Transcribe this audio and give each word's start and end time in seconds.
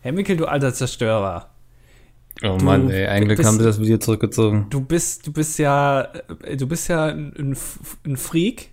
Herr 0.00 0.12
Mickel, 0.12 0.36
du 0.36 0.46
alter 0.46 0.72
Zerstörer. 0.72 1.50
Oh 2.42 2.56
du, 2.56 2.64
Mann, 2.64 2.88
ey, 2.88 3.06
eigentlich 3.06 3.44
haben 3.44 3.58
sie 3.58 3.64
das 3.64 3.80
Video 3.80 3.98
zurückgezogen. 3.98 4.66
Du 4.70 4.80
bist, 4.80 5.26
du 5.26 5.32
bist 5.32 5.58
ja, 5.58 6.02
äh, 6.42 6.56
du 6.56 6.68
bist 6.68 6.88
ja 6.88 7.06
ein, 7.06 7.56
ein 8.04 8.16
Freak 8.16 8.70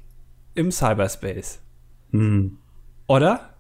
im 0.54 0.72
Cyberspace. 0.72 1.62
Hm. 2.12 2.58
Oder? 3.08 3.56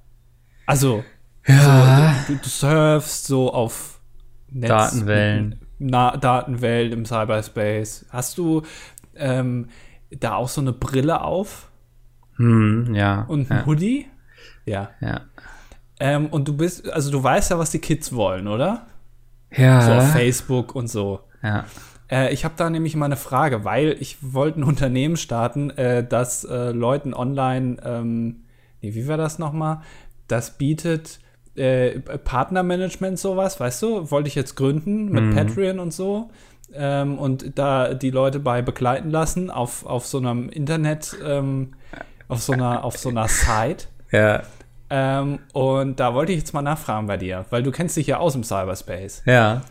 Also, 0.67 1.04
ja. 1.47 2.15
So, 2.28 2.33
du, 2.33 2.39
du, 2.39 2.49
surfst 2.49 3.25
so 3.25 3.51
auf 3.51 4.00
Netz, 4.52 4.70
Datenwellen. 4.70 5.60
Na, 5.79 6.18
Datenwellen 6.18 6.94
im 6.94 7.06
Cyberspace. 7.06 8.06
Hast 8.10 8.38
du 8.38 8.62
ähm, 9.16 9.70
da 10.12 10.36
auch 10.36 10.50
so 10.50 10.62
eine 10.62 10.74
Brille 10.74 11.22
auf? 11.22 11.70
Hm, 12.38 12.94
ja. 12.94 13.24
Und 13.24 13.50
ein 13.50 13.58
ja. 13.58 13.66
Hoodie? 13.66 14.06
Ja. 14.66 14.90
Ja. 15.02 15.22
Ähm, 15.99 16.27
und 16.27 16.48
du 16.48 16.55
bist, 16.55 16.89
also 16.89 17.12
du 17.12 17.23
weißt 17.23 17.52
ja, 17.52 17.59
was 17.59 17.71
die 17.71 17.80
Kids 17.80 18.13
wollen, 18.13 18.48
oder? 18.48 18.85
Ja. 19.55 19.81
So 19.81 19.94
auf 19.94 20.12
Facebook 20.12 20.76
und 20.76 20.88
so. 20.88 21.22
Ja. 21.41 21.66
Äh, 22.09 22.34
ich 22.34 22.45
habe 22.45 22.55
da 22.58 22.70
nämlich 22.70 22.95
mal 22.95 23.05
eine 23.05 23.17
Frage, 23.17 23.63
weil 23.63 23.95
ich 24.00 24.17
wollte 24.22 24.59
ein 24.59 24.63
Unternehmen 24.66 25.17
starten, 25.17 25.70
äh, 25.72 26.05
das 26.05 26.44
äh, 26.44 26.72
Leuten 26.72 27.13
online, 27.13 27.77
ähm, 27.84 28.44
nee, 28.81 28.94
wie 28.94 29.08
war 29.08 29.17
das 29.17 29.39
nochmal? 29.39 29.81
Das 30.27 30.58
bietet 30.58 31.20
äh, 31.55 32.00
Partnermanagement 32.00 33.17
sowas, 33.17 33.59
weißt 33.59 33.81
du? 33.81 34.12
Wollte 34.12 34.27
ich 34.27 34.36
jetzt 34.36 34.55
gründen 34.55 35.09
mit 35.09 35.23
mhm. 35.23 35.36
Patreon 35.36 35.80
und 35.80 35.94
so. 35.94 36.30
Ähm, 36.73 37.17
und 37.17 37.58
da 37.58 37.94
die 37.94 38.09
Leute 38.09 38.39
bei 38.39 38.62
begleiten 38.62 39.09
lassen 39.09 39.50
auf, 39.50 39.86
auf 39.86 40.05
so 40.05 40.17
einem 40.17 40.50
Internet, 40.50 41.16
ähm, 41.23 41.75
auf 42.27 42.41
so 42.41 42.53
einer, 42.53 42.84
auf 42.84 42.98
so 42.98 43.09
einer 43.09 43.27
Site. 43.27 43.86
Ja. 44.12 44.44
Ähm, 44.89 45.39
und 45.53 45.99
da 45.99 46.13
wollte 46.13 46.31
ich 46.31 46.39
jetzt 46.39 46.53
mal 46.53 46.62
nachfragen 46.62 47.07
bei 47.07 47.17
dir, 47.17 47.45
weil 47.49 47.63
du 47.63 47.71
kennst 47.71 47.98
dich 47.98 48.07
ja 48.07 48.17
aus 48.17 48.34
dem 48.34 48.44
Cyberspace. 48.44 49.23
Ja. 49.25 49.61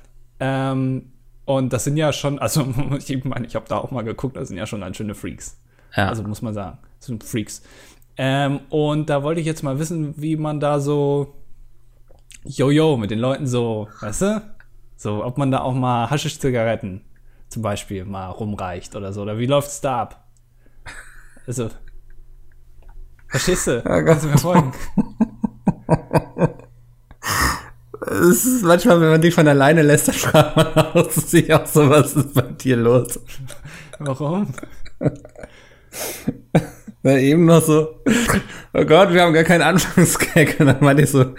Ähm, 0.41 1.13
und 1.45 1.73
das 1.73 1.85
sind 1.85 1.97
ja 1.97 2.13
schon, 2.13 2.39
also 2.39 2.67
ich 2.99 3.25
meine, 3.25 3.47
ich 3.47 3.55
habe 3.55 3.67
da 3.69 3.79
auch 3.79 3.91
mal 3.91 4.03
geguckt, 4.03 4.37
das 4.37 4.49
sind 4.49 4.57
ja 4.57 4.67
schon 4.67 4.81
ganz 4.81 4.97
schöne 4.97 5.15
Freaks. 5.15 5.61
Ja. 5.97 6.09
Also 6.09 6.23
muss 6.23 6.43
man 6.43 6.55
sagen, 6.55 6.79
das 6.99 7.07
sind 7.07 7.23
Freaks. 7.23 7.63
Ähm, 8.17 8.61
und 8.71 9.11
da 9.11 9.23
wollte 9.23 9.41
ich 9.41 9.47
jetzt 9.47 9.63
mal 9.63 9.79
wissen, 9.79 10.15
wie 10.17 10.37
man 10.37 10.61
da 10.61 10.81
so 10.81 11.35
Jojo 12.45 12.97
mit 12.97 13.11
den 13.11 13.19
Leuten 13.19 13.47
so, 13.47 13.89
weißt 14.01 14.23
du? 14.23 14.43
So, 14.97 15.25
ob 15.25 15.39
man 15.39 15.51
da 15.51 15.61
auch 15.61 15.75
mal 15.75 16.11
Haschisch-Zigaretten 16.11 17.03
zum 17.49 17.63
Beispiel 17.63 18.05
mal 18.05 18.29
rumreicht 18.29 18.97
oder 18.97 19.13
so. 19.13 19.23
Oder 19.23 19.39
wie 19.39 19.47
läuft's 19.47 19.81
da 19.81 20.03
ab? 20.03 20.29
Also, 21.47 21.69
verstehst 23.35 23.67
du? 23.67 23.83
Ja, 23.85 24.03
Kannst 24.03 24.25
du 24.25 24.29
mir 24.29 24.39
folgen? 24.39 24.73
Es 28.07 28.45
ist 28.45 28.63
manchmal, 28.63 29.01
wenn 29.01 29.09
man 29.09 29.21
dich 29.23 29.35
von 29.35 29.49
alleine 29.49 29.81
lässt, 29.81 30.09
dann 30.09 30.15
fragt 30.15 30.57
man 30.57 30.67
auch 30.67 31.11
sich 31.11 31.53
auch 31.55 31.67
so, 31.67 31.89
was 31.89 32.15
ist 32.15 32.35
bei 32.35 32.43
dir 32.43 32.77
los? 32.77 33.19
Warum? 33.99 34.53
Weil 37.03 37.19
eben 37.19 37.45
noch 37.47 37.63
so, 37.63 38.01
oh 38.73 38.85
Gott, 38.85 39.13
wir 39.13 39.23
haben 39.23 39.33
gar 39.33 39.45
keinen 39.45 39.63
Anfangsgag. 39.63 40.57
Und 40.59 40.67
dann 40.67 40.81
meinte 40.81 41.03
ich 41.03 41.11
so, 41.11 41.35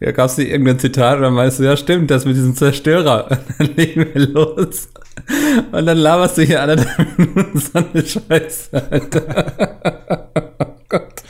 ja, 0.00 0.12
gab's 0.12 0.36
nicht 0.38 0.50
irgendein 0.50 0.78
Zitat? 0.78 1.16
Und 1.16 1.22
dann 1.22 1.34
meinst 1.34 1.58
du, 1.58 1.64
ja, 1.64 1.76
stimmt, 1.76 2.10
das 2.10 2.24
mit 2.24 2.36
diesem 2.36 2.54
Zerstörer. 2.54 3.30
Und 3.30 3.40
dann 3.58 3.66
legen 3.76 4.06
wir 4.14 4.26
los. 4.28 4.88
Und 5.72 5.86
dann 5.86 5.98
laberst 5.98 6.38
du 6.38 6.42
hier 6.42 6.60
alle 6.62 6.76
Minuten 7.16 7.58
so 7.58 7.78
eine 7.78 8.04
Scheiße, 8.04 8.82
Alter. 8.90 10.32
oh 10.60 10.84
Gott. 10.88 11.22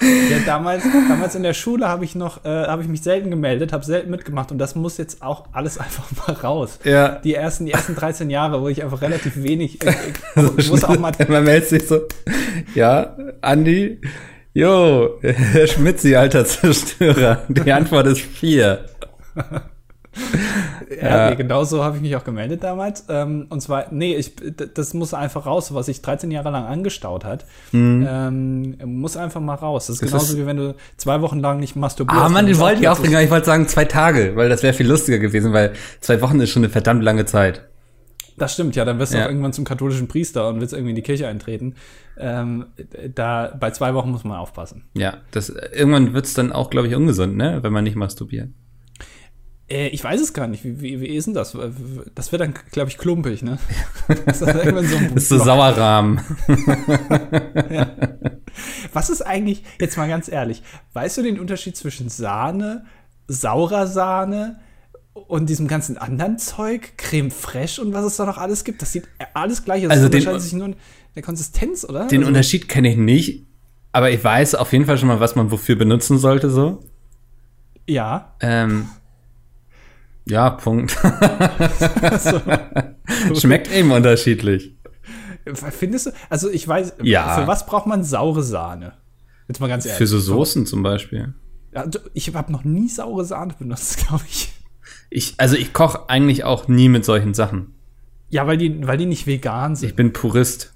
Ja, 0.00 0.38
damals, 0.46 0.84
damals 1.08 1.34
in 1.34 1.42
der 1.42 1.54
Schule 1.54 1.88
habe 1.88 2.04
ich 2.04 2.14
noch, 2.14 2.44
äh, 2.44 2.48
habe 2.48 2.82
ich 2.82 2.88
mich 2.88 3.02
selten 3.02 3.30
gemeldet, 3.30 3.72
habe 3.72 3.84
selten 3.84 4.10
mitgemacht 4.10 4.52
und 4.52 4.58
das 4.58 4.74
muss 4.74 4.96
jetzt 4.96 5.22
auch 5.22 5.46
alles 5.52 5.78
einfach 5.78 6.04
mal 6.26 6.34
raus. 6.34 6.78
Ja. 6.84 7.16
Die 7.16 7.34
ersten, 7.34 7.66
die 7.66 7.72
ersten 7.72 7.94
13 7.94 8.30
Jahre, 8.30 8.62
wo 8.62 8.68
ich 8.68 8.82
einfach 8.82 9.02
relativ 9.02 9.42
wenig, 9.42 9.84
äh, 9.84 9.92
ich 10.56 10.70
muss 10.70 10.84
auch 10.84 10.98
mal. 10.98 11.12
Man 11.28 11.44
meldet 11.44 11.68
sich 11.68 11.86
so, 11.86 12.02
ja, 12.74 13.16
Andi, 13.40 14.00
jo, 14.54 15.18
Herr 15.20 15.66
Schmitzi, 15.66 16.14
alter 16.14 16.44
Zerstörer. 16.44 17.42
Die 17.48 17.72
Antwort 17.72 18.06
ist 18.06 18.20
vier. 18.20 18.84
Ja, 21.02 21.30
nee, 21.30 21.36
genau 21.36 21.64
so 21.64 21.84
habe 21.84 21.96
ich 21.96 22.02
mich 22.02 22.16
auch 22.16 22.24
gemeldet 22.24 22.62
damals. 22.62 23.04
Ähm, 23.08 23.46
und 23.50 23.60
zwar, 23.60 23.86
nee, 23.90 24.14
ich, 24.14 24.34
das 24.74 24.94
muss 24.94 25.14
einfach 25.14 25.46
raus, 25.46 25.74
was 25.74 25.86
sich 25.86 26.02
13 26.02 26.30
Jahre 26.30 26.50
lang 26.50 26.64
angestaut 26.64 27.24
hat. 27.24 27.44
Mhm. 27.72 28.06
Ähm, 28.08 28.78
muss 28.84 29.16
einfach 29.16 29.40
mal 29.40 29.54
raus. 29.54 29.86
Das 29.86 29.96
ist 29.96 30.02
das 30.02 30.10
genauso 30.10 30.32
ist 30.32 30.38
wie 30.38 30.46
wenn 30.46 30.56
du 30.56 30.74
zwei 30.96 31.20
Wochen 31.20 31.40
lang 31.40 31.60
nicht 31.60 31.76
masturbierst. 31.76 32.20
Ah, 32.20 32.28
man, 32.28 32.46
den 32.46 32.58
wollte 32.58 32.80
ich 32.80 32.88
aufbringen, 32.88 33.20
ich 33.22 33.30
wollte 33.30 33.46
sagen 33.46 33.68
zwei 33.68 33.84
Tage, 33.84 34.36
weil 34.36 34.48
das 34.48 34.62
wäre 34.62 34.72
viel 34.72 34.88
lustiger 34.88 35.18
gewesen, 35.18 35.52
weil 35.52 35.72
zwei 36.00 36.20
Wochen 36.22 36.40
ist 36.40 36.50
schon 36.50 36.64
eine 36.64 36.70
verdammt 36.70 37.02
lange 37.02 37.26
Zeit. 37.26 37.68
Das 38.38 38.54
stimmt, 38.54 38.76
ja, 38.76 38.84
dann 38.84 38.98
wirst 38.98 39.12
du 39.12 39.18
ja. 39.18 39.24
auch 39.24 39.28
irgendwann 39.28 39.52
zum 39.52 39.64
katholischen 39.64 40.06
Priester 40.06 40.48
und 40.48 40.60
willst 40.60 40.72
irgendwie 40.72 40.90
in 40.90 40.96
die 40.96 41.02
Kirche 41.02 41.26
eintreten. 41.26 41.74
Ähm, 42.16 42.66
da 43.14 43.54
bei 43.58 43.72
zwei 43.72 43.94
Wochen 43.94 44.10
muss 44.10 44.24
man 44.24 44.38
aufpassen. 44.38 44.84
Ja, 44.94 45.18
das 45.32 45.48
irgendwann 45.48 46.14
wird's 46.14 46.34
dann 46.34 46.52
auch, 46.52 46.70
glaube 46.70 46.88
ich, 46.88 46.94
ungesund, 46.94 47.36
ne, 47.36 47.58
wenn 47.62 47.72
man 47.72 47.84
nicht 47.84 47.96
masturbiert. 47.96 48.50
Äh, 49.68 49.88
ich 49.88 50.02
weiß 50.02 50.20
es 50.20 50.32
gar 50.32 50.46
nicht. 50.46 50.64
Wie, 50.64 50.80
wie, 50.80 51.00
wie 51.00 51.06
ist 51.06 51.26
denn 51.26 51.34
das? 51.34 51.56
Das 52.14 52.32
wird 52.32 52.40
dann, 52.40 52.54
glaube 52.72 52.90
ich, 52.90 52.98
klumpig, 52.98 53.42
ne? 53.42 53.58
Das 54.26 54.40
ist 54.40 54.48
irgendwann 54.48 54.86
so 54.86 54.96
ein 54.96 55.12
ist 55.14 55.28
so 55.28 55.38
Sauerrahmen. 55.38 56.20
ja. 57.70 57.90
Was 58.92 59.10
ist 59.10 59.22
eigentlich, 59.22 59.64
jetzt 59.78 59.96
mal 59.96 60.08
ganz 60.08 60.28
ehrlich, 60.28 60.62
weißt 60.94 61.18
du 61.18 61.22
den 61.22 61.38
Unterschied 61.38 61.76
zwischen 61.76 62.08
Sahne, 62.08 62.86
saurer 63.26 63.86
Sahne 63.86 64.60
und 65.12 65.50
diesem 65.50 65.68
ganzen 65.68 65.98
anderen 65.98 66.38
Zeug, 66.38 66.96
Creme 66.96 67.30
fraiche 67.30 67.82
und 67.82 67.92
was 67.92 68.04
es 68.04 68.16
da 68.16 68.24
noch 68.24 68.38
alles 68.38 68.64
gibt? 68.64 68.80
Das 68.80 68.92
sieht 68.92 69.06
alles 69.34 69.64
gleich 69.64 69.84
aus. 69.84 69.90
Also 69.90 70.08
das 70.08 70.14
unterscheidet 70.14 70.42
sich 70.42 70.52
nur 70.54 70.68
in 70.68 70.76
der 71.14 71.22
Konsistenz, 71.22 71.84
oder? 71.84 72.06
Den 72.06 72.20
also, 72.20 72.28
Unterschied 72.28 72.68
kenne 72.68 72.90
ich 72.90 72.96
nicht, 72.96 73.46
aber 73.92 74.10
ich 74.10 74.24
weiß 74.24 74.54
auf 74.54 74.72
jeden 74.72 74.86
Fall 74.86 74.96
schon 74.96 75.08
mal, 75.08 75.20
was 75.20 75.36
man 75.36 75.50
wofür 75.50 75.76
benutzen 75.76 76.18
sollte, 76.18 76.50
so. 76.50 76.80
Ja. 77.86 78.34
Ähm, 78.40 78.88
ja, 80.28 80.50
Punkt. 80.50 80.96
so. 82.18 82.40
Schmeckt 83.40 83.72
eben 83.72 83.90
unterschiedlich. 83.90 84.76
Findest 85.54 86.06
du? 86.06 86.10
Also 86.28 86.50
ich 86.50 86.66
weiß, 86.66 86.94
ja. 87.02 87.40
für 87.40 87.46
was 87.46 87.66
braucht 87.66 87.86
man 87.86 88.04
saure 88.04 88.42
Sahne? 88.42 88.92
Jetzt 89.48 89.60
mal 89.60 89.68
ganz 89.68 89.86
ehrlich. 89.86 89.98
Für 89.98 90.06
so 90.06 90.18
Soßen 90.18 90.66
zum 90.66 90.82
Beispiel. 90.82 91.34
Ich 92.12 92.34
habe 92.34 92.52
noch 92.52 92.64
nie 92.64 92.88
saure 92.88 93.24
Sahne 93.24 93.54
benutzt, 93.58 93.96
glaube 94.06 94.24
ich. 94.28 94.52
Ich, 95.10 95.34
also 95.38 95.56
ich 95.56 95.72
koche 95.72 96.08
eigentlich 96.08 96.44
auch 96.44 96.68
nie 96.68 96.88
mit 96.88 97.04
solchen 97.04 97.34
Sachen. 97.34 97.74
Ja, 98.28 98.46
weil 98.46 98.58
die, 98.58 98.86
weil 98.86 98.98
die 98.98 99.06
nicht 99.06 99.26
vegan 99.26 99.74
sind. 99.74 99.88
Ich 99.88 99.96
bin 99.96 100.12
Purist. 100.12 100.74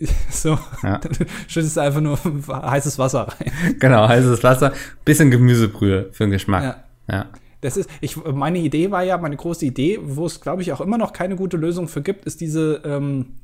So, 0.30 0.56
ja. 0.84 0.98
dann 0.98 1.26
schüttest 1.48 1.76
du 1.76 1.80
einfach 1.80 2.00
nur 2.00 2.16
heißes 2.48 3.00
Wasser 3.00 3.26
rein. 3.26 3.50
Genau, 3.80 4.06
heißes 4.06 4.44
Wasser, 4.44 4.72
bisschen 5.04 5.32
Gemüsebrühe 5.32 6.10
für 6.12 6.22
den 6.22 6.30
Geschmack. 6.30 6.84
Ja. 7.08 7.16
ja. 7.16 7.26
Das 7.60 7.76
ist, 7.76 7.90
ich, 8.00 8.16
meine 8.16 8.58
Idee 8.58 8.90
war 8.90 9.02
ja, 9.02 9.18
meine 9.18 9.36
große 9.36 9.66
Idee, 9.66 9.98
wo 10.02 10.26
es, 10.26 10.40
glaube 10.40 10.62
ich, 10.62 10.72
auch 10.72 10.80
immer 10.80 10.98
noch 10.98 11.12
keine 11.12 11.36
gute 11.36 11.56
Lösung 11.56 11.88
für 11.88 12.02
gibt, 12.02 12.24
ist 12.24 12.40
diese, 12.40 12.82
ähm, 12.84 13.34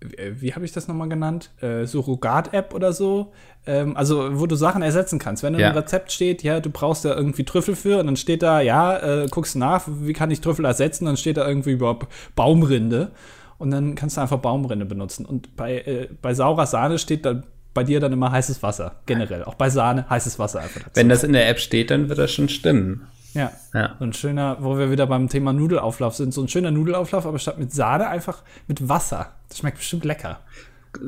wie 0.00 0.54
habe 0.54 0.64
ich 0.64 0.72
das 0.72 0.88
nochmal 0.88 1.08
genannt? 1.08 1.50
Äh, 1.60 1.86
Surrogat-App 1.86 2.74
oder 2.74 2.92
so. 2.92 3.32
Ähm, 3.66 3.96
also, 3.96 4.38
wo 4.38 4.46
du 4.46 4.56
Sachen 4.56 4.82
ersetzen 4.82 5.18
kannst. 5.18 5.42
Wenn 5.42 5.58
ja. 5.58 5.68
ein 5.68 5.76
Rezept 5.76 6.12
steht, 6.12 6.42
ja, 6.42 6.60
du 6.60 6.70
brauchst 6.70 7.04
da 7.04 7.14
irgendwie 7.14 7.44
Trüffel 7.44 7.74
für 7.74 8.00
und 8.00 8.06
dann 8.06 8.16
steht 8.16 8.42
da, 8.42 8.60
ja, 8.60 8.98
äh, 8.98 9.26
guckst 9.30 9.56
nach, 9.56 9.84
wie 9.86 10.12
kann 10.12 10.30
ich 10.30 10.40
Trüffel 10.40 10.64
ersetzen? 10.64 11.06
Dann 11.06 11.16
steht 11.16 11.36
da 11.36 11.48
irgendwie 11.48 11.72
überhaupt 11.72 12.08
Baumrinde. 12.36 13.12
Und 13.56 13.70
dann 13.70 13.94
kannst 13.94 14.16
du 14.16 14.20
einfach 14.20 14.38
Baumrinde 14.38 14.84
benutzen. 14.84 15.24
Und 15.24 15.56
bei, 15.56 15.78
äh, 15.78 16.08
bei 16.20 16.34
saurer 16.34 16.66
Sahne 16.66 16.98
steht 16.98 17.24
da 17.24 17.42
bei 17.72 17.84
dir 17.84 18.00
dann 18.00 18.12
immer 18.12 18.30
heißes 18.30 18.62
Wasser. 18.62 19.00
Generell. 19.06 19.44
Auch 19.44 19.54
bei 19.54 19.70
Sahne 19.70 20.08
heißes 20.08 20.38
Wasser 20.38 20.60
einfach 20.60 20.80
dazu. 20.80 20.90
Wenn 20.94 21.08
das 21.08 21.24
in 21.24 21.32
der 21.32 21.48
App 21.48 21.58
steht, 21.58 21.90
dann 21.90 22.08
wird 22.08 22.18
das 22.18 22.30
schon 22.30 22.48
stimmen. 22.48 23.06
Ja. 23.34 23.52
ja. 23.74 23.96
So 23.98 24.04
ein 24.04 24.12
schöner, 24.12 24.58
wo 24.60 24.78
wir 24.78 24.90
wieder 24.90 25.06
beim 25.06 25.28
Thema 25.28 25.52
Nudelauflauf 25.52 26.14
sind, 26.14 26.32
so 26.32 26.42
ein 26.42 26.48
schöner 26.48 26.70
Nudelauflauf, 26.70 27.26
aber 27.26 27.38
statt 27.38 27.58
mit 27.58 27.72
Sahne 27.72 28.08
einfach 28.08 28.42
mit 28.68 28.88
Wasser. 28.88 29.34
Das 29.48 29.58
schmeckt 29.58 29.78
bestimmt 29.78 30.04
lecker. 30.04 30.40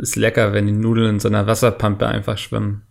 Ist 0.01 0.17
lecker, 0.17 0.53
wenn 0.53 0.67
die 0.67 0.73
Nudeln 0.73 1.15
in 1.15 1.21
so 1.21 1.29
einer 1.29 1.47
Wasserpampe 1.47 2.07
einfach 2.07 2.37
schwimmen. 2.37 2.83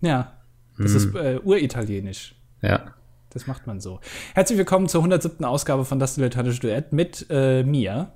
Ja. 0.00 0.32
Das 0.78 0.92
mm. 0.92 0.96
ist 0.96 1.14
äh, 1.16 1.40
uritalienisch. 1.42 2.36
Ja. 2.62 2.94
Das 3.30 3.46
macht 3.48 3.66
man 3.66 3.80
so. 3.80 4.00
Herzlich 4.34 4.58
willkommen 4.58 4.88
zur 4.88 5.00
107. 5.00 5.44
Ausgabe 5.44 5.84
von 5.84 5.98
Das 5.98 6.14
Dilettantische 6.14 6.60
Duett 6.60 6.92
mit 6.92 7.26
äh, 7.30 7.64
mir. 7.64 8.12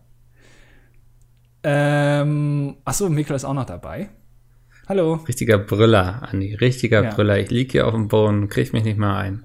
Ähm, 1.65 2.77
achso, 2.85 3.09
Mikkel 3.09 3.37
ist 3.37 3.45
auch 3.45 3.55
noch 3.55 3.67
dabei. 3.67 4.11
Hallo. 4.89 5.15
Richtiger 5.29 5.59
Brüller, 5.59 6.23
Andi. 6.31 6.55
Richtiger 6.55 7.03
ja. 7.03 7.11
Brüller. 7.11 7.39
Ich 7.39 7.51
lieg 7.51 7.73
hier 7.73 7.87
auf 7.87 7.95
dem 7.95 8.09
Boden, 8.09 8.49
krieg 8.49 8.73
mich 8.73 8.85
nicht 8.85 8.99
mal 8.99 9.17
ein. 9.19 9.45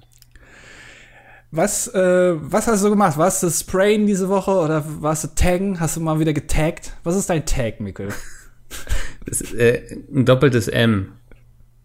Was, 1.50 1.88
äh, 1.94 2.34
was 2.38 2.66
hast 2.66 2.84
du 2.84 2.90
gemacht? 2.90 3.16
Warst 3.16 3.42
du 3.42 3.50
Sprayen 3.50 4.06
diese 4.06 4.28
Woche 4.28 4.50
oder 4.50 4.84
warst 5.00 5.24
du 5.24 5.28
Taggen? 5.34 5.80
Hast 5.80 5.96
du 5.96 6.00
mal 6.00 6.20
wieder 6.20 6.34
getaggt? 6.34 6.92
Was 7.04 7.16
ist 7.16 7.30
dein 7.30 7.44
Tag, 7.46 7.80
Mikkel? 7.80 8.08
Das 9.24 9.42
ist 9.42 9.54
äh, 9.54 9.82
ein 10.10 10.24
doppeltes 10.24 10.68
M. 10.68 11.12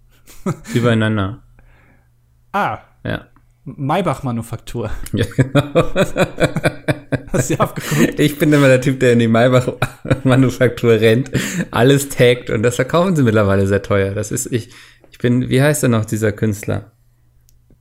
Übereinander. 0.73 1.43
Ah, 2.53 2.79
Ja. 3.03 3.27
Maybach-Manufaktur. 3.65 4.89
ja 5.13 5.25
genau. 5.35 5.93
Hast 7.33 7.49
du 7.49 7.59
abgeguckt? 7.59 8.17
Ich 8.19 8.37
bin 8.39 8.53
immer 8.53 8.67
der 8.67 8.79
Typ, 8.79 9.01
der 9.01 9.11
in 9.13 9.19
die 9.19 9.27
Maybach-Manufaktur 9.27 10.91
rennt, 11.01 11.31
alles 11.71 12.07
taggt 12.09 12.49
und 12.49 12.63
das 12.63 12.75
verkaufen 12.77 13.15
sie 13.17 13.23
mittlerweile 13.23 13.67
sehr 13.67 13.81
teuer. 13.81 14.13
Das 14.13 14.31
ist 14.31 14.45
ich. 14.45 14.69
Ich 15.11 15.17
bin, 15.17 15.49
wie 15.49 15.61
heißt 15.61 15.83
er 15.83 15.89
noch, 15.89 16.05
dieser 16.05 16.31
Künstler? 16.31 16.92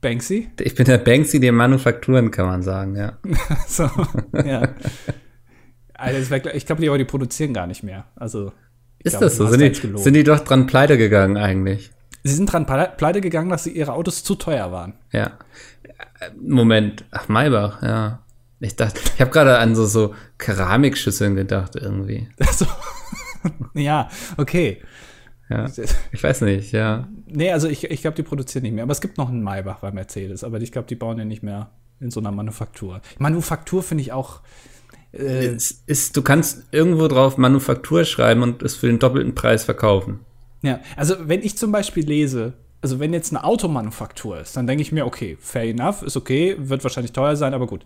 Banksy? 0.03 0.49
Ich 0.59 0.75
bin 0.75 0.85
der 0.85 0.99
Banksy 0.99 1.39
der 1.39 1.51
Manufakturen, 1.51 2.29
kann 2.29 2.45
man 2.45 2.61
sagen, 2.61 2.95
ja. 2.95 3.17
so, 3.67 3.89
ja. 4.45 4.67
Also 5.95 6.35
ich 6.53 6.65
glaube, 6.65 6.81
die, 6.81 6.89
aber 6.89 6.97
die 6.99 7.05
produzieren 7.05 7.53
gar 7.53 7.65
nicht 7.65 7.81
mehr. 7.83 8.05
Also 8.15 8.51
Ist 8.99 9.13
glaube, 9.13 9.25
das 9.25 9.37
so? 9.37 9.47
Sind 9.47 9.61
die, 9.61 9.97
sind 9.97 10.13
die 10.13 10.23
doch 10.23 10.39
dran 10.41 10.67
pleite 10.67 10.97
gegangen 10.97 11.37
eigentlich? 11.37 11.91
Sie 12.23 12.33
sind 12.35 12.51
dran 12.51 12.65
ple- 12.65 12.95
pleite 12.95 13.21
gegangen, 13.21 13.49
dass 13.49 13.63
sie 13.63 13.71
ihre 13.71 13.93
Autos 13.93 14.23
zu 14.23 14.35
teuer 14.35 14.71
waren. 14.71 14.93
Ja. 15.11 15.31
Moment. 16.39 17.03
Ach, 17.11 17.27
Maybach, 17.27 17.81
ja. 17.81 18.19
Ich 18.59 18.75
dachte, 18.77 18.99
ich 19.15 19.19
habe 19.21 19.31
gerade 19.31 19.57
an 19.57 19.75
so, 19.75 19.85
so 19.85 20.13
Keramikschüsseln 20.37 21.35
gedacht 21.35 21.75
irgendwie. 21.75 22.29
Also, 22.39 22.65
ja, 23.73 24.07
okay. 24.37 24.81
Ja. 25.49 25.69
Ich 26.11 26.23
weiß 26.23 26.41
nicht, 26.41 26.71
ja. 26.71 27.07
Nee, 27.27 27.51
also 27.51 27.67
ich, 27.67 27.83
ich 27.83 28.01
glaube, 28.01 28.15
die 28.15 28.23
produzieren 28.23 28.63
nicht 28.63 28.73
mehr. 28.73 28.83
Aber 28.83 28.91
es 28.93 29.01
gibt 29.01 29.17
noch 29.17 29.29
einen 29.29 29.43
Maybach 29.43 29.79
bei 29.79 29.91
Mercedes, 29.91 30.43
aber 30.43 30.59
ich 30.61 30.71
glaube, 30.71 30.87
die 30.87 30.95
bauen 30.95 31.17
ja 31.19 31.25
nicht 31.25 31.43
mehr 31.43 31.69
in 31.99 32.11
so 32.11 32.19
einer 32.19 32.31
Manufaktur. 32.31 33.01
Manufaktur 33.19 33.83
finde 33.83 34.01
ich 34.01 34.11
auch. 34.13 34.41
Äh, 35.11 35.47
Es 35.47 35.83
ist, 35.85 36.17
du 36.17 36.21
kannst 36.21 36.63
irgendwo 36.71 37.07
drauf 37.07 37.37
Manufaktur 37.37 38.03
schreiben 38.05 38.41
und 38.41 38.63
es 38.63 38.75
für 38.75 38.87
den 38.87 38.99
doppelten 38.99 39.35
Preis 39.35 39.63
verkaufen. 39.63 40.19
ja, 40.63 40.79
also 40.95 41.15
wenn 41.27 41.41
ich 41.41 41.57
zum 41.57 41.71
Beispiel 41.71 42.05
lese, 42.05 42.53
also 42.81 42.99
wenn 42.99 43.13
jetzt 43.13 43.31
eine 43.31 43.43
Automanufaktur 43.43 44.39
ist, 44.39 44.57
dann 44.57 44.65
denke 44.67 44.81
ich 44.81 44.91
mir, 44.91 45.05
okay, 45.05 45.37
fair 45.39 45.63
enough, 45.63 46.01
ist 46.03 46.17
okay, 46.17 46.55
wird 46.57 46.83
wahrscheinlich 46.83 47.13
teuer 47.13 47.35
sein, 47.35 47.53
aber 47.53 47.67
gut. 47.67 47.83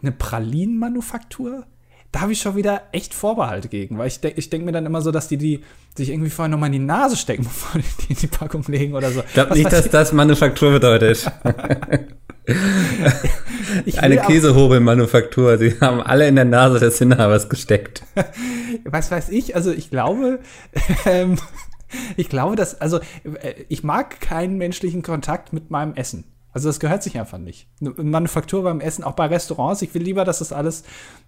Eine 0.00 0.12
Pralinenmanufaktur? 0.12 1.66
Da 2.10 2.20
habe 2.20 2.32
ich 2.32 2.40
schon 2.40 2.56
wieder 2.56 2.84
echt 2.92 3.12
Vorbehalte 3.12 3.68
gegen, 3.68 3.98
weil 3.98 4.08
ich, 4.08 4.20
denk, 4.20 4.38
ich 4.38 4.48
denke 4.48 4.64
mir 4.64 4.72
dann 4.72 4.86
immer 4.86 5.02
so, 5.02 5.10
dass 5.10 5.28
die 5.28 5.36
die 5.36 5.62
sich 5.94 6.08
irgendwie 6.08 6.30
vorher 6.30 6.48
nochmal 6.48 6.68
in 6.68 6.72
die 6.72 6.78
Nase 6.78 7.16
stecken, 7.16 7.42
bevor 7.44 7.80
die 7.80 8.12
in 8.12 8.18
die 8.18 8.26
Packung 8.26 8.64
legen 8.68 8.94
oder 8.94 9.10
so. 9.10 9.20
Ich 9.20 9.34
glaube 9.34 9.54
nicht, 9.54 9.70
dass 9.70 9.90
das 9.90 10.12
Manufaktur 10.12 10.72
bedeutet. 10.72 11.30
Eine 13.98 14.16
Käsehobelmanufaktur. 14.18 15.58
Die 15.58 15.78
haben 15.80 16.00
alle 16.00 16.26
in 16.26 16.36
der 16.36 16.46
Nase 16.46 16.80
des 16.80 17.00
Inhabers 17.00 17.50
gesteckt. 17.50 18.02
was 18.84 19.10
weiß 19.10 19.28
ich, 19.28 19.54
also 19.54 19.70
ich 19.70 19.90
glaube, 19.90 20.40
ähm, 21.04 21.36
ich 22.16 22.30
glaube, 22.30 22.56
dass, 22.56 22.80
also 22.80 23.00
äh, 23.24 23.64
ich 23.68 23.84
mag 23.84 24.20
keinen 24.20 24.56
menschlichen 24.56 25.02
Kontakt 25.02 25.52
mit 25.52 25.70
meinem 25.70 25.94
Essen. 25.94 26.24
Also 26.52 26.68
das 26.68 26.80
gehört 26.80 27.02
sich 27.02 27.18
einfach 27.18 27.38
nicht. 27.38 27.68
Manufaktur 27.80 28.62
beim 28.62 28.80
Essen, 28.80 29.04
auch 29.04 29.12
bei 29.12 29.26
Restaurants, 29.26 29.82
ich 29.82 29.94
will 29.94 30.02
lieber, 30.02 30.24
dass 30.24 30.38
das 30.38 30.52
alles 30.52 30.84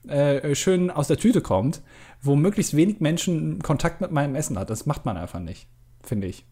äh, 0.08 0.54
schön 0.54 0.90
aus 0.90 1.08
der 1.08 1.18
Tüte 1.18 1.40
kommt, 1.40 1.82
wo 2.22 2.36
möglichst 2.36 2.74
wenig 2.74 3.00
Menschen 3.00 3.62
Kontakt 3.62 4.00
mit 4.00 4.12
meinem 4.12 4.34
Essen 4.34 4.58
hat. 4.58 4.70
Das 4.70 4.86
macht 4.86 5.04
man 5.04 5.16
einfach 5.16 5.40
nicht, 5.40 5.68
finde 6.02 6.26
ich. 6.28 6.46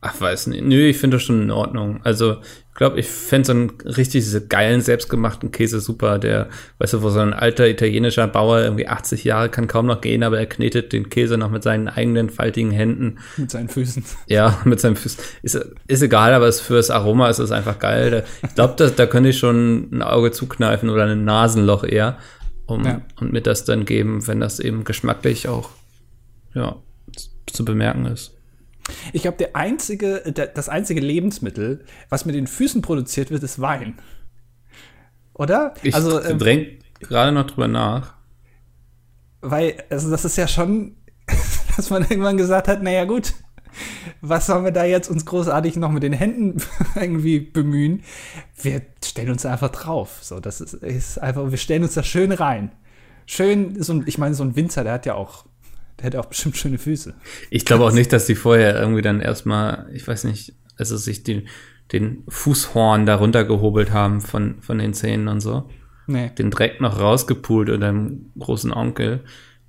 Ach, 0.00 0.18
weiß 0.20 0.46
nicht. 0.48 0.64
Nö, 0.64 0.86
ich 0.86 0.98
finde 0.98 1.16
das 1.18 1.24
schon 1.24 1.42
in 1.42 1.50
Ordnung. 1.50 2.00
Also, 2.04 2.38
ich 2.40 2.74
glaube, 2.74 2.98
ich 2.98 3.06
fände 3.06 3.46
so 3.46 3.52
einen 3.52 3.70
richtig 3.84 4.24
diese 4.24 4.46
geilen, 4.46 4.80
selbstgemachten 4.80 5.50
Käse 5.50 5.80
super, 5.80 6.18
der, 6.18 6.48
weißt 6.78 6.94
du, 6.94 7.02
wo 7.02 7.10
so 7.10 7.20
ein 7.20 7.34
alter 7.34 7.68
italienischer 7.68 8.26
Bauer 8.26 8.60
irgendwie 8.60 8.88
80 8.88 9.24
Jahre 9.24 9.50
kann 9.50 9.66
kaum 9.66 9.84
noch 9.86 10.00
gehen, 10.00 10.22
aber 10.22 10.38
er 10.38 10.46
knetet 10.46 10.94
den 10.94 11.10
Käse 11.10 11.36
noch 11.36 11.50
mit 11.50 11.62
seinen 11.62 11.88
eigenen 11.88 12.30
faltigen 12.30 12.70
Händen. 12.70 13.18
Mit 13.36 13.50
seinen 13.50 13.68
Füßen. 13.68 14.02
Ja, 14.26 14.58
mit 14.64 14.80
seinem 14.80 14.96
Füßen. 14.96 15.22
Ist, 15.42 15.56
ist 15.86 16.02
egal, 16.02 16.32
aber 16.32 16.46
es, 16.48 16.60
fürs 16.60 16.88
Aroma 16.90 17.28
ist 17.28 17.38
es 17.38 17.50
einfach 17.50 17.78
geil. 17.78 18.24
Ich 18.42 18.54
glaube, 18.54 18.74
da, 18.78 18.88
da 18.88 19.04
könnte 19.06 19.28
ich 19.28 19.38
schon 19.38 19.90
ein 19.92 20.02
Auge 20.02 20.30
zukneifen 20.30 20.88
oder 20.88 21.04
ein 21.04 21.24
Nasenloch 21.24 21.84
eher 21.84 22.16
um, 22.64 22.84
Ja. 22.86 23.02
und 23.20 23.32
mir 23.32 23.42
das 23.42 23.64
dann 23.64 23.84
geben, 23.84 24.26
wenn 24.26 24.40
das 24.40 24.58
eben 24.60 24.84
geschmacklich 24.84 25.48
auch, 25.48 25.68
ja, 26.54 26.76
zu 27.46 27.64
bemerken 27.64 28.06
ist. 28.06 28.36
Ich 29.12 29.22
glaube, 29.22 29.38
der 29.38 29.56
einzige, 29.56 30.22
der, 30.26 30.46
das 30.46 30.68
einzige 30.68 31.00
Lebensmittel, 31.00 31.84
was 32.08 32.24
mit 32.24 32.34
den 32.34 32.46
Füßen 32.46 32.82
produziert 32.82 33.30
wird, 33.30 33.42
ist 33.42 33.60
Wein. 33.60 33.98
Oder? 35.34 35.74
Ich 35.82 35.94
also, 35.94 36.22
ähm, 36.22 36.38
denk 36.38 36.80
gerade 37.00 37.32
noch 37.32 37.46
drüber 37.46 37.68
nach. 37.68 38.14
Weil, 39.40 39.82
also 39.88 40.10
das 40.10 40.24
ist 40.24 40.36
ja 40.36 40.46
schon, 40.46 40.96
dass 41.76 41.90
man 41.90 42.02
irgendwann 42.02 42.36
gesagt 42.36 42.68
hat, 42.68 42.82
naja 42.82 43.04
gut, 43.04 43.32
was 44.20 44.46
sollen 44.46 44.64
wir 44.64 44.72
da 44.72 44.84
jetzt 44.84 45.08
uns 45.08 45.24
großartig 45.24 45.76
noch 45.76 45.90
mit 45.90 46.02
den 46.02 46.12
Händen 46.12 46.62
irgendwie 46.94 47.40
bemühen? 47.40 48.02
Wir 48.60 48.82
stellen 49.04 49.30
uns 49.30 49.46
einfach 49.46 49.70
drauf. 49.70 50.18
So, 50.22 50.40
das 50.40 50.60
ist, 50.60 50.74
ist 50.74 51.18
einfach, 51.18 51.50
wir 51.50 51.58
stellen 51.58 51.82
uns 51.82 51.94
da 51.94 52.02
schön 52.02 52.32
rein. 52.32 52.72
Schön, 53.26 53.82
so 53.82 53.94
ein, 53.94 54.04
ich 54.06 54.18
meine, 54.18 54.34
so 54.34 54.42
ein 54.42 54.56
Winzer, 54.56 54.84
der 54.84 54.94
hat 54.94 55.06
ja 55.06 55.14
auch, 55.14 55.46
ja 56.02 56.20
auch 56.20 56.26
bestimmt 56.26 56.56
schöne 56.56 56.78
Füße. 56.78 57.14
Ich 57.50 57.64
glaube 57.64 57.84
auch 57.84 57.92
nicht, 57.92 58.12
dass 58.12 58.26
die 58.26 58.34
vorher 58.34 58.78
irgendwie 58.78 59.02
dann 59.02 59.20
erstmal, 59.20 59.86
ich 59.92 60.06
weiß 60.06 60.24
nicht, 60.24 60.54
also 60.76 60.96
sich 60.96 61.22
den, 61.22 61.48
den 61.92 62.24
Fußhorn 62.28 63.06
da 63.06 63.16
runtergehobelt 63.16 63.92
haben 63.92 64.20
von, 64.20 64.60
von 64.62 64.78
den 64.78 64.94
Zähnen 64.94 65.28
und 65.28 65.40
so. 65.40 65.68
Nee. 66.06 66.30
Den 66.30 66.50
Dreck 66.50 66.80
noch 66.80 66.98
rausgepult 66.98 67.68
oder 67.68 67.88
dem 67.92 68.32
großen 68.38 68.72
Onkel. 68.72 69.20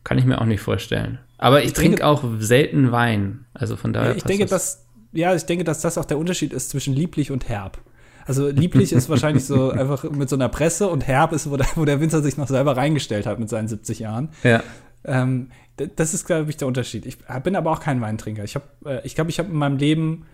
Kann 0.04 0.18
ich 0.18 0.26
mir 0.26 0.42
auch 0.42 0.46
nicht 0.46 0.62
vorstellen. 0.62 1.20
Aber 1.38 1.64
ich, 1.64 1.74
trinke 1.74 1.98
denke- 1.98 2.08
auch 2.08 2.24
selten 2.40 2.92
Wein. 2.92 3.46
Also 3.54 3.76
von 3.76 3.94
daher. 3.94 4.16
ich 4.16 4.24
denke, 4.24 4.46
das. 4.46 4.50
dass, 4.50 4.86
ja, 5.12 5.36
ich 5.36 5.46
denke, 5.46 5.64
dass 5.64 5.82
das 5.82 5.98
auch 5.98 6.06
der 6.06 6.18
Unterschied 6.18 6.54
ist 6.54 6.70
zwischen 6.70 6.94
lieblich 6.96 7.32
und 7.32 7.50
herb. 7.50 7.80
Also 8.26 8.50
lieblich 8.50 8.94
ist 8.94 9.10
wahrscheinlich 9.10 9.46
so 9.46 9.70
einfach 9.72 10.04
mit 10.10 10.30
so 10.30 10.36
einer 10.36 10.50
Presse 10.50 10.88
und 10.88 11.06
herb 11.08 11.34
ist, 11.34 11.50
wo 11.50 11.58
der, 11.58 11.68
wo 11.76 11.86
der 11.86 12.00
Winzer 12.00 12.22
sich 12.22 12.38
noch 12.38 12.48
selber 12.48 12.78
reingestellt 12.78 13.26
hat 13.26 13.40
mit 13.40 13.50
seinen 13.50 13.68
70 13.68 14.00
Jahren. 14.00 14.30
Ja. 14.44 14.64
Ähm, 15.06 15.50
das 15.96 16.14
ist, 16.14 16.26
glaube 16.26 16.50
ich, 16.50 16.58
der 16.58 16.68
Unterschied. 16.68 17.06
Ich 17.06 17.18
bin 17.44 17.56
aber 17.56 17.72
auch 17.72 17.80
kein 17.80 18.02
Weintrinker. 18.02 18.44
Ich 18.44 18.56
habe, 18.56 18.66
äh, 18.86 19.06
ich 19.06 19.16
glaube, 19.16 19.30
ich 19.30 19.40
habe 19.40 19.50
in 19.50 19.58
meinem 19.58 19.78
Leben 19.78 20.26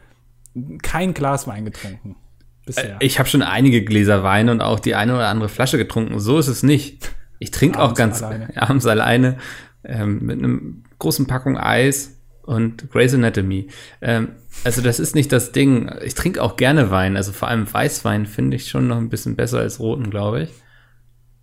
kein 0.82 1.14
Glas 1.14 1.48
Wein 1.48 1.66
getrunken. 1.66 2.16
Bisher. 2.66 2.98
Ich 3.00 3.18
habe 3.20 3.30
schon 3.30 3.42
einige 3.42 3.84
Gläser 3.84 4.24
Wein 4.24 4.50
und 4.50 4.62
auch 4.62 4.80
die 4.80 4.96
eine 4.96 5.16
oder 5.16 5.28
andere 5.30 5.48
Flasche 5.48 5.78
getrunken. 5.78 6.20
So 6.20 6.38
ist 6.38 6.48
es 6.48 6.64
nicht. 6.64 7.12
Ich 7.40 7.52
trinke 7.52 7.80
auch 7.80 7.94
ganz 7.94 8.22
alleine. 8.22 8.50
abends 8.62 8.86
alleine 8.86 9.38
ähm, 9.84 10.20
mit 10.24 10.40
einem 10.40 10.84
großen 11.00 11.28
Packung 11.28 11.58
Eis 11.58 12.20
und 12.42 12.90
Grey's 12.92 13.14
Anatomy. 13.14 13.70
Ähm, 14.02 14.30
also 14.64 14.82
das 14.82 15.00
ist 15.00 15.16
nicht 15.16 15.32
das 15.32 15.52
Ding. 15.54 15.90
Ich 16.04 16.16
trinke 16.16 16.42
auch 16.42 16.58
gerne 16.58 16.92
Wein. 16.92 17.16
Also 17.16 17.32
vor 17.32 17.48
allem 17.48 17.72
Weißwein 17.72 18.26
finde 18.26 18.58
ich 18.58 18.68
schon 18.68 18.88
noch 18.88 18.98
ein 18.98 19.10
bisschen 19.10 19.36
besser 19.36 19.60
als 19.60 19.80
roten, 19.80 20.10
glaube 20.10 20.44
ich. 20.44 20.50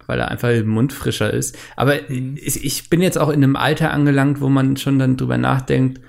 Weil 0.06 0.20
er 0.20 0.30
einfach 0.30 0.50
im 0.50 0.68
Mund 0.68 0.92
frischer 0.92 1.32
ist. 1.32 1.56
Aber 1.76 1.94
Mhm. 2.08 2.36
ich, 2.40 2.90
bin 2.90 3.00
jetzt 3.00 3.18
auch 3.18 3.28
in 3.30 3.42
einem 3.42 3.56
Alter 3.56 3.90
angelangt, 3.92 4.40
wo 4.40 4.48
man 4.48 4.76
schon 4.76 4.98
dann 4.98 5.16
drüber 5.16 5.38
nachdenkt, 5.38 6.00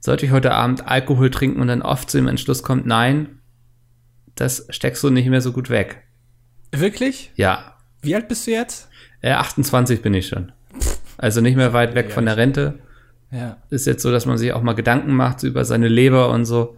sollte 0.00 0.26
ich 0.26 0.32
heute 0.32 0.52
Abend 0.52 0.86
Alkohol 0.86 1.30
trinken 1.30 1.60
und 1.60 1.68
dann 1.68 1.82
oft 1.82 2.10
zu 2.10 2.18
dem 2.18 2.28
Entschluss 2.28 2.62
kommt, 2.62 2.86
nein, 2.86 3.40
das 4.34 4.66
steckst 4.70 5.02
du 5.02 5.10
nicht 5.10 5.28
mehr 5.28 5.40
so 5.40 5.52
gut 5.52 5.70
weg. 5.70 6.02
Wirklich? 6.72 7.32
Ja, 7.34 7.74
Wie 8.02 8.14
alt 8.14 8.28
bist 8.28 8.46
du 8.46 8.52
jetzt? 8.52 8.88
äh, 9.22 9.32
28 9.32 10.02
bin 10.02 10.14
ich 10.14 10.28
schon. 10.28 10.52
Also 11.16 11.40
nicht 11.40 11.56
mehr 11.56 11.72
weit 11.72 11.94
weg 11.96 12.12
von 12.12 12.26
der 12.26 12.36
Rente. 12.36 12.78
Ja. 13.32 13.56
Ist 13.70 13.86
jetzt 13.86 14.02
so, 14.02 14.12
dass 14.12 14.26
man 14.26 14.38
sich 14.38 14.52
auch 14.52 14.62
mal 14.62 14.74
Gedanken 14.74 15.12
macht 15.14 15.42
über 15.42 15.64
seine 15.64 15.88
Leber 15.88 16.30
und 16.30 16.44
so. 16.44 16.76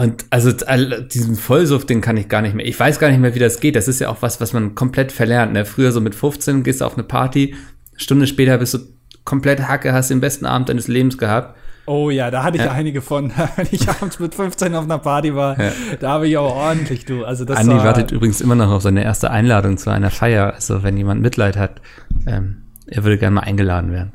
Und 0.00 0.24
also 0.30 0.50
diesen 0.52 1.36
Vollsuff, 1.36 1.84
den 1.84 2.00
kann 2.00 2.16
ich 2.16 2.28
gar 2.28 2.40
nicht 2.40 2.54
mehr. 2.54 2.66
Ich 2.66 2.78
weiß 2.80 2.98
gar 2.98 3.10
nicht 3.10 3.20
mehr, 3.20 3.34
wie 3.34 3.38
das 3.38 3.60
geht. 3.60 3.76
Das 3.76 3.86
ist 3.86 4.00
ja 4.00 4.08
auch 4.08 4.22
was, 4.22 4.40
was 4.40 4.54
man 4.54 4.74
komplett 4.74 5.12
verlernt. 5.12 5.52
Ne? 5.52 5.66
Früher 5.66 5.92
so 5.92 6.00
mit 6.00 6.14
15 6.14 6.62
gehst 6.62 6.80
du 6.80 6.86
auf 6.86 6.94
eine 6.94 7.02
Party, 7.02 7.54
Stunde 7.96 8.26
später 8.26 8.56
bist 8.56 8.72
du 8.72 8.78
komplett 9.24 9.68
Hacke, 9.68 9.92
hast 9.92 10.08
den 10.10 10.20
besten 10.20 10.46
Abend 10.46 10.70
deines 10.70 10.88
Lebens 10.88 11.18
gehabt. 11.18 11.54
Oh 11.84 12.08
ja, 12.08 12.30
da 12.30 12.44
hatte 12.44 12.56
ich 12.56 12.64
Ja. 12.64 12.70
einige 12.70 13.02
von, 13.02 13.30
wenn 13.56 13.66
ich 13.70 13.88
abends 13.90 14.18
mit 14.18 14.34
15 14.34 14.74
auf 14.74 14.84
einer 14.84 14.98
Party 14.98 15.34
war. 15.34 15.60
Ja. 15.60 15.72
Da 16.00 16.10
habe 16.12 16.28
ich 16.28 16.38
auch 16.38 16.54
ordentlich, 16.54 17.04
du. 17.04 17.24
Also 17.24 17.44
das 17.44 17.58
Andi 17.58 17.74
war, 17.74 17.84
wartet 17.84 18.10
übrigens 18.10 18.40
immer 18.40 18.54
noch 18.54 18.70
auf 18.70 18.82
seine 18.82 19.04
erste 19.04 19.30
Einladung 19.30 19.76
zu 19.76 19.90
einer 19.90 20.10
Feier. 20.10 20.54
Also 20.54 20.82
wenn 20.82 20.96
jemand 20.96 21.20
Mitleid 21.20 21.56
hat, 21.58 21.80
ähm, 22.26 22.62
er 22.86 23.04
würde 23.04 23.18
gerne 23.18 23.34
mal 23.34 23.42
eingeladen 23.42 23.92
werden. 23.92 24.12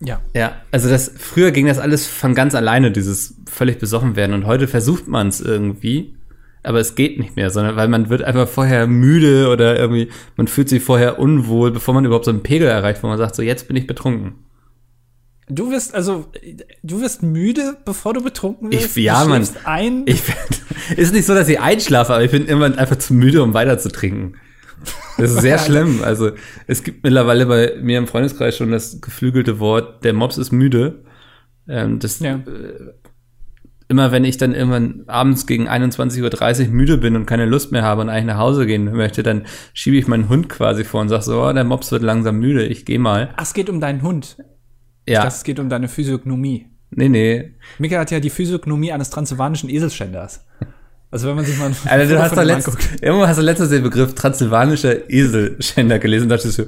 Ja. 0.00 0.20
Ja, 0.34 0.56
also 0.72 0.88
das 0.88 1.10
früher 1.16 1.50
ging 1.52 1.66
das 1.66 1.78
alles 1.78 2.06
von 2.06 2.34
ganz 2.34 2.54
alleine, 2.54 2.90
dieses 2.92 3.36
völlig 3.50 3.78
besoffen 3.78 4.16
werden. 4.16 4.34
Und 4.34 4.46
heute 4.46 4.68
versucht 4.68 5.08
man 5.08 5.28
es 5.28 5.40
irgendwie, 5.40 6.14
aber 6.62 6.80
es 6.80 6.94
geht 6.96 7.18
nicht 7.18 7.36
mehr, 7.36 7.50
sondern 7.50 7.76
weil 7.76 7.88
man 7.88 8.08
wird 8.10 8.22
einfach 8.22 8.48
vorher 8.48 8.86
müde 8.86 9.48
oder 9.48 9.78
irgendwie, 9.78 10.08
man 10.36 10.48
fühlt 10.48 10.68
sich 10.68 10.82
vorher 10.82 11.18
unwohl, 11.18 11.70
bevor 11.70 11.94
man 11.94 12.04
überhaupt 12.04 12.24
so 12.26 12.30
einen 12.30 12.42
Pegel 12.42 12.68
erreicht, 12.68 13.02
wo 13.02 13.06
man 13.06 13.18
sagt, 13.18 13.34
so 13.36 13.42
jetzt 13.42 13.68
bin 13.68 13.76
ich 13.76 13.86
betrunken. 13.86 14.34
Du 15.48 15.70
wirst, 15.70 15.94
also, 15.94 16.26
du 16.82 17.00
wirst 17.00 17.22
müde, 17.22 17.76
bevor 17.84 18.12
du 18.14 18.20
betrunken 18.22 18.72
wirst. 18.72 18.96
Ich- 18.96 19.04
ja, 19.04 19.22
du 19.24 19.30
schläfst 19.30 19.58
ein. 19.64 20.02
Ich 20.06 20.20
ist 20.96 21.14
nicht 21.14 21.24
so, 21.24 21.34
dass 21.34 21.48
ich 21.48 21.60
einschlafe, 21.60 22.14
aber 22.14 22.24
ich 22.24 22.32
bin 22.32 22.46
immer 22.46 22.76
einfach 22.76 22.96
zu 22.96 23.14
müde, 23.14 23.42
um 23.44 23.54
weiter 23.54 23.78
zu 23.78 23.88
trinken. 23.88 24.34
Das 25.18 25.30
ist 25.32 25.40
sehr 25.40 25.58
schlimm. 25.66 26.00
Also 26.02 26.30
es 26.66 26.82
gibt 26.82 27.04
mittlerweile 27.04 27.46
bei 27.46 27.74
mir 27.80 27.98
im 27.98 28.06
Freundeskreis 28.06 28.56
schon 28.56 28.70
das 28.70 29.00
geflügelte 29.00 29.58
Wort, 29.60 30.04
der 30.04 30.12
Mops 30.12 30.38
ist 30.38 30.52
müde. 30.52 31.04
Ähm, 31.68 31.98
das 31.98 32.20
Ja. 32.20 32.34
äh, 32.36 32.92
immer 33.88 34.10
wenn 34.12 34.24
ich 34.24 34.36
dann 34.36 34.52
irgendwann 34.54 35.04
abends 35.06 35.46
gegen 35.46 35.68
21.30 35.68 36.66
Uhr 36.66 36.72
müde 36.72 36.98
bin 36.98 37.14
und 37.16 37.26
keine 37.26 37.46
Lust 37.46 37.70
mehr 37.72 37.82
habe 37.82 38.00
und 38.02 38.08
eigentlich 38.08 38.24
nach 38.26 38.38
Hause 38.38 38.66
gehen 38.66 38.92
möchte, 38.92 39.22
dann 39.22 39.46
schiebe 39.74 39.96
ich 39.96 40.08
meinen 40.08 40.28
Hund 40.28 40.48
quasi 40.48 40.84
vor 40.84 41.00
und 41.00 41.08
sage 41.08 41.22
so, 41.22 41.42
oh, 41.42 41.52
der 41.52 41.64
Mops 41.64 41.92
wird 41.92 42.02
langsam 42.02 42.38
müde, 42.38 42.64
ich 42.66 42.84
gehe 42.84 42.98
mal. 42.98 43.30
Ach, 43.36 43.42
es 43.44 43.54
geht 43.54 43.70
um 43.70 43.80
deinen 43.80 44.02
Hund. 44.02 44.36
Ja. 45.08 45.22
Das 45.22 45.44
geht 45.44 45.60
um 45.60 45.68
deine 45.68 45.86
Physiognomie. 45.88 46.66
Nee, 46.90 47.08
nee. 47.08 47.54
Mika 47.78 47.98
hat 47.98 48.10
ja 48.10 48.18
die 48.20 48.30
Physiognomie 48.30 48.92
eines 48.92 49.10
transsilvanischen 49.10 49.68
Eselschänders. 49.70 50.44
Also 51.10 51.28
wenn 51.28 51.36
man 51.36 51.44
sich 51.44 51.56
mal 51.58 51.70
Also 51.86 52.14
du 52.14 52.20
hast 52.22 52.36
doch 52.36 52.42
letzt, 52.42 52.68
irgendwo 53.00 53.26
hast 53.26 53.38
du 53.38 53.42
letztens 53.42 53.70
den 53.70 53.82
Begriff 53.82 54.14
transsilvanischer 54.14 55.08
Eselschänder 55.10 55.98
gelesen 55.98 56.24
und 56.24 56.28
dachtest 56.30 56.56
so, 56.56 56.64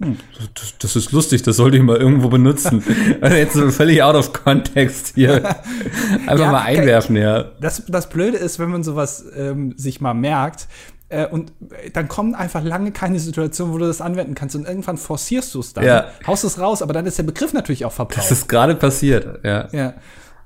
hm, 0.00 0.16
das, 0.54 0.74
das 0.78 0.94
ist 0.96 1.10
lustig, 1.12 1.42
das 1.42 1.56
sollte 1.56 1.76
ich 1.78 1.82
mal 1.82 1.96
irgendwo 1.96 2.28
benutzen. 2.28 2.84
und 3.20 3.32
jetzt 3.32 3.54
so 3.54 3.70
völlig 3.70 4.02
out 4.02 4.14
of 4.14 4.32
context 4.32 5.12
hier. 5.16 5.44
Einfach 6.26 6.38
Ja, 6.38 6.52
mal 6.52 6.62
einwerfen, 6.62 7.16
ja. 7.16 7.44
Das, 7.60 7.82
das 7.88 8.08
Blöde 8.08 8.36
ist, 8.36 8.58
wenn 8.60 8.70
man 8.70 8.84
sowas 8.84 9.24
ähm, 9.36 9.74
sich 9.76 10.00
mal 10.00 10.14
merkt, 10.14 10.68
äh, 11.08 11.26
und 11.26 11.52
äh, 11.70 11.90
dann 11.90 12.06
kommen 12.06 12.34
einfach 12.34 12.62
lange 12.62 12.92
keine 12.92 13.18
Situationen, 13.18 13.72
wo 13.74 13.78
du 13.78 13.86
das 13.86 14.00
anwenden 14.02 14.34
kannst 14.34 14.54
und 14.54 14.68
irgendwann 14.68 14.98
forcierst 14.98 15.54
du 15.54 15.60
es 15.60 15.72
dann, 15.72 15.84
Ja. 15.84 16.08
haust 16.26 16.44
es 16.44 16.60
raus, 16.60 16.82
aber 16.82 16.92
dann 16.92 17.06
ist 17.06 17.16
der 17.18 17.22
Begriff 17.24 17.52
natürlich 17.54 17.84
auch 17.86 17.92
verbraucht. 17.92 18.18
Das 18.18 18.30
ist 18.30 18.48
gerade 18.48 18.74
passiert, 18.74 19.42
ja. 19.42 19.68
ja, 19.72 19.94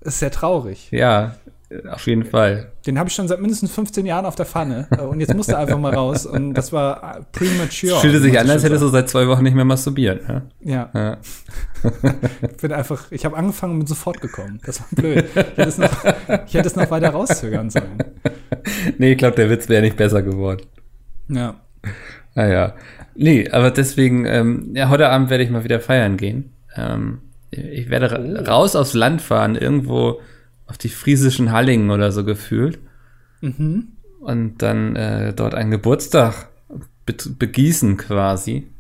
das 0.01 0.15
ist 0.15 0.21
sehr 0.21 0.31
traurig. 0.31 0.89
Ja, 0.93 1.35
auf 1.91 2.07
jeden 2.07 2.25
Fall. 2.25 2.73
Den 2.87 2.99
habe 2.99 3.09
ich 3.09 3.15
schon 3.15 3.29
seit 3.29 3.41
mindestens 3.41 3.73
15 3.73 4.07
Jahren 4.07 4.27
auf 4.27 4.35
der 4.35 4.47
Pfanne 4.47 4.89
äh, 4.91 5.03
und 5.03 5.21
jetzt 5.21 5.35
musste 5.35 5.57
einfach 5.57 5.79
mal 5.79 5.95
raus 5.95 6.27
und 6.27 6.55
das 6.55 6.73
war 6.73 7.19
äh, 7.19 7.23
premature. 7.33 7.95
Es 7.95 8.01
fühlte 8.01 8.21
sich 8.21 8.39
an, 8.39 8.49
als 8.51 8.65
hättest 8.65 8.83
du 8.83 8.89
seit 8.89 9.09
zwei 9.09 9.27
Wochen 9.29 9.43
nicht 9.43 9.55
mehr 9.55 9.65
masturbiert. 9.65 10.27
Ne? 10.29 10.43
Ja, 10.61 10.91
Ja. 10.95 11.19
ich 12.43 12.57
bin 12.59 12.73
einfach, 12.73 13.11
ich 13.11 13.25
habe 13.25 13.37
angefangen 13.37 13.75
und 13.75 13.79
bin 13.81 13.87
sofort 13.87 14.21
gekommen. 14.21 14.61
Das 14.65 14.81
war 14.81 14.87
blöd. 14.93 15.25
Ich 15.35 15.37
hätte 15.37 15.63
es 15.63 15.79
noch, 15.79 16.05
ich 16.47 16.55
hätte 16.55 16.69
es 16.69 16.77
noch 16.77 16.91
weiter 16.91 17.11
rauszögern 17.11 17.71
sollen. 17.71 17.99
Nee, 18.99 19.13
ich 19.13 19.19
glaube, 19.19 19.37
der 19.37 19.51
Witz 19.51 19.69
wäre 19.69 19.83
nicht 19.83 19.97
besser 19.97 20.23
geworden. 20.23 20.63
Ja. 21.29 21.57
Naja. 22.35 22.75
Nee, 23.15 23.51
aber 23.51 23.71
deswegen, 23.71 24.25
ähm, 24.27 24.71
ja, 24.75 24.89
heute 24.89 25.09
Abend 25.09 25.31
werde 25.31 25.45
ich 25.45 25.51
mal 25.51 25.65
wieder 25.65 25.81
feiern 25.81 26.17
gehen. 26.17 26.53
Ähm, 26.77 27.19
ich 27.51 27.91
werde 27.91 28.11
ra 28.13 28.51
raus 28.51 28.77
aufs 28.77 28.95
Land 28.95 29.21
fahren, 29.21 29.57
irgendwo 29.57 30.21
auf 30.73 30.79
die 30.79 30.89
friesischen 30.89 31.53
Halligen 31.53 31.91
oder 31.91 32.13
so 32.13 32.25
gefühlt. 32.25 32.79
Mhm. 33.43 33.89
Und 34.21 34.63
dann 34.63 34.97
äh, 34.97 35.35
dort 35.35 35.55
einen 35.55 35.71
Geburtstag 35.71 36.49
be 37.05 37.15
begießen 37.29 37.99
quasi. 37.99 38.71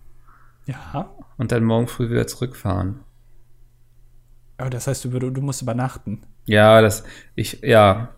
Ja. 0.64 1.11
Und 1.37 1.52
dann 1.52 1.64
morgen 1.64 1.88
früh 1.88 2.08
wieder 2.08 2.26
zurückfahren. 2.26 3.00
Aber 4.56 4.70
das 4.70 4.87
heißt, 4.87 5.04
du, 5.04 5.11
du 5.11 5.42
musst 5.42 5.61
übernachten. 5.61 6.22
Ja, 6.46 6.80
das, 6.80 7.04
ich, 7.34 7.61
ja, 7.61 8.08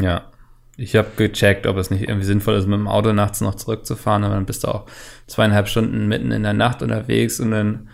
ja. 0.00 0.32
Ich 0.76 0.96
habe 0.96 1.10
gecheckt, 1.16 1.68
ob 1.68 1.76
es 1.76 1.90
nicht 1.90 2.08
irgendwie 2.08 2.26
sinnvoll 2.26 2.56
ist, 2.56 2.66
mit 2.66 2.76
dem 2.76 2.88
Auto 2.88 3.12
nachts 3.12 3.40
noch 3.40 3.54
zurückzufahren, 3.54 4.24
aber 4.24 4.34
dann 4.34 4.46
bist 4.46 4.64
du 4.64 4.68
auch 4.68 4.86
zweieinhalb 5.28 5.68
Stunden 5.68 6.08
mitten 6.08 6.32
in 6.32 6.42
der 6.42 6.54
Nacht 6.54 6.82
unterwegs 6.82 7.38
und 7.38 7.52
dann, 7.52 7.88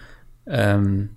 ähm, 0.47 1.11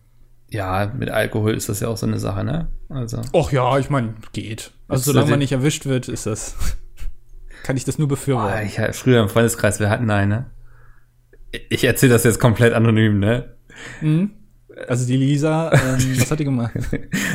ja, 0.55 0.91
mit 0.97 1.09
Alkohol 1.09 1.53
ist 1.53 1.69
das 1.69 1.79
ja 1.79 1.87
auch 1.87 1.97
so 1.97 2.05
eine 2.05 2.19
Sache, 2.19 2.43
ne? 2.43 2.69
Also, 2.89 3.21
Och 3.33 3.51
ja, 3.51 3.77
ich 3.77 3.89
meine, 3.89 4.15
geht. 4.33 4.71
Also 4.87 5.11
solange 5.11 5.31
man 5.31 5.39
nicht 5.39 5.51
erwischt 5.51 5.85
wird, 5.85 6.07
ist 6.07 6.25
das. 6.25 6.55
kann 7.63 7.77
ich 7.77 7.85
das 7.85 7.97
nur 7.97 8.07
befürworten. 8.07 8.65
ich, 8.65 8.79
früher 8.95 9.21
im 9.21 9.29
Freundeskreis, 9.29 9.79
wir 9.79 9.89
hatten 9.89 10.09
eine. 10.09 10.51
Ich 11.69 11.83
erzähle 11.83 12.13
das 12.13 12.23
jetzt 12.23 12.39
komplett 12.39 12.73
anonym, 12.73 13.19
ne? 13.19 13.55
Mhm. 14.01 14.31
Also 14.87 15.07
die 15.07 15.17
Lisa, 15.17 15.71
ähm, 15.71 15.97
was 16.19 16.29
hat 16.29 16.39
die 16.39 16.43
gemacht? 16.43 16.73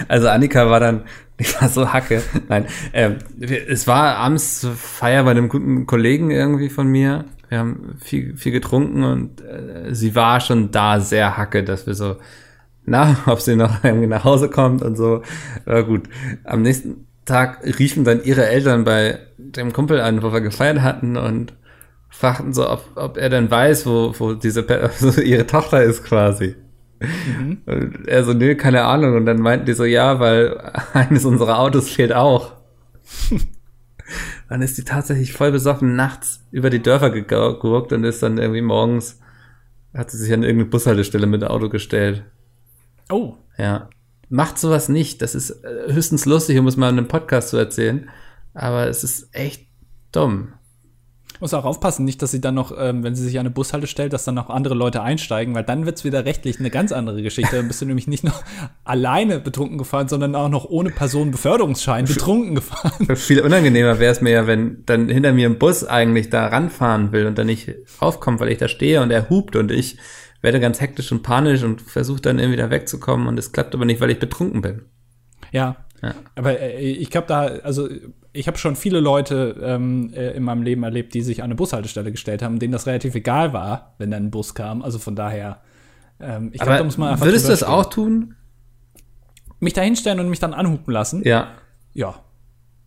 Also 0.08 0.28
Annika 0.28 0.68
war 0.68 0.78
dann, 0.78 1.04
ich 1.38 1.60
war 1.60 1.68
so 1.68 1.92
hacke. 1.92 2.22
Nein, 2.48 2.66
ähm, 2.92 3.16
es 3.40 3.86
war 3.86 4.16
abends 4.16 4.66
Feier 4.76 5.24
bei 5.24 5.30
einem 5.30 5.48
guten 5.48 5.86
Kollegen 5.86 6.30
irgendwie 6.30 6.68
von 6.68 6.86
mir. 6.86 7.24
Wir 7.48 7.58
haben 7.58 7.96
viel, 8.00 8.36
viel 8.36 8.52
getrunken 8.52 9.02
und 9.02 9.40
äh, 9.40 9.94
sie 9.94 10.14
war 10.14 10.40
schon 10.40 10.70
da 10.70 11.00
sehr 11.00 11.36
hacke, 11.36 11.64
dass 11.64 11.86
wir 11.86 11.94
so, 11.94 12.16
na, 12.90 13.16
ob 13.26 13.40
sie 13.40 13.56
noch 13.56 13.85
irgendwie 13.85 14.09
nach 14.09 14.25
Hause 14.25 14.50
kommt 14.50 14.82
und 14.82 14.97
so. 14.97 15.23
Aber 15.64 15.85
gut, 15.85 16.09
am 16.44 16.62
nächsten 16.62 17.06
Tag 17.25 17.64
riefen 17.78 18.04
dann 18.04 18.25
ihre 18.25 18.47
Eltern 18.47 18.85
bei 18.85 19.20
dem 19.38 19.73
Kumpel 19.73 20.00
an, 20.00 20.23
wo 20.23 20.32
wir 20.32 20.40
gefeiert 20.40 20.82
hatten 20.82 21.16
und 21.16 21.54
fragten 22.09 22.52
so, 22.52 22.68
ob, 22.68 22.85
ob 22.97 23.16
er 23.16 23.30
denn 23.30 23.50
weiß, 23.50 23.87
wo, 23.87 24.12
wo 24.18 24.35
diese, 24.35 24.68
also 24.68 25.20
ihre 25.23 25.47
Tochter 25.47 25.82
ist 25.82 26.04
quasi. 26.04 26.56
Und 27.66 28.09
er 28.09 28.25
so, 28.25 28.35
nö, 28.35 28.56
keine 28.56 28.82
Ahnung. 28.82 29.14
Und 29.14 29.25
dann 29.25 29.40
meinten 29.40 29.66
die 29.66 29.73
so, 29.73 29.85
ja, 29.85 30.18
weil 30.18 30.59
eines 30.92 31.25
unserer 31.25 31.61
Autos 31.61 31.88
fehlt 31.88 32.12
auch. 32.12 32.52
dann 34.49 34.62
ist 34.62 34.76
die 34.76 34.85
tatsächlich 34.85 35.32
voll 35.32 35.52
besoffen 35.52 35.94
nachts 35.94 36.44
über 36.50 36.68
die 36.70 36.82
Dörfer 36.82 37.11
geguckt 37.11 37.92
und 37.92 38.02
ist 38.02 38.23
dann 38.23 38.38
irgendwie 38.38 38.62
morgens, 38.62 39.20
hat 39.94 40.11
sie 40.11 40.18
sich 40.18 40.32
an 40.32 40.42
irgendeine 40.42 40.70
Bushaltestelle 40.70 41.28
mit 41.28 41.42
dem 41.42 41.49
Auto 41.49 41.68
gestellt. 41.68 42.25
Oh, 43.10 43.36
Ja. 43.58 43.88
Macht 44.32 44.58
sowas 44.58 44.88
nicht. 44.88 45.22
Das 45.22 45.34
ist 45.34 45.50
äh, 45.50 45.92
höchstens 45.92 46.24
lustig, 46.24 46.56
um 46.58 46.68
es 46.68 46.76
mal 46.76 46.88
in 46.90 46.98
einem 46.98 47.08
Podcast 47.08 47.48
zu 47.48 47.56
erzählen. 47.56 48.08
Aber 48.54 48.86
es 48.86 49.02
ist 49.02 49.28
echt 49.34 49.66
dumm. 50.12 50.52
muss 51.40 51.52
auch 51.52 51.64
aufpassen, 51.64 52.04
nicht, 52.04 52.22
dass 52.22 52.30
sie 52.30 52.40
dann 52.40 52.54
noch, 52.54 52.72
ähm, 52.78 53.02
wenn 53.02 53.16
sie 53.16 53.24
sich 53.24 53.38
an 53.38 53.46
eine 53.46 53.50
Bushalte 53.50 53.88
stellt, 53.88 54.12
dass 54.12 54.24
dann 54.24 54.36
noch 54.36 54.48
andere 54.48 54.74
Leute 54.74 55.02
einsteigen, 55.02 55.52
weil 55.56 55.64
dann 55.64 55.84
wird's 55.84 56.04
wieder 56.04 56.24
rechtlich 56.26 56.60
eine 56.60 56.70
ganz 56.70 56.92
andere 56.92 57.22
Geschichte. 57.22 57.56
Dann 57.56 57.66
bist 57.66 57.80
du 57.80 57.86
nämlich 57.86 58.06
nicht 58.06 58.22
noch 58.22 58.44
alleine 58.84 59.40
betrunken 59.40 59.78
gefahren, 59.78 60.06
sondern 60.06 60.36
auch 60.36 60.48
noch 60.48 60.64
ohne 60.66 60.90
Personenbeförderungsschein 60.90 62.04
betrunken 62.04 62.54
gefahren. 62.54 63.16
Viel 63.16 63.40
unangenehmer 63.40 63.98
wäre 63.98 64.12
es 64.12 64.20
mir 64.20 64.30
ja, 64.30 64.46
wenn 64.46 64.84
dann 64.86 65.08
hinter 65.08 65.32
mir 65.32 65.48
ein 65.48 65.58
Bus 65.58 65.82
eigentlich 65.84 66.30
da 66.30 66.46
ranfahren 66.46 67.10
will 67.10 67.26
und 67.26 67.36
dann 67.36 67.46
nicht 67.46 67.68
raufkommt, 68.00 68.38
weil 68.38 68.50
ich 68.52 68.58
da 68.58 68.68
stehe 68.68 69.02
und 69.02 69.10
er 69.10 69.28
hupt 69.28 69.56
und 69.56 69.72
ich 69.72 69.98
werde 70.42 70.61
ganz 70.61 70.80
hektisch 70.80 71.12
und 71.12 71.23
panisch 71.23 71.62
und 71.62 71.82
versuche 71.82 72.20
dann 72.20 72.38
irgendwie 72.38 72.56
da 72.56 72.70
wegzukommen 72.70 73.26
und 73.26 73.38
es 73.38 73.52
klappt 73.52 73.75
aber 73.75 73.85
nicht, 73.85 74.00
weil 74.00 74.11
ich 74.11 74.18
betrunken 74.18 74.62
bin. 74.62 74.82
Ja. 75.52 75.76
Ja. 76.02 76.14
Aber 76.35 76.59
äh, 76.59 76.80
ich 76.80 77.11
glaube 77.11 77.26
da, 77.26 77.40
also 77.40 77.88
ich 78.32 78.47
habe 78.47 78.56
schon 78.59 78.76
viele 78.76 79.00
Leute 79.00 79.56
ähm, 79.62 80.12
äh, 80.14 80.30
in 80.30 80.42
meinem 80.42 80.62
Leben 80.62 80.82
erlebt, 80.82 81.14
die 81.14 81.23
sich 81.23 81.42
an 81.42 81.47
eine 81.47 81.56
Bushaltestelle 81.56 82.11
gestellt 82.11 82.42
haben, 82.42 82.59
denen 82.59 82.73
das 82.73 82.87
relativ 82.87 83.14
egal 83.14 83.52
war, 83.52 83.94
wenn 83.99 84.11
dann 84.11 84.26
ein 84.26 84.30
Bus 84.30 84.54
kam. 84.54 84.82
Also 84.82 84.99
von 84.99 85.16
daher, 85.16 85.61
ähm, 86.20 86.50
ich 86.52 86.61
glaube, 86.61 86.78
da 86.78 86.85
muss 86.85 86.97
man 86.97 87.11
einfach 87.11 87.26
würdest 87.26 87.47
du 87.47 87.50
das 87.50 87.62
auch 87.62 87.87
tun? 87.87 88.37
Mich 89.59 89.75
da 89.75 89.82
hinstellen 89.82 90.20
und 90.20 90.30
mich 90.30 90.38
dann 90.38 90.54
anhupen 90.54 90.92
lassen? 90.92 91.23
Ja. 91.25 91.49
Ja. 91.92 92.20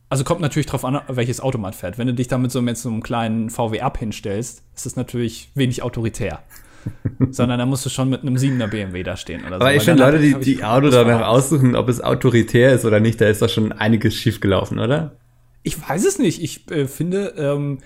Also 0.10 0.24
kommt 0.24 0.42
natürlich 0.42 0.68
drauf 0.68 0.86
an, 0.86 1.02
welches 1.08 1.42
Auto 1.42 1.58
man 1.58 1.74
fährt. 1.74 1.98
Wenn 1.98 2.08
du 2.08 2.14
dich 2.14 2.28
damit 2.28 2.52
so 2.52 2.62
mit 2.62 2.78
so 2.78 2.90
einem 2.90 3.04
kleinen 3.04 3.50
VW 3.50 3.82
Up 3.82 3.98
hinstellst, 3.98 4.64
ist 4.76 4.86
das 4.86 4.96
natürlich 4.96 5.52
wenig 5.56 5.84
autoritär. 5.84 6.40
Sondern 7.32 7.60
da 7.60 7.66
musst 7.66 7.86
du 7.86 7.90
schon 7.90 8.10
mit 8.10 8.22
einem 8.22 8.36
7er 8.36 8.68
BMW 8.68 9.04
da 9.04 9.16
stehen 9.18 9.42
oder 9.42 9.50
so. 9.50 9.56
Aber 9.56 9.66
Weil 9.66 9.78
ich 9.78 9.84
finde, 9.84 10.04
Leute, 10.04 10.20
die 10.20 10.36
die 10.36 10.64
Auto 10.64 10.90
danach 10.90 11.28
aussuchen, 11.28 11.76
ob 11.76 11.90
es 11.90 12.02
autoritär 12.02 12.74
ist 12.74 12.86
oder 12.86 13.00
nicht, 13.00 13.20
da 13.22 13.28
ist 13.28 13.42
doch 13.42 13.50
schon 13.50 13.72
einiges 13.72 14.16
schiefgelaufen, 14.16 14.80
oder? 14.80 15.18
Ich 15.64 15.78
weiß 15.88 16.06
es 16.06 16.20
nicht. 16.20 16.42
Ich 16.44 16.70
äh, 16.72 16.88
finde, 16.88 17.34
ähm, 17.38 17.80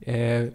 äh, 0.00 0.52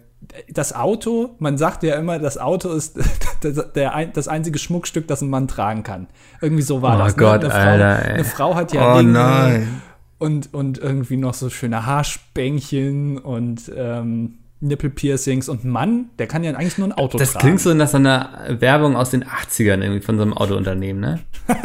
das 0.50 0.74
Auto, 0.74 1.36
man 1.38 1.58
sagt 1.58 1.82
ja 1.82 1.94
immer, 1.96 2.18
das 2.18 2.38
Auto 2.38 2.72
ist 2.72 2.98
das, 3.42 3.72
der, 3.72 4.06
das 4.06 4.28
einzige 4.28 4.58
Schmuckstück, 4.58 5.06
das 5.06 5.22
ein 5.22 5.30
Mann 5.30 5.48
tragen 5.48 5.82
kann. 5.82 6.08
Irgendwie 6.40 6.62
so 6.62 6.82
war 6.82 6.96
Oh 6.96 7.04
das. 7.04 7.16
Gott, 7.16 7.44
eine, 7.44 7.50
Frau, 7.50 7.58
Alter, 7.58 8.04
ey. 8.04 8.14
eine 8.14 8.24
Frau 8.24 8.54
hat 8.54 8.72
ja 8.72 8.96
Oh 8.96 9.02
nein. 9.02 9.82
Und, 10.18 10.54
und 10.54 10.78
irgendwie 10.78 11.18
noch 11.18 11.34
so 11.34 11.50
schöne 11.50 11.84
Haarspänkchen 11.84 13.18
und 13.18 13.70
ähm, 13.76 14.38
Nippelpiercings. 14.66 15.48
Und 15.48 15.64
Mann, 15.64 16.10
der 16.18 16.26
kann 16.26 16.44
ja 16.44 16.52
eigentlich 16.52 16.78
nur 16.78 16.88
ein 16.88 16.92
Auto 16.92 17.18
Das 17.18 17.32
tragen. 17.32 17.42
klingt 17.46 17.60
so 17.60 17.74
nach 17.74 17.88
so 17.88 17.96
einer 17.96 18.46
Werbung 18.60 18.96
aus 18.96 19.10
den 19.10 19.24
80ern 19.24 19.82
irgendwie 19.82 20.00
von 20.00 20.16
so 20.16 20.22
einem 20.22 20.32
Autounternehmen, 20.34 21.00
ne? 21.00 21.20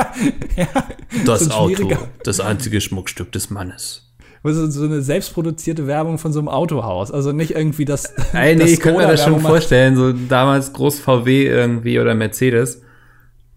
Das 1.25 1.41
So 1.41 1.51
schwieriger- 1.67 2.07
das 2.23 2.39
einzige 2.39 2.81
Schmuckstück 2.81 3.31
des 3.31 3.49
Mannes. 3.49 4.07
Also 4.43 4.69
so 4.71 4.85
eine 4.85 5.01
selbstproduzierte 5.01 5.85
Werbung 5.85 6.17
von 6.17 6.33
so 6.33 6.39
einem 6.39 6.47
Autohaus. 6.47 7.11
Also 7.11 7.31
nicht 7.31 7.51
irgendwie 7.51 7.85
das. 7.85 8.05
Ey, 8.33 8.55
nee, 8.55 8.61
das 8.63 8.71
ich 8.71 8.79
könnte 8.79 9.01
mir 9.01 9.07
das 9.07 9.23
schon 9.23 9.39
vorstellen, 9.39 9.95
so 9.95 10.13
damals 10.13 10.73
groß 10.73 10.99
VW 10.99 11.45
irgendwie 11.45 11.99
oder 11.99 12.15
Mercedes, 12.15 12.81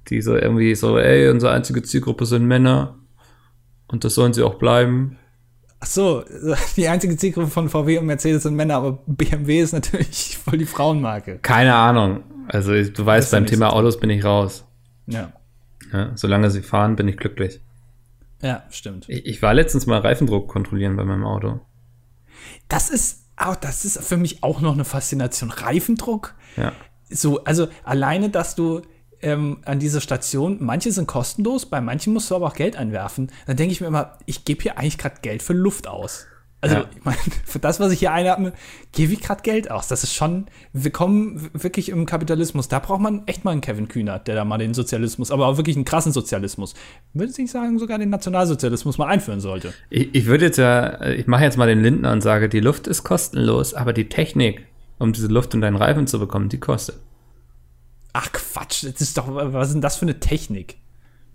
die 0.08 0.20
so 0.20 0.36
irgendwie 0.36 0.74
so, 0.74 0.98
ey, 0.98 1.30
unsere 1.30 1.52
einzige 1.52 1.82
Zielgruppe 1.82 2.26
sind 2.26 2.44
Männer 2.44 2.98
und 3.88 4.04
das 4.04 4.14
sollen 4.14 4.34
sie 4.34 4.42
auch 4.42 4.56
bleiben. 4.56 5.16
Ach 5.84 5.86
so, 5.86 6.24
die 6.76 6.88
einzige 6.88 7.14
Zielgruppe 7.14 7.48
von 7.48 7.68
VW 7.68 7.98
und 7.98 8.06
Mercedes 8.06 8.44
sind 8.44 8.54
Männer, 8.54 8.76
aber 8.76 9.02
BMW 9.06 9.60
ist 9.60 9.72
natürlich 9.72 10.38
voll 10.44 10.56
die 10.56 10.64
Frauenmarke. 10.64 11.40
Keine 11.42 11.74
Ahnung. 11.74 12.22
Also 12.48 12.72
du 12.72 13.04
weißt, 13.04 13.32
beim 13.32 13.44
Thema 13.44 13.68
so. 13.68 13.76
Autos 13.76 14.00
bin 14.00 14.08
ich 14.08 14.24
raus. 14.24 14.64
Ja. 15.06 15.34
Ja, 15.92 16.12
solange 16.14 16.50
sie 16.50 16.62
fahren, 16.62 16.96
bin 16.96 17.06
ich 17.06 17.18
glücklich. 17.18 17.60
Ja, 18.40 18.62
stimmt. 18.70 19.10
Ich, 19.10 19.26
ich 19.26 19.42
war 19.42 19.52
letztens 19.52 19.84
mal 19.84 19.98
Reifendruck 19.98 20.48
kontrollieren 20.48 20.96
bei 20.96 21.04
meinem 21.04 21.24
Auto. 21.24 21.60
Das 22.68 22.88
ist, 22.88 23.26
auch, 23.36 23.56
das 23.56 23.84
ist 23.84 24.02
für 24.02 24.16
mich 24.16 24.42
auch 24.42 24.62
noch 24.62 24.72
eine 24.72 24.86
Faszination. 24.86 25.50
Reifendruck. 25.50 26.34
Ja. 26.56 26.72
So, 27.10 27.44
also 27.44 27.68
alleine, 27.84 28.30
dass 28.30 28.54
du 28.54 28.80
ähm, 29.24 29.58
an 29.64 29.78
diese 29.78 30.00
Station. 30.00 30.58
Manche 30.60 30.92
sind 30.92 31.06
kostenlos, 31.08 31.66
bei 31.66 31.80
manchen 31.80 32.12
musst 32.12 32.30
du 32.30 32.36
aber 32.36 32.46
auch 32.46 32.54
Geld 32.54 32.76
einwerfen. 32.76 33.30
Dann 33.46 33.56
denke 33.56 33.72
ich 33.72 33.80
mir 33.80 33.86
immer, 33.88 34.18
ich 34.26 34.44
gebe 34.44 34.62
hier 34.62 34.78
eigentlich 34.78 34.98
gerade 34.98 35.16
Geld 35.22 35.42
für 35.42 35.54
Luft 35.54 35.88
aus. 35.88 36.26
Also, 36.60 36.76
Ja. 36.76 36.84
ich 36.96 37.04
meine, 37.04 37.18
für 37.44 37.58
das, 37.58 37.78
was 37.80 37.92
ich 37.92 37.98
hier 37.98 38.12
einatme, 38.12 38.52
gebe 38.92 39.12
ich 39.12 39.20
gerade 39.20 39.42
Geld 39.42 39.70
aus. 39.70 39.88
Das 39.88 40.02
ist 40.02 40.14
schon, 40.14 40.46
wir 40.72 40.90
kommen 40.90 41.50
wirklich 41.52 41.88
im 41.90 42.06
Kapitalismus. 42.06 42.68
Da 42.68 42.78
braucht 42.78 43.00
man 43.00 43.22
echt 43.26 43.44
mal 43.44 43.50
einen 43.50 43.60
Kevin 43.60 43.88
Kühnert, 43.88 44.28
der 44.28 44.34
da 44.34 44.44
mal 44.44 44.58
den 44.58 44.72
Sozialismus, 44.72 45.30
aber 45.30 45.46
auch 45.46 45.56
wirklich 45.56 45.76
einen 45.76 45.84
krassen 45.84 46.12
Sozialismus, 46.12 46.74
würde 47.12 47.32
ich 47.36 47.50
sagen, 47.50 47.78
sogar 47.78 47.98
den 47.98 48.10
Nationalsozialismus 48.10 48.96
mal 48.98 49.08
einführen 49.08 49.40
sollte. 49.40 49.74
Ich, 49.90 50.14
ich 50.14 50.26
würde 50.26 50.46
jetzt 50.46 50.56
ja, 50.58 51.02
ich 51.06 51.26
mache 51.26 51.44
jetzt 51.44 51.58
mal 51.58 51.66
den 51.66 51.82
Lindner 51.82 52.12
und 52.12 52.22
sage, 52.22 52.48
die 52.48 52.60
Luft 52.60 52.86
ist 52.86 53.04
kostenlos, 53.04 53.74
aber 53.74 53.92
die 53.92 54.08
Technik, 54.08 54.66
um 54.98 55.12
diese 55.12 55.28
Luft 55.28 55.52
in 55.54 55.60
deinen 55.60 55.76
Reifen 55.76 56.06
zu 56.06 56.18
bekommen, 56.18 56.48
die 56.48 56.60
kostet. 56.60 56.96
Ach 58.14 58.32
Quatsch, 58.32 58.84
das 58.84 59.00
ist 59.02 59.18
doch, 59.18 59.26
was 59.28 59.68
ist 59.68 59.74
denn 59.74 59.82
das 59.82 59.96
für 59.96 60.06
eine 60.06 60.18
Technik? 60.20 60.76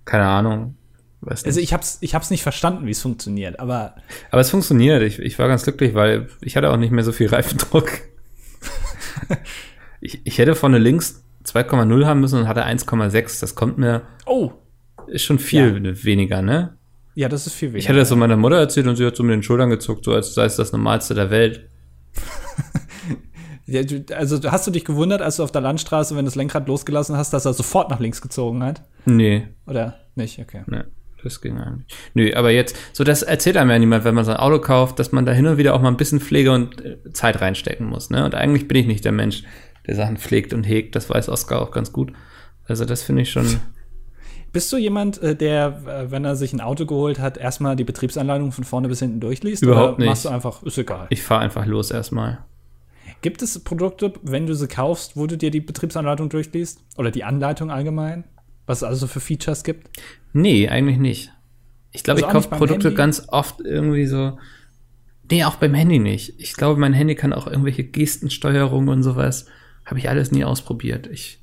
Keine 0.06 0.26
Ahnung. 0.26 0.76
Also 1.22 1.60
ich 1.60 1.74
hab's, 1.74 1.98
ich 2.02 2.16
hab's 2.16 2.32
nicht 2.32 2.42
verstanden, 2.42 2.88
wie 2.88 2.92
es 2.92 3.02
funktioniert, 3.02 3.60
aber 3.60 3.96
aber 4.32 4.42
es 4.42 4.50
funktioniert. 4.50 5.04
Ich, 5.04 5.20
ich 5.20 5.38
war 5.38 5.48
ganz 5.48 5.64
glücklich, 5.64 5.94
weil 5.94 6.30
ich 6.42 6.56
hatte 6.56 6.72
auch 6.72 6.78
nicht 6.78 6.92
mehr 6.92 7.04
so 7.04 7.12
viel 7.12 7.28
Reifendruck. 7.32 7.92
ich, 10.02 10.22
ich 10.24 10.38
hätte 10.40 10.56
vorne 10.56 10.80
links 10.80 11.24
2,0 11.46 12.06
haben 12.06 12.22
müssen 12.22 12.40
und 12.40 12.48
hatte 12.48 12.66
1,6. 12.66 13.42
Das 13.42 13.54
kommt 13.54 13.78
mir, 13.78 14.04
oh, 14.26 14.54
ist 15.08 15.24
schon 15.24 15.40
viel 15.40 16.04
weniger, 16.04 16.42
ne? 16.42 16.78
ja, 17.20 17.28
das 17.28 17.48
ist 17.48 17.54
viel 17.54 17.70
weniger. 17.70 17.80
Ich 17.80 17.90
hatte 17.90 18.00
das 18.00 18.08
so 18.08 18.16
meiner 18.16 18.38
Mutter 18.38 18.58
erzählt 18.58 18.88
und 18.88 18.96
sie 18.96 19.06
hat 19.06 19.18
so 19.18 19.24
mit 19.24 19.34
den 19.34 19.44
Schultern 19.44 19.70
gezuckt, 19.70 20.06
so 20.06 20.14
als 20.14 20.34
sei 20.34 20.46
es 20.46 20.56
das 20.56 20.72
Normalste 20.72 21.14
der 21.16 21.30
Welt. 21.30 21.68
Also 24.16 24.40
hast 24.52 24.68
du 24.68 24.72
dich 24.72 24.86
gewundert, 24.86 25.22
als 25.22 25.38
du 25.38 25.44
auf 25.44 25.52
der 25.52 25.62
Landstraße, 25.62 26.16
wenn 26.16 26.26
du 26.26 26.30
das 26.30 26.36
Lenkrad 26.36 26.68
losgelassen 26.68 27.18
hast, 27.18 27.34
dass 27.34 27.46
er 27.46 27.54
sofort 27.54 27.90
nach 27.90 28.00
links 28.00 28.22
gezogen 28.22 28.64
hat? 28.64 28.82
Nee, 29.06 29.48
Oder 29.68 29.96
nicht? 30.16 30.40
Okay. 30.40 30.64
ne, 30.68 30.88
das 31.24 31.42
ging 31.42 31.58
eigentlich. 31.58 31.88
Nö, 32.14 32.32
aber 32.36 32.52
jetzt, 32.52 32.76
so 32.94 33.04
das 33.04 33.22
erzählt 33.22 33.58
einem 33.58 33.70
ja 33.70 33.80
niemand, 33.80 34.04
wenn 34.04 34.16
man 34.16 34.26
so 34.26 34.32
ein 34.32 34.38
Auto 34.38 34.60
kauft, 34.60 35.00
dass 35.00 35.12
man 35.12 35.26
da 35.26 35.32
hin 35.32 35.48
und 35.48 35.58
wieder 35.58 35.74
auch 35.74 35.82
mal 35.82 35.90
ein 35.90 35.98
bisschen 35.98 36.20
Pflege 36.20 36.52
und 36.52 36.84
äh, 36.84 36.98
Zeit 37.14 37.42
reinstecken 37.42 37.88
muss, 37.88 38.10
ne? 38.10 38.26
Und 38.26 38.36
eigentlich 38.36 38.68
bin 38.68 38.78
ich 38.78 38.88
nicht 38.88 39.06
der 39.06 39.12
Mensch, 39.12 39.44
der 39.88 39.96
Sachen 39.96 40.18
pflegt 40.18 40.54
und 40.54 40.64
hegt, 40.64 40.96
das 40.96 41.10
weiß 41.10 41.30
Oskar 41.30 41.62
auch 41.62 41.72
ganz 41.72 41.92
gut. 41.92 42.14
Also 42.66 42.86
das 42.86 43.02
finde 43.04 43.24
ich 43.24 43.32
schon, 43.32 43.48
Bist 44.52 44.74
du 44.74 44.78
jemand, 44.78 45.22
äh, 45.22 45.36
der, 45.36 45.82
äh, 45.86 46.12
wenn 46.12 46.26
er 46.26 46.36
sich 46.36 46.54
ein 46.54 46.62
Auto 46.62 46.86
geholt 46.86 47.20
hat, 47.20 47.38
erstmal 47.38 47.76
die 47.76 47.84
Betriebsanleitung 47.84 48.52
von 48.52 48.64
vorne 48.64 48.88
bis 48.88 49.00
hinten 49.00 49.20
durchliest? 49.20 49.62
Überhaupt 49.62 49.94
oder 49.94 50.00
nicht. 50.00 50.10
Machst 50.10 50.26
du 50.26 50.30
einfach, 50.30 50.64
ist 50.64 50.78
egal. 50.78 51.08
ich 51.10 51.22
fahre 51.22 51.42
einfach 51.42 51.66
los 51.66 51.92
erstmal. 51.92 52.40
Gibt 53.22 53.42
es 53.42 53.60
Produkte, 53.60 54.14
wenn 54.24 54.48
du 54.48 54.56
sie 54.56 54.68
kaufst, 54.68 55.18
wo 55.18 55.28
du 55.28 55.38
dir 55.38 55.52
die 55.52 55.62
Betriebsanleitung 55.62 56.30
durchliest? 56.30 56.82
Oder 56.98 57.12
die 57.12 57.24
Anleitung 57.24 57.70
allgemein? 57.72 58.24
Was 58.66 58.80
es 58.80 58.84
also 58.84 59.08
für 59.08 59.20
Features 59.20 59.64
gibt? 59.64 59.90
Nee, 60.32 60.70
eigentlich 60.70 60.98
nicht. 61.00 61.32
Ich 61.92 62.04
glaube, 62.04 62.24
Also 62.24 62.28
ich 62.28 62.34
kaufe 62.34 62.50
Produkte 62.56 62.90
Handy? 62.90 62.98
ganz 62.98 63.24
oft 63.30 63.62
irgendwie 63.62 64.06
so. 64.06 64.38
Nee, 65.32 65.44
auch 65.44 65.56
beim 65.56 65.74
Handy 65.74 66.00
nicht. 66.00 66.40
Ich 66.40 66.54
glaube, 66.54 66.80
mein 66.80 66.94
Handy 66.94 67.16
kann 67.16 67.34
auch 67.34 67.48
irgendwelche 67.48 67.84
Gestensteuerung 67.84 68.88
und 68.88 69.04
sowas. 69.04 69.46
Habe 69.86 70.00
ich 70.00 70.08
alles 70.10 70.32
nie 70.32 70.44
ausprobiert. 70.44 71.08
Ich 71.08 71.40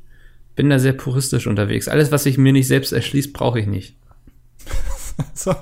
bin 0.55 0.71
da 0.71 0.79
sehr 0.79 0.93
puristisch 0.93 1.47
unterwegs. 1.47 1.89
Alles, 1.89 2.11
was 2.13 2.23
sich 2.23 2.39
mir 2.39 2.53
nicht 2.53 2.69
selbst 2.69 2.93
erschließt, 2.93 3.33
brauche 3.33 3.61
ich 3.61 3.67
nicht. 3.67 3.97
So. 5.35 5.55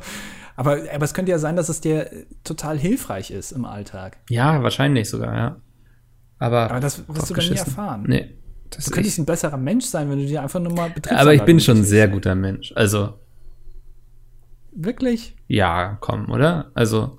Aber, 0.56 0.78
aber 0.92 1.04
es 1.04 1.14
könnte 1.14 1.30
ja 1.30 1.38
sein, 1.38 1.54
dass 1.56 1.68
es 1.68 1.80
dir 1.80 2.10
total 2.44 2.78
hilfreich 2.78 3.30
ist 3.30 3.52
im 3.52 3.64
Alltag. 3.64 4.16
Ja, 4.28 4.62
wahrscheinlich 4.62 5.08
sogar, 5.08 5.34
ja. 5.36 5.56
Aber, 6.44 6.70
Aber 6.70 6.80
das 6.80 6.98
wirst 6.98 7.08
du 7.08 7.12
nie 7.12 7.16
draufgeschissen. 7.18 7.66
erfahren. 7.66 8.04
Nee. 8.06 8.34
Das 8.70 8.84
Du 8.84 8.90
könntest 8.90 9.16
ich, 9.16 9.22
ein 9.22 9.26
besserer 9.26 9.56
Mensch 9.56 9.86
sein, 9.86 10.10
wenn 10.10 10.18
du 10.18 10.26
dir 10.26 10.42
einfach 10.42 10.60
nur 10.60 10.72
mal 10.72 10.92
aber 11.10 11.32
ich 11.32 11.42
bin 11.42 11.58
schon 11.60 11.78
ein 11.78 11.84
sehr 11.84 12.08
guter 12.08 12.34
Mensch. 12.34 12.72
Also, 12.76 13.14
Wirklich? 14.72 15.36
ja, 15.48 15.96
komm, 16.00 16.30
oder? 16.30 16.70
Also, 16.74 17.18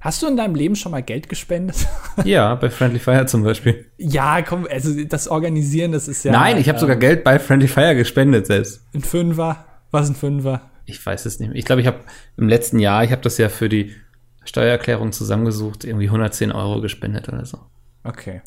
Hast 0.00 0.22
du 0.22 0.28
in 0.28 0.36
deinem 0.36 0.54
Leben 0.54 0.76
schon 0.76 0.92
mal 0.92 1.02
Geld 1.02 1.28
gespendet? 1.28 1.88
ja, 2.24 2.54
bei 2.54 2.70
Friendly 2.70 3.00
Fire 3.00 3.26
zum 3.26 3.42
Beispiel. 3.42 3.86
ja, 3.96 4.42
komm, 4.42 4.68
also 4.70 4.94
das 5.04 5.26
Organisieren, 5.26 5.90
das 5.90 6.06
ist 6.06 6.22
ja. 6.24 6.30
Nein, 6.30 6.58
ich 6.58 6.68
habe 6.68 6.76
ähm, 6.76 6.80
sogar 6.80 6.96
Geld 6.96 7.24
bei 7.24 7.40
Friendly 7.40 7.66
Fire 7.66 7.96
gespendet 7.96 8.46
selbst. 8.46 8.86
Ein 8.94 9.00
Fünfer. 9.00 9.64
Was 9.90 10.08
ein 10.08 10.14
Fünfer? 10.14 10.70
Ich 10.84 11.04
weiß 11.04 11.26
es 11.26 11.40
nicht 11.40 11.48
mehr. 11.48 11.58
Ich 11.58 11.64
glaube, 11.64 11.80
ich 11.80 11.86
habe 11.86 11.98
im 12.36 12.48
letzten 12.48 12.78
Jahr, 12.78 13.02
ich 13.02 13.10
habe 13.10 13.22
das 13.22 13.38
ja 13.38 13.48
für 13.48 13.68
die 13.68 13.92
Steuererklärung 14.44 15.12
zusammengesucht, 15.12 15.84
irgendwie 15.84 16.06
110 16.06 16.52
Euro 16.52 16.80
gespendet 16.80 17.28
oder 17.28 17.44
so. 17.44 17.58
Okay. 18.08 18.40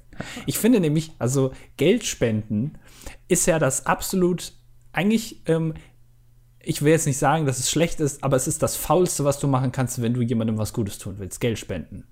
Ich 0.46 0.58
finde 0.58 0.80
nämlich, 0.80 1.12
also 1.20 1.52
Geld 1.78 2.04
spenden 2.04 2.78
ist 3.28 3.46
ja 3.46 3.60
das 3.60 3.86
absolut, 3.86 4.54
eigentlich, 4.92 5.42
ähm, 5.48 5.74
ich 6.60 6.82
will 6.82 6.92
jetzt 6.92 7.06
nicht 7.06 7.18
sagen, 7.18 7.46
dass 7.46 7.60
es 7.60 7.70
schlecht 7.70 8.00
ist, 8.00 8.24
aber 8.24 8.38
es 8.38 8.48
ist 8.48 8.62
das 8.64 8.76
Faulste, 8.76 9.24
was 9.24 9.40
du 9.40 9.48
machen 9.48 9.72
kannst, 9.72 10.02
wenn 10.02 10.14
du 10.14 10.22
jemandem 10.22 10.58
was 10.58 10.74
Gutes 10.74 10.98
tun 10.98 11.16
willst, 11.18 11.40
Geld 11.40 11.60
spenden. 11.60 12.06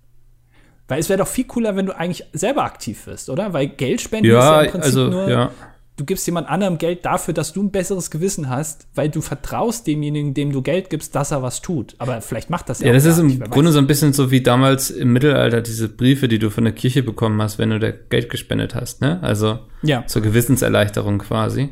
Weil 0.87 0.99
es 0.99 1.09
wäre 1.09 1.19
doch 1.19 1.27
viel 1.27 1.45
cooler, 1.45 1.75
wenn 1.75 1.85
du 1.85 1.95
eigentlich 1.95 2.25
selber 2.33 2.63
aktiv 2.63 3.05
wirst, 3.05 3.29
oder? 3.29 3.53
Weil 3.53 3.67
Geld 3.69 4.01
spenden 4.01 4.31
Ja, 4.31 4.39
ist 4.39 4.45
ja 4.45 4.61
im 4.61 4.71
Prinzip 4.71 4.85
also, 4.85 5.07
nur, 5.07 5.29
ja. 5.29 5.51
Du 5.99 6.05
gibst 6.05 6.25
jemand 6.27 6.47
anderem 6.47 6.77
Geld 6.77 7.03
dafür, 7.05 7.33
dass 7.33 7.51
du 7.53 7.61
ein 7.61 7.71
besseres 7.71 8.09
Gewissen 8.09 8.47
hast, 8.49 8.87
weil 8.95 9.09
du 9.09 9.19
vertraust 9.21 9.85
demjenigen, 9.85 10.33
dem 10.33 10.51
du 10.53 10.61
Geld 10.61 10.89
gibst, 10.89 11.13
dass 11.13 11.31
er 11.31 11.43
was 11.43 11.61
tut. 11.61 11.95
Aber 11.97 12.21
vielleicht 12.21 12.49
macht 12.49 12.69
das 12.69 12.79
ja 12.79 12.87
Ja, 12.87 12.93
das 12.93 13.03
ist 13.05 13.17
im 13.19 13.27
nicht, 13.27 13.51
Grunde 13.51 13.71
so 13.71 13.79
ein 13.79 13.87
bisschen 13.87 14.13
so 14.13 14.31
wie 14.31 14.41
damals 14.41 14.89
im 14.91 15.11
Mittelalter 15.11 15.61
diese 15.61 15.89
Briefe, 15.89 16.27
die 16.29 16.39
du 16.39 16.49
von 16.49 16.63
der 16.63 16.73
Kirche 16.73 17.03
bekommen 17.03 17.41
hast, 17.41 17.59
wenn 17.59 17.69
du 17.71 17.79
da 17.79 17.91
Geld 17.91 18.29
gespendet 18.29 18.75
hast, 18.75 19.01
ne? 19.01 19.21
Also 19.21 19.59
Ja, 19.81 20.05
zur 20.07 20.21
Gewissenserleichterung 20.21 21.19
quasi. 21.19 21.69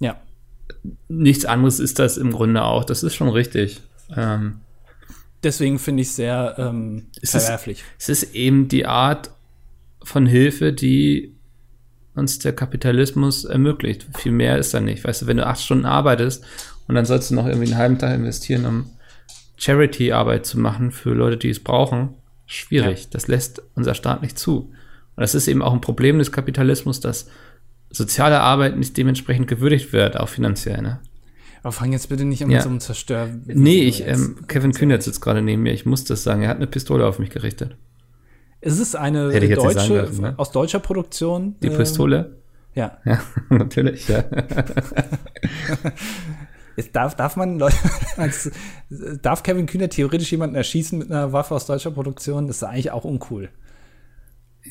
ja. 0.00 0.16
Nichts 1.08 1.44
anderes 1.44 1.78
ist 1.80 1.98
das 1.98 2.16
im 2.16 2.32
Grunde 2.32 2.62
auch. 2.64 2.84
Das 2.84 3.02
ist 3.02 3.14
schon 3.14 3.28
richtig. 3.28 3.80
Ähm, 4.16 4.60
Deswegen 5.42 5.78
finde 5.78 6.02
ich 6.02 6.08
es 6.08 6.16
sehr 6.16 6.54
ähm, 6.58 7.06
Es 7.22 7.34
ist- 7.34 7.44
verwerflich. 7.44 7.84
es 7.98 8.08
ist 8.08 8.34
eben 8.34 8.68
die 8.68 8.86
Art 8.86 9.30
von 10.02 10.26
Hilfe, 10.26 10.72
die 10.72 11.33
uns 12.14 12.38
der 12.38 12.52
Kapitalismus 12.54 13.44
ermöglicht. 13.44 14.06
Viel 14.16 14.32
mehr 14.32 14.58
ist 14.58 14.72
da 14.74 14.80
nicht. 14.80 15.04
Weißt 15.04 15.22
du, 15.22 15.26
wenn 15.26 15.36
du 15.36 15.46
acht 15.46 15.60
Stunden 15.60 15.84
arbeitest 15.86 16.44
und 16.86 16.94
dann 16.94 17.04
sollst 17.06 17.30
du 17.30 17.34
noch 17.34 17.46
irgendwie 17.46 17.66
einen 17.68 17.78
halben 17.78 17.98
Tag 17.98 18.14
investieren, 18.14 18.66
um 18.66 18.86
Charity-Arbeit 19.56 20.46
zu 20.46 20.58
machen 20.58 20.90
für 20.90 21.10
Leute, 21.14 21.36
die 21.36 21.50
es 21.50 21.60
brauchen, 21.62 22.10
schwierig. 22.46 23.08
Das 23.10 23.28
lässt 23.28 23.62
unser 23.74 23.94
Staat 23.94 24.22
nicht 24.22 24.38
zu. 24.38 24.58
Und 25.16 25.20
das 25.20 25.34
ist 25.34 25.48
eben 25.48 25.62
auch 25.62 25.72
ein 25.72 25.80
Problem 25.80 26.18
des 26.18 26.32
Kapitalismus, 26.32 27.00
dass 27.00 27.28
soziale 27.90 28.40
Arbeit 28.40 28.76
nicht 28.76 28.96
dementsprechend 28.96 29.46
gewürdigt 29.48 29.92
wird, 29.92 30.18
auch 30.18 30.28
finanziell. 30.28 30.82
Ne? 30.82 30.98
Aber 31.62 31.72
fang 31.72 31.92
jetzt 31.92 32.08
bitte 32.08 32.24
nicht 32.24 32.42
an 32.42 32.50
Ja. 32.50 32.56
mit 32.56 32.62
so 32.64 32.68
einem 32.68 32.80
Zerstör. 32.80 33.28
Nee, 33.46 33.84
ich, 33.84 34.06
ähm, 34.06 34.38
Kevin 34.48 34.72
Kühnert 34.72 35.02
sitzt 35.02 35.20
gerade 35.20 35.40
neben 35.40 35.62
mir. 35.62 35.72
Ich 35.72 35.86
muss 35.86 36.04
das 36.04 36.22
sagen. 36.24 36.42
Er 36.42 36.48
hat 36.48 36.56
eine 36.56 36.66
Pistole 36.66 37.06
auf 37.06 37.18
mich 37.18 37.30
gerichtet. 37.30 37.76
Es 38.66 38.78
ist 38.78 38.96
eine 38.96 39.28
deutsche, 39.30 39.92
dürfen, 39.92 40.20
ne? 40.22 40.34
aus 40.38 40.50
deutscher 40.50 40.78
Produktion. 40.80 41.56
Die 41.62 41.68
ähm, 41.68 41.76
Pistole? 41.76 42.36
Ja. 42.74 42.98
Ja, 43.04 43.20
natürlich, 43.50 44.08
ja. 44.08 44.24
Jetzt 46.76 46.96
darf, 46.96 47.14
darf 47.14 47.36
man 47.36 47.58
Leute, 47.58 47.76
als, 48.16 48.50
darf 49.22 49.42
Kevin 49.44 49.66
Kühner 49.66 49.88
theoretisch 49.88 50.32
jemanden 50.32 50.56
erschießen 50.56 50.98
mit 50.98 51.10
einer 51.10 51.32
Waffe 51.32 51.54
aus 51.54 51.66
deutscher 51.66 51.92
Produktion? 51.92 52.48
Das 52.48 52.56
ist 52.56 52.62
eigentlich 52.64 52.90
auch 52.90 53.04
uncool. 53.04 53.50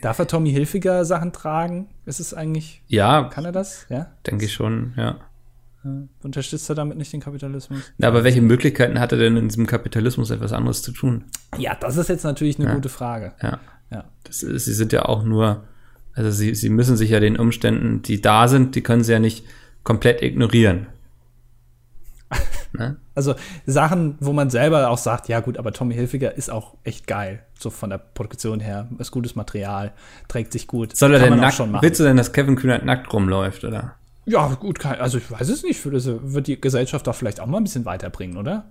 Darf 0.01 0.19
er 0.19 0.27
Tommy 0.27 0.51
Hilfiger 0.51 1.05
Sachen 1.05 1.31
tragen? 1.31 1.87
Ist 2.05 2.19
es 2.19 2.33
eigentlich, 2.33 2.81
Ja, 2.87 3.29
kann 3.29 3.45
er 3.45 3.51
das? 3.53 3.85
Ja? 3.89 4.07
denke 4.27 4.45
ich 4.45 4.53
schon, 4.53 4.93
ja. 4.97 5.19
Unterstützt 6.23 6.69
er 6.69 6.75
damit 6.75 6.97
nicht 6.97 7.11
den 7.13 7.19
Kapitalismus? 7.19 7.93
Na, 7.97 8.07
aber 8.07 8.23
welche 8.23 8.41
Möglichkeiten 8.41 8.99
hat 8.99 9.11
er 9.11 9.17
denn 9.17 9.35
in 9.37 9.49
diesem 9.49 9.67
Kapitalismus 9.67 10.29
etwas 10.31 10.53
anderes 10.53 10.81
zu 10.81 10.91
tun? 10.93 11.25
Ja, 11.57 11.75
das 11.75 11.97
ist 11.97 12.07
jetzt 12.09 12.23
natürlich 12.23 12.57
eine 12.57 12.69
Ja. 12.69 12.75
gute 12.75 12.89
Frage. 12.89 13.33
Ja. 13.41 13.59
Ja. 13.93 14.05
Das 14.23 14.39
sie 14.39 14.73
sind 14.73 14.93
ja 14.93 15.05
auch 15.05 15.23
nur, 15.23 15.63
also 16.13 16.31
sie, 16.31 16.55
sie 16.55 16.69
müssen 16.69 16.97
sich 16.97 17.11
ja 17.11 17.19
den 17.19 17.37
Umständen, 17.37 18.01
die 18.01 18.21
da 18.21 18.47
sind, 18.47 18.75
die 18.75 18.81
können 18.81 19.03
sie 19.03 19.11
ja 19.11 19.19
nicht 19.19 19.45
komplett 19.83 20.21
ignorieren. 20.21 20.87
ne? 22.73 22.97
Also 23.15 23.35
Sachen, 23.67 24.15
wo 24.21 24.33
man 24.33 24.49
selber 24.49 24.89
auch 24.89 24.97
sagt, 24.97 25.27
ja 25.27 25.39
gut, 25.39 25.59
aber 25.59 25.71
Tommy 25.71 25.93
Hilfiger 25.93 26.35
ist 26.35 26.49
auch 26.49 26.73
echt 26.83 27.05
geil. 27.05 27.43
So 27.59 27.69
von 27.69 27.91
der 27.91 27.99
Produktion 27.99 28.59
her, 28.59 28.87
ist 28.97 29.11
gutes 29.11 29.35
Material, 29.35 29.91
trägt 30.27 30.51
sich 30.51 30.65
gut. 30.65 30.97
Soll 30.97 31.13
er 31.13 31.19
denn 31.19 31.39
nackt, 31.39 31.53
schon 31.53 31.69
machen. 31.69 31.83
willst 31.83 31.99
du 31.99 32.05
denn, 32.05 32.17
dass 32.17 32.33
Kevin 32.33 32.55
Kühnert 32.55 32.85
nackt 32.85 33.13
rumläuft, 33.13 33.65
oder? 33.65 33.93
Ja, 34.25 34.55
gut, 34.55 34.79
kann, 34.79 34.95
also 34.95 35.19
ich 35.19 35.29
weiß 35.29 35.49
es 35.49 35.61
nicht. 35.61 35.85
Das 35.85 36.07
wird 36.07 36.47
die 36.47 36.59
Gesellschaft 36.59 37.05
doch 37.05 37.13
vielleicht 37.13 37.39
auch 37.39 37.45
mal 37.45 37.57
ein 37.57 37.65
bisschen 37.65 37.85
weiterbringen, 37.85 38.37
oder? 38.37 38.65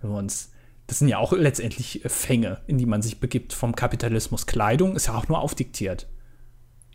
Wenn 0.00 0.10
wir 0.10 0.16
uns. 0.16 0.50
Das 0.86 0.98
sind 0.98 1.08
ja 1.08 1.18
auch 1.18 1.32
letztendlich 1.32 2.04
äh, 2.04 2.08
Fänge, 2.08 2.58
in 2.66 2.78
die 2.78 2.86
man 2.86 3.02
sich 3.02 3.20
begibt 3.20 3.52
vom 3.52 3.74
Kapitalismus. 3.76 4.46
Kleidung 4.46 4.96
ist 4.96 5.06
ja 5.06 5.14
auch 5.14 5.28
nur 5.28 5.40
aufdiktiert. 5.40 6.08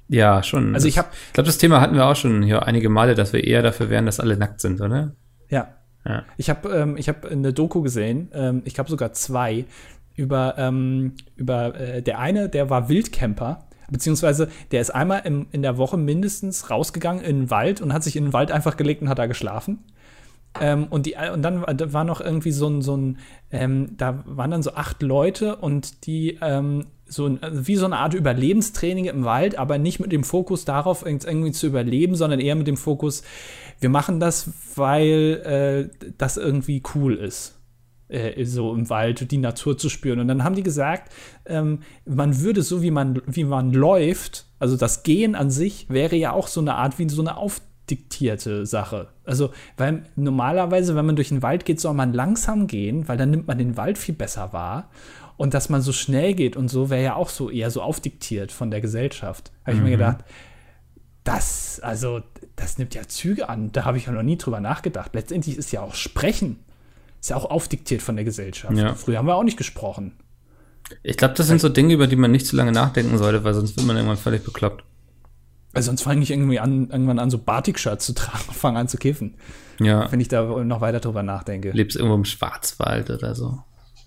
Ja, 0.09 0.41
schon. 0.43 0.73
Also 0.73 0.87
ich 0.87 0.97
hab- 0.97 1.11
Ich 1.27 1.33
glaube, 1.33 1.47
das 1.47 1.57
Thema 1.57 1.81
hatten 1.81 1.95
wir 1.95 2.05
auch 2.05 2.15
schon 2.15 2.41
hier 2.43 2.65
einige 2.65 2.89
Male, 2.89 3.15
dass 3.15 3.33
wir 3.33 3.43
eher 3.43 3.61
dafür 3.61 3.89
wären, 3.89 4.05
dass 4.05 4.19
alle 4.19 4.37
nackt 4.37 4.61
sind, 4.61 4.79
oder? 4.81 5.15
Ja. 5.49 5.73
Ja. 6.05 6.23
Ich 6.37 6.49
habe 6.49 6.69
ähm, 6.69 6.95
ich 6.97 7.09
hab 7.09 7.25
eine 7.25 7.51
Doku 7.51 7.81
gesehen, 7.81 8.29
ähm, 8.33 8.61
ich 8.63 8.73
glaube 8.73 8.89
sogar 8.89 9.11
zwei, 9.11 9.65
über, 10.15 10.55
ähm, 10.57 11.13
über 11.35 11.75
äh, 11.75 12.01
der 12.01 12.19
eine, 12.19 12.47
der 12.49 12.69
war 12.69 12.87
Wildcamper, 12.89 13.63
Beziehungsweise 13.89 14.49
der 14.71 14.81
ist 14.81 14.89
einmal 14.89 15.21
im, 15.23 15.47
in 15.51 15.61
der 15.61 15.77
Woche 15.77 15.95
mindestens 15.95 16.69
rausgegangen 16.69 17.23
in 17.23 17.37
den 17.43 17.51
Wald 17.51 17.79
und 17.79 17.93
hat 17.93 18.03
sich 18.03 18.17
in 18.17 18.25
den 18.25 18.33
Wald 18.33 18.51
einfach 18.51 18.75
gelegt 18.75 19.01
und 19.01 19.07
hat 19.07 19.17
da 19.17 19.27
geschlafen. 19.27 19.79
Ähm, 20.61 20.87
und, 20.89 21.05
die, 21.05 21.15
und 21.33 21.41
dann 21.41 21.63
war 21.67 22.03
noch 22.03 22.21
irgendwie 22.21 22.51
so 22.51 22.67
ein, 22.67 22.81
so 22.81 22.95
ein 22.95 23.17
ähm, 23.51 23.95
da 23.97 24.23
waren 24.25 24.51
dann 24.51 24.63
so 24.63 24.73
acht 24.73 25.01
Leute 25.01 25.55
und 25.57 26.05
die 26.05 26.37
ähm, 26.41 26.85
so 27.05 27.25
ein, 27.25 27.41
also 27.41 27.67
wie 27.67 27.75
so 27.75 27.85
eine 27.85 27.97
Art 27.97 28.13
Überlebenstraining 28.13 29.05
im 29.05 29.23
Wald, 29.23 29.57
aber 29.57 29.77
nicht 29.77 29.99
mit 29.99 30.11
dem 30.11 30.23
Fokus 30.23 30.65
darauf, 30.65 31.05
irgendwie 31.05 31.51
zu 31.51 31.67
überleben, 31.67 32.15
sondern 32.15 32.39
eher 32.39 32.55
mit 32.55 32.67
dem 32.67 32.77
Fokus, 32.77 33.23
wir 33.79 33.89
machen 33.89 34.19
das, 34.19 34.51
weil 34.75 35.89
äh, 35.93 36.11
das 36.17 36.37
irgendwie 36.37 36.83
cool 36.95 37.15
ist. 37.15 37.53
Äh, 38.09 38.45
so 38.45 38.73
im 38.73 38.89
Wald 38.89 39.31
die 39.31 39.37
Natur 39.37 39.77
zu 39.77 39.89
spüren. 39.89 40.19
Und 40.19 40.27
dann 40.27 40.43
haben 40.43 40.55
die 40.55 40.63
gesagt, 40.63 41.11
ähm, 41.45 41.79
man 42.05 42.39
würde 42.41 42.61
so, 42.61 42.81
wie 42.81 42.91
man, 42.91 43.21
wie 43.25 43.43
man 43.43 43.73
läuft, 43.73 44.45
also 44.59 44.77
das 44.77 45.03
Gehen 45.03 45.35
an 45.35 45.51
sich 45.51 45.89
wäre 45.89 46.15
ja 46.15 46.31
auch 46.31 46.47
so 46.47 46.61
eine 46.61 46.75
Art 46.75 46.99
wie 46.99 47.09
so 47.09 47.21
eine 47.21 47.37
aufdiktierte 47.87 48.65
Sache. 48.65 49.07
Also, 49.23 49.51
weil 49.77 50.03
normalerweise, 50.17 50.95
wenn 50.95 51.05
man 51.05 51.15
durch 51.15 51.29
den 51.29 51.41
Wald 51.41 51.63
geht, 51.63 51.79
soll 51.79 51.93
man 51.93 52.11
langsam 52.11 52.67
gehen, 52.67 53.07
weil 53.07 53.17
dann 53.17 53.31
nimmt 53.31 53.47
man 53.47 53.57
den 53.57 53.77
Wald 53.77 53.97
viel 53.97 54.15
besser 54.15 54.51
wahr. 54.51 54.89
Und 55.37 55.53
dass 55.53 55.69
man 55.69 55.81
so 55.81 55.93
schnell 55.93 56.33
geht 56.33 56.57
und 56.57 56.67
so 56.67 56.89
wäre 56.89 57.03
ja 57.03 57.15
auch 57.15 57.29
so 57.29 57.49
eher 57.49 57.71
so 57.71 57.81
aufdiktiert 57.81 58.51
von 58.51 58.71
der 58.71 58.81
Gesellschaft. 58.81 59.51
Habe 59.63 59.73
ich 59.73 59.77
mhm. 59.77 59.83
mir 59.83 59.91
gedacht, 59.91 60.17
das, 61.23 61.79
also, 61.81 62.21
das 62.55 62.77
nimmt 62.77 62.93
ja 62.95 63.03
Züge 63.07 63.47
an. 63.47 63.71
Da 63.71 63.85
habe 63.85 63.97
ich 63.97 64.07
ja 64.07 64.11
noch 64.11 64.23
nie 64.23 64.37
drüber 64.37 64.59
nachgedacht. 64.59 65.13
Letztendlich 65.13 65.57
ist 65.57 65.71
ja 65.71 65.81
auch 65.81 65.93
Sprechen, 65.93 66.59
ist 67.21 67.29
ja 67.29 67.37
auch 67.37 67.49
aufdiktiert 67.49 68.01
von 68.01 68.15
der 68.15 68.25
Gesellschaft. 68.25 68.75
Ja. 68.75 68.95
Früher 68.95 69.19
haben 69.19 69.27
wir 69.27 69.35
auch 69.35 69.43
nicht 69.43 69.57
gesprochen. 69.57 70.13
Ich 71.03 71.17
glaube, 71.17 71.35
das 71.35 71.47
sind 71.47 71.61
so 71.61 71.69
Dinge, 71.69 71.93
über 71.93 72.07
die 72.07 72.15
man 72.15 72.31
nicht 72.31 72.47
zu 72.47 72.55
lange 72.55 72.71
nachdenken 72.71 73.17
sollte, 73.17 73.43
weil 73.43 73.53
sonst 73.53 73.77
wird 73.77 73.85
man 73.85 73.95
irgendwann 73.95 74.17
völlig 74.17 74.43
bekloppt. 74.43 74.83
Also 75.77 75.87
sonst 75.87 76.01
fange 76.01 76.21
ich 76.23 76.31
irgendwie 76.31 76.59
an, 76.59 76.89
irgendwann 76.89 77.19
an, 77.19 77.29
so 77.29 77.37
Batik-Shirts 77.37 78.05
zu 78.05 78.13
tragen 78.13 78.43
und 78.47 78.55
fange 78.55 78.79
an 78.79 78.87
zu 78.87 78.97
kiffen. 78.97 79.35
Ja. 79.79 80.11
Wenn 80.11 80.19
ich 80.19 80.27
da 80.27 80.43
noch 80.63 80.81
weiter 80.81 80.99
drüber 80.99 81.23
nachdenke. 81.23 81.71
Lebst 81.71 81.95
irgendwo 81.95 82.15
im 82.15 82.25
Schwarzwald 82.25 83.09
oder 83.09 83.35
so. 83.35 83.59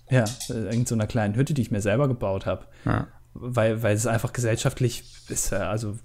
Ja, 0.09 0.25
in 0.69 0.85
so 0.85 0.95
einer 0.95 1.07
kleinen 1.07 1.35
Hütte, 1.35 1.53
die 1.53 1.61
ich 1.61 1.71
mir 1.71 1.81
selber 1.81 2.07
gebaut 2.07 2.45
habe. 2.45 2.65
Ja. 2.85 3.07
Weil, 3.33 3.81
weil 3.81 3.95
es 3.95 4.07
einfach 4.07 4.33
gesellschaftlich 4.33 5.05
ist, 5.29 5.53
also 5.53 5.97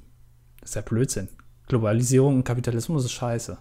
ist 0.63 0.77
ja 0.77 0.83
Blödsinn. 0.83 1.29
Globalisierung 1.67 2.37
und 2.37 2.45
Kapitalismus 2.45 3.05
ist 3.05 3.13
scheiße. 3.13 3.59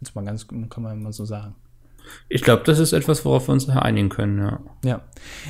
Jetzt 0.00 0.14
mal 0.16 0.24
ganz, 0.24 0.48
kann 0.48 0.82
man 0.82 1.00
mal 1.00 1.12
so 1.12 1.24
sagen. 1.24 1.54
Ich 2.28 2.42
glaube, 2.42 2.64
das 2.64 2.80
ist 2.80 2.92
etwas, 2.92 3.24
worauf 3.24 3.48
wir 3.48 3.52
uns 3.52 3.68
einigen 3.68 4.08
können, 4.08 4.38
ja. 4.38 4.60
Ja. 4.84 5.00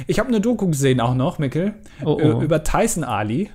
Ich 0.07 0.19
habe 0.19 0.29
eine 0.29 0.43
Doku 0.43 0.69
gesehen 0.69 1.01
auch 1.01 1.15
noch, 1.15 1.39
Mikkel, 1.39 1.75
oh, 2.05 2.19
oh. 2.23 2.43
über 2.43 2.63
Tyson 2.63 3.05
Ali. 3.05 3.51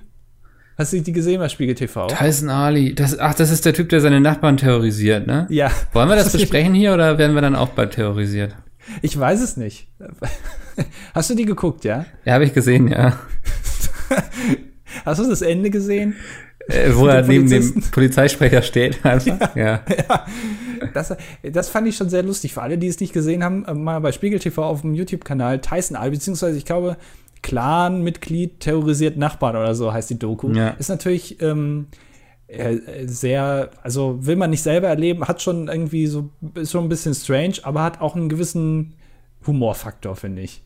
Hast 0.78 0.92
du 0.92 1.00
die 1.00 1.12
gesehen 1.12 1.40
bei 1.40 1.48
Spiegel 1.48 1.74
TV? 1.74 2.06
Tyson 2.06 2.50
Ali, 2.50 2.94
das, 2.94 3.18
ach, 3.18 3.34
das 3.34 3.50
ist 3.50 3.64
der 3.64 3.74
Typ, 3.74 3.88
der 3.88 4.00
seine 4.00 4.20
Nachbarn 4.20 4.56
terrorisiert, 4.56 5.26
ne? 5.26 5.48
Ja. 5.50 5.72
Wollen 5.92 6.08
wir 6.08 6.14
das 6.14 6.30
besprechen 6.32 6.72
hier 6.72 6.94
oder 6.94 7.18
werden 7.18 7.34
wir 7.34 7.42
dann 7.42 7.56
auch 7.56 7.70
bald 7.70 7.94
terrorisiert? 7.94 8.54
Ich 9.02 9.18
weiß 9.18 9.42
es 9.42 9.56
nicht. 9.56 9.88
Hast 11.14 11.30
du 11.30 11.34
die 11.34 11.46
geguckt, 11.46 11.84
ja? 11.84 12.06
Ja, 12.24 12.34
habe 12.34 12.44
ich 12.44 12.54
gesehen, 12.54 12.86
ja. 12.86 13.18
Hast 15.04 15.18
du 15.18 15.28
das 15.28 15.42
Ende 15.42 15.70
gesehen? 15.70 16.14
Äh, 16.68 16.90
wo 16.94 17.08
er 17.08 17.22
neben 17.22 17.50
dem 17.50 17.82
Polizeisprecher 17.90 18.62
steht. 18.62 19.04
Einfach. 19.04 19.56
Ja, 19.56 19.80
ja. 19.88 20.04
ja. 20.08 20.26
Das, 20.94 21.12
das 21.42 21.68
fand 21.70 21.88
ich 21.88 21.96
schon 21.96 22.08
sehr 22.08 22.22
lustig. 22.22 22.54
Für 22.54 22.62
alle, 22.62 22.78
die 22.78 22.86
es 22.86 23.00
nicht 23.00 23.12
gesehen 23.12 23.42
haben, 23.42 23.64
äh, 23.64 23.74
mal 23.74 24.00
bei 24.00 24.12
Spiegel 24.12 24.38
TV 24.38 24.62
auf 24.62 24.82
dem 24.82 24.94
YouTube-Kanal 24.94 25.60
Tyson 25.60 25.96
Al, 25.96 26.12
beziehungsweise 26.12 26.56
ich 26.56 26.64
glaube, 26.64 26.96
Clan-Mitglied 27.42 28.60
terrorisiert 28.60 29.16
Nachbarn 29.16 29.56
oder 29.56 29.74
so 29.74 29.92
heißt 29.92 30.10
die 30.10 30.18
Doku. 30.18 30.50
Ja. 30.52 30.70
Ist 30.70 30.88
natürlich 30.88 31.40
ähm, 31.40 31.86
äh, 32.48 32.78
sehr, 33.06 33.70
also 33.82 34.24
will 34.26 34.36
man 34.36 34.50
nicht 34.50 34.62
selber 34.62 34.88
erleben, 34.88 35.26
hat 35.26 35.42
schon 35.42 35.68
irgendwie 35.68 36.06
so, 36.06 36.30
ist 36.54 36.72
schon 36.72 36.84
ein 36.84 36.88
bisschen 36.88 37.14
strange, 37.14 37.56
aber 37.62 37.82
hat 37.82 38.00
auch 38.00 38.16
einen 38.16 38.28
gewissen 38.28 38.94
Humorfaktor, 39.46 40.16
finde 40.16 40.42
ich. 40.42 40.62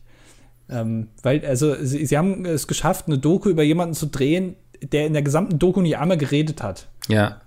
Ähm, 0.69 1.09
weil, 1.21 1.45
also, 1.45 1.75
sie, 1.81 2.05
sie, 2.05 2.17
haben 2.17 2.45
es 2.45 2.67
geschafft, 2.67 3.07
eine 3.07 3.17
Doku 3.17 3.49
über 3.49 3.63
jemanden 3.63 3.93
zu 3.93 4.07
drehen, 4.07 4.55
der 4.81 5.05
in 5.05 5.13
der 5.13 5.21
gesamten 5.21 5.59
Doku 5.59 5.81
nicht 5.81 5.97
einmal 5.97 6.17
geredet 6.17 6.63
hat. 6.63 6.87
Ja. 7.09 7.41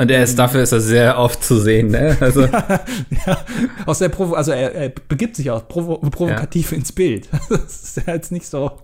Und 0.00 0.10
er 0.10 0.24
ist, 0.24 0.38
dafür 0.38 0.62
ist 0.62 0.72
er 0.72 0.80
sehr 0.80 1.18
oft 1.18 1.44
zu 1.44 1.58
sehen, 1.58 1.88
ne? 1.88 2.16
Also. 2.20 2.40
ja, 2.46 2.80
ja. 3.26 3.44
Aus 3.84 3.98
der 3.98 4.08
Provo 4.08 4.32
also 4.32 4.50
er, 4.52 4.74
er, 4.74 4.88
begibt 4.88 5.36
sich 5.36 5.50
auch 5.50 5.68
provo 5.68 5.98
provokativ 5.98 6.72
ja. 6.72 6.78
ins 6.78 6.92
Bild. 6.92 7.28
Das 7.50 7.82
ist 7.82 8.06
ja 8.06 8.14
jetzt 8.14 8.32
nicht 8.32 8.46
so. 8.46 8.72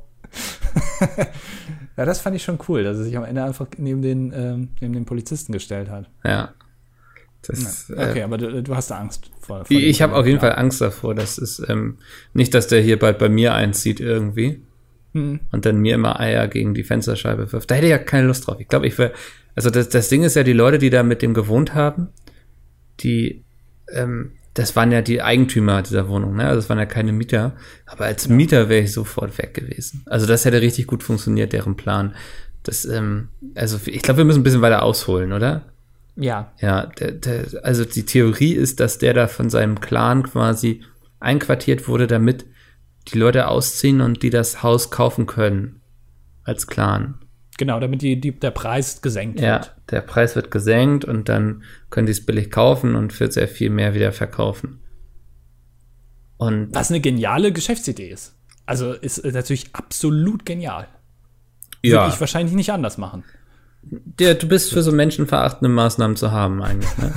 Ja, 1.97 2.05
das 2.05 2.21
fand 2.21 2.37
ich 2.37 2.43
schon 2.43 2.59
cool, 2.69 2.85
dass 2.85 2.99
er 2.99 3.05
sich 3.05 3.17
am 3.17 3.25
Ende 3.25 3.43
einfach 3.43 3.69
neben 3.79 4.03
den, 4.03 4.31
ähm, 4.37 4.69
neben 4.83 4.93
den 4.93 5.07
Polizisten 5.07 5.53
gestellt 5.55 5.89
hat. 5.89 6.11
Ja. 6.27 6.53
Das, 7.41 7.89
ja. 7.89 8.11
Okay, 8.11 8.19
äh, 8.19 8.23
aber 8.23 8.37
du, 8.37 8.63
du, 8.63 8.77
hast 8.77 8.91
da 8.91 8.99
Angst 8.99 9.31
vor. 9.41 9.65
vor 9.65 9.71
ich 9.71 10.03
habe 10.03 10.15
auf 10.15 10.27
jeden 10.27 10.41
Fall 10.41 10.57
Angst 10.57 10.83
davor. 10.83 11.15
Das 11.15 11.39
ist 11.39 11.65
ähm, 11.71 11.97
nicht, 12.35 12.53
dass 12.53 12.67
der 12.67 12.83
hier 12.83 12.99
bald 12.99 13.19
bei 13.19 13.31
mir 13.31 13.55
einzieht 13.55 14.01
irgendwie 14.01 14.61
hm. 15.15 15.41
und 15.53 15.65
dann 15.65 15.79
mir 15.79 15.95
immer 15.95 16.21
Eier 16.21 16.49
gegen 16.49 16.75
die 16.75 16.85
Fensterscheibe 16.85 17.51
wirft. 17.51 17.71
Da 17.71 17.77
hätte 17.77 17.87
ich 17.87 17.93
ja 17.93 17.99
keine 17.99 18.27
Lust 18.27 18.47
drauf. 18.47 18.61
Ich 18.61 18.69
glaube, 18.69 18.87
ich 18.87 18.99
wäre. 18.99 19.13
Also 19.57 19.71
das, 19.71 19.89
das 19.89 20.09
Ding 20.09 20.23
ist 20.23 20.37
ja, 20.37 20.45
die 20.45 20.53
Leute, 20.53 20.79
die 20.79 20.91
da 20.91 21.03
mit 21.03 21.23
dem 21.23 21.35
gewohnt 21.35 21.75
haben, 21.75 22.09
die 23.01 23.45
ähm, 23.93 24.33
das 24.57 24.75
waren 24.75 24.91
ja 24.91 25.03
die 25.03 25.21
Eigentümer 25.21 25.83
dieser 25.83 26.09
Wohnung, 26.09 26.35
ne? 26.35 26.45
Also 26.45 26.57
das 26.61 26.71
waren 26.71 26.79
ja 26.79 26.87
keine 26.87 27.13
Mieter. 27.13 27.57
Aber 27.85 28.07
als 28.07 28.27
Mieter 28.29 28.71
wäre 28.71 28.85
ich 28.85 28.93
sofort 28.93 29.37
weg 29.37 29.53
gewesen. 29.53 30.03
Also 30.07 30.27
das 30.27 30.47
hätte 30.47 30.63
richtig 30.63 30.87
gut 30.87 31.03
funktioniert, 31.03 31.53
deren 31.53 31.77
Plan. 31.77 32.15
Das, 32.63 32.87
ähm, 32.87 33.29
also 33.55 33.79
ich 33.85 34.01
glaube, 34.01 34.19
wir 34.19 34.25
müssen 34.25 34.41
ein 34.41 34.45
bisschen 34.45 34.63
weiter 34.63 34.83
ausholen, 34.83 35.35
oder? 35.35 35.67
Ja. 36.17 36.53
Ja, 36.59 36.87
der, 36.87 37.13
der, 37.13 37.45
also 37.65 37.85
die 37.85 38.07
Theorie 38.07 38.55
ist, 38.55 38.81
dass 38.81 38.97
der 38.97 39.13
da 39.13 39.27
von 39.27 39.51
seinem 39.51 39.81
Clan 39.81 40.23
quasi 40.23 40.83
einquartiert 41.21 41.87
wurde, 41.87 42.07
damit 42.07 42.47
die 43.09 43.19
Leute 43.19 43.49
ausziehen 43.49 44.01
und 44.01 44.23
die 44.23 44.31
das 44.31 44.63
Haus 44.63 44.91
kaufen 44.91 45.27
können. 45.27 45.83
Als 46.45 46.67
Clan. 46.67 47.19
Genau, 47.59 47.81
damit 47.81 48.03
die, 48.03 48.21
die, 48.21 48.33
der 48.33 48.51
Preis 48.51 49.01
gesenkt 49.01 49.41
ja, 49.41 49.55
wird. 49.55 49.67
Ja, 49.67 49.73
der 49.91 50.01
Preis 50.03 50.37
wird 50.37 50.51
gesenkt 50.51 51.05
und 51.05 51.29
dann 51.29 51.63
können 51.91 52.07
die 52.07 52.13
es 52.13 52.25
billig 52.25 52.51
kaufen 52.51 52.95
und 52.95 53.13
für 53.13 53.31
sehr 53.31 53.49
viel 53.49 53.71
mehr 53.71 53.95
wieder 53.95 54.13
verkaufen. 54.13 54.81
Und 56.37 56.75
Was 56.75 56.91
eine 56.91 57.01
geniale 57.01 57.53
Geschäftsidee 57.53 58.11
ist. 58.11 58.35
Also 58.67 58.93
ist 58.93 59.25
natürlich 59.25 59.75
absolut 59.75 60.45
genial. 60.45 60.89
Ja. 61.83 62.03
Würde 62.03 62.15
ich 62.15 62.21
wahrscheinlich 62.21 62.55
nicht 62.55 62.71
anders 62.71 62.99
machen. 62.99 63.25
Ja, 64.19 64.35
du 64.35 64.49
bist 64.49 64.73
für 64.73 64.83
so 64.83 64.93
menschenverachtende 64.93 65.73
Maßnahmen 65.73 66.17
zu 66.17 66.33
haben 66.33 66.63
eigentlich. 66.63 66.99
Ne? 66.99 67.13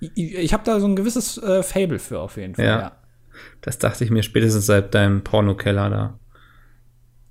ich 0.14 0.52
habe 0.52 0.62
da 0.64 0.78
so 0.78 0.86
ein 0.86 0.96
gewisses 0.96 1.38
äh, 1.38 1.62
Fable 1.62 1.98
für 1.98 2.20
auf 2.20 2.36
jeden 2.36 2.54
Fall. 2.54 2.64
Ja. 2.64 2.80
ja. 2.80 2.92
Das 3.62 3.78
dachte 3.78 4.04
ich 4.04 4.10
mir 4.10 4.22
spätestens 4.22 4.66
seit 4.66 4.94
deinem 4.94 5.24
Pornokeller 5.24 5.90
da. 5.90 6.18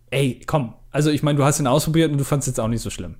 Ey, 0.09 0.41
komm, 0.45 0.73
also 0.93 1.09
ich 1.09 1.23
meine, 1.23 1.37
du 1.37 1.43
hast 1.43 1.59
ihn 1.59 1.65
ausprobiert 1.65 2.11
und 2.11 2.19
du 2.19 2.23
fandest 2.23 2.47
es 2.47 2.51
jetzt 2.53 2.59
auch 2.59 2.67
nicht 2.67 2.81
so 2.81 2.91
schlimm. 2.91 3.15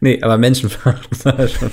Nee, 0.00 0.22
aber 0.22 0.38
menschenverachtend 0.38 1.24
war 1.26 1.48
schon. 1.48 1.70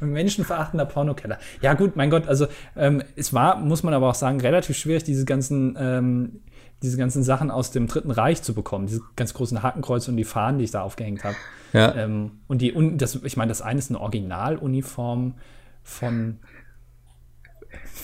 menschenverachtender 0.00 0.86
Pornokeller. 0.86 1.38
Ja 1.60 1.74
gut, 1.74 1.94
mein 1.94 2.08
Gott, 2.08 2.26
also 2.26 2.46
ähm, 2.76 3.02
es 3.14 3.34
war, 3.34 3.58
muss 3.58 3.82
man 3.82 3.92
aber 3.92 4.08
auch 4.08 4.14
sagen, 4.14 4.40
relativ 4.40 4.78
schwierig, 4.78 5.04
diese 5.04 5.26
ganzen, 5.26 5.76
ähm, 5.78 6.40
diese 6.82 6.96
ganzen 6.96 7.22
Sachen 7.22 7.50
aus 7.50 7.70
dem 7.70 7.86
Dritten 7.86 8.10
Reich 8.10 8.42
zu 8.42 8.54
bekommen. 8.54 8.86
Diese 8.86 9.02
ganz 9.16 9.34
großen 9.34 9.62
Hakenkreuze 9.62 10.10
und 10.10 10.16
die 10.16 10.24
Fahnen, 10.24 10.58
die 10.58 10.64
ich 10.64 10.70
da 10.70 10.80
aufgehängt 10.80 11.22
habe. 11.22 11.36
Ja. 11.74 11.94
Ähm, 11.94 12.32
und 12.46 12.62
die, 12.62 12.72
und 12.72 12.98
das, 12.98 13.16
ich 13.22 13.36
meine, 13.36 13.50
das 13.50 13.60
eine 13.60 13.78
ist 13.78 13.90
eine 13.90 14.00
Originaluniform 14.00 15.34
von 15.82 16.38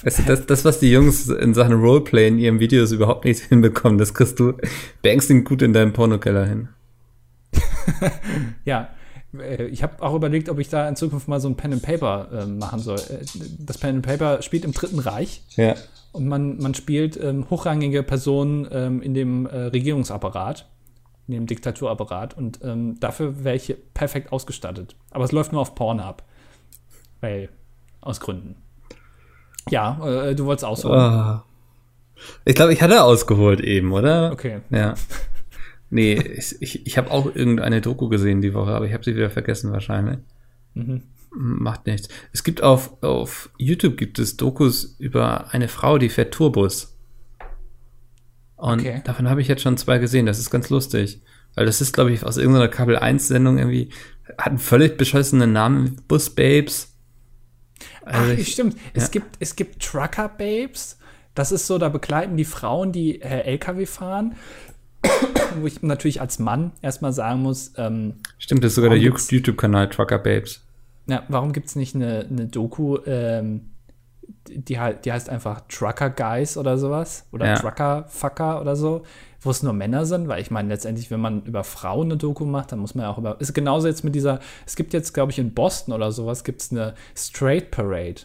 Weißt 0.03 0.21
du, 0.21 0.23
das, 0.23 0.47
das, 0.47 0.65
was 0.65 0.79
die 0.81 0.91
Jungs 0.91 1.29
in 1.29 1.55
Sachen 1.55 1.75
Roleplay 1.75 2.29
in 2.29 2.39
ihren 2.39 2.61
Videos 2.61 2.93
überhaupt 2.93 3.25
nicht 3.25 3.41
hinbekommen, 3.49 3.99
das 3.99 4.15
kriegst 4.15 4.39
du 4.41 4.55
beängstigend 5.03 5.45
gut 5.47 5.63
in 5.63 5.73
deinem 5.73 5.93
Pornokeller 5.93 6.47
hin. 6.47 6.69
ja, 8.65 8.89
äh, 9.39 9.67
ich 9.67 9.83
habe 9.83 10.03
auch 10.03 10.15
überlegt, 10.15 10.49
ob 10.49 10.59
ich 10.59 10.69
da 10.69 10.89
in 10.89 10.97
Zukunft 10.97 11.29
mal 11.29 11.41
so 11.41 11.49
ein 11.49 11.57
Pen 11.57 11.73
and 11.73 11.83
Paper 11.83 12.29
äh, 12.33 12.47
machen 12.47 12.81
soll. 12.81 12.99
Äh, 12.99 13.25
das 13.59 13.79
Pen 13.79 13.97
and 13.97 14.07
Paper 14.07 14.43
spielt 14.43 14.65
im 14.65 14.73
Dritten 14.73 14.99
Reich. 14.99 15.43
Ja. 15.57 15.75
Und 16.13 16.27
man, 16.27 16.59
man 16.59 16.75
spielt 16.75 17.23
ähm, 17.23 17.49
hochrangige 17.51 18.03
Personen 18.03 18.67
ähm, 18.73 19.03
in 19.03 19.15
dem 19.15 19.47
äh, 19.47 19.57
Regierungsapparat, 19.67 20.69
in 21.29 21.35
dem 21.35 21.47
Diktaturapparat. 21.47 22.37
Und 22.37 22.61
ähm, 22.65 22.99
dafür 22.99 23.45
wäre 23.45 23.57
ich 23.57 23.75
perfekt 23.95 24.33
ausgestattet. 24.33 24.97
Aber 25.11 25.25
es 25.25 25.33
läuft 25.33 25.53
nur 25.53 25.61
auf 25.61 25.75
Pornhub. 25.75 26.23
Weil, 27.21 27.51
aus 28.01 28.19
Gründen. 28.19 28.57
Ja, 29.69 30.29
äh, 30.29 30.35
du 30.35 30.47
wolltest 30.47 30.65
ausholen. 30.65 30.99
Oh. 30.99 31.41
Ich 32.45 32.55
glaube, 32.55 32.73
ich 32.73 32.83
hatte 32.83 33.03
ausgeholt 33.03 33.61
eben, 33.61 33.93
oder? 33.93 34.33
Okay. 34.33 34.61
Ja. 34.71 34.95
Nee, 35.91 36.15
ich, 36.15 36.61
ich, 36.61 36.87
ich 36.87 36.99
habe 36.99 37.11
auch 37.11 37.35
irgendeine 37.35 37.81
Doku 37.81 38.09
gesehen 38.09 38.41
die 38.41 38.55
Woche, 38.55 38.71
aber 38.71 38.87
ich 38.87 38.93
habe 38.93 39.05
sie 39.05 39.17
wieder 39.17 39.31
vergessen 39.31 39.73
wahrscheinlich. 39.73 40.19
Mhm. 40.75 41.03
Macht 41.33 41.87
nichts. 41.87 42.09
Es 42.33 42.45
gibt 42.45 42.63
auf, 42.63 43.03
auf 43.03 43.51
YouTube 43.59 43.97
gibt 43.97 44.19
es 44.19 44.37
Dokus 44.37 44.97
über 44.99 45.53
eine 45.53 45.69
Frau, 45.69 45.99
die 45.99 46.09
fährt 46.09 46.33
Tourbus. 46.35 46.97
Und 48.57 48.81
okay. 48.81 49.01
davon 49.05 49.29
habe 49.29 49.41
ich 49.41 49.49
jetzt 49.49 49.63
schon 49.63 49.77
zwei 49.77 49.99
gesehen. 49.99 50.27
Das 50.27 50.39
ist 50.39 50.51
ganz 50.51 50.71
lustig. 50.71 51.23
Weil 51.55 51.67
das 51.67 51.81
ist, 51.81 51.93
glaube 51.93 52.13
ich, 52.13 52.25
aus 52.25 52.37
irgendeiner 52.37 52.69
Kabel 52.69 52.97
1 52.97 53.29
Sendung 53.29 53.59
irgendwie, 53.59 53.91
hat 54.39 54.49
einen 54.49 54.59
völlig 54.59 54.97
beschissenen 54.97 55.53
Namen, 55.53 55.97
Bus 56.07 56.31
Babes. 56.31 56.90
Also 58.05 58.33
Ach, 58.33 58.39
ich, 58.39 58.53
stimmt. 58.53 58.75
Ja. 58.75 58.81
Es 58.95 59.11
gibt, 59.11 59.37
es 59.41 59.57
gibt 59.57 59.83
Trucker 59.83 60.29
Babes. 60.29 60.99
Das 61.35 61.53
ist 61.53 61.67
so, 61.67 61.79
da 61.79 61.89
begleiten 61.89 62.37
die 62.37 62.45
Frauen, 62.45 62.93
die 62.93 63.21
äh, 63.23 63.43
LKW 63.43 63.87
fahren. 63.87 64.37
Wo 65.61 65.67
ich 65.67 65.83
natürlich 65.83 66.21
als 66.21 66.39
Mann 66.39 66.73
erstmal 66.83 67.13
sagen 67.13 67.41
muss, 67.41 67.73
ähm, 67.77 68.17
Stimmt, 68.39 68.63
das 68.65 68.73
ist 68.73 68.77
sogar 68.77 68.91
der 68.91 68.99
YouTube-Kanal 68.99 69.89
Trucker 69.89 70.19
Babes. 70.19 70.63
Ja, 71.07 71.25
warum 71.29 71.53
gibt 71.53 71.69
es 71.69 71.77
nicht 71.77 71.95
eine, 71.95 72.27
eine 72.29 72.47
Doku, 72.47 72.99
ähm, 73.07 73.71
die, 74.49 74.79
die 75.05 75.13
heißt 75.13 75.29
einfach 75.29 75.63
Trucker 75.69 76.11
Guys 76.11 76.57
oder 76.57 76.79
sowas? 76.79 77.27
Oder 77.33 77.47
ja. 77.47 77.55
Trucker 77.57 78.05
Fucker 78.09 78.61
oder 78.61 78.77
so? 78.77 79.03
wo 79.43 79.51
es 79.51 79.63
nur 79.63 79.73
Männer 79.73 80.05
sind, 80.05 80.29
weil 80.29 80.43
ich 80.43 80.51
meine, 80.51 80.69
letztendlich, 80.69 81.11
wenn 81.11 81.21
man 81.21 81.43
über 81.45 81.65
Frauen 81.65 82.09
eine 82.09 82.17
Doku 82.17 82.45
macht, 82.45 82.73
dann 82.73 82.79
muss 82.79 82.95
man 82.95 83.05
ja 83.05 83.11
auch 83.11 83.19
über. 83.19 83.41
Ist 83.41 83.55
genauso 83.55 83.89
jetzt 83.89 84.05
mit 84.05 84.15
dieser, 84.15 84.41
es 84.67 84.77
gibt 84.77 84.93
jetzt, 84.93 85.15
glaube 85.15 85.33
ich, 85.33 85.39
in 85.39 85.55
Boston 85.55 85.95
oder 85.95 86.13
sowas, 86.13 86.45
gibt 86.45 86.61
es 86.61 86.71
eine 86.71 86.95
Straight 87.17 87.71
Parade. 87.71 88.23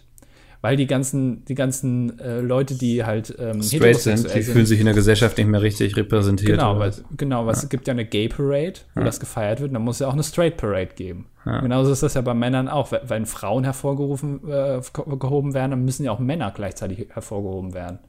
Weil 0.65 0.77
die 0.77 0.87
ganzen, 0.87 1.45
die 1.45 1.53
ganzen 1.53 2.17
äh, 2.17 2.39
Leute, 2.39 2.73
die 2.73 3.05
halt 3.05 3.35
ähm, 3.37 3.61
straight 3.61 3.97
sind, 3.97 4.23
die 4.33 4.41
sind, 4.41 4.53
fühlen 4.53 4.65
sich 4.65 4.79
in 4.79 4.87
der 4.87 4.95
Gesellschaft 4.95 5.37
nicht 5.37 5.45
mehr 5.45 5.61
richtig 5.61 5.95
repräsentiert. 5.95 6.57
Genau, 6.57 6.79
weil, 6.79 6.91
genau, 7.15 7.45
weil 7.45 7.53
ja. 7.53 7.59
es 7.59 7.69
gibt 7.69 7.85
ja 7.85 7.91
eine 7.91 8.03
Gay 8.03 8.29
Parade, 8.29 8.79
wo 8.95 9.01
ja. 9.01 9.05
das 9.05 9.19
gefeiert 9.19 9.59
wird, 9.59 9.75
dann 9.75 9.83
muss 9.83 9.97
es 9.97 9.99
ja 9.99 10.07
auch 10.07 10.13
eine 10.13 10.23
Straight 10.23 10.57
Parade 10.57 10.89
geben. 10.95 11.27
Ja. 11.45 11.59
Genauso 11.59 11.91
ist 11.91 12.01
das 12.01 12.15
ja 12.15 12.21
bei 12.21 12.33
Männern 12.33 12.67
auch. 12.67 12.91
Wenn 12.91 13.27
Frauen 13.27 13.63
hervorgerufen, 13.63 14.39
äh, 14.49 14.81
gehoben 15.19 15.53
werden, 15.53 15.69
dann 15.69 15.85
müssen 15.85 16.03
ja 16.03 16.11
auch 16.11 16.17
Männer 16.17 16.49
gleichzeitig 16.49 17.09
hervorgehoben 17.11 17.75
werden. 17.75 17.99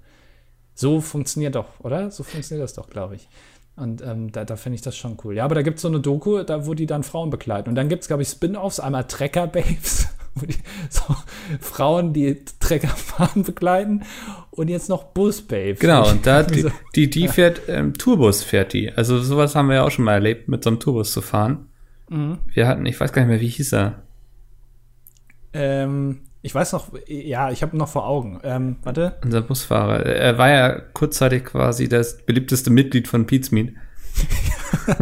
So 0.72 1.02
funktioniert 1.02 1.56
doch, 1.56 1.78
oder? 1.80 2.10
So 2.10 2.22
funktioniert 2.22 2.64
das 2.64 2.72
doch, 2.72 2.88
glaube 2.88 3.16
ich. 3.16 3.28
Und 3.76 4.00
ähm, 4.00 4.32
da, 4.32 4.46
da 4.46 4.56
finde 4.56 4.76
ich 4.76 4.82
das 4.82 4.96
schon 4.96 5.18
cool. 5.24 5.34
Ja, 5.34 5.44
aber 5.44 5.56
da 5.56 5.60
gibt 5.60 5.76
es 5.76 5.82
so 5.82 5.88
eine 5.88 6.00
Doku, 6.00 6.42
da 6.42 6.64
wo 6.64 6.72
die 6.72 6.86
dann 6.86 7.02
Frauen 7.02 7.28
begleiten. 7.28 7.68
Und 7.68 7.74
dann 7.74 7.90
gibt 7.90 8.00
es, 8.00 8.08
glaube 8.08 8.22
ich, 8.22 8.30
Spin-offs, 8.30 8.80
einmal 8.80 9.04
Trecker-Babes, 9.04 10.06
wo 10.06 10.06
die 10.06 10.15
so 10.90 11.14
Frauen, 11.60 12.12
die 12.12 12.44
Trecker 12.60 12.88
fahren, 12.88 13.42
begleiten. 13.42 14.02
Und 14.50 14.68
jetzt 14.68 14.88
noch 14.88 15.04
Bus-Babes. 15.04 15.80
Genau, 15.80 16.08
und 16.08 16.26
da 16.26 16.42
die, 16.42 16.66
die, 16.94 17.10
die 17.10 17.28
fährt, 17.28 17.62
ähm, 17.68 17.94
Tourbus 17.94 18.42
fährt 18.42 18.72
die. 18.72 18.90
Also 18.92 19.20
sowas 19.20 19.54
haben 19.54 19.68
wir 19.68 19.76
ja 19.76 19.84
auch 19.84 19.90
schon 19.90 20.04
mal 20.04 20.14
erlebt, 20.14 20.48
mit 20.48 20.64
so 20.64 20.70
einem 20.70 20.80
Tourbus 20.80 21.12
zu 21.12 21.20
fahren. 21.20 21.68
Mhm. 22.08 22.38
Wir 22.52 22.66
hatten, 22.66 22.86
ich 22.86 22.98
weiß 22.98 23.12
gar 23.12 23.22
nicht 23.22 23.30
mehr, 23.30 23.40
wie 23.40 23.48
hieß 23.48 23.74
er. 23.74 24.02
Ähm, 25.52 26.20
ich 26.42 26.54
weiß 26.54 26.72
noch, 26.72 26.92
ja, 27.06 27.50
ich 27.50 27.62
habe 27.62 27.76
noch 27.76 27.88
vor 27.88 28.06
Augen. 28.06 28.40
Ähm, 28.44 28.76
warte. 28.82 29.18
Unser 29.24 29.42
Busfahrer. 29.42 30.06
Er 30.06 30.38
war 30.38 30.48
ja 30.48 30.78
kurzzeitig 30.78 31.44
quasi 31.44 31.88
das 31.88 32.24
beliebteste 32.24 32.70
Mitglied 32.70 33.08
von 33.08 33.26
Meat. 33.50 33.50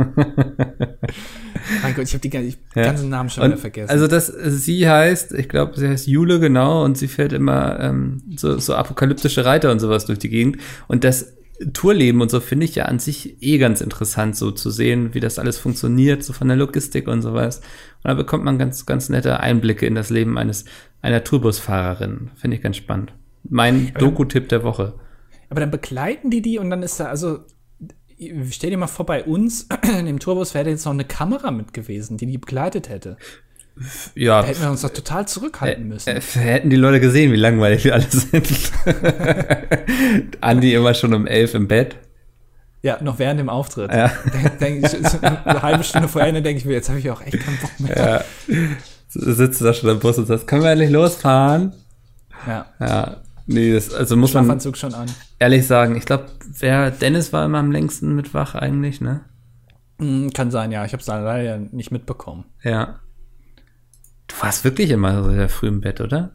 mein 1.83 1.94
Gott, 1.94 2.05
ich 2.05 2.14
habe 2.14 2.20
die, 2.20 2.31
die 2.31 2.57
ja. 2.74 2.83
ganzen 2.83 3.09
Namen 3.09 3.31
schon 3.31 3.44
wieder 3.44 3.57
vergessen. 3.57 3.90
Also 3.90 4.07
das, 4.07 4.27
sie 4.27 4.88
heißt, 4.88 5.33
ich 5.33 5.48
glaube, 5.48 5.79
sie 5.79 5.88
heißt 5.88 6.07
Jule 6.07 6.40
genau 6.40 6.85
und 6.85 6.98
sie 6.98 7.09
fährt 7.09 7.33
immer 7.33 7.81
ähm, 7.81 8.22
so, 8.37 8.59
so 8.59 8.74
apokalyptische 8.74 9.44
Reiter 9.44 9.70
und 9.70 9.81
sowas 9.81 10.07
durch 10.07 10.18
die 10.18 10.29
Gegend. 10.29 10.59
Und 10.88 11.05
das 11.05 11.35
Tourleben 11.72 12.20
und 12.20 12.31
so 12.33 12.40
finde 12.40 12.64
ich 12.64 12.74
ja 12.74 12.87
an 12.87 12.98
sich 12.98 13.40
eh 13.40 13.59
ganz 13.59 13.81
interessant, 13.81 14.35
so 14.35 14.50
zu 14.50 14.70
sehen, 14.70 15.14
wie 15.14 15.20
das 15.20 15.38
alles 15.38 15.57
funktioniert, 15.57 16.24
so 16.24 16.33
von 16.33 16.48
der 16.48 16.57
Logistik 16.57 17.07
und 17.07 17.22
sowas. 17.22 17.59
Und 17.59 18.09
da 18.09 18.14
bekommt 18.14 18.44
man 18.44 18.59
ganz, 18.59 18.87
ganz 18.87 19.09
nette 19.09 19.38
Einblicke 19.38 19.87
in 19.87 19.94
das 19.94 20.11
Leben 20.11 20.37
eines, 20.37 20.64
einer 21.00 21.22
Tourbusfahrerin. 21.22 22.33
Finde 22.35 22.57
ich 22.57 22.62
ganz 22.62 22.77
spannend. 22.77 23.12
Mein 23.48 23.92
Doku-Tipp 23.94 24.48
der 24.48 24.64
Woche. 24.64 24.94
Aber 25.48 25.61
dann 25.61 25.70
begleiten 25.70 26.31
die 26.31 26.42
die 26.42 26.59
und 26.59 26.70
dann 26.70 26.83
ist 26.83 26.98
da, 26.98 27.07
also, 27.07 27.40
stell 28.50 28.70
dir 28.70 28.77
mal 28.77 28.87
vor, 28.87 29.07
bei 29.07 29.24
uns 29.24 29.68
in 29.98 30.07
dem 30.07 30.18
Tourbus 30.18 30.55
wäre 30.55 30.68
jetzt 30.68 30.85
noch 30.85 30.92
eine 30.92 31.05
Kamera 31.05 31.50
mit 31.50 31.72
gewesen, 31.72 32.16
die 32.16 32.27
die 32.27 32.38
begleitet 32.38 32.88
hätte. 32.88 33.16
Ja. 34.14 34.42
Da 34.42 34.48
hätten 34.48 34.62
wir 34.62 34.70
uns 34.70 34.83
doch 34.83 34.90
total 34.90 35.27
zurückhalten 35.27 35.88
müssen. 35.88 36.20
Hätten 36.20 36.70
die 36.70 36.77
Leute 36.77 37.00
gesehen, 37.00 37.33
wie 37.33 37.37
langweilig 37.37 37.85
wir 37.85 37.94
alle 37.94 38.07
sind. 38.09 38.48
Andi 40.40 40.74
immer 40.74 40.94
schon 40.94 41.12
um 41.12 41.27
elf 41.27 41.55
im 41.55 41.66
Bett. 41.66 41.96
Ja, 42.83 43.03
noch 43.03 43.18
während 43.18 43.40
dem 43.40 43.48
Auftritt. 43.48 43.90
Ja. 43.90 44.12
Denk, 44.33 44.59
denk 44.59 44.85
ich, 44.85 45.09
so 45.09 45.18
eine 45.22 45.62
halbe 45.62 45.83
Stunde 45.83 46.07
vorher 46.07 46.33
denke 46.33 46.59
ich 46.59 46.64
mir, 46.66 46.74
jetzt 46.74 46.88
habe 46.90 46.98
ich 46.98 47.11
auch 47.11 47.22
echt 47.22 47.40
keinen 47.40 47.59
Bock 47.59 47.81
mehr. 47.81 47.96
Ja. 48.46 48.57
Sitzt 49.09 49.62
da 49.62 49.72
schon 49.72 49.90
im 49.90 50.00
Bus 50.00 50.18
und 50.18 50.27
sagst, 50.27 50.46
können 50.46 50.62
wir 50.62 50.70
endlich 50.70 50.90
losfahren? 50.90 51.72
Ja. 52.46 52.66
Ja. 52.79 53.16
Nee, 53.46 53.72
das, 53.72 53.92
also 53.92 54.16
muss 54.16 54.33
man 54.35 54.61
schon 54.61 54.94
an. 54.94 55.11
ehrlich 55.38 55.66
sagen, 55.66 55.96
ich 55.96 56.07
glaube, 56.07 56.26
wer 56.59 56.90
Dennis 56.90 57.33
war 57.33 57.44
immer 57.44 57.59
am 57.59 57.72
längsten 57.72 58.14
mit 58.14 58.33
wach 58.33 58.54
eigentlich, 58.54 59.00
ne? 59.00 59.20
Hm, 59.98 60.33
kann 60.33 60.50
sein, 60.50 60.72
ja. 60.72 60.85
Ich 60.85 60.92
habe 60.92 61.00
es 61.00 61.07
leider 61.07 61.59
nicht 61.59 61.90
mitbekommen. 61.90 62.44
Ja. 62.62 63.00
Du 64.26 64.35
warst 64.40 64.64
wirklich 64.64 64.90
immer 64.90 65.30
sehr 65.30 65.48
früh 65.48 65.68
im 65.68 65.80
Bett, 65.80 66.00
oder? 66.00 66.35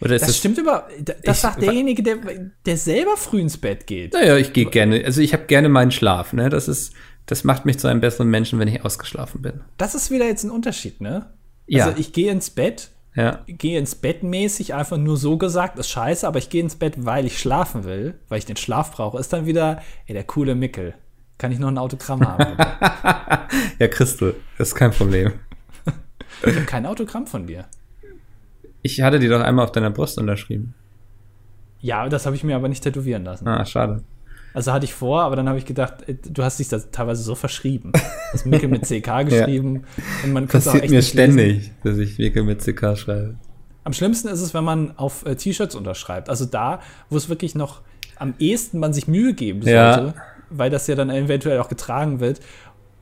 Oder 0.00 0.16
ist 0.16 0.22
das, 0.22 0.28
das 0.30 0.38
stimmt 0.38 0.58
über. 0.58 0.88
Das 1.04 1.36
ich, 1.36 1.42
sagt 1.42 1.62
derjenige, 1.62 2.02
der, 2.02 2.18
der 2.66 2.76
selber 2.76 3.16
früh 3.16 3.40
ins 3.40 3.56
Bett 3.56 3.86
geht. 3.86 4.12
Naja, 4.12 4.36
ich 4.36 4.52
gehe 4.52 4.66
gerne. 4.66 5.02
Also 5.04 5.20
ich 5.20 5.32
habe 5.32 5.44
gerne 5.44 5.68
meinen 5.68 5.92
Schlaf. 5.92 6.32
Ne, 6.32 6.50
das 6.50 6.68
ist, 6.68 6.92
das 7.26 7.44
macht 7.44 7.64
mich 7.64 7.78
zu 7.78 7.86
einem 7.86 8.00
besseren 8.00 8.28
Menschen, 8.28 8.58
wenn 8.58 8.68
ich 8.68 8.84
ausgeschlafen 8.84 9.40
bin. 9.40 9.60
Das 9.78 9.94
ist 9.94 10.10
wieder 10.10 10.26
jetzt 10.26 10.44
ein 10.44 10.50
Unterschied, 10.50 11.00
ne? 11.00 11.32
Ja. 11.66 11.86
Also 11.86 11.98
ich 11.98 12.12
gehe 12.12 12.30
ins 12.30 12.50
Bett. 12.50 12.90
Ja. 13.16 13.40
Gehe 13.46 13.78
ins 13.78 13.94
Bett 13.94 14.22
mäßig, 14.22 14.74
einfach 14.74 14.96
nur 14.96 15.16
so 15.16 15.38
gesagt, 15.38 15.78
ist 15.78 15.88
scheiße, 15.88 16.26
aber 16.26 16.38
ich 16.38 16.50
gehe 16.50 16.62
ins 16.62 16.76
Bett, 16.76 17.04
weil 17.04 17.26
ich 17.26 17.38
schlafen 17.38 17.84
will, 17.84 18.18
weil 18.28 18.38
ich 18.38 18.46
den 18.46 18.56
Schlaf 18.56 18.92
brauche. 18.92 19.18
Ist 19.18 19.32
dann 19.32 19.46
wieder, 19.46 19.82
ey, 20.06 20.14
der 20.14 20.24
coole 20.24 20.54
Mickel. 20.54 20.94
Kann 21.38 21.52
ich 21.52 21.58
noch 21.58 21.68
ein 21.68 21.78
Autogramm 21.78 22.26
haben? 22.26 22.56
ja, 23.78 23.88
Christel, 23.88 24.36
das 24.58 24.68
ist 24.68 24.74
kein 24.74 24.90
Problem. 24.90 25.32
Ich 26.44 26.54
habe 26.54 26.66
kein 26.66 26.86
Autogramm 26.86 27.26
von 27.26 27.46
dir. 27.46 27.66
Ich 28.82 29.00
hatte 29.00 29.18
die 29.18 29.28
doch 29.28 29.40
einmal 29.40 29.64
auf 29.64 29.72
deiner 29.72 29.90
Brust 29.90 30.18
unterschrieben. 30.18 30.74
Ja, 31.80 32.08
das 32.08 32.26
habe 32.26 32.36
ich 32.36 32.44
mir 32.44 32.56
aber 32.56 32.68
nicht 32.68 32.82
tätowieren 32.82 33.24
lassen. 33.24 33.46
Ah, 33.46 33.64
schade. 33.64 34.02
Also 34.54 34.72
hatte 34.72 34.84
ich 34.84 34.94
vor, 34.94 35.22
aber 35.22 35.34
dann 35.34 35.48
habe 35.48 35.58
ich 35.58 35.66
gedacht, 35.66 36.08
äh, 36.08 36.14
du 36.14 36.42
hast 36.44 36.60
dich 36.60 36.68
das 36.68 36.90
teilweise 36.92 37.22
so 37.22 37.34
verschrieben. 37.34 37.92
Du 37.92 38.00
hast 38.32 38.46
Mikkel 38.46 38.68
mit 38.68 38.82
CK 38.82 39.24
geschrieben. 39.28 39.82
ja. 39.96 40.04
und 40.24 40.32
man 40.32 40.46
Passiert 40.46 40.88
mir 40.88 41.02
ständig, 41.02 41.56
lesen. 41.56 41.70
dass 41.82 41.98
ich 41.98 42.18
Mikkel 42.18 42.44
mit 42.44 42.60
CK 42.60 42.96
schreibe. 42.96 43.34
Am 43.82 43.92
schlimmsten 43.92 44.28
ist 44.28 44.40
es, 44.40 44.54
wenn 44.54 44.64
man 44.64 44.96
auf 44.96 45.26
äh, 45.26 45.34
T-Shirts 45.34 45.74
unterschreibt. 45.74 46.30
Also 46.30 46.46
da, 46.46 46.80
wo 47.10 47.16
es 47.16 47.28
wirklich 47.28 47.54
noch 47.54 47.82
am 48.16 48.34
ehesten 48.38 48.78
man 48.78 48.92
sich 48.94 49.08
Mühe 49.08 49.34
geben 49.34 49.60
sollte, 49.62 49.74
ja. 49.76 50.14
weil 50.50 50.70
das 50.70 50.86
ja 50.86 50.94
dann 50.94 51.10
eventuell 51.10 51.58
auch 51.58 51.68
getragen 51.68 52.20
wird. 52.20 52.40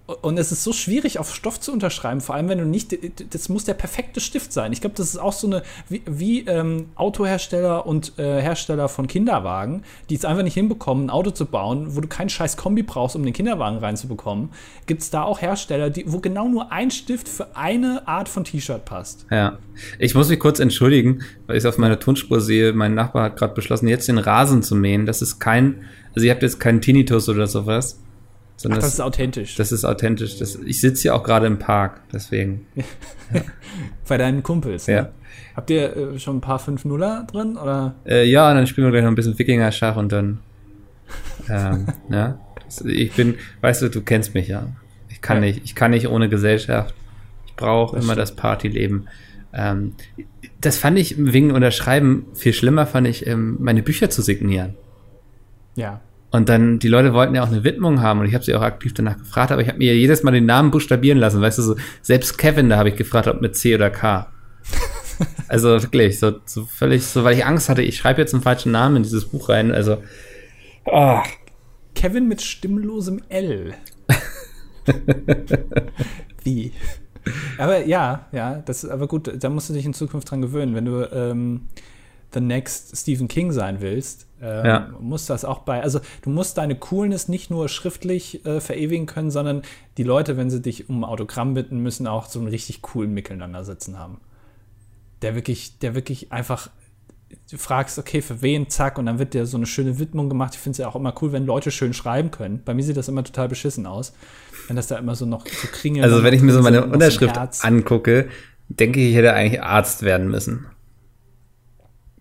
Und 0.07 0.37
es 0.37 0.51
ist 0.51 0.65
so 0.65 0.73
schwierig, 0.73 1.21
auf 1.21 1.33
Stoff 1.33 1.61
zu 1.61 1.73
unterschreiben, 1.73 2.21
vor 2.21 2.35
allem 2.35 2.49
wenn 2.49 2.59
du 2.59 2.65
nicht, 2.65 2.99
das 3.33 3.49
muss 3.49 3.65
der 3.65 3.75
perfekte 3.75 4.21
Stift 4.21 4.53
sein. 4.53 4.73
Ich 4.73 4.81
glaube, 4.81 4.97
das 4.97 5.07
ist 5.07 5.17
auch 5.17 5.33
so 5.33 5.47
eine, 5.47 5.63
wie, 5.89 6.03
wie 6.07 6.41
ähm, 6.41 6.87
Autohersteller 6.97 7.87
und 7.87 8.19
äh, 8.19 8.43
Hersteller 8.43 8.89
von 8.89 9.07
Kinderwagen, 9.07 9.85
die 10.11 10.17
es 10.17 10.25
einfach 10.25 10.43
nicht 10.43 10.55
hinbekommen, 10.55 11.07
ein 11.07 11.11
Auto 11.11 11.31
zu 11.31 11.47
bauen, 11.47 11.95
wo 11.95 12.01
du 12.01 12.09
keinen 12.09 12.31
scheiß 12.31 12.57
Kombi 12.57 12.83
brauchst, 12.83 13.15
um 13.15 13.23
den 13.23 13.33
Kinderwagen 13.33 13.79
reinzubekommen. 13.79 14.49
Gibt 14.87 15.03
es 15.03 15.11
da 15.11 15.23
auch 15.23 15.41
Hersteller, 15.41 15.89
die, 15.89 16.05
wo 16.07 16.19
genau 16.19 16.49
nur 16.49 16.73
ein 16.73 16.91
Stift 16.91 17.29
für 17.29 17.57
eine 17.57 18.07
Art 18.09 18.29
von 18.29 18.43
T-Shirt 18.43 18.85
passt? 18.85 19.27
Ja. 19.31 19.59
Ich 20.01 20.17
muss 20.17 20.29
mich 20.29 20.41
kurz 20.41 20.59
entschuldigen, 20.59 21.23
weil 21.47 21.57
ich 21.57 21.63
es 21.63 21.67
auf 21.67 21.79
meiner 21.79 22.01
Tonspur 22.01 22.41
sehe. 22.41 22.73
Mein 22.73 22.95
Nachbar 22.95 23.25
hat 23.25 23.37
gerade 23.37 23.55
beschlossen, 23.55 23.87
jetzt 23.87 24.09
den 24.09 24.19
Rasen 24.19 24.65
zu 24.65 24.75
mähen. 24.75 25.07
Das 25.07 25.23
ist 25.23 25.39
kein, 25.39 25.85
also 26.15 26.27
ihr 26.27 26.33
habt 26.33 26.43
jetzt 26.43 26.59
keinen 26.59 26.81
Tinnitus 26.81 27.29
oder 27.29 27.47
sowas. 27.47 28.01
Ach, 28.71 28.77
das, 28.77 28.85
das, 28.85 28.95
ist 28.95 29.01
authentisch. 29.01 29.55
Das 29.57 29.73
ist 29.73 29.85
authentisch. 29.85 30.39
Das, 30.39 30.57
ich 30.57 30.81
sitze 30.81 31.03
hier 31.03 31.15
auch 31.15 31.23
gerade 31.23 31.47
im 31.47 31.59
Park, 31.59 32.01
deswegen. 32.13 32.67
Ja. 32.75 32.85
Bei 34.09 34.19
deinen 34.19 34.43
Kumpels. 34.43 34.87
Ne? 34.87 34.95
Ja. 34.95 35.09
Habt 35.57 35.71
ihr 35.71 35.97
äh, 35.97 36.19
schon 36.19 36.39
ein 36.39 36.41
paar 36.41 36.61
5-0er 36.61 37.27
drin? 37.27 37.57
Oder? 37.57 37.95
Äh, 38.07 38.25
ja, 38.25 38.51
und 38.51 38.57
dann 38.57 38.67
spielen 38.67 38.87
wir 38.87 38.93
gleich 38.93 39.03
noch 39.03 39.11
ein 39.11 39.15
bisschen 39.15 39.39
Wikinger-Schach 39.39 39.97
und 39.97 40.13
dann. 40.13 40.41
ähm, 41.49 41.87
ja. 42.11 42.39
Ich 42.85 43.13
bin, 43.13 43.35
weißt 43.61 43.83
du, 43.83 43.89
du 43.91 44.01
kennst 44.01 44.35
mich 44.35 44.49
ja. 44.49 44.69
Ich 45.11 45.21
kann 45.21 45.39
ja. 45.39 45.41
nicht, 45.43 45.65
ich 45.65 45.75
kann 45.75 45.91
nicht 45.91 46.09
ohne 46.09 46.29
Gesellschaft. 46.29 46.95
Ich 47.47 47.55
brauche 47.57 47.97
immer 47.97 48.05
stimmt. 48.05 48.19
das 48.19 48.37
Partyleben. 48.37 49.09
Ähm, 49.53 49.95
das 50.61 50.79
fand 50.79 50.99
ich 50.99 51.17
wegen 51.19 51.51
Unterschreiben 51.51 52.27
viel 52.35 52.53
schlimmer, 52.53 52.87
fand 52.87 53.07
ich, 53.07 53.27
ähm, 53.27 53.57
meine 53.61 53.83
Bücher 53.83 54.09
zu 54.09 54.23
signieren. 54.23 54.75
Ja. 55.75 56.01
Und 56.33 56.49
dann, 56.49 56.79
die 56.79 56.89
Leute 56.89 57.13
wollten 57.13 57.35
ja 57.35 57.43
auch 57.43 57.49
eine 57.49 57.63
Widmung 57.63 58.01
haben 58.01 58.21
und 58.21 58.27
ich 58.27 58.35
habe 58.35 58.43
sie 58.43 58.55
auch 58.55 58.63
aktiv 58.63 58.95
danach 58.95 59.19
gefragt, 59.19 59.53
aber 59.53 59.61
ich 59.61 59.69
habe 59.69 59.77
mir 59.77 59.95
jedes 59.95 60.23
Mal 60.23 60.31
den 60.31 60.47
Namen 60.47 60.71
buchstabieren 60.71 61.19
lassen. 61.19 61.43
Weißt 61.43 61.59
du, 61.59 61.63
so, 61.63 61.77
selbst 62.01 62.39
Kevin, 62.39 62.71
da 62.71 62.79
habe 62.79 62.89
ich 62.89 62.97
gefragt, 62.97 63.29
ob 63.29 63.43
mit 63.43 63.55
C 63.55 63.75
oder 63.75 63.91
K. 63.91 64.33
also 65.49 65.83
wirklich, 65.83 66.19
so, 66.19 66.33
so 66.47 66.65
völlig, 66.65 67.05
so, 67.05 67.23
weil 67.23 67.37
ich 67.37 67.45
Angst 67.45 67.69
hatte, 67.69 67.83
ich 67.83 67.99
schreibe 67.99 68.23
jetzt 68.23 68.33
einen 68.33 68.43
falschen 68.43 68.73
Namen 68.73 68.97
in 68.97 69.03
dieses 69.03 69.27
Buch 69.27 69.51
rein. 69.51 69.73
Also. 69.73 69.99
Oh. 70.87 71.21
Kevin 71.95 72.29
mit 72.29 72.41
stimmlosem 72.41 73.21
L. 73.29 73.75
Wie? 76.45 76.73
Aber 77.59 77.85
ja, 77.87 78.27
ja, 78.33 78.63
das 78.65 78.85
ist 78.85 78.91
aber 78.91 79.07
gut, 79.07 79.31
da 79.39 79.51
musst 79.51 79.69
du 79.69 79.75
dich 79.75 79.85
in 79.85 79.93
Zukunft 79.93 80.31
dran 80.31 80.41
gewöhnen, 80.41 80.75
wenn 80.75 80.87
du 80.87 81.09
ähm, 81.13 81.69
the 82.35 82.41
next 82.41 82.97
Stephen 82.97 83.29
King 83.29 83.53
sein 83.53 83.81
willst, 83.81 84.27
ähm, 84.41 84.67
Ja. 84.67 84.89
muss 85.01 85.27
das 85.27 85.45
auch 85.45 85.61
bei, 85.61 85.83
also 85.83 86.01
du 86.23 86.31
musst 86.31 86.59
deine 86.59 86.75
Coolness 86.77 87.29
nicht 87.29 87.51
nur 87.51 87.69
schriftlich 87.69 88.45
äh, 88.45 88.61
verewigen 88.61 89.07
können, 89.07 89.31
sondern 89.31 89.63
die 89.99 90.03
Leute, 90.03 90.37
wenn 90.37 90.51
sie 90.51 90.61
dich 90.61 90.89
um 90.89 91.01
ein 91.01 91.05
Autogramm 91.05 91.55
bitten, 91.55 91.79
müssen 91.79 92.07
auch 92.07 92.27
so 92.27 92.39
einen 92.39 92.49
richtig 92.49 92.83
coolen 92.83 93.13
Miteinander 93.15 93.65
sitzen 93.65 93.99
haben. 93.99 94.21
Der 95.23 95.35
wirklich, 95.35 95.79
der 95.79 95.95
wirklich 95.95 96.33
einfach, 96.33 96.69
du 97.51 97.57
fragst, 97.57 97.99
okay, 97.99 98.23
für 98.23 98.43
wen, 98.43 98.69
zack, 98.69 98.99
und 98.99 99.07
dann 99.07 99.19
wird 99.19 99.35
dir 99.35 99.47
so 99.47 99.57
eine 99.57 99.67
schöne 99.67 99.99
Widmung 99.99 100.29
gemacht. 100.29 100.55
Ich 100.55 100.61
finde 100.61 100.73
es 100.73 100.79
ja 100.79 100.89
auch 100.89 100.97
immer 100.97 101.15
cool, 101.23 101.33
wenn 101.33 101.47
Leute 101.47 101.71
schön 101.71 101.93
schreiben 101.93 102.31
können. 102.31 102.63
Bei 102.65 102.75
mir 102.75 102.83
sieht 102.83 102.97
das 102.97 103.09
immer 103.09 103.23
total 103.23 103.49
beschissen 103.49 103.87
aus. 103.87 104.13
Wenn 104.67 104.77
das 104.77 104.89
da 104.89 104.97
immer 104.99 105.15
so 105.15 105.27
noch 105.27 105.47
so 105.47 105.69
kringelt. 105.69 106.05
Also 106.05 106.23
wenn 106.25 106.35
ich 106.35 106.43
mir 106.43 106.53
so 106.53 106.63
meine 106.63 106.85
Unterschrift 106.85 107.37
angucke, 107.65 108.29
denke 108.69 109.01
ich, 109.01 109.11
ich 109.11 109.17
hätte 109.17 109.33
eigentlich 109.35 109.63
Arzt 109.63 110.03
werden 110.03 110.29
müssen. 110.29 110.67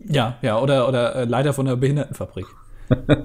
Ja, 0.08 0.38
ja, 0.42 0.60
oder, 0.60 0.88
oder 0.88 1.16
äh, 1.16 1.26
Leiter 1.26 1.54
von 1.54 1.68
einer 1.68 1.78
Behindertenfabrik. 1.78 2.46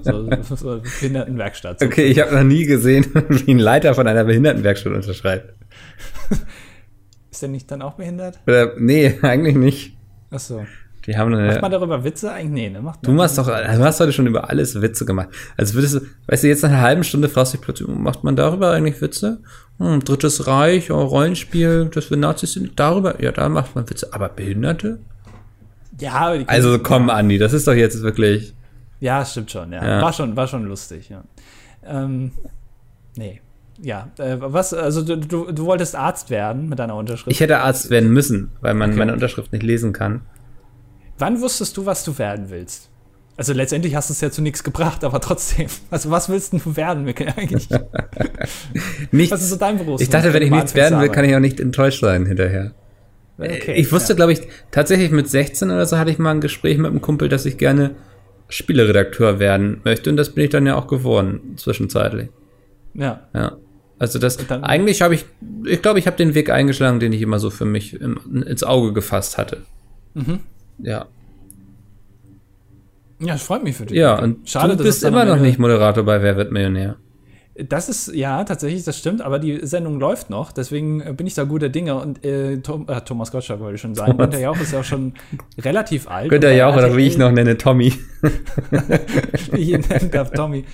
so, 0.01 0.29
so 0.55 0.81
Behindertenwerkstatt. 0.99 1.79
So. 1.79 1.85
Okay, 1.85 2.05
ich 2.05 2.19
habe 2.19 2.35
noch 2.35 2.43
nie 2.43 2.65
gesehen, 2.65 3.05
wie 3.29 3.51
ein 3.51 3.59
Leiter 3.59 3.93
von 3.95 4.07
einer 4.07 4.23
Behindertenwerkstatt 4.23 4.93
unterschreibt. 4.93 5.53
Ist 7.31 7.41
der 7.41 7.49
nicht 7.49 7.69
dann 7.69 7.81
auch 7.81 7.93
behindert? 7.93 8.39
Oder, 8.47 8.73
nee, 8.77 9.17
eigentlich 9.21 9.55
nicht. 9.55 9.97
Achso. 10.31 10.65
Die 11.07 11.15
haben 11.15 11.31
Macht 11.31 11.41
eine, 11.41 11.61
man 11.61 11.71
darüber 11.71 12.03
Witze? 12.03 12.33
Eigentlich, 12.33 12.51
nee, 12.51 12.69
ne? 12.69 12.81
Macht 12.81 13.07
du 13.07 13.11
machst 13.11 13.37
doch, 13.37 13.47
du 13.47 13.79
hast 13.79 13.99
heute 14.01 14.11
schon 14.11 14.27
über 14.27 14.49
alles 14.49 14.81
Witze 14.81 15.05
gemacht. 15.05 15.29
Also 15.55 15.75
würdest 15.75 15.95
du, 15.95 15.99
weißt 16.27 16.43
du, 16.43 16.47
jetzt 16.47 16.63
nach 16.63 16.69
einer 16.69 16.81
halben 16.81 17.03
Stunde 17.05 17.29
fragst 17.29 17.53
du 17.53 17.57
dich 17.57 17.63
plötzlich, 17.65 17.87
macht 17.87 18.25
man 18.25 18.35
darüber 18.35 18.71
eigentlich 18.71 19.01
Witze? 19.01 19.39
Hm, 19.77 20.03
Drittes 20.03 20.47
Reich, 20.47 20.91
oh, 20.91 21.01
Rollenspiel, 21.01 21.89
dass 21.93 22.09
wir 22.09 22.17
Nazis 22.17 22.53
sind, 22.53 22.77
darüber, 22.77 23.21
ja, 23.23 23.31
da 23.31 23.47
macht 23.47 23.73
man 23.73 23.89
Witze. 23.89 24.09
Aber 24.11 24.27
Behinderte? 24.27 24.99
Ja, 25.99 26.13
aber 26.13 26.37
die 26.37 26.47
Also 26.47 26.79
komm, 26.79 27.09
Andi, 27.09 27.37
das 27.37 27.53
ist 27.53 27.67
doch 27.67 27.73
jetzt 27.73 28.01
wirklich. 28.01 28.53
Ja, 28.99 29.23
stimmt 29.25 29.51
schon, 29.51 29.71
ja. 29.71 29.85
Ja. 29.85 30.01
War 30.01 30.13
schon, 30.13 30.35
war 30.35 30.47
schon 30.47 30.65
lustig, 30.65 31.09
ja. 31.09 31.23
Ähm, 31.85 32.31
nee. 33.15 33.41
Ja, 33.81 34.09
äh, 34.17 34.37
was, 34.39 34.73
also 34.73 35.03
du, 35.03 35.17
du, 35.17 35.51
du 35.51 35.65
wolltest 35.65 35.95
Arzt 35.95 36.29
werden 36.29 36.67
mit 36.69 36.79
deiner 36.79 36.95
Unterschrift. 36.95 37.31
Ich 37.31 37.39
hätte 37.39 37.59
Arzt 37.59 37.89
werden 37.89 38.11
müssen, 38.11 38.49
weil 38.61 38.73
man 38.73 38.95
meine 38.95 39.13
Unterschrift 39.13 39.51
nicht 39.51 39.63
lesen 39.63 39.93
kann. 39.93 40.21
Wann 41.19 41.41
wusstest 41.41 41.77
du, 41.77 41.85
was 41.85 42.03
du 42.03 42.17
werden 42.17 42.49
willst? 42.49 42.89
Also 43.37 43.53
letztendlich 43.53 43.93
hast 43.93 44.09
du 44.09 44.13
es 44.13 44.21
ja 44.21 44.31
zu 44.31 44.41
nichts 44.41 44.63
gebracht, 44.63 45.03
aber 45.03 45.21
trotzdem. 45.21 45.67
Also 45.91 46.09
was 46.09 46.27
willst 46.27 46.53
denn 46.53 46.61
du 46.63 46.75
werden, 46.75 47.03
Mikkel, 47.03 47.27
eigentlich? 47.35 47.69
Nichts. 49.11 49.31
Was 49.31 49.41
ist 49.43 49.49
so 49.49 49.57
dein 49.57 49.77
Beruf? 49.77 50.01
ich 50.01 50.09
dachte, 50.09 50.33
wenn 50.33 50.41
ich 50.41 50.49
nichts 50.49 50.73
werden 50.73 50.99
will, 50.99 51.09
kann 51.09 51.23
ich 51.23 51.35
auch 51.35 51.39
nicht 51.39 51.59
enttäuscht 51.59 52.01
sein 52.01 52.25
hinterher. 52.25 52.71
Okay, 53.39 53.73
ich 53.75 53.91
wusste, 53.91 54.13
ja. 54.13 54.15
glaube 54.15 54.33
ich, 54.33 54.41
tatsächlich 54.71 55.11
mit 55.11 55.29
16 55.29 55.69
oder 55.69 55.85
so 55.85 55.97
hatte 55.97 56.09
ich 56.11 56.17
mal 56.17 56.31
ein 56.31 56.41
Gespräch 56.41 56.77
mit 56.77 56.87
einem 56.89 57.01
Kumpel, 57.01 57.29
dass 57.29 57.45
ich 57.45 57.57
gerne 57.57 57.91
Spieleredakteur 58.49 59.39
werden 59.39 59.81
möchte. 59.83 60.09
Und 60.09 60.17
das 60.17 60.31
bin 60.31 60.43
ich 60.45 60.49
dann 60.49 60.65
ja 60.65 60.75
auch 60.75 60.87
geworden, 60.87 61.53
zwischenzeitlich. 61.57 62.29
Ja. 62.93 63.21
Ja. 63.33 63.57
Also 63.99 64.19
das, 64.19 64.37
dann- 64.47 64.63
eigentlich 64.63 65.01
habe 65.01 65.15
ich, 65.15 65.25
ich 65.65 65.81
glaube, 65.81 65.99
ich 65.99 66.07
habe 66.07 66.17
den 66.17 66.33
Weg 66.33 66.49
eingeschlagen, 66.49 66.99
den 66.99 67.13
ich 67.13 67.21
immer 67.21 67.39
so 67.39 67.49
für 67.49 67.65
mich 67.65 67.99
im, 67.99 68.43
ins 68.45 68.63
Auge 68.63 68.93
gefasst 68.93 69.37
hatte. 69.37 69.63
Mhm. 70.13 70.39
Ja. 70.79 71.05
Ja, 73.19 73.33
das 73.33 73.41
freut 73.43 73.63
mich 73.63 73.75
für 73.75 73.85
dich. 73.85 73.97
Ja, 73.97 74.19
und 74.19 74.47
Schade, 74.47 74.77
du 74.77 74.83
bist 74.83 74.99
es 74.99 75.03
immer 75.03 75.25
noch 75.25 75.39
nicht 75.39 75.57
Moderator 75.57 76.03
bei 76.03 76.21
Wer 76.21 76.37
wird 76.37 76.51
Millionär. 76.51 76.97
Das 77.63 77.89
ist, 77.89 78.13
ja, 78.13 78.43
tatsächlich, 78.43 78.83
das 78.83 78.99
stimmt, 78.99 79.21
aber 79.21 79.39
die 79.39 79.65
Sendung 79.65 79.99
läuft 79.99 80.29
noch, 80.29 80.51
deswegen 80.51 81.01
äh, 81.01 81.13
bin 81.13 81.25
ich 81.25 81.33
da 81.33 81.43
guter 81.43 81.69
Dinge 81.69 81.95
und 81.95 82.23
äh, 82.23 82.57
Tom, 82.57 82.87
äh, 82.87 83.01
Thomas 83.01 83.31
Gottschalk 83.31 83.59
wollte 83.59 83.75
ich 83.75 83.81
schon 83.81 83.95
sagen. 83.95 84.15
Günther 84.15 84.39
Jauch 84.39 84.59
ist 84.59 84.73
ja 84.73 84.81
auch 84.81 84.83
schon 84.83 85.13
relativ 85.57 86.07
alt. 86.07 86.29
Günther 86.29 86.49
bei 86.49 86.55
Jauch 86.55 86.75
oder 86.75 86.95
wie 86.95 87.07
ich 87.07 87.17
noch 87.17 87.31
nenne, 87.31 87.57
Tommy. 87.57 87.93
ich 89.53 89.69
ihn 89.69 89.83
nennen 89.89 90.11
darf, 90.11 90.31
Tommy. 90.31 90.65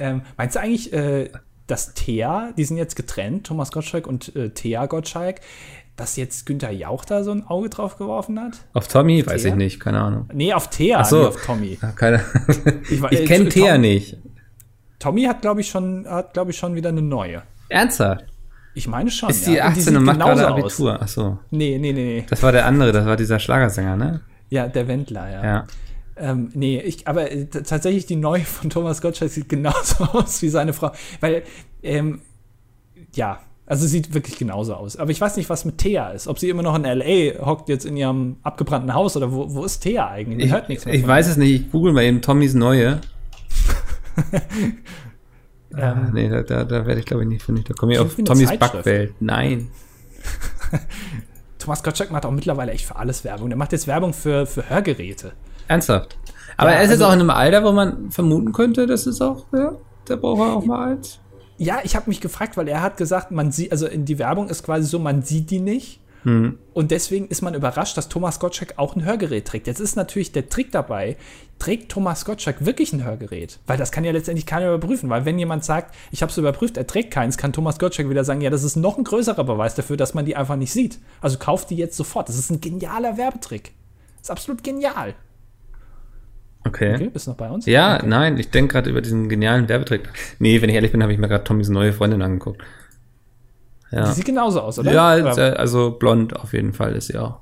Ähm, 0.00 0.22
meinst 0.38 0.56
du 0.56 0.60
eigentlich, 0.60 0.92
äh, 0.92 1.28
dass 1.66 1.92
Thea, 1.92 2.52
die 2.56 2.64
sind 2.64 2.78
jetzt 2.78 2.96
getrennt, 2.96 3.46
Thomas 3.46 3.70
Gottschalk 3.70 4.06
und 4.06 4.34
äh, 4.34 4.50
Thea 4.50 4.86
Gottschalk, 4.86 5.40
dass 5.96 6.16
jetzt 6.16 6.46
Günther 6.46 6.70
Jauch 6.70 7.04
da 7.04 7.24
so 7.24 7.32
ein 7.32 7.46
Auge 7.46 7.68
drauf 7.68 7.98
geworfen 7.98 8.40
hat? 8.40 8.64
Auf 8.72 8.88
Tommy? 8.88 9.26
Weiß 9.26 9.42
Thea? 9.42 9.50
ich 9.50 9.56
nicht, 9.56 9.80
keine 9.80 10.00
Ahnung. 10.00 10.30
Nee, 10.32 10.54
auf 10.54 10.70
Thea, 10.70 11.00
Ach 11.00 11.04
so. 11.04 11.18
nicht 11.18 11.28
auf 11.28 11.44
Tommy. 11.44 11.78
Keine. 11.96 12.24
Ich, 12.90 13.02
Ich 13.02 13.20
äh, 13.20 13.24
kenne 13.26 13.50
Thea 13.50 13.76
nicht. 13.76 14.16
Tommy 15.02 15.24
hat, 15.24 15.42
glaube 15.42 15.60
ich, 15.60 15.68
schon, 15.68 16.06
hat, 16.08 16.32
glaube 16.32 16.52
ich, 16.52 16.56
schon 16.56 16.76
wieder 16.76 16.90
eine 16.90 17.02
neue. 17.02 17.42
Ernsthaft? 17.68 18.24
Ich 18.74 18.86
meine 18.86 19.10
schon. 19.10 19.30
Ist 19.30 19.46
die 19.48 19.54
ja. 19.54 19.64
Und 19.66 19.70
18 19.72 19.82
sieht 19.82 19.96
und 19.96 20.04
macht 20.04 20.20
gerade 20.20 20.48
aus. 20.48 20.60
Abitur? 20.60 20.98
Ach 21.02 21.08
so. 21.08 21.38
Nee, 21.50 21.76
nee, 21.78 21.92
nee, 21.92 22.04
nee. 22.20 22.24
Das 22.30 22.40
war 22.44 22.52
der 22.52 22.66
andere, 22.66 22.92
das 22.92 23.04
war 23.04 23.16
dieser 23.16 23.40
Schlagersänger, 23.40 23.96
ne? 23.96 24.20
Ja, 24.48 24.68
der 24.68 24.86
Wendler, 24.86 25.28
ja. 25.28 25.44
Ja. 25.44 25.66
Ähm, 26.16 26.50
nee, 26.54 26.78
ich, 26.80 27.08
aber 27.08 27.32
äh, 27.32 27.46
tatsächlich 27.46 28.06
die 28.06 28.14
neue 28.16 28.42
von 28.44 28.70
Thomas 28.70 29.00
Gottschalk 29.02 29.32
sieht 29.32 29.48
genauso 29.48 30.04
aus 30.12 30.40
wie 30.40 30.48
seine 30.48 30.72
Frau. 30.72 30.92
Weil, 31.20 31.42
ähm, 31.82 32.20
ja, 33.14 33.40
also 33.66 33.86
sieht 33.88 34.14
wirklich 34.14 34.38
genauso 34.38 34.74
aus. 34.74 34.96
Aber 34.96 35.10
ich 35.10 35.20
weiß 35.20 35.36
nicht, 35.36 35.50
was 35.50 35.64
mit 35.64 35.78
Thea 35.78 36.10
ist. 36.10 36.28
Ob 36.28 36.38
sie 36.38 36.48
immer 36.48 36.62
noch 36.62 36.76
in 36.76 36.84
L.A. 36.84 37.44
hockt, 37.44 37.68
jetzt 37.68 37.84
in 37.86 37.96
ihrem 37.96 38.36
abgebrannten 38.44 38.94
Haus 38.94 39.16
oder 39.16 39.32
wo, 39.32 39.52
wo 39.52 39.64
ist 39.64 39.80
Thea 39.80 40.08
eigentlich? 40.08 40.38
Man 40.38 40.46
Ich, 40.46 40.52
hört 40.52 40.68
nichts 40.68 40.84
mehr. 40.84 40.94
ich 40.94 41.04
weiß 41.06 41.26
es 41.26 41.36
nicht, 41.36 41.50
ich 41.50 41.70
google 41.72 41.92
mal 41.92 42.04
eben 42.04 42.20
Tommys 42.22 42.54
neue. 42.54 43.00
Ihr. 44.16 44.72
Ah, 45.74 45.92
Ähm, 45.92 46.10
nee, 46.12 46.28
da, 46.28 46.42
da, 46.42 46.64
da 46.64 46.84
werde 46.84 47.00
ich 47.00 47.06
glaube 47.06 47.22
ich 47.22 47.28
nicht 47.30 47.42
finden. 47.42 47.64
Da 47.66 47.72
komme 47.72 47.94
ich 47.94 47.98
auf 47.98 48.14
Tommys. 48.16 48.50
Backwelt. 48.58 49.14
Nein. 49.20 49.70
Thomas 51.58 51.82
Gottschalk 51.82 52.10
macht 52.10 52.26
auch 52.26 52.30
mittlerweile 52.30 52.72
echt 52.72 52.84
für 52.84 52.96
alles 52.96 53.24
Werbung. 53.24 53.48
Der 53.48 53.56
macht 53.56 53.72
jetzt 53.72 53.86
Werbung 53.86 54.12
für, 54.12 54.44
für 54.44 54.68
Hörgeräte. 54.68 55.32
Ernsthaft. 55.68 56.18
Aber 56.58 56.70
Ja, 56.70 56.76
er 56.76 56.82
ist 56.82 56.90
jetzt 56.90 57.00
also- 57.00 57.06
auch 57.06 57.14
in 57.14 57.20
einem 57.20 57.30
Alter, 57.30 57.64
wo 57.64 57.72
man 57.72 58.10
vermuten 58.10 58.52
könnte, 58.52 58.86
dass 58.86 59.06
es 59.06 59.22
auch, 59.22 59.46
ja, 59.54 59.72
der 60.08 60.16
braucht 60.16 60.40
er 60.40 60.56
auch 60.56 60.64
mal 60.66 60.90
eins. 60.92 61.20
Ja, 61.56 61.78
ich 61.84 61.96
habe 61.96 62.10
mich 62.10 62.20
gefragt, 62.20 62.58
weil 62.58 62.68
er 62.68 62.82
hat 62.82 62.98
gesagt, 62.98 63.30
man 63.30 63.50
sieht, 63.50 63.72
also 63.72 63.86
in 63.86 64.04
die 64.04 64.18
Werbung 64.18 64.50
ist 64.50 64.64
quasi 64.64 64.86
so, 64.86 64.98
man 64.98 65.22
sieht 65.22 65.50
die 65.50 65.60
nicht. 65.60 66.00
Hm. 66.24 66.58
Und 66.72 66.90
deswegen 66.90 67.26
ist 67.28 67.42
man 67.42 67.54
überrascht, 67.54 67.96
dass 67.96 68.08
Thomas 68.08 68.38
Gottschalk 68.38 68.74
auch 68.76 68.94
ein 68.94 69.04
Hörgerät 69.04 69.46
trägt. 69.46 69.66
Jetzt 69.66 69.80
ist 69.80 69.96
natürlich 69.96 70.32
der 70.32 70.48
Trick 70.48 70.70
dabei, 70.70 71.16
trägt 71.58 71.90
Thomas 71.90 72.24
Gottschalk 72.24 72.64
wirklich 72.64 72.92
ein 72.92 73.04
Hörgerät? 73.04 73.58
Weil 73.66 73.76
das 73.76 73.92
kann 73.92 74.04
ja 74.04 74.12
letztendlich 74.12 74.46
keiner 74.46 74.68
überprüfen. 74.68 75.10
Weil 75.10 75.24
wenn 75.24 75.38
jemand 75.38 75.64
sagt, 75.64 75.94
ich 76.10 76.22
habe 76.22 76.30
es 76.30 76.38
überprüft, 76.38 76.76
er 76.76 76.86
trägt 76.86 77.10
keins, 77.10 77.36
kann 77.36 77.52
Thomas 77.52 77.78
Gottschalk 77.78 78.08
wieder 78.08 78.24
sagen, 78.24 78.40
ja, 78.40 78.50
das 78.50 78.64
ist 78.64 78.76
noch 78.76 78.98
ein 78.98 79.04
größerer 79.04 79.44
Beweis 79.44 79.74
dafür, 79.74 79.96
dass 79.96 80.14
man 80.14 80.24
die 80.24 80.36
einfach 80.36 80.56
nicht 80.56 80.72
sieht. 80.72 80.98
Also 81.20 81.38
kauft 81.38 81.70
die 81.70 81.76
jetzt 81.76 81.96
sofort. 81.96 82.28
Das 82.28 82.38
ist 82.38 82.50
ein 82.50 82.60
genialer 82.60 83.16
Werbetrick. 83.16 83.72
Das 84.18 84.28
ist 84.28 84.30
absolut 84.30 84.62
genial. 84.62 85.14
Okay. 86.64 86.94
Okay, 86.94 87.10
bist 87.12 87.26
du 87.26 87.32
noch 87.32 87.36
bei 87.36 87.50
uns? 87.50 87.66
Ja, 87.66 87.96
okay. 87.96 88.06
nein, 88.06 88.38
ich 88.38 88.50
denke 88.50 88.74
gerade 88.74 88.88
über 88.88 89.00
diesen 89.00 89.28
genialen 89.28 89.68
Werbetrick. 89.68 90.08
Nee, 90.38 90.62
wenn 90.62 90.68
ich 90.68 90.76
ehrlich 90.76 90.92
bin, 90.92 91.02
habe 91.02 91.12
ich 91.12 91.18
mir 91.18 91.26
gerade 91.26 91.42
Tommys 91.42 91.68
neue 91.68 91.92
Freundin 91.92 92.22
angeguckt. 92.22 92.62
Die 93.92 93.96
Ja. 93.96 94.12
sieht 94.12 94.24
genauso 94.24 94.60
aus, 94.62 94.78
oder? 94.78 94.90
Ja, 94.92 95.14
Oder 95.16 95.58
also 95.60 95.90
blond 95.92 96.34
auf 96.34 96.52
jeden 96.54 96.72
Fall 96.72 96.96
ist 96.96 97.08
sie 97.08 97.18
auch. 97.18 97.40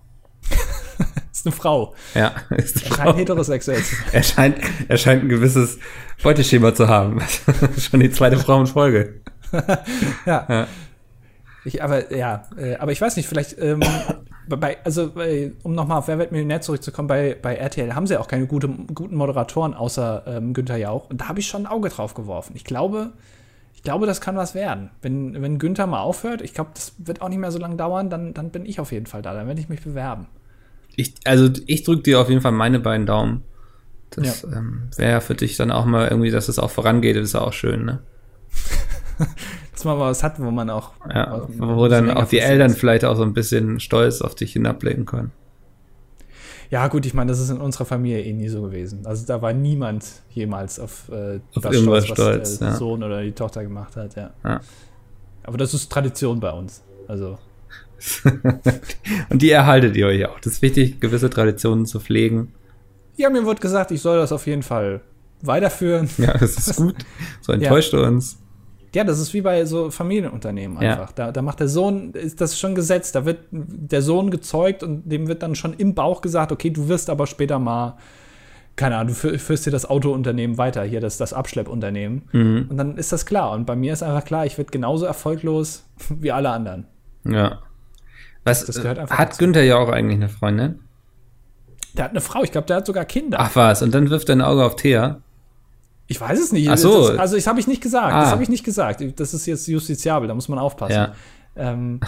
ist 1.33 1.47
eine 1.47 1.55
Frau. 1.55 1.95
Ja, 2.15 2.33
ist 2.57 2.85
eine 2.85 2.99
Rein 2.99 3.07
Frau. 3.09 3.17
heterosexuell. 3.17 3.83
zu 3.83 3.95
sein. 3.95 4.05
Er 4.13 4.23
scheint, 4.23 4.57
er 4.89 4.97
scheint 4.97 5.23
ein 5.25 5.29
gewisses 5.29 5.79
Beuteschema 6.23 6.75
zu 6.75 6.89
haben. 6.89 7.21
Schon 7.79 8.01
die 8.01 8.11
zweite 8.11 8.37
Frau 8.37 8.61
in 8.61 8.67
Folge. 8.67 9.21
Ja. 10.27 10.47
Ja. 10.49 10.67
Ich, 11.65 11.83
aber 11.83 12.15
ja, 12.15 12.43
äh, 12.57 12.77
aber 12.77 12.91
ich 12.93 13.01
weiß 13.01 13.17
nicht, 13.17 13.29
vielleicht, 13.29 13.59
ähm, 13.59 13.81
bei, 14.49 14.79
also 14.85 15.11
bei, 15.13 15.53
um 15.63 15.75
nochmal 15.75 15.99
auf 15.99 16.09
Wer 16.09 16.19
wird 16.19 16.33
Millionär 16.33 16.63
zurückzukommen, 16.63 17.07
bei, 17.07 17.37
bei 17.41 17.55
RTL 17.55 17.95
haben 17.95 18.07
sie 18.07 18.19
auch 18.19 18.29
keine 18.29 18.47
gute, 18.47 18.69
guten 18.69 19.15
Moderatoren 19.15 19.75
außer 19.75 20.25
ähm, 20.27 20.55
Günther 20.55 20.77
Jauch. 20.79 21.11
Und 21.11 21.21
da 21.21 21.29
habe 21.29 21.39
ich 21.41 21.47
schon 21.47 21.63
ein 21.63 21.67
Auge 21.67 21.91
drauf 21.91 22.15
geworfen. 22.15 22.53
Ich 22.57 22.65
glaube, 22.65 23.13
ich 23.81 23.85
glaube, 23.85 24.05
das 24.05 24.21
kann 24.21 24.37
was 24.37 24.55
werden. 24.55 24.91
Wenn, 25.01 25.41
wenn 25.41 25.59
Günther 25.59 25.87
mal 25.87 26.01
aufhört, 26.01 26.43
ich 26.43 26.53
glaube, 26.53 26.73
das 26.75 26.93
wird 26.99 27.23
auch 27.23 27.31
nicht 27.31 27.39
mehr 27.39 27.51
so 27.51 27.59
lange 27.59 27.77
dauern, 27.77 28.11
dann, 28.11 28.35
dann 28.35 28.51
bin 28.51 28.67
ich 28.67 28.79
auf 28.79 28.93
jeden 28.93 29.07
Fall 29.07 29.23
da. 29.23 29.33
Dann 29.33 29.47
werde 29.47 29.59
ich 29.59 29.71
mich 29.71 29.81
bewerben. 29.81 30.27
Ich, 30.97 31.15
also 31.25 31.49
ich 31.67 31.83
drücke 31.83 32.03
dir 32.03 32.21
auf 32.21 32.29
jeden 32.29 32.43
Fall 32.43 32.53
meine 32.53 32.79
beiden 32.79 33.07
Daumen. 33.07 33.43
Das 34.11 34.45
ähm, 34.45 34.91
wäre 34.99 35.23
für 35.23 35.35
dich 35.35 35.57
dann 35.57 35.71
auch 35.71 35.87
mal 35.87 36.09
irgendwie, 36.09 36.31
dass 36.31 36.51
es 36.51 36.59
auch 36.59 36.71
vorangeht, 36.71 37.17
das 37.17 37.25
ist 37.25 37.37
auch 37.37 37.55
schön, 37.55 37.87
ne? 37.87 38.01
Dass 39.73 39.85
man 39.87 39.97
mal 39.97 40.11
was 40.11 40.23
hat, 40.23 40.39
wo 40.39 40.51
man 40.51 40.69
auch. 40.69 40.93
Ja, 41.09 41.47
wo 41.57 41.89
dann 41.89 42.11
auch 42.11 42.29
die 42.29 42.41
Eltern 42.41 42.73
ist. 42.73 42.79
vielleicht 42.79 43.07
auch 43.07 43.17
so 43.17 43.23
ein 43.23 43.33
bisschen 43.33 43.81
stolz 43.81 44.21
auf 44.21 44.35
dich 44.35 44.53
hinabblicken 44.53 45.07
können. 45.07 45.33
Ja, 46.71 46.87
gut, 46.87 47.05
ich 47.05 47.15
meine, 47.15 47.31
das 47.31 47.41
ist 47.41 47.51
in 47.51 47.61
unserer 47.61 47.85
Familie 47.85 48.23
eh 48.23 48.33
nie 48.33 48.49
so 48.49 48.63
gewesen. 48.63 49.05
Also 49.05 49.27
da 49.27 49.43
war 49.43 49.53
niemand 49.53 50.05
jemals 50.31 50.79
auf, 50.79 51.09
äh, 51.11 51.41
Auf 51.55 51.63
das 51.65 51.75
irgendwas 51.75 52.05
was 52.05 52.17
stolz, 52.17 52.59
der 52.59 52.69
ja. 52.69 52.77
Sohn 52.77 53.03
oder 53.03 53.23
die 53.23 53.33
Tochter 53.33 53.63
gemacht 53.65 53.97
hat, 53.97 54.15
ja. 54.15 54.31
Ja. 54.45 54.61
Aber 55.43 55.59
das 55.59 55.75
ist 55.75 55.91
Tradition 55.91 56.39
bei 56.39 56.53
uns. 56.53 56.83
Also, 57.09 57.39
Und 59.31 59.43
die 59.43 59.51
erhaltet 59.51 59.97
ihr 59.97 60.07
euch 60.07 60.25
auch. 60.27 60.39
Das 60.41 60.55
ist 60.55 60.63
wichtig, 60.63 61.01
gewisse 61.01 61.29
Traditionen 61.29 61.87
zu 61.87 62.01
pflegen. 62.01 62.53
ja, 63.17 63.29
mir 63.31 63.45
wurde 63.45 63.61
gesagt, 63.61 63.91
ich 63.91 64.01
soll 64.01 64.17
das 64.19 64.33
auf 64.33 64.47
jeden 64.47 64.63
Fall 64.63 65.01
weiterführen. 65.43 66.09
Ja, 66.19 66.37
das 66.39 66.57
ist 66.57 66.77
gut. 66.79 66.97
So 67.43 67.53
enttäuscht 67.53 67.93
du 67.93 68.03
uns. 68.03 68.39
Ja, 68.95 69.05
das 69.05 69.21
ist 69.21 69.33
wie 69.35 69.41
bei 69.41 69.65
so 69.67 69.91
Familienunternehmen 69.91 70.81
Ja. 70.83 70.93
einfach. 70.93 71.13
Da, 71.13 71.31
da 71.33 71.43
macht 71.43 71.61
der 71.61 71.69
Sohn, 71.69 72.11
ist 72.13 72.41
das 72.41 72.59
schon 72.59 72.75
gesetzt, 72.75 73.15
da 73.15 73.25
wird 73.25 73.39
der 73.53 74.03
Sohn 74.03 74.31
gezeugt 74.31 74.83
und 74.83 75.09
dem 75.09 75.29
wird 75.29 75.43
dann 75.43 75.55
schon 75.55 75.75
im 75.75 75.95
Bauch 75.95 76.21
gesagt, 76.23 76.51
okay, 76.51 76.71
du 76.71 76.89
wirst 76.89 77.09
aber 77.09 77.27
später 77.29 77.59
mal, 77.61 77.97
keine 78.77 78.97
Ahnung, 78.97 79.15
du 79.15 79.29
fü- 79.29 79.39
führst 79.39 79.67
dir 79.67 79.71
das 79.71 79.89
Autounternehmen 79.89 80.59
weiter, 80.59 80.83
hier 80.83 81.01
das, 81.01 81.19
das 81.19 81.33
Abschleppunternehmen. 81.33 82.23
Mhm. 82.33 82.67
Und 82.69 82.77
dann 82.79 82.97
ist 82.97 83.13
das 83.13 83.27
klar. 83.27 83.53
Und 83.53 83.65
bei 83.67 83.77
mir 83.77 83.93
ist 83.93 84.03
einfach 84.03 84.25
klar, 84.25 84.45
ich 84.47 84.59
werde 84.59 84.71
genauso 84.71 85.07
erfolglos 85.07 85.85
wie 86.09 86.33
alle 86.33 86.51
anderen. 86.51 86.87
Ja. 87.25 87.61
Was 88.45 88.65
Das 88.65 88.77
gehört 88.81 88.99
einfach 88.99 89.19
hat 89.19 89.29
dazu. 89.31 89.39
Günther 89.39 89.63
ja 89.63 89.77
auch 89.77 89.91
eigentlich 89.91 90.17
eine 90.17 90.29
Freundin? 90.31 90.81
Der 91.95 92.05
hat 92.07 92.13
eine 92.13 92.21
Frau, 92.21 92.43
ich 92.43 92.53
glaube, 92.53 92.67
der 92.69 92.77
hat 92.79 92.87
sogar 92.87 93.05
Kinder. 93.05 93.39
Ach 93.41 93.55
was, 93.55 93.83
und 93.83 93.93
dann 93.95 94.09
wirft 94.11 94.29
er 94.31 94.37
ein 94.37 94.41
Auge 94.43 94.65
auf 94.65 94.77
Thea. 94.77 95.21
Ich 96.11 96.21
weiß 96.21 96.41
es 96.41 96.53
nicht. 96.53 96.69
Ach 96.69 96.77
so. 96.77 97.09
Das, 97.09 97.19
also, 97.19 97.37
das 97.37 97.47
habe 97.47 97.61
ich 97.61 97.69
nicht 97.69 97.81
gesagt. 97.81 98.13
Ah. 98.13 98.21
Das 98.23 98.31
habe 98.33 98.43
ich 98.43 98.49
nicht 98.49 98.65
gesagt. 98.65 99.03
Das 99.21 99.33
ist 99.33 99.47
jetzt 99.47 99.69
justiziabel, 99.69 100.27
da 100.27 100.35
muss 100.35 100.49
man 100.49 100.59
aufpassen. 100.59 100.93
Ja. 100.93 101.13
Ähm, 101.57 102.01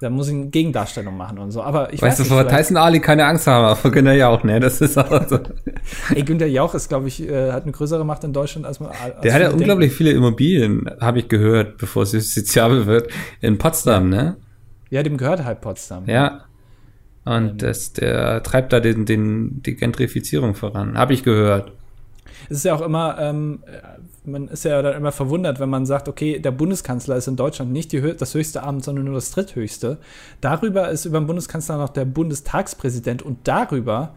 da 0.00 0.08
muss 0.08 0.28
ich 0.28 0.34
eine 0.34 0.46
Gegendarstellung 0.46 1.14
machen 1.14 1.36
und 1.38 1.50
so. 1.50 1.62
Aber 1.62 1.92
ich 1.92 2.00
Weißt 2.00 2.18
du, 2.18 2.22
weiß 2.22 2.28
vor 2.28 2.38
nicht, 2.38 2.48
vielleicht- 2.48 2.68
Tyson 2.68 2.76
Ali 2.78 3.00
keine 3.00 3.26
Angst 3.26 3.46
haben, 3.46 3.76
vor 3.76 3.90
Günther 3.90 4.14
ja 4.14 4.28
auch, 4.28 4.42
ne? 4.44 4.58
Das 4.60 4.80
ist 4.80 4.96
auch 4.96 5.28
so. 5.28 5.40
Ey, 6.14 6.22
Günther 6.22 6.46
Jauch 6.46 6.74
ist, 6.74 6.88
glaube 6.88 7.08
ich, 7.08 7.20
äh, 7.28 7.52
hat 7.52 7.64
eine 7.64 7.72
größere 7.72 8.02
Macht 8.02 8.24
in 8.24 8.32
Deutschland, 8.32 8.64
als 8.66 8.80
man. 8.80 8.92
Als 8.92 9.20
Der 9.22 9.34
hat 9.34 9.42
ja 9.42 9.50
unglaublich 9.50 9.92
viele 9.92 10.12
Immobilien, 10.12 10.90
habe 11.02 11.18
ich 11.18 11.28
gehört, 11.28 11.76
bevor 11.76 12.04
es 12.04 12.12
justiziabel 12.12 12.86
wird, 12.86 13.10
in 13.42 13.58
Potsdam, 13.58 14.08
ne? 14.08 14.36
Ja, 14.88 15.02
dem 15.02 15.18
gehört 15.18 15.44
halt 15.44 15.60
Potsdam. 15.60 16.04
Ja. 16.06 16.26
Ähm. 17.26 17.32
Und 17.34 17.62
das, 17.62 17.92
der 17.92 18.42
treibt 18.42 18.72
da 18.72 18.80
den, 18.80 19.04
den, 19.04 19.62
die 19.62 19.76
Gentrifizierung 19.76 20.54
voran. 20.54 20.96
Habe 20.96 21.12
ich 21.12 21.22
gehört. 21.24 21.72
Es 22.48 22.58
ist 22.58 22.64
ja 22.64 22.74
auch 22.74 22.80
immer, 22.80 23.16
ähm, 23.18 23.60
äh, 23.66 24.28
man 24.28 24.48
ist 24.48 24.64
ja 24.64 24.80
dann 24.82 24.96
immer 24.96 25.12
verwundert, 25.12 25.60
wenn 25.60 25.68
man 25.68 25.86
sagt, 25.86 26.08
okay, 26.08 26.38
der 26.38 26.50
Bundeskanzler 26.50 27.16
ist 27.16 27.28
in 27.28 27.36
Deutschland 27.36 27.72
nicht 27.72 27.92
die, 27.92 28.00
das 28.00 28.34
höchste 28.34 28.62
Amt, 28.62 28.84
sondern 28.84 29.04
nur 29.04 29.14
das 29.14 29.30
dritthöchste. 29.30 29.98
Darüber 30.40 30.88
ist 30.90 31.04
über 31.04 31.20
den 31.20 31.26
Bundeskanzler 31.26 31.78
noch 31.78 31.90
der 31.90 32.04
Bundestagspräsident 32.04 33.22
und 33.22 33.38
darüber 33.44 34.14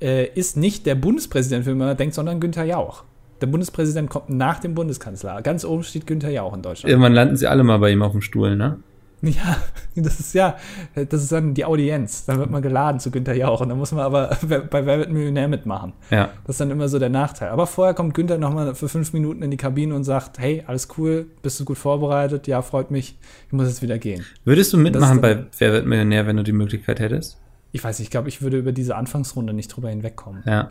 äh, 0.00 0.26
ist 0.34 0.56
nicht 0.56 0.86
der 0.86 0.94
Bundespräsident, 0.94 1.66
wie 1.66 1.74
man 1.74 1.96
denkt, 1.96 2.14
sondern 2.14 2.40
Günther 2.40 2.64
Jauch. 2.64 3.04
Der 3.40 3.46
Bundespräsident 3.46 4.08
kommt 4.08 4.30
nach 4.30 4.60
dem 4.60 4.74
Bundeskanzler. 4.74 5.42
Ganz 5.42 5.64
oben 5.64 5.82
steht 5.82 6.06
Günther 6.06 6.30
Jauch 6.30 6.54
in 6.54 6.62
Deutschland. 6.62 6.90
Irgendwann 6.90 7.12
landen 7.12 7.36
sie 7.36 7.46
alle 7.46 7.64
mal 7.64 7.78
bei 7.78 7.90
ihm 7.90 8.02
auf 8.02 8.12
dem 8.12 8.22
Stuhl, 8.22 8.56
ne? 8.56 8.78
Ja, 9.22 9.56
das 9.96 10.20
ist 10.20 10.34
ja, 10.34 10.56
das 10.94 11.22
ist 11.22 11.32
dann 11.32 11.54
die 11.54 11.64
Audienz. 11.64 12.26
Dann 12.26 12.38
wird 12.38 12.50
man 12.50 12.62
geladen 12.62 13.00
zu 13.00 13.10
Günther 13.10 13.34
Jauch 13.34 13.60
und 13.60 13.70
dann 13.70 13.78
muss 13.78 13.92
man 13.92 14.04
aber 14.04 14.36
bei 14.70 14.86
Wer 14.86 14.98
wird 14.98 15.10
Millionär 15.10 15.48
mitmachen. 15.48 15.94
Ja. 16.10 16.30
Das 16.44 16.54
ist 16.54 16.60
dann 16.60 16.70
immer 16.70 16.88
so 16.88 16.98
der 16.98 17.08
Nachteil. 17.08 17.48
Aber 17.48 17.66
vorher 17.66 17.94
kommt 17.94 18.14
Günther 18.14 18.38
nochmal 18.38 18.74
für 18.74 18.88
fünf 18.88 19.12
Minuten 19.12 19.42
in 19.42 19.50
die 19.50 19.56
Kabine 19.56 19.94
und 19.94 20.04
sagt, 20.04 20.38
hey, 20.38 20.62
alles 20.66 20.88
cool, 20.98 21.26
bist 21.42 21.58
du 21.58 21.64
gut 21.64 21.78
vorbereitet? 21.78 22.46
Ja, 22.46 22.62
freut 22.62 22.90
mich, 22.90 23.18
ich 23.46 23.52
muss 23.52 23.68
jetzt 23.68 23.82
wieder 23.82 23.98
gehen. 23.98 24.24
Würdest 24.44 24.72
du 24.72 24.78
mitmachen 24.78 25.20
bei 25.20 25.46
Wer 25.58 25.72
wird 25.72 25.86
Millionär, 25.86 26.26
wenn 26.26 26.36
du 26.36 26.42
die 26.42 26.52
Möglichkeit 26.52 27.00
hättest? 27.00 27.38
Ich 27.72 27.82
weiß 27.82 27.98
nicht, 27.98 28.06
ich 28.06 28.10
glaube, 28.10 28.28
ich 28.28 28.42
würde 28.42 28.58
über 28.58 28.72
diese 28.72 28.96
Anfangsrunde 28.96 29.52
nicht 29.52 29.68
drüber 29.68 29.90
hinwegkommen. 29.90 30.42
Ja. 30.46 30.70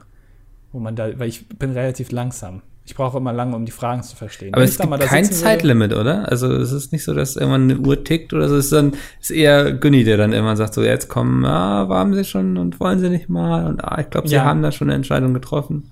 Wo 0.72 0.80
man 0.80 0.96
da, 0.96 1.18
weil 1.20 1.30
ich 1.30 1.48
bin 1.50 1.72
relativ 1.72 2.12
langsam. 2.12 2.62
Ich 2.88 2.94
brauche 2.94 3.18
immer 3.18 3.34
lange, 3.34 3.56
um 3.56 3.66
die 3.66 3.72
Fragen 3.72 4.04
zu 4.04 4.16
verstehen. 4.16 4.54
Aber 4.54 4.62
Wenn 4.62 4.70
es 4.70 4.78
gibt 4.78 5.00
kein 5.00 5.26
Zeitlimit, 5.26 5.94
oder? 5.94 6.30
Also 6.30 6.54
es 6.54 6.72
ist 6.72 6.92
nicht 6.92 7.04
so, 7.04 7.16
dass 7.16 7.36
irgendwann 7.36 7.64
eine 7.72 7.80
Uhr 7.80 8.04
tickt 8.04 8.32
oder 8.32 8.48
so. 8.48 8.58
Es 8.58 8.66
ist 8.66 8.74
dann 8.74 8.94
ist 9.20 9.32
eher 9.32 9.72
Günni, 9.74 10.04
der 10.04 10.18
dann 10.18 10.34
irgendwann 10.34 10.56
sagt, 10.56 10.76
so 10.76 10.84
jetzt 10.84 11.10
kommen, 11.10 11.44
ah, 11.46 11.90
waren 11.90 12.14
sie 12.14 12.24
schon 12.24 12.58
und 12.58 12.80
wollen 12.80 13.00
sie 13.00 13.10
nicht 13.10 13.28
mal 13.28 13.66
und 13.66 13.84
ah, 13.84 14.00
ich 14.00 14.10
glaube, 14.12 14.28
sie 14.28 14.36
Ja. 14.36 14.46
haben 14.46 14.62
da 14.62 14.72
schon 14.72 14.88
eine 14.90 14.96
Entscheidung 14.96 15.34
getroffen. 15.34 15.92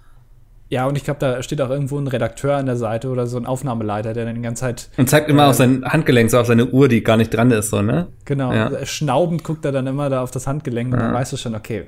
Ja, 0.70 0.86
und 0.88 0.96
ich 0.96 1.04
glaube, 1.04 1.20
da 1.20 1.41
steht 1.44 1.62
auch 1.62 1.70
irgendwo 1.70 1.98
ein 2.00 2.08
Redakteur 2.08 2.56
an 2.58 2.66
der 2.68 2.78
Seite 2.78 3.10
oder 3.10 3.28
so 3.28 3.38
ein 3.38 3.46
Aufnahmeleiter, 3.48 4.14
der 4.14 4.26
dann 4.26 4.36
die 4.36 4.41
ganze 4.41 4.62
Zeit, 4.62 4.89
Und 4.98 5.10
zeigt 5.10 5.30
immer 5.30 5.44
Ja. 5.44 5.50
auf 5.50 5.56
sein 5.56 5.84
Handgelenk, 5.86 6.30
so 6.32 6.39
auf 6.39 6.48
seine 6.48 6.68
Uhr, 6.68 6.88
die 6.88 7.04
gar 7.04 7.18
nicht 7.18 7.34
dran 7.34 7.50
ist, 7.52 7.70
so, 7.72 7.82
ne? 7.82 8.08
genau, 8.26 8.54
Ja. 8.54 8.86
schnaubend 8.86 9.44
guckt 9.44 9.66
er 9.66 9.72
dann 9.72 9.88
immer 9.88 10.10
da 10.10 10.22
auf 10.22 10.32
das 10.32 10.46
Handgelenk 10.48 10.94
und 10.94 11.00
Ja. 11.00 11.06
dann 11.08 11.14
weißt 11.16 11.34
du 11.34 11.38
schon, 11.38 11.54
okay, 11.56 11.86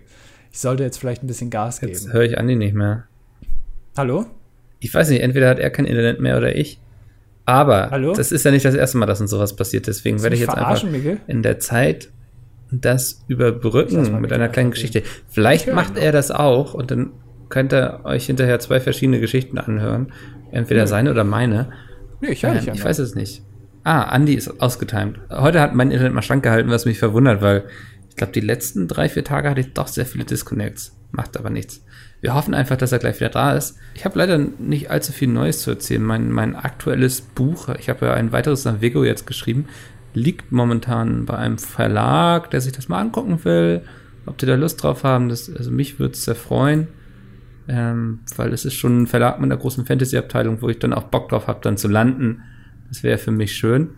ich 0.51 0.60
sollte 0.60 0.84
jetzt 0.84 0.97
vielleicht 0.97 1.24
ein 1.24 1.28
bisschen 1.28 1.49
Gas 1.51 1.82
Jetzt 1.82 2.03
geben. 2.06 2.14
höre 2.14 2.24
ich 2.24 2.38
Andi 2.39 2.56
nicht 2.56 2.74
mehr. 2.76 3.06
Hallo? 3.97 4.26
Ich 4.86 4.93
weiß 4.93 5.09
nicht, 5.09 5.23
entweder 5.23 5.49
hat 5.49 5.57
er 5.57 5.71
kein 5.71 5.86
Internet 5.86 6.19
mehr 6.19 6.38
oder 6.38 6.55
ich. 6.55 6.79
Aber 7.43 7.89
Hallo? 7.89 8.13
das 8.13 8.31
ist 8.31 8.45
ja 8.45 8.51
nicht 8.51 8.65
das 8.65 8.75
erste 8.75 8.99
Mal, 8.99 9.07
dass 9.07 9.19
uns 9.19 9.31
sowas 9.31 9.55
passiert. 9.55 9.88
Deswegen 9.88 10.21
werde 10.21 10.36
ich 10.36 10.41
jetzt 10.41 10.55
einfach 10.55 10.83
Miguel? 10.83 11.17
in 11.25 11.41
der 11.41 11.57
Zeit 11.57 12.09
das 12.69 13.23
überbrücken 13.27 14.11
mal 14.11 14.21
mit 14.21 14.31
einer 14.31 14.47
kleinen 14.47 14.69
Geschichte. 14.69 15.01
Vielleicht 15.27 15.73
macht 15.73 15.97
ihn 15.97 16.03
er 16.03 16.11
das 16.11 16.29
auch 16.29 16.75
und 16.75 16.91
dann 16.91 17.13
könnt 17.49 17.73
ihr 17.73 18.01
euch 18.03 18.27
hinterher 18.27 18.59
zwei 18.59 18.79
verschiedene 18.79 19.19
Geschichten 19.19 19.57
anhören. 19.57 20.13
Entweder 20.51 20.81
Nö. 20.81 20.88
seine 20.88 21.09
oder 21.09 21.23
meine. 21.23 21.71
Nee, 22.21 22.29
ich 22.29 22.43
höre 22.43 22.53
Ähm, 22.53 22.73
ich 22.75 22.86
weiß 22.86 22.99
es 22.99 23.15
nicht. 23.15 23.41
Ah, 23.83 24.03
Andi 24.03 24.36
ist 24.36 24.61
ausgetimt. 24.61 25.19
Heute 25.31 25.61
hat 25.61 25.73
mein 25.73 25.89
Internet 25.89 26.13
mal 26.13 26.21
schlank 26.21 26.43
gehalten, 26.43 26.69
was 26.69 26.86
mich 26.86 26.99
verwundert, 26.99 27.41
weil 27.41 27.63
ich 28.09 28.17
glaube, 28.17 28.33
die 28.33 28.39
letzten 28.39 28.88
drei, 28.88 29.09
vier 29.09 29.23
Tage 29.23 29.49
hatte 29.49 29.61
ich 29.61 29.73
doch 29.73 29.88
sehr 29.88 30.05
viele 30.05 30.25
Disconnects. 30.25 30.95
Macht 31.11 31.38
aber 31.38 31.49
nichts. 31.49 31.83
Wir 32.26 32.34
hoffen 32.34 32.55
einfach, 32.55 32.76
dass 32.76 32.91
er 32.91 32.97
gleich 32.97 33.19
wieder 33.19 33.30
da 33.30 33.51
ist. 33.51 33.78
Ich 33.93 34.03
habe 34.03 34.17
leider 34.17 34.39
nicht 34.39 34.89
allzu 34.89 35.13
viel 35.13 35.28
Neues 35.28 35.61
zu 35.61 35.69
erzählen. 35.69 36.01
Mein, 36.01 36.32
mein 36.32 36.55
aktuelles 36.55 37.21
Buch, 37.21 37.69
ich 37.78 37.88
habe 37.88 38.07
ja 38.07 38.15
ein 38.15 38.32
weiteres 38.32 38.65
nach 38.65 38.82
Vigo 38.82 39.03
jetzt 39.03 39.28
geschrieben, 39.28 39.67
liegt 40.15 40.51
momentan 40.51 41.26
bei 41.26 41.38
einem 41.38 41.59
Verlag, 41.59 42.49
der 42.49 42.61
sich 42.61 42.71
das 42.71 42.89
mal 42.89 42.99
angucken 42.99 43.45
will. 43.45 43.84
Ob 44.26 44.39
die 44.39 44.47
da 44.47 44.55
Lust 44.55 44.82
drauf 44.82 45.03
haben, 45.03 45.30
das, 45.30 45.55
also 45.55 45.69
mich 45.69 45.99
würde 45.99 46.15
es 46.15 46.26
sehr 46.26 46.34
freuen. 46.34 46.88
Ähm, 47.67 48.21
weil 48.36 48.53
es 48.53 48.65
ist 48.65 48.73
schon 48.73 49.03
ein 49.03 49.07
Verlag 49.07 49.39
mit 49.39 49.51
einer 49.51 49.61
großen 49.61 49.86
Fantasy-Abteilung, 49.86 50.63
wo 50.63 50.69
ich 50.69 50.80
dann 50.80 50.93
auch 50.93 51.03
Bock 51.03 51.30
drauf 51.30 51.45
habe, 51.45 51.59
dann 51.61 51.78
zu 51.78 51.88
landen. 51.88 52.41
Das 52.88 53.03
wäre 53.03 53.19
für 53.19 53.30
mich 53.30 53.55
schön. 53.55 53.89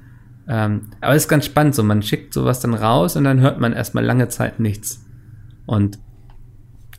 Ähm, 0.49 0.81
aber 0.99 1.15
es 1.15 1.23
ist 1.23 1.29
ganz 1.29 1.45
spannend, 1.45 1.75
so 1.75 1.83
man 1.83 2.03
schickt 2.03 2.33
sowas 2.33 2.59
dann 2.59 2.73
raus 2.73 3.15
und 3.15 3.23
dann 3.23 3.39
hört 3.39 3.61
man 3.61 3.71
erstmal 3.71 4.03
lange 4.03 4.27
Zeit 4.27 4.59
nichts. 4.59 5.05
Und 5.65 5.97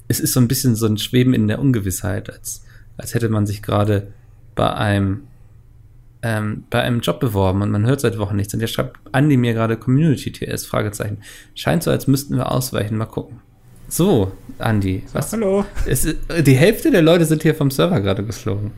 es 0.08 0.20
ist 0.20 0.32
so 0.32 0.40
ein 0.40 0.48
bisschen 0.48 0.74
so 0.74 0.86
ein 0.86 0.98
Schweben 0.98 1.34
in 1.34 1.48
der 1.48 1.58
Ungewissheit, 1.60 2.30
als, 2.30 2.64
als 2.96 3.14
hätte 3.14 3.28
man 3.28 3.46
sich 3.46 3.62
gerade 3.62 4.08
bei 4.54 4.72
einem 4.72 5.22
ähm, 6.20 6.64
bei 6.70 6.82
einem 6.82 7.00
Job 7.00 7.20
beworben 7.20 7.62
und 7.62 7.70
man 7.70 7.86
hört 7.86 8.00
seit 8.00 8.18
Wochen 8.18 8.34
nichts. 8.36 8.52
Und 8.52 8.60
der 8.60 8.66
schreibt 8.66 8.98
Andi 9.12 9.36
mir 9.36 9.54
gerade 9.54 9.76
Community 9.76 10.32
TS, 10.32 10.66
Fragezeichen. 10.66 11.18
Scheint 11.54 11.84
so, 11.84 11.92
als 11.92 12.08
müssten 12.08 12.36
wir 12.36 12.50
ausweichen. 12.50 12.96
Mal 12.96 13.06
gucken. 13.06 13.40
So, 13.88 14.32
Andi, 14.58 15.04
was? 15.12 15.32
Hallo? 15.32 15.64
Ist, 15.86 16.14
die 16.44 16.56
Hälfte 16.56 16.90
der 16.90 17.02
Leute 17.02 17.24
sind 17.24 17.42
hier 17.42 17.54
vom 17.54 17.70
Server 17.70 18.00
gerade 18.00 18.24
geflogen. 18.24 18.72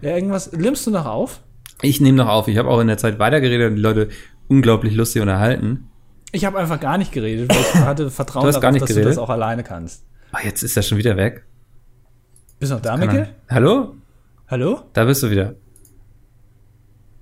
Ja, 0.00 0.14
irgendwas, 0.14 0.52
nimmst 0.52 0.86
du 0.86 0.90
noch 0.90 1.06
auf? 1.06 1.40
Ich 1.82 2.00
nehme 2.00 2.16
noch 2.16 2.28
auf. 2.28 2.48
Ich 2.48 2.56
habe 2.56 2.68
auch 2.68 2.80
in 2.80 2.88
der 2.88 2.98
Zeit 2.98 3.18
weitergeredet 3.18 3.70
und 3.70 3.76
die 3.76 3.82
Leute 3.82 4.08
unglaublich 4.48 4.94
lustig 4.94 5.22
unterhalten. 5.22 5.88
Ich 6.32 6.44
habe 6.44 6.58
einfach 6.58 6.80
gar 6.80 6.98
nicht 6.98 7.12
geredet, 7.12 7.50
weil 7.50 7.60
ich 7.60 7.74
hatte 7.74 8.10
Vertrauen 8.10 8.44
Du 8.44 8.48
nicht 8.48 8.82
dass 8.82 8.88
du 8.88 8.94
geredet? 8.94 9.10
das 9.10 9.18
auch 9.18 9.30
alleine 9.30 9.62
kannst. 9.62 10.04
Ah, 10.32 10.38
jetzt 10.44 10.62
ist 10.62 10.76
er 10.76 10.82
schon 10.82 10.98
wieder 10.98 11.16
weg. 11.16 11.44
Bist 12.58 12.70
du 12.72 12.76
noch 12.76 12.82
da, 12.82 12.98
er- 12.98 13.28
Hallo? 13.48 13.94
Hallo? 14.48 14.80
Da 14.92 15.04
bist 15.04 15.22
du 15.22 15.30
wieder. 15.30 15.54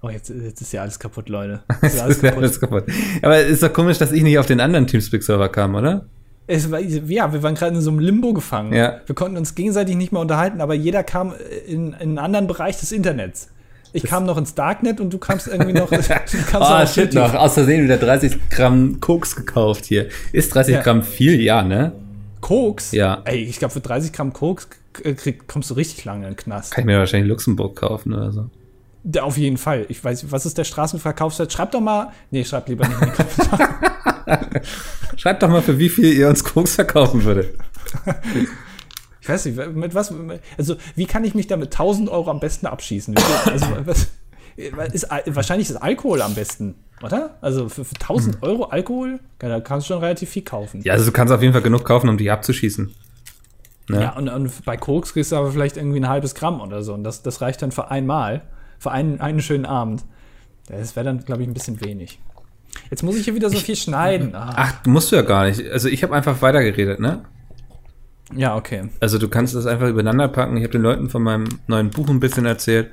Oh, 0.03 0.09
jetzt, 0.09 0.29
jetzt 0.31 0.61
ist 0.61 0.73
ja 0.73 0.83
alles 0.83 0.99
kaputt, 0.99 1.29
Leute. 1.29 1.63
Ist 1.83 1.97
ja 1.97 2.05
alles 2.05 2.21
kaputt. 2.21 2.39
alles 2.39 2.61
kaputt. 2.61 2.85
Aber 3.23 3.41
ist 3.41 3.63
doch 3.63 3.73
komisch, 3.73 3.99
dass 3.99 4.13
ich 4.13 4.23
nicht 4.23 4.39
auf 4.39 4.47
den 4.47 4.61
anderen 4.61 4.87
Teamspeak-Server 4.87 5.49
kam, 5.49 5.75
oder? 5.75 6.07
Es 6.47 6.71
war, 6.71 6.79
ja, 6.79 7.33
wir 7.33 7.43
waren 7.43 7.55
gerade 7.57 7.75
in 7.75 7.81
so 7.83 7.91
einem 7.91 7.99
Limbo 7.99 8.33
gefangen. 8.33 8.73
Ja. 8.73 9.01
Wir 9.05 9.15
konnten 9.17 9.37
uns 9.37 9.57
gegenseitig 9.57 9.97
nicht 9.97 10.13
mehr 10.13 10.21
unterhalten, 10.21 10.61
aber 10.61 10.75
jeder 10.75 11.03
kam 11.03 11.35
in, 11.67 11.89
in 11.89 11.95
einen 11.95 12.19
anderen 12.19 12.47
Bereich 12.47 12.79
des 12.79 12.93
Internets. 12.93 13.49
Ich 13.93 14.05
kam 14.05 14.27
noch 14.27 14.37
ins 14.37 14.55
Darknet 14.55 15.01
und 15.01 15.13
du 15.13 15.19
kamst 15.19 15.49
irgendwie 15.49 15.73
noch. 15.73 15.89
du 15.91 15.97
kamst 15.97 16.55
auf 16.55 16.93
shit, 16.93 17.15
noch. 17.15 17.35
Aus 17.35 17.55
Versehen 17.55 17.83
wieder 17.83 17.97
30 17.97 18.51
Gramm 18.51 19.01
Koks 19.01 19.35
gekauft 19.35 19.87
hier. 19.87 20.07
Ist 20.33 20.55
30 20.55 20.75
Ja. 20.75 20.83
Gramm 20.83 21.03
viel? 21.03 21.41
Ja, 21.41 21.63
ne? 21.65 21.93
Koks? 22.47 22.93
Ja. 22.93 23.23
Ey, 23.25 23.43
ich 23.43 23.59
glaube, 23.59 23.75
für 23.75 23.81
30 23.81 24.13
Gramm 24.13 24.33
Koks 24.33 24.69
krieg, 24.93 25.49
kommst 25.49 25.69
du 25.69 25.75
richtig 25.75 26.05
lange 26.05 26.29
in 26.29 26.35
den 26.35 26.37
Knast. 26.37 26.71
Kann 26.71 26.83
ich 26.83 26.87
mir 26.87 26.99
wahrscheinlich 26.99 27.29
Luxemburg 27.29 27.75
kaufen 27.75 28.15
oder 28.15 28.31
so. 28.31 28.51
Ja, 29.03 29.25
auf 29.25 29.37
jeden 29.37 29.57
Fall. 29.57 29.87
Ich 29.89 30.03
weiß, 30.03 30.31
was 30.31 30.47
ist 30.47 30.57
der 30.57 30.63
Straßenverkaufswert? 30.63 31.53
Schreibt 31.53 31.75
doch 31.75 31.81
mal. 31.81 32.13
Nee, 32.31 32.45
schreibt 32.45 32.69
lieber 32.69 32.87
nicht 32.87 33.03
in 33.03 33.09
die 33.09 33.15
Kommentare. 33.17 33.69
Schreibt 35.17 35.43
doch 35.43 35.49
mal, 35.49 35.61
für 35.61 35.81
wie 35.81 35.89
viel 35.89 36.13
ihr 36.13 36.29
uns 36.29 36.45
Koks 36.45 36.77
verkaufen 36.77 37.25
würdet. 37.25 37.59
Ich 39.21 39.29
weiß 39.29 39.47
nicht, 39.47 39.75
mit 39.75 39.95
was. 39.97 40.15
Also, 40.57 40.77
wie 40.95 41.07
kann 41.07 41.25
ich 41.25 41.35
mich 41.35 41.49
da 41.49 41.57
mit 41.57 41.73
1000 41.73 42.09
Euro 42.09 42.31
am 42.31 42.39
besten 42.39 42.67
abschießen? 42.67 43.17
Also, 43.47 43.67
was, 43.85 44.07
ist, 44.57 45.11
Al- 45.11 45.23
wahrscheinlich 45.27 45.69
ist 45.71 45.77
Alkohol 45.77 46.23
am 46.23 46.35
besten, 46.35 46.75
oder? 47.03 47.37
Also, 47.41 47.69
für, 47.69 47.85
für 47.85 47.95
1000 47.95 48.43
Euro 48.43 48.65
Alkohol, 48.65 49.21
da 49.39 49.61
kannst 49.61 49.89
du 49.89 49.95
schon 49.95 50.03
relativ 50.03 50.31
viel 50.31 50.43
kaufen. 50.43 50.81
Ja, 50.83 50.95
also 50.95 51.05
du 51.07 51.13
kannst 51.13 51.33
auf 51.33 51.43
jeden 51.43 51.53
Fall 51.53 51.63
genug 51.63 51.85
kaufen, 51.85 52.09
um 52.09 52.17
die 52.19 52.31
abzuschießen. 52.31 52.95
Ne? 53.89 54.03
Ja, 54.03 54.17
und, 54.17 54.29
und 54.29 54.65
bei 54.65 54.77
Koks 54.77 55.13
kriegst 55.13 55.31
du 55.33 55.37
aber 55.37 55.53
vielleicht 55.53 55.77
irgendwie 55.77 56.01
ein 56.01 56.09
halbes 56.09 56.35
Gramm 56.35 56.61
oder 56.61 56.83
so. 56.83 56.95
Und 56.95 57.05
das, 57.05 57.23
das 57.23 57.41
reicht 57.41 57.63
dann 57.63 57.71
für 57.71 57.91
einmal, 57.91 58.43
für 58.79 58.91
einen, 58.91 59.21
einen 59.21 59.41
schönen 59.41 59.65
Abend. 59.67 60.05
Das 60.69 60.97
wäre 60.97 61.05
dann, 61.05 61.25
glaube 61.25 61.43
ich, 61.43 61.49
ein 61.49 61.55
bisschen 61.55 61.81
wenig. 61.81 62.19
Jetzt 62.91 63.03
muss 63.05 63.17
ich 63.17 63.25
hier 63.25 63.35
wieder 63.35 63.49
so 63.49 63.59
viel 63.59 63.77
schneiden. 63.77 64.35
Ah. 64.35 64.53
Ach, 64.57 64.75
musst 64.87 65.13
du 65.13 65.17
ja 65.17 65.23
gar 65.23 65.47
nicht. 65.47 65.71
Also 65.71 65.89
ich 65.89 66.03
habe 66.03 66.15
einfach 66.15 66.43
weitergeredet, 66.43 66.99
ne? 66.99 67.23
Ja, 68.35 68.57
okay. 68.57 68.91
Also 69.01 69.19
du 69.19 69.29
kannst 69.29 69.55
das 69.55 69.67
einfach 69.67 69.89
übereinander 69.89 70.27
packen. 70.29 70.57
Ich 70.57 70.65
habe 70.65 70.73
den 70.73 70.83
Leuten 70.83 71.09
von 71.09 71.23
meinem 71.23 71.47
neuen 71.69 71.91
Buch 71.91 72.09
ein 72.09 72.19
bisschen 72.19 72.45
erzählt. 72.45 72.91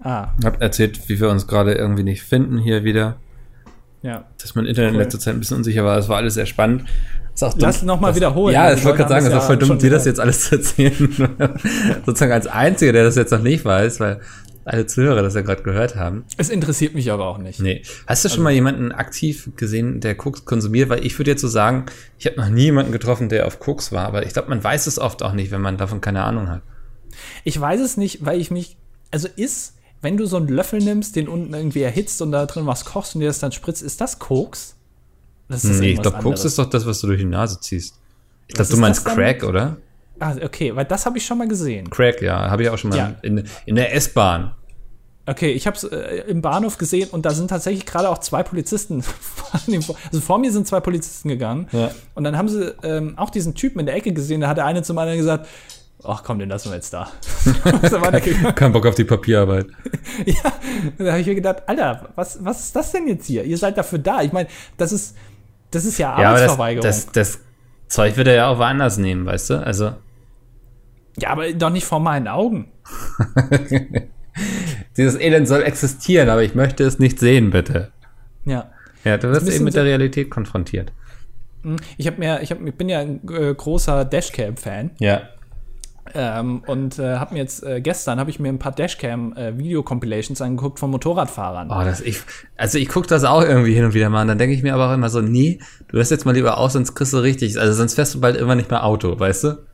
Ah, 0.00 0.28
Hab 0.44 0.60
erzählt, 0.62 1.08
wie 1.08 1.18
wir 1.20 1.30
uns 1.30 1.46
gerade 1.46 1.72
irgendwie 1.74 2.02
nicht 2.04 2.22
finden 2.22 2.58
hier 2.58 2.84
wieder. 2.84 3.16
ja. 4.02 4.24
Dass 4.40 4.54
mein 4.54 4.66
Internet 4.66 4.90
in 4.90 4.96
Cool. 4.96 5.02
letzter 5.02 5.18
Zeit 5.18 5.34
ein 5.34 5.40
bisschen 5.40 5.56
unsicher 5.58 5.84
war. 5.84 5.96
Das 5.96 6.08
war 6.08 6.16
alles 6.18 6.34
sehr 6.34 6.46
spannend. 6.46 6.84
Lass 7.56 7.82
noch 7.82 8.00
mal 8.00 8.08
das- 8.08 8.16
wiederholen. 8.16 8.54
Ja, 8.54 8.72
ich 8.72 8.82
wollte 8.84 8.98
gerade 8.98 9.10
sagen, 9.10 9.26
es 9.26 9.32
ist 9.32 9.38
auch 9.38 9.46
voll 9.46 9.56
dumm, 9.58 9.78
dir 9.78 9.90
das 9.90 10.04
jetzt 10.06 10.20
alles 10.20 10.44
zu 10.44 10.56
erzählen. 10.56 10.94
Sozusagen 12.06 12.32
als 12.32 12.46
Einziger, 12.46 12.92
der 12.92 13.04
das 13.04 13.16
jetzt 13.16 13.30
noch 13.32 13.42
nicht 13.42 13.64
weiß, 13.64 14.00
weil 14.00 14.20
alle 14.64 14.86
Zuhörer 14.86 15.22
das 15.22 15.34
ja 15.34 15.42
gerade 15.42 15.62
gehört 15.62 15.96
haben. 15.96 16.24
Es 16.38 16.48
interessiert 16.48 16.94
mich 16.94 17.10
aber 17.12 17.26
auch 17.26 17.38
nicht. 17.38 17.60
Nee. 17.60 17.82
Hast 18.06 18.24
du 18.24 18.28
schon 18.28 18.42
mal 18.42 18.52
jemanden 18.52 18.90
aktiv 18.90 19.50
gesehen, 19.56 20.00
der 20.00 20.14
Koks 20.14 20.44
konsumiert? 20.44 20.88
Weil 20.88 21.04
ich 21.04 21.18
würde 21.18 21.30
jetzt 21.32 21.40
so 21.42 21.48
sagen, 21.48 21.86
ich 22.18 22.26
habe 22.26 22.36
noch 22.36 22.48
nie 22.48 22.62
jemanden 22.64 22.90
getroffen, 22.92 23.28
der 23.28 23.46
auf 23.46 23.60
Koks 23.60 23.92
war, 23.92 24.06
aber 24.06 24.24
ich 24.26 24.32
glaube, 24.32 24.48
man 24.48 24.62
weiß 24.64 24.86
es 24.86 24.98
oft 24.98 25.22
auch 25.22 25.32
nicht, 25.34 25.50
wenn 25.50 25.60
man 25.60 25.76
davon 25.76 26.00
keine 26.00 26.22
Ahnung 26.24 26.48
hat. 26.48 26.62
Ich 27.44 27.60
weiß 27.60 27.80
es 27.80 27.96
nicht, 27.96 28.24
weil 28.24 28.40
ich 28.40 28.50
mich. 28.50 28.76
Also 29.12 29.28
ist, 29.36 29.75
wenn 30.06 30.16
du 30.16 30.24
so 30.26 30.36
einen 30.36 30.46
Löffel 30.46 30.78
nimmst, 30.78 31.16
den 31.16 31.26
unten 31.26 31.52
irgendwie 31.52 31.82
erhitzt 31.82 32.22
und 32.22 32.30
da 32.30 32.46
drin 32.46 32.64
was 32.64 32.84
kochst 32.84 33.16
und 33.16 33.22
dir 33.22 33.26
das 33.26 33.40
dann 33.40 33.50
spritzt, 33.50 33.82
ist 33.82 34.00
das 34.00 34.20
Koks? 34.20 34.76
Das 35.48 35.64
ist 35.64 35.80
nee, 35.80 35.94
ich 35.94 36.00
glaube, 36.00 36.18
Koks 36.18 36.44
ist 36.44 36.60
doch 36.60 36.70
das, 36.70 36.86
was 36.86 37.00
du 37.00 37.08
durch 37.08 37.18
die 37.18 37.26
Nase 37.26 37.58
ziehst. 37.58 37.98
Ich 38.46 38.54
glaube, 38.54 38.70
du 38.70 38.76
meinst 38.76 39.04
dann? 39.04 39.16
Crack, 39.16 39.42
oder? 39.42 39.78
Ah, 40.20 40.36
okay, 40.44 40.76
weil 40.76 40.84
das 40.84 41.06
habe 41.06 41.18
ich 41.18 41.26
schon 41.26 41.38
mal 41.38 41.48
gesehen. 41.48 41.90
Crack, 41.90 42.22
ja, 42.22 42.48
habe 42.48 42.62
ich 42.62 42.70
auch 42.70 42.78
schon 42.78 42.90
mal 42.90 42.96
Ja. 42.96 43.16
in, 43.22 43.48
in 43.66 43.74
der 43.74 43.96
S-Bahn. 43.96 44.54
Okay, 45.28 45.50
ich 45.50 45.66
habe 45.66 45.76
es 45.76 45.82
äh, 45.82 46.22
im 46.28 46.40
Bahnhof 46.40 46.78
gesehen 46.78 47.08
und 47.10 47.26
da 47.26 47.30
sind 47.30 47.48
tatsächlich 47.48 47.84
gerade 47.84 48.08
auch 48.08 48.18
zwei 48.18 48.44
Polizisten. 48.44 49.02
also 49.52 50.20
vor 50.20 50.38
mir 50.38 50.52
sind 50.52 50.68
zwei 50.68 50.78
Polizisten 50.78 51.28
gegangen. 51.28 51.66
Ja. 51.72 51.90
Und 52.14 52.22
dann 52.22 52.38
haben 52.38 52.48
sie 52.48 52.72
ähm, 52.84 53.18
auch 53.18 53.30
diesen 53.30 53.56
Typen 53.56 53.80
in 53.80 53.86
der 53.86 53.96
Ecke 53.96 54.12
gesehen. 54.12 54.40
Da 54.40 54.46
hat 54.46 54.56
der 54.56 54.66
eine 54.66 54.84
zum 54.84 54.96
anderen 54.98 55.18
gesagt: 55.18 55.48
Ach 56.04 56.22
komm, 56.22 56.38
den 56.38 56.48
lassen 56.48 56.70
wir 56.70 56.76
jetzt 56.76 56.92
da. 56.92 57.08
Weitergegangen. 57.64 58.54
Kein 58.54 58.72
Bock 58.72 58.86
auf 58.86 58.94
die 58.94 59.04
Papierarbeit. 59.04 59.66
ja, 60.26 60.52
da 60.98 61.12
habe 61.12 61.20
ich 61.20 61.26
mir 61.26 61.34
gedacht: 61.34 61.62
Alter, 61.66 62.10
was, 62.14 62.44
was 62.44 62.60
ist 62.60 62.76
das 62.76 62.92
denn 62.92 63.08
jetzt 63.08 63.26
hier? 63.26 63.44
Ihr 63.44 63.58
seid 63.58 63.78
dafür 63.78 63.98
da. 63.98 64.22
Ich 64.22 64.32
meine, 64.32 64.48
das 64.76 64.92
ist, 64.92 65.16
das 65.70 65.84
ist 65.84 65.98
ja 65.98 66.10
Ja, 66.10 66.14
aber 66.14 66.22
das, 66.22 66.42
Arbeitsverweigerung. 66.42 66.82
das, 66.82 67.06
das 67.12 67.40
Zeug 67.88 68.16
wird 68.16 68.28
er 68.28 68.34
ja 68.34 68.48
auch 68.48 68.58
woanders 68.58 68.98
nehmen, 68.98 69.26
weißt 69.26 69.50
du? 69.50 69.54
Also, 69.64 69.94
ja, 71.18 71.30
aber 71.30 71.52
doch 71.52 71.70
nicht 71.70 71.86
vor 71.86 72.00
meinen 72.00 72.28
Augen. 72.28 72.70
dieses 74.96 75.18
Elend 75.18 75.48
soll 75.48 75.62
existieren, 75.62 76.28
aber 76.28 76.42
ich 76.42 76.54
möchte 76.54 76.84
es 76.84 76.98
nicht 76.98 77.18
sehen, 77.18 77.50
bitte. 77.50 77.90
Ja. 78.44 78.70
Ja, 79.04 79.16
du 79.16 79.30
wirst 79.30 79.48
eben 79.48 79.64
mit 79.64 79.74
der 79.74 79.84
Realität 79.84 80.30
konfrontiert. 80.30 80.92
Ich 81.96 82.06
habe 82.06 82.18
mir, 82.18 82.42
ich, 82.42 82.50
hab, 82.50 82.64
ich 82.64 82.74
bin 82.74 82.88
ja 82.88 83.00
ein 83.00 83.20
äh, 83.28 83.54
großer 83.54 84.04
Dashcam-Fan. 84.04 84.90
Ja. 84.98 85.22
Ähm, 86.14 86.62
und 86.66 86.98
äh, 86.98 87.16
habe 87.16 87.34
mir 87.34 87.40
jetzt 87.40 87.62
äh, 87.62 87.80
gestern 87.80 88.18
habe 88.18 88.30
ich 88.30 88.38
mir 88.38 88.48
ein 88.48 88.58
paar 88.58 88.72
Dashcam-Video-Compilations 88.72 90.40
angeguckt 90.40 90.78
von 90.78 90.90
Motorradfahrern. 90.90 91.70
Oh, 91.70 91.84
das 91.84 92.00
ich, 92.00 92.20
also 92.56 92.78
ich 92.78 92.88
gucke 92.88 93.06
das 93.06 93.24
auch 93.24 93.42
irgendwie 93.42 93.74
hin 93.74 93.84
und 93.84 93.94
wieder 93.94 94.10
mal 94.10 94.22
und 94.22 94.28
dann 94.28 94.38
denke 94.38 94.54
ich 94.54 94.62
mir 94.62 94.74
aber 94.74 94.88
auch 94.88 94.94
immer 94.94 95.08
so, 95.08 95.20
nee, 95.20 95.60
du 95.88 95.96
hörst 95.96 96.10
jetzt 96.10 96.24
mal 96.24 96.32
lieber 96.32 96.58
aus, 96.58 96.74
sonst 96.74 96.94
kriegst 96.94 97.12
du 97.12 97.18
richtig, 97.18 97.58
also 97.58 97.72
sonst 97.72 97.94
fährst 97.94 98.14
du 98.14 98.20
bald 98.20 98.36
immer 98.36 98.54
nicht 98.54 98.70
mehr 98.70 98.84
Auto, 98.84 99.18
weißt 99.18 99.44
du? 99.44 99.66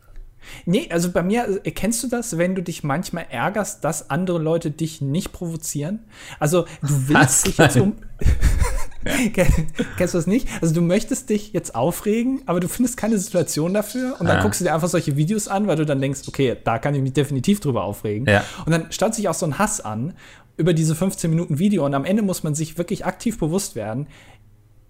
Nee, 0.65 0.89
also 0.91 1.11
bei 1.11 1.23
mir, 1.23 1.61
äh, 1.65 1.71
kennst 1.71 2.03
du 2.03 2.09
das, 2.09 2.39
wenn 2.39 2.55
du 2.55 2.63
dich 2.63 2.83
manchmal 2.85 3.27
ärgerst, 3.31 3.85
dass 3.85 4.11
andere 4.11 4.39
Leute 4.39 4.71
dich 4.71 5.01
nicht 5.01 5.33
provozieren? 5.33 6.01
Also 6.39 6.67
du 6.83 7.09
willst 7.09 7.47
dich 7.47 7.59
jetzt 7.59 7.77
Nein. 7.77 7.95
um. 9.05 9.33
Kennst 9.97 10.15
du 10.15 10.19
das 10.19 10.27
nicht? 10.27 10.49
Also 10.61 10.75
du 10.75 10.81
möchtest 10.83 11.31
dich 11.31 11.53
jetzt 11.53 11.75
aufregen, 11.75 12.43
aber 12.47 12.61
du 12.61 12.69
findest 12.69 12.97
keine 12.97 13.19
Situation 13.19 13.75
dafür 13.75 14.17
und 14.19 14.27
dann 14.29 14.39
Ah. 14.39 14.43
guckst 14.43 14.61
du 14.61 14.65
dir 14.65 14.75
einfach 14.75 14.89
solche 14.89 15.17
Videos 15.17 15.49
an, 15.49 15.67
weil 15.67 15.77
du 15.77 15.87
dann 15.87 16.01
denkst, 16.01 16.21
okay, 16.29 16.57
da 16.63 16.79
kann 16.79 16.95
ich 16.95 17.03
mich 17.03 17.13
definitiv 17.13 17.61
drüber 17.61 17.85
aufregen. 17.85 18.27
Ja. 18.27 18.45
Und 18.65 18.73
dann 18.73 18.91
staut 18.93 19.15
sich 19.15 19.29
auch 19.29 19.35
so 19.35 19.47
ein 19.47 19.59
Hass 19.59 19.81
an 19.81 20.15
über 20.57 20.75
diese 20.75 20.95
15 20.95 21.31
Minuten 21.31 21.59
Video 21.59 21.85
und 21.87 21.95
am 21.95 22.05
Ende 22.05 22.23
muss 22.23 22.43
man 22.43 22.55
sich 22.55 22.79
wirklich 22.79 23.07
aktiv 23.07 23.39
bewusst 23.39 23.75
werden, 23.75 24.07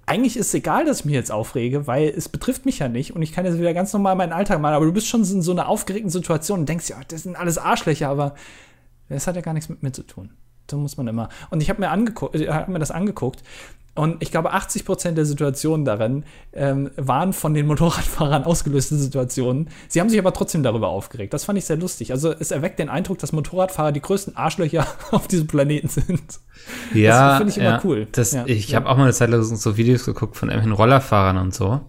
eigentlich 0.04 0.36
ist 0.36 0.48
es 0.48 0.54
egal, 0.54 0.84
dass 0.84 1.00
ich 1.00 1.04
mich 1.04 1.14
jetzt 1.14 1.30
aufrege, 1.30 1.86
weil 1.86 2.08
es 2.08 2.28
betrifft 2.28 2.66
mich 2.66 2.80
ja 2.80 2.88
nicht 2.88 3.14
und 3.14 3.22
ich 3.22 3.32
kann 3.32 3.44
jetzt 3.44 3.58
wieder 3.58 3.72
ganz 3.72 3.92
normal 3.92 4.16
meinen 4.16 4.32
Alltag 4.32 4.60
machen, 4.60 4.74
aber 4.74 4.84
du 4.84 4.92
bist 4.92 5.06
schon 5.06 5.22
in 5.22 5.42
so 5.42 5.52
einer 5.52 5.68
aufgeregten 5.68 6.10
Situation 6.10 6.60
und 6.60 6.68
denkst, 6.68 6.88
ja, 6.90 6.96
das 7.08 7.22
sind 7.22 7.36
alles 7.36 7.56
Arschlöcher, 7.56 8.08
aber 8.08 8.34
das 9.08 9.26
hat 9.26 9.36
ja 9.36 9.42
gar 9.42 9.54
nichts 9.54 9.68
mit 9.68 9.82
mir 9.82 9.92
zu 9.92 10.02
tun. 10.02 10.30
So 10.70 10.76
muss 10.78 10.96
man 10.96 11.06
immer. 11.06 11.28
Und 11.50 11.62
ich 11.62 11.70
habe 11.70 11.80
mir, 11.80 11.90
angeguckt, 11.90 12.34
äh, 12.34 12.48
hab 12.48 12.68
mir 12.68 12.78
das 12.78 12.90
angeguckt 12.90 13.42
und 13.95 14.22
ich 14.22 14.30
glaube, 14.30 14.53
80 14.53 14.86
Prozent 14.86 15.18
der 15.18 15.26
Situationen 15.26 15.84
darin 15.84 16.24
ähm, 16.55 16.90
waren 16.97 17.34
von 17.34 17.53
den 17.53 17.66
Motorradfahrern 17.66 18.45
ausgelöste 18.45 18.97
Situationen. 18.97 19.68
Sie 19.88 20.01
haben 20.01 20.09
sich 20.09 20.18
aber 20.18 20.32
trotzdem 20.32 20.62
darüber 20.62 20.88
aufgeregt. 20.88 21.34
Das 21.34 21.45
fand 21.45 21.59
ich 21.59 21.66
sehr 21.66 21.76
lustig. 21.76 22.11
Also 22.11 22.32
es 22.32 22.51
erweckt 22.53 22.78
den 22.78 22.88
Eindruck, 22.88 23.18
dass 23.18 23.32
Motorradfahrer 23.32 23.93
die 23.93 24.01
größten 24.01 24.34
Arschlöcher 24.36 24.86
auf 25.11 25.28
diesem 25.28 25.47
Planeten 25.47 25.88
sind. 25.88 26.22
Ja, 26.95 27.36
finde 27.36 27.51
ich 27.51 27.59
immer 27.59 27.70
ja, 27.70 27.80
cool. 27.84 28.07
Das, 28.12 28.32
Ja. 28.32 28.45
ich 28.47 28.68
Ja. 28.70 28.76
habe 28.76 28.88
auch 28.88 28.97
mal 28.97 29.05
eine 29.05 29.12
Zeit 29.12 29.28
lang 29.28 29.43
so 29.43 29.76
Videos 29.76 30.07
geguckt 30.07 30.36
von 30.36 30.49
irgendwelchen 30.49 30.76
Rollerfahrern 30.76 31.36
und 31.36 31.53
so. 31.55 31.82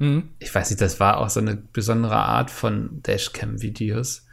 Mhm. 0.00 0.30
Ich 0.40 0.52
weiß 0.52 0.70
nicht, 0.70 0.80
das 0.80 0.98
war 0.98 1.18
auch 1.18 1.30
so 1.30 1.38
eine 1.40 1.56
besondere 1.56 2.16
Art 2.16 2.50
von 2.50 3.00
Dashcam-Videos. 3.02 4.26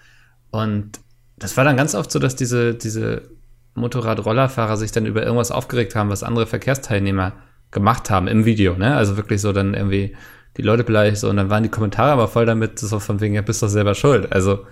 Und 0.51 0.99
das 1.37 1.57
war 1.57 1.63
dann 1.63 1.77
ganz 1.77 1.93
oft 1.95 2.11
so, 2.11 2.17
dass 2.19 2.35
diese, 2.35 2.73
diese 2.73 3.29
Motorrad-Rollerfahrer 3.75 4.77
sich 4.77 4.91
dann 4.91 5.05
über 5.05 5.23
irgendwas 5.23 5.51
aufgeregt 5.51 5.95
haben, 5.95 6.09
was 6.09 6.23
andere 6.23 6.45
Verkehrsteilnehmer 6.45 7.33
gemacht 7.71 8.09
haben 8.09 8.27
im 8.27 8.45
Video, 8.45 8.75
ne? 8.75 8.95
Also 8.95 9.17
wirklich 9.17 9.41
so 9.41 9.51
dann 9.51 9.73
irgendwie 9.73 10.15
die 10.57 10.61
Leute 10.61 10.83
beleidigt 10.83 11.17
so 11.17 11.29
und 11.29 11.37
dann 11.37 11.49
waren 11.49 11.63
die 11.63 11.69
Kommentare 11.69 12.11
aber 12.11 12.27
voll 12.27 12.45
damit, 12.45 12.77
so 12.77 12.99
von 12.99 13.19
wegen, 13.19 13.33
ja, 13.33 13.41
bist 13.41 13.63
doch 13.63 13.69
selber 13.69 13.95
schuld. 13.95 14.31
Also, 14.31 14.65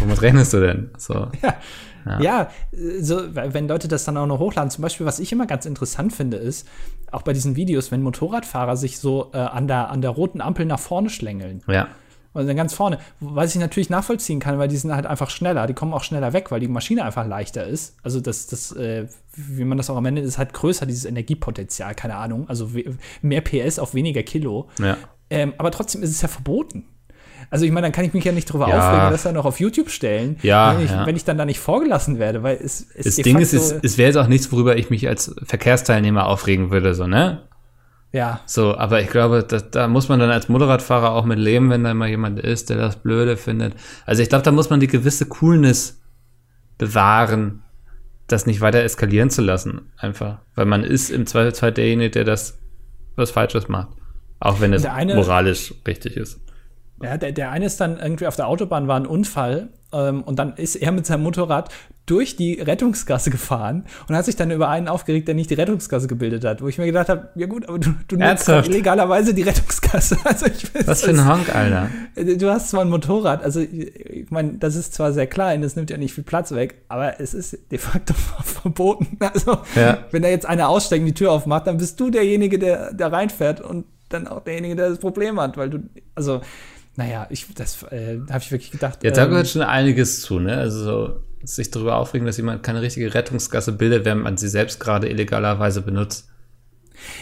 womit 0.00 0.22
rechnest 0.22 0.52
du 0.54 0.60
denn? 0.60 0.90
So. 0.96 1.28
Ja. 2.04 2.20
Ja, 2.20 2.50
äh, 2.72 3.00
so, 3.00 3.32
wenn 3.32 3.68
Leute 3.68 3.86
das 3.86 4.04
dann 4.04 4.16
auch 4.16 4.26
noch 4.26 4.40
hochladen. 4.40 4.70
Zum 4.70 4.82
Beispiel, 4.82 5.06
was 5.06 5.20
ich 5.20 5.30
immer 5.30 5.46
ganz 5.46 5.66
interessant 5.66 6.12
finde, 6.12 6.36
ist, 6.36 6.66
auch 7.12 7.22
bei 7.22 7.32
diesen 7.32 7.54
Videos, 7.54 7.92
wenn 7.92 8.02
Motorradfahrer 8.02 8.76
sich 8.76 8.98
so 8.98 9.30
äh, 9.32 9.38
an, 9.38 9.68
der, 9.68 9.88
an 9.90 10.02
der 10.02 10.10
roten 10.10 10.40
Ampel 10.40 10.66
nach 10.66 10.80
vorne 10.80 11.10
schlängeln. 11.10 11.62
Ja. 11.68 11.86
Und 12.34 12.46
dann 12.46 12.56
ganz 12.56 12.72
vorne. 12.72 12.98
Was 13.20 13.54
ich 13.54 13.60
natürlich 13.60 13.90
nachvollziehen 13.90 14.40
kann, 14.40 14.58
weil 14.58 14.68
die 14.68 14.76
sind 14.76 14.94
halt 14.94 15.04
einfach 15.06 15.28
schneller. 15.28 15.66
Die 15.66 15.74
kommen 15.74 15.92
auch 15.92 16.02
schneller 16.02 16.32
weg, 16.32 16.50
weil 16.50 16.60
die 16.60 16.68
Maschine 16.68 17.04
einfach 17.04 17.26
leichter 17.26 17.66
ist. 17.66 17.96
Also 18.02 18.20
das, 18.20 18.46
das 18.46 18.72
äh, 18.72 19.06
wie 19.36 19.64
man 19.64 19.76
das 19.76 19.90
auch 19.90 19.96
am 19.96 20.06
Ende 20.06 20.22
ist, 20.22 20.38
halt 20.38 20.52
größer, 20.54 20.86
dieses 20.86 21.04
Energiepotenzial, 21.04 21.94
keine 21.94 22.16
Ahnung. 22.16 22.48
Also 22.48 22.70
mehr 23.20 23.40
PS 23.42 23.78
auf 23.78 23.94
weniger 23.94 24.22
Kilo. 24.22 24.68
Ja. 24.78 24.96
Ähm, 25.30 25.52
aber 25.58 25.70
trotzdem 25.70 26.02
ist 26.02 26.10
es 26.10 26.22
ja 26.22 26.28
verboten. 26.28 26.84
Also 27.50 27.64
ich 27.66 27.72
meine, 27.72 27.86
dann 27.86 27.92
kann 27.92 28.04
ich 28.04 28.14
mich 28.14 28.24
ja 28.24 28.32
nicht 28.32 28.48
darüber 28.48 28.68
Ja. 28.68 28.78
aufregen, 28.78 29.10
das 29.10 29.24
dann 29.24 29.34
noch 29.34 29.44
auf 29.44 29.60
YouTube 29.60 29.90
stellen, 29.90 30.36
Ja, 30.42 30.74
wenn, 30.76 30.84
ich, 30.84 30.90
ja. 30.90 31.04
wenn 31.04 31.16
ich 31.16 31.24
dann 31.24 31.36
da 31.36 31.44
nicht 31.44 31.60
vorgelassen 31.60 32.18
werde, 32.18 32.42
weil 32.42 32.56
es, 32.56 32.86
es 32.94 33.04
Das 33.04 33.16
Ding 33.16 33.38
ist, 33.38 33.52
es, 33.52 33.72
es 33.72 33.98
wäre 33.98 34.08
jetzt 34.08 34.16
auch 34.16 34.26
nichts, 34.28 34.50
worüber 34.52 34.76
ich 34.76 34.88
mich 34.90 35.06
als 35.08 35.34
Verkehrsteilnehmer 35.44 36.26
aufregen 36.26 36.70
würde, 36.70 36.94
so, 36.94 37.06
ne? 37.06 37.42
Ja, 38.12 38.40
So, 38.44 38.76
aber 38.76 39.00
ich 39.00 39.08
glaube, 39.08 39.42
da, 39.42 39.58
da 39.58 39.88
muss 39.88 40.08
man 40.08 40.20
dann 40.20 40.30
als 40.30 40.48
Motorradfahrer 40.48 41.12
auch 41.12 41.24
mit 41.24 41.38
leben, 41.38 41.70
wenn 41.70 41.82
da 41.82 41.94
mal 41.94 42.08
jemand 42.08 42.38
ist, 42.38 42.68
der 42.68 42.76
das 42.76 42.96
blöde 42.96 43.38
findet. 43.38 43.74
Also 44.04 44.22
ich 44.22 44.28
glaube, 44.28 44.44
da 44.44 44.52
muss 44.52 44.68
man 44.68 44.80
die 44.80 44.86
gewisse 44.86 45.26
Coolness 45.26 46.02
bewahren, 46.76 47.62
das 48.26 48.44
nicht 48.44 48.60
weiter 48.60 48.82
eskalieren 48.82 49.30
zu 49.30 49.40
lassen, 49.40 49.92
einfach. 49.96 50.38
Weil 50.54 50.66
man 50.66 50.84
ist 50.84 51.10
im 51.10 51.26
Zweifelsfall 51.26 51.72
derjenige, 51.72 52.10
der 52.10 52.24
das 52.24 52.58
was 53.16 53.30
Falsches 53.30 53.68
macht. 53.68 53.88
Auch 54.40 54.60
wenn 54.60 54.72
es 54.72 54.84
moralisch 54.84 55.74
richtig 55.86 56.16
ist. 56.16 56.40
Ja, 57.02 57.16
der, 57.16 57.32
der 57.32 57.50
eine 57.50 57.66
ist 57.66 57.80
dann 57.80 57.98
irgendwie 57.98 58.26
auf 58.26 58.36
der 58.36 58.48
Autobahn 58.48 58.88
war 58.88 58.96
ein 58.98 59.06
Unfall 59.06 59.68
ähm, 59.92 60.22
und 60.22 60.38
dann 60.38 60.54
ist 60.56 60.76
er 60.76 60.92
mit 60.92 61.06
seinem 61.06 61.22
Motorrad 61.22 61.70
durch 62.06 62.34
die 62.34 62.54
Rettungsgasse 62.60 63.30
gefahren 63.30 63.84
und 64.08 64.16
hat 64.16 64.24
sich 64.24 64.34
dann 64.34 64.50
über 64.50 64.68
einen 64.68 64.88
aufgeregt, 64.88 65.28
der 65.28 65.36
nicht 65.36 65.50
die 65.50 65.54
Rettungsgasse 65.54 66.08
gebildet 66.08 66.44
hat. 66.44 66.60
Wo 66.60 66.66
ich 66.66 66.76
mir 66.76 66.86
gedacht 66.86 67.08
habe, 67.08 67.28
ja 67.36 67.46
gut, 67.46 67.68
aber 67.68 67.78
du, 67.78 67.90
du 68.08 68.16
nutzt 68.16 68.48
illegalerweise 68.48 69.34
die 69.34 69.42
Rettungsgasse. 69.42 70.16
Also 70.24 70.46
ich 70.46 70.74
weiß, 70.74 70.86
Was 70.86 71.02
für 71.02 71.10
ein 71.10 71.28
Honk, 71.28 71.54
Alter. 71.54 71.88
Du 72.16 72.50
hast 72.50 72.70
zwar 72.70 72.80
ein 72.82 72.88
Motorrad, 72.90 73.44
also 73.44 73.60
ich 73.60 74.30
meine, 74.30 74.54
das 74.54 74.74
ist 74.74 74.94
zwar 74.94 75.12
sehr 75.12 75.26
klein, 75.26 75.62
das 75.62 75.76
nimmt 75.76 75.90
ja 75.90 75.96
nicht 75.98 76.14
viel 76.14 76.24
Platz 76.24 76.50
weg, 76.52 76.82
aber 76.88 77.20
es 77.20 77.34
ist 77.34 77.58
de 77.70 77.78
facto 77.78 78.14
verboten. 78.44 79.18
Also 79.20 79.58
Ja. 79.76 79.98
wenn 80.10 80.22
da 80.22 80.28
jetzt 80.28 80.46
einer 80.46 80.68
aussteigt 80.68 81.00
und 81.00 81.06
die 81.06 81.14
Tür 81.14 81.30
aufmacht, 81.32 81.66
dann 81.66 81.76
bist 81.76 82.00
du 82.00 82.10
derjenige, 82.10 82.58
der 82.58 82.92
da 82.94 83.08
reinfährt 83.08 83.60
und 83.60 83.84
dann 84.08 84.26
auch 84.26 84.40
derjenige, 84.42 84.74
der 84.76 84.88
das 84.90 84.98
Problem 84.98 85.40
hat, 85.40 85.56
weil 85.56 85.70
du, 85.70 85.78
also 86.14 86.40
naja, 86.96 87.26
ich, 87.30 87.46
das 87.54 87.82
äh, 87.84 88.18
habe 88.30 88.40
ich 88.42 88.50
wirklich 88.52 88.70
gedacht. 88.70 89.02
Jetzt 89.02 89.16
da 89.16 89.24
ähm, 89.24 89.30
gehört 89.30 89.48
schon 89.48 89.62
einiges 89.62 90.20
zu, 90.20 90.38
ne? 90.38 90.56
Also 90.58 90.84
so, 90.84 91.20
sich 91.44 91.70
darüber 91.70 91.96
aufregen, 91.96 92.26
dass 92.26 92.36
jemand 92.36 92.62
keine 92.62 92.82
richtige 92.82 93.14
Rettungsgasse 93.14 93.72
bildet, 93.72 94.04
während 94.04 94.22
man 94.22 94.36
sie 94.36 94.48
selbst 94.48 94.78
gerade 94.78 95.08
illegalerweise 95.08 95.82
benutzt. 95.82 96.28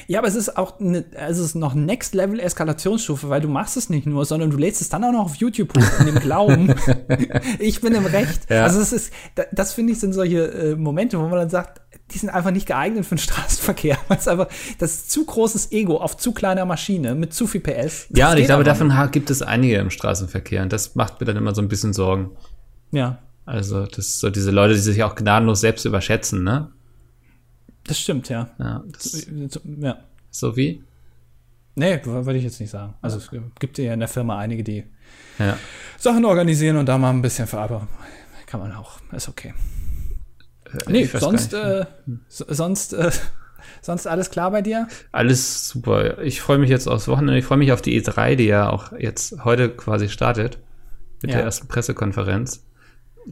Ja, 0.09 0.19
aber 0.19 0.29
es 0.29 0.35
ist 0.35 0.59
auch 0.59 0.79
ne, 0.79 1.05
es 1.13 1.39
ist 1.39 1.55
noch 1.55 1.73
Next 1.75 2.15
Level 2.15 2.39
Eskalationsstufe, 2.39 3.31
weil 3.31 3.41
du 3.41 3.49
machst 3.49 3.79
es 3.79 3.89
nicht 3.89 4.07
nur, 4.07 4.27
sondern 4.27 4.51
du 4.51 4.59
lädst 4.59 4.83
es 4.83 4.91
dann 4.91 5.03
auch 5.05 5.13
noch 5.13 5.25
auf 5.25 5.37
YouTube 5.37 5.75
hoch 5.75 6.01
in 6.01 6.07
dem 6.07 6.21
Glauben, 6.21 6.75
ich 7.59 7.81
bin 7.81 7.95
im 7.95 8.05
Recht. 8.05 8.51
Ja. 8.51 8.65
Also 8.65 8.81
es 8.81 8.93
ist, 8.93 9.13
da- 9.37 9.47
das 9.53 9.73
finde 9.73 9.93
ich 9.95 10.01
sind 10.01 10.13
solche 10.13 10.49
äh, 10.53 10.77
Momente, 10.77 11.19
wo 11.19 11.23
man 11.23 11.39
dann 11.39 11.49
sagt, 11.49 11.81
die 12.13 12.19
sind 12.19 12.31
einfach 12.31 12.51
nicht 12.51 12.67
geeignet 12.67 13.05
für 13.07 13.15
den 13.15 13.19
Straßenverkehr. 13.23 13.99
Weil 14.09 14.19
es 14.19 14.29
einfach 14.29 14.49
das 14.79 14.93
ist 14.95 15.11
zu 15.11 15.25
großes 15.25 15.73
Ego 15.73 15.99
auf 15.99 16.17
zu 16.17 16.33
kleiner 16.33 16.65
Maschine 16.65 17.15
mit 17.15 17.33
zu 17.35 17.47
viel 17.47 17.61
PS. 17.61 18.07
Ja, 18.11 18.27
Das 18.27 18.35
und 18.35 18.41
ich 18.41 18.47
glaube, 18.47 18.65
davon 18.65 18.93
gibt 19.13 19.31
es 19.31 19.43
einige 19.43 19.77
im 19.77 19.91
Straßenverkehr 19.91 20.63
und 20.63 20.73
das 20.73 20.95
macht 20.95 21.21
mir 21.21 21.27
dann 21.27 21.37
immer 21.37 21.55
so 21.55 21.63
ein 21.63 21.69
bisschen 21.69 21.93
Sorgen. 21.93 22.31
Ja. 22.93 23.19
Also, 23.47 23.87
das 23.87 23.99
ist 23.99 24.21
so 24.21 24.31
diese 24.31 24.51
Leute, 24.51 24.75
die 24.75 24.81
sich 24.81 25.03
auch 25.03 25.15
gnadenlos 25.15 25.61
selbst 25.61 25.85
überschätzen, 25.85 26.45
ne? 26.45 26.71
Das 27.85 27.99
stimmt, 27.99 28.29
ja. 28.29 28.51
Ja, 28.59 28.85
das, 28.93 29.27
Ja. 29.79 29.99
so 30.31 30.57
wie? 30.57 30.85
Nee, 31.75 32.01
würde 32.05 32.37
ich 32.37 32.45
jetzt 32.45 32.61
nicht 32.61 32.71
sagen. 32.71 32.95
Also 33.01 33.17
es 33.19 33.31
gibt 33.59 33.79
ja 33.79 33.95
in 33.95 34.01
der 34.01 34.09
Firma 34.09 34.39
einige, 34.39 34.63
die 34.63 34.85
Ja. 35.39 35.57
Sachen 35.99 36.25
organisieren 36.25 36.77
und 36.77 36.87
da 36.87 36.99
mal 36.99 37.11
ein 37.11 37.23
bisschen 37.23 37.47
verarbeiten. 37.47 37.89
Kann 38.47 38.61
man 38.61 38.73
auch. 38.75 39.01
Ist 39.13 39.29
okay. 39.29 39.55
Nee, 40.89 41.03
ich 41.03 41.15
weiß 41.15 41.21
sonst, 41.21 41.53
äh, 41.55 41.85
so- 42.29 42.45
sonst, 42.49 42.93
äh, 42.93 43.11
sonst 43.83 44.07
alles 44.07 44.31
klar 44.31 44.51
bei 44.51 44.63
dir? 44.63 44.89
Alles 45.13 45.69
super. 45.69 46.21
Ich 46.23 46.41
freue 46.41 46.59
mich 46.59 46.71
jetzt 46.71 46.87
aufs 46.89 47.09
Wochenende. 47.09 47.39
Ich 47.39 47.45
freue 47.45 47.59
mich 47.59 47.73
auf 47.73 47.83
die 47.83 48.01
E3, 48.01 48.37
die 48.37 48.47
ja 48.47 48.71
auch 48.71 48.93
jetzt 48.99 49.45
heute 49.45 49.69
quasi 49.71 50.09
startet. 50.09 50.59
Mit 51.23 51.33
Ja. 51.33 51.37
der 51.39 51.45
ersten 51.47 51.69
Pressekonferenz. 51.69 52.65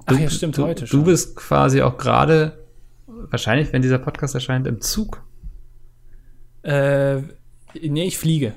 Ach 0.07 0.19
ja, 0.19 0.29
stimmt, 0.29 0.59
du, 0.59 0.65
heute 0.67 0.83
Du 0.83 0.87
schon. 0.89 1.05
bist 1.05 1.37
quasi 1.37 1.81
auch 1.81 1.97
gerade, 1.97 2.59
wahrscheinlich, 3.07 3.73
wenn 3.73 3.81
dieser 3.81 3.99
Podcast 3.99 4.35
erscheint, 4.35 4.67
im 4.67 4.81
Zug. 4.83 5.23
Äh, 6.63 7.23
nee, 7.81 8.05
ich 8.07 8.19
fliege. 8.19 8.53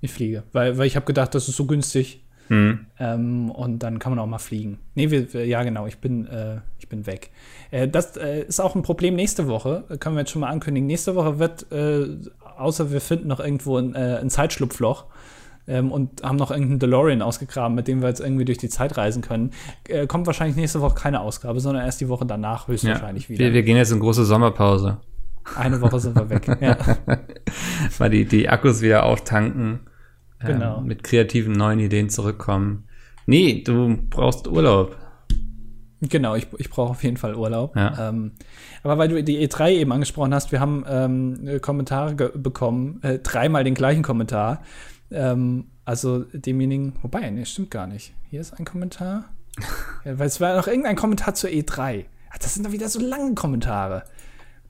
Ich 0.00 0.12
fliege. 0.12 0.42
Weil, 0.52 0.76
weil 0.78 0.86
ich 0.86 0.96
habe 0.96 1.06
gedacht, 1.06 1.34
das 1.34 1.48
ist 1.48 1.56
so 1.56 1.66
günstig. 1.66 2.22
Hm. 2.48 2.86
Ähm, 2.98 3.50
und 3.50 3.78
dann 3.80 3.98
kann 3.98 4.12
man 4.12 4.18
auch 4.18 4.26
mal 4.26 4.38
fliegen. 4.38 4.78
Nee, 4.94 5.10
wir, 5.10 5.32
wir, 5.32 5.46
ja, 5.46 5.62
genau, 5.64 5.86
ich 5.86 5.98
bin, 5.98 6.26
äh, 6.26 6.58
ich 6.86 6.88
bin 6.88 7.06
weg. 7.06 7.30
Äh, 7.72 7.88
das 7.88 8.16
äh, 8.16 8.42
ist 8.42 8.60
auch 8.60 8.76
ein 8.76 8.82
Problem 8.82 9.16
nächste 9.16 9.48
Woche. 9.48 9.84
Äh, 9.88 9.96
Können 9.98 10.14
wir 10.14 10.20
jetzt 10.20 10.30
schon 10.30 10.40
mal 10.40 10.50
ankündigen. 10.50 10.86
Nächste 10.86 11.16
Woche 11.16 11.40
wird, 11.40 11.70
äh, 11.72 12.06
außer 12.56 12.92
wir 12.92 13.00
finden 13.00 13.26
noch 13.26 13.40
irgendwo 13.40 13.76
ein, 13.76 13.94
äh, 13.96 14.18
ein 14.20 14.30
Zeitschlupfloch 14.30 15.06
ähm, 15.66 15.90
und 15.90 16.22
haben 16.22 16.36
noch 16.36 16.52
irgendeinen 16.52 16.78
DeLorean 16.78 17.22
ausgegraben, 17.22 17.74
mit 17.74 17.88
dem 17.88 18.02
wir 18.02 18.08
jetzt 18.08 18.20
irgendwie 18.20 18.44
durch 18.44 18.58
die 18.58 18.68
Zeit 18.68 18.96
reisen 18.96 19.20
können, 19.20 19.50
äh, 19.88 20.06
kommt 20.06 20.28
wahrscheinlich 20.28 20.56
nächste 20.56 20.80
Woche 20.80 20.94
keine 20.94 21.20
Ausgabe, 21.20 21.58
sondern 21.58 21.84
erst 21.84 22.00
die 22.00 22.08
Woche 22.08 22.24
danach 22.24 22.68
Ja. 22.68 22.74
höchstwahrscheinlich 22.74 23.28
wieder. 23.28 23.40
Wir, 23.46 23.52
wir 23.52 23.62
gehen 23.64 23.76
jetzt 23.76 23.90
in 23.90 23.98
große 23.98 24.24
Sommerpause. 24.24 24.98
Eine 25.56 25.80
Woche 25.80 25.98
sind 25.98 26.14
wir 26.14 26.30
weg. 26.30 26.46
ja. 26.60 26.76
Mal 27.98 28.10
die, 28.10 28.26
die 28.26 28.48
Akkus 28.48 28.80
wieder 28.80 29.04
auftanken. 29.04 29.80
Genau. 30.38 30.78
Ähm, 30.78 30.84
mit 30.84 31.02
kreativen 31.02 31.52
neuen 31.54 31.80
Ideen 31.80 32.10
zurückkommen. 32.10 32.84
Nee, 33.26 33.62
du 33.64 33.98
brauchst 34.08 34.46
Urlaub. 34.46 34.96
Genau, 36.08 36.34
ich, 36.34 36.46
ich 36.58 36.70
brauche 36.70 36.90
auf 36.90 37.02
jeden 37.04 37.16
Fall 37.16 37.34
Urlaub. 37.34 37.74
Ja. 37.76 38.08
Ähm, 38.10 38.32
aber 38.82 38.98
weil 38.98 39.08
du 39.08 39.22
die 39.22 39.46
E3 39.48 39.70
eben 39.70 39.92
angesprochen 39.92 40.34
hast, 40.34 40.52
wir 40.52 40.60
haben 40.60 40.84
ähm, 40.88 41.46
äh, 41.48 41.58
Kommentare 41.60 42.14
bekommen, 42.14 43.00
äh, 43.02 43.18
dreimal 43.18 43.64
den 43.64 43.74
gleichen 43.74 44.02
Kommentar. 44.02 44.62
Ähm, 45.10 45.66
also 45.84 46.24
demjenigen, 46.32 46.94
wobei, 47.02 47.30
nee, 47.30 47.44
stimmt 47.44 47.70
gar 47.70 47.86
nicht. 47.86 48.12
Hier 48.30 48.40
ist 48.40 48.52
ein 48.58 48.64
Kommentar. 48.64 49.24
ja, 50.04 50.18
weil 50.18 50.26
es 50.26 50.40
war 50.40 50.56
noch 50.56 50.66
irgendein 50.66 50.96
Kommentar 50.96 51.34
zur 51.34 51.50
E3. 51.50 52.04
Ach, 52.32 52.38
das 52.38 52.54
sind 52.54 52.66
doch 52.66 52.72
wieder 52.72 52.88
so 52.88 53.00
lange 53.00 53.34
Kommentare. 53.34 54.02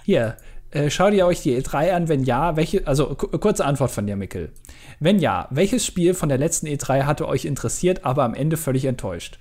Hier, 0.05 0.37
äh, 0.71 0.91
schaut 0.91 1.15
ihr 1.15 1.27
euch 1.27 1.43
die 1.43 1.57
E3 1.61 1.93
an? 1.93 2.09
Wenn 2.09 2.23
ja, 2.23 2.57
welche, 2.57 2.87
also 2.87 3.15
ku- 3.15 3.29
kurze 3.39 3.65
Antwort 3.65 3.91
von 3.91 4.07
dir, 4.07 4.15
Mikkel. 4.17 4.53
Wenn 5.01 5.19
ja, 5.19 5.49
welches 5.51 5.85
Spiel 5.85 6.15
von 6.15 6.29
der 6.29 6.39
letzten 6.39 6.67
E3 6.67 7.05
hatte 7.05 7.27
euch 7.27 7.45
interessiert, 7.45 8.05
aber 8.05 8.23
am 8.25 8.35
Ende 8.35 8.57
völlig 8.57 8.85
enttäuscht? 8.85 9.39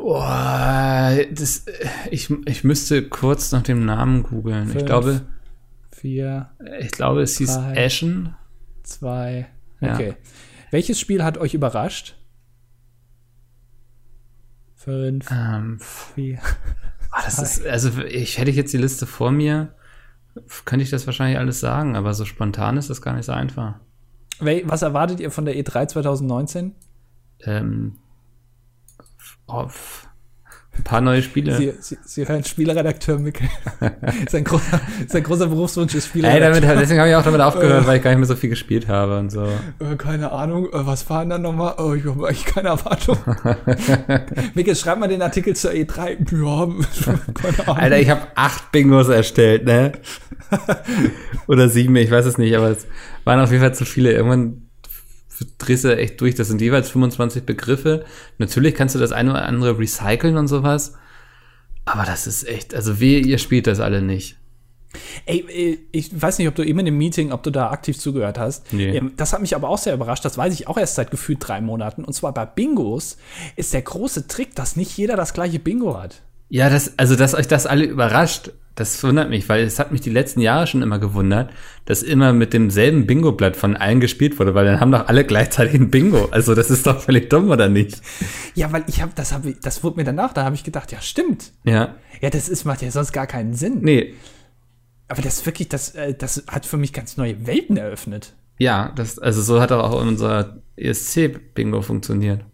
Boah, 0.00 1.14
das, 1.30 1.66
ich, 2.10 2.30
ich 2.46 2.64
müsste 2.64 3.06
kurz 3.06 3.52
nach 3.52 3.62
dem 3.62 3.84
Namen 3.84 4.22
googeln. 4.22 4.74
Ich 4.74 4.86
glaube, 4.86 5.26
Vier, 5.92 6.48
ich 6.80 6.90
glaube, 6.92 7.20
es 7.20 7.36
hieß 7.36 7.56
Drei. 7.56 7.84
Ashen. 7.84 8.34
zwei. 8.82 9.48
Ja. 9.80 9.94
Okay. 9.94 10.14
Welches 10.70 10.98
Spiel 10.98 11.22
hat 11.22 11.36
euch 11.36 11.52
überrascht? 11.52 12.16
Fünf, 14.74 15.30
Ähm, 15.30 15.78
vier. 15.80 16.38
ah, 17.10 17.22
das 17.22 17.38
ist, 17.38 17.66
also 17.66 17.90
ich 18.00 18.38
hätte 18.38 18.50
ich 18.50 18.56
jetzt 18.56 18.72
die 18.72 18.78
Liste 18.78 19.06
vor 19.06 19.30
mir, 19.30 19.74
könnte 20.64 20.82
ich 20.82 20.88
das 20.88 21.04
wahrscheinlich 21.06 21.38
alles 21.38 21.60
sagen, 21.60 21.94
aber 21.94 22.14
so 22.14 22.24
spontan 22.24 22.78
ist 22.78 22.88
das 22.88 23.02
gar 23.02 23.14
nicht 23.14 23.26
so 23.26 23.32
einfach. 23.32 23.74
Was 24.64 24.80
erwartet 24.80 25.20
ihr 25.20 25.30
von 25.30 25.44
der 25.44 25.56
E3 25.56 25.88
2019? 25.88 26.74
Ähm, 27.40 27.98
oh, 29.52 29.64
f- 29.66 30.06
ein 30.78 30.84
paar 30.84 31.00
neue 31.00 31.20
Spiele. 31.20 31.56
Sie, 31.56 31.72
Sie, 31.80 31.98
Sie 32.04 32.26
hören 32.28 32.44
Spieleredakteur 32.44 33.18
Mikkel. 33.18 33.48
sein, 34.30 34.44
großer, 34.44 34.80
sein 35.08 35.22
großer 35.24 35.48
Berufswunsch 35.48 35.94
ist 35.96 36.14
Ey, 36.14 36.22
damit, 36.22 36.36
Spieleredakteur. 36.38 36.76
deswegen 36.80 37.00
habe 37.00 37.10
ich 37.10 37.16
auch 37.16 37.24
damit 37.24 37.40
aufgehört, 37.40 37.86
weil 37.86 37.96
ich 37.98 38.02
gar 38.04 38.10
nicht 38.10 38.20
mehr 38.20 38.26
so 38.28 38.36
viel 38.36 38.50
gespielt 38.50 38.86
habe 38.88 39.18
und 39.18 39.30
so. 39.30 39.42
Äh, 39.80 39.96
keine 39.98 40.30
Ahnung, 40.32 40.66
äh, 40.66 40.86
was 40.86 41.10
war 41.10 41.20
denn 41.20 41.30
dann 41.30 41.42
nochmal? 41.42 41.74
Oh, 41.78 41.92
ich 41.94 42.04
habe 42.06 42.26
eigentlich 42.28 42.46
keine 42.46 42.68
Erwartung. 42.68 43.18
Mikkel, 44.54 44.76
schreib 44.76 45.00
mal 45.00 45.08
den 45.08 45.22
Artikel 45.22 45.54
zur 45.56 45.72
E3. 45.72 46.10
Ja, 46.30 47.14
keine 47.34 47.58
Ahnung. 47.68 47.76
Alter, 47.76 47.98
ich 47.98 48.08
habe 48.08 48.22
acht 48.36 48.70
Bingos 48.72 49.08
erstellt, 49.08 49.64
ne? 49.66 49.92
Oder 51.48 51.68
sieben, 51.68 51.96
ich 51.96 52.10
weiß 52.10 52.26
es 52.26 52.38
nicht, 52.38 52.56
aber 52.56 52.70
es 52.70 52.86
waren 53.24 53.40
auf 53.40 53.50
jeden 53.50 53.62
Fall 53.62 53.74
zu 53.74 53.84
viele. 53.84 54.12
Irgendwann 54.12 54.69
drehst 55.58 55.84
du 55.84 55.96
echt 55.96 56.20
durch. 56.20 56.34
Das 56.34 56.48
sind 56.48 56.60
jeweils 56.60 56.90
25 56.90 57.44
Begriffe. 57.44 58.04
Natürlich 58.38 58.74
kannst 58.74 58.94
du 58.94 58.98
das 58.98 59.12
eine 59.12 59.30
oder 59.30 59.44
andere 59.44 59.78
recyceln 59.78 60.36
und 60.36 60.48
sowas. 60.48 60.94
Aber 61.84 62.04
das 62.04 62.26
ist 62.26 62.46
echt, 62.46 62.74
also 62.74 63.00
wehe, 63.00 63.20
ihr 63.20 63.38
spielt 63.38 63.66
das 63.66 63.80
alle 63.80 64.02
nicht. 64.02 64.36
Ey, 65.26 65.44
äh, 65.48 65.78
ich 65.92 66.10
weiß 66.20 66.38
nicht, 66.38 66.48
ob 66.48 66.54
du 66.54 66.62
eben 66.64 66.80
in 66.80 66.84
dem 66.86 66.98
Meeting, 66.98 67.32
ob 67.32 67.42
du 67.42 67.50
da 67.50 67.70
aktiv 67.70 67.98
zugehört 67.98 68.38
hast. 68.38 68.72
Nee. 68.72 68.96
Ähm, 68.96 69.12
Das 69.16 69.32
hat 69.32 69.40
mich 69.40 69.54
aber 69.54 69.68
auch 69.68 69.78
sehr 69.78 69.94
überrascht. 69.94 70.24
Das 70.24 70.36
weiß 70.36 70.52
ich 70.54 70.66
auch 70.68 70.76
erst 70.76 70.96
seit 70.96 71.10
gefühlt 71.10 71.38
drei 71.40 71.60
Monaten. 71.60 72.04
Und 72.04 72.12
zwar 72.12 72.34
bei 72.34 72.44
Bingos 72.44 73.16
ist 73.56 73.72
der 73.72 73.82
große 73.82 74.26
Trick, 74.26 74.54
dass 74.56 74.76
nicht 74.76 74.96
jeder 74.96 75.16
das 75.16 75.32
gleiche 75.32 75.58
Bingo 75.58 75.96
hat. 76.00 76.22
Ja, 76.48 76.68
das, 76.68 76.98
also, 76.98 77.14
dass 77.14 77.34
euch 77.34 77.46
das 77.46 77.66
alle 77.66 77.84
überrascht, 77.84 78.50
das 78.80 79.02
wundert 79.04 79.28
mich, 79.28 79.46
weil 79.50 79.62
es 79.64 79.78
hat 79.78 79.92
mich 79.92 80.00
die 80.00 80.10
letzten 80.10 80.40
Jahre 80.40 80.66
schon 80.66 80.80
immer 80.80 80.98
gewundert, 80.98 81.50
dass 81.84 82.02
immer 82.02 82.32
mit 82.32 82.54
demselben 82.54 83.06
Bingo-Blatt 83.06 83.54
von 83.54 83.76
allen 83.76 84.00
gespielt 84.00 84.38
wurde, 84.38 84.54
weil 84.54 84.64
dann 84.64 84.80
haben 84.80 84.90
doch 84.90 85.06
alle 85.06 85.24
gleichzeitig 85.24 85.74
ein 85.74 85.90
Bingo. 85.90 86.28
Also, 86.30 86.54
das 86.54 86.70
ist 86.70 86.86
doch 86.86 86.98
völlig 86.98 87.28
dumm, 87.28 87.50
oder 87.50 87.68
nicht? 87.68 88.00
Ja, 88.54 88.72
weil 88.72 88.84
ich 88.86 89.02
habe, 89.02 89.12
das 89.14 89.32
habe 89.32 89.54
das 89.62 89.84
wurde 89.84 89.98
mir 89.98 90.04
danach, 90.04 90.32
da 90.32 90.44
habe 90.44 90.54
ich 90.54 90.64
gedacht, 90.64 90.92
ja, 90.92 91.00
stimmt. 91.02 91.52
Ja. 91.64 91.94
Ja, 92.22 92.30
das 92.30 92.48
ist, 92.48 92.64
macht 92.64 92.80
ja 92.80 92.90
sonst 92.90 93.12
gar 93.12 93.26
keinen 93.26 93.52
Sinn. 93.52 93.80
Nee, 93.82 94.14
Aber 95.08 95.20
das 95.20 95.44
wirklich, 95.44 95.68
das, 95.68 95.90
äh, 95.94 96.14
das 96.14 96.44
hat 96.48 96.64
für 96.64 96.78
mich 96.78 96.94
ganz 96.94 97.18
neue 97.18 97.46
Welten 97.46 97.76
eröffnet. 97.76 98.32
Ja, 98.58 98.92
das, 98.96 99.18
also 99.18 99.42
so 99.42 99.60
hat 99.60 99.72
auch 99.72 100.00
unser 100.00 100.62
ESC-Bingo 100.76 101.82
funktioniert. 101.82 102.44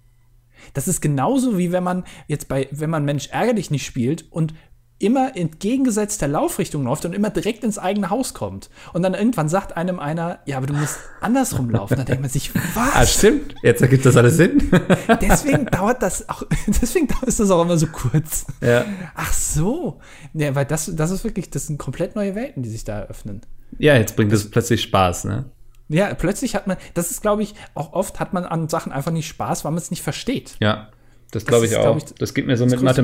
Das 0.75 0.89
ist 0.89 1.01
genauso 1.01 1.59
wie 1.59 1.73
wenn 1.73 1.85
man 1.85 2.05
jetzt 2.27 2.49
bei, 2.49 2.69
wenn 2.73 2.91
man 2.91 3.05
Mensch 3.05 3.29
ärgerlich 3.29 3.71
nicht 3.71 3.87
spielt 3.87 4.31
und 4.33 4.55
immer 4.99 5.37
entgegengesetzt 5.37 6.23
der 6.23 6.29
Laufrichtung 6.29 6.85
läuft 6.85 7.05
und 7.05 7.15
immer 7.15 7.29
direkt 7.31 7.65
ins 7.65 7.79
eigene 7.79 8.09
Haus 8.09 8.33
kommt. 8.33 8.71
Und 8.95 9.03
dann 9.03 9.13
irgendwann 9.15 9.49
sagt 9.49 9.77
einem 9.77 9.99
einer, 9.99 10.39
ja, 10.47 10.57
aber 10.57 10.67
du 10.67 10.73
musst 10.75 10.99
andersrum 11.21 11.69
laufen. 11.69 11.97
Dann 11.97 12.07
denkt 12.07 12.23
man 12.23 12.31
sich, 12.31 12.51
Ah, 12.75 12.93
was? 13.01 13.13
stimmt. 13.15 13.55
Jetzt 13.63 13.83
ergibt 13.83 14.07
das 14.07 14.17
alles 14.17 14.37
Sinn. 14.37 14.71
Deswegen 15.21 15.67
dauert 15.67 16.03
das 16.03 16.29
auch, 16.29 16.43
deswegen 16.67 17.09
ist 17.27 17.41
das 17.41 17.51
auch 17.51 17.63
immer 17.63 17.77
so 17.77 17.87
kurz. 17.89 18.47
ja. 18.63 18.85
Ach 19.15 19.33
so. 19.33 20.01
Ja, 20.33 20.55
weil 20.55 20.65
das, 20.65 20.91
das 20.95 21.11
ist 21.11 21.25
wirklich, 21.25 21.51
das 21.51 21.67
sind 21.67 21.79
komplett 21.79 22.17
neue 22.17 22.35
Welten, 22.35 22.63
die 22.63 22.71
sich 22.71 22.85
da 22.85 23.01
eröffnen. 23.01 23.43
ja, 23.79 23.97
jetzt 23.97 24.17
bringt 24.17 24.33
es 24.33 24.51
plötzlich 24.51 24.83
Spaß, 24.83 25.25
ne? 25.25 25.45
Ja, 25.89 26.15
plötzlich 26.15 26.55
hat 26.57 26.67
man, 26.67 26.79
das 26.95 27.11
ist, 27.11 27.21
glaube 27.23 27.43
ich, 27.43 27.55
auch 27.75 27.93
oft 27.93 28.19
hat 28.19 28.33
man 28.33 28.45
an 28.45 28.69
Sachen 28.69 28.91
einfach 28.93 29.13
nicht 29.13 29.29
Spaß, 29.29 29.65
weil 29.65 29.73
man 29.73 29.79
es 29.79 29.91
nicht 29.91 30.03
versteht. 30.03 30.57
Ja, 30.59 30.89
das 31.31 31.45
glaube 31.45 31.67
ich 31.67 31.73
ist, 31.73 31.79
auch. 31.79 31.83
glaub 31.83 31.97
ich, 31.99 32.05
das 32.19 32.35
geht 32.35 32.47
mir 32.47 32.57
so 32.57 32.65
mit 32.67 32.79
größte 32.81 33.03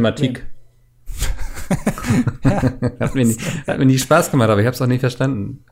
Hat, 3.01 3.15
mir 3.15 3.25
nie, 3.25 3.37
hat 3.67 3.79
mir 3.79 3.87
nie 3.87 3.99
Spaß 3.99 4.31
gemacht, 4.31 4.51
aber 4.51 4.61
ich 4.61 4.67
habe 4.67 4.75
es 4.75 4.83
auch 4.83 4.87
nicht 4.87 5.01
verstanden. 5.01 5.65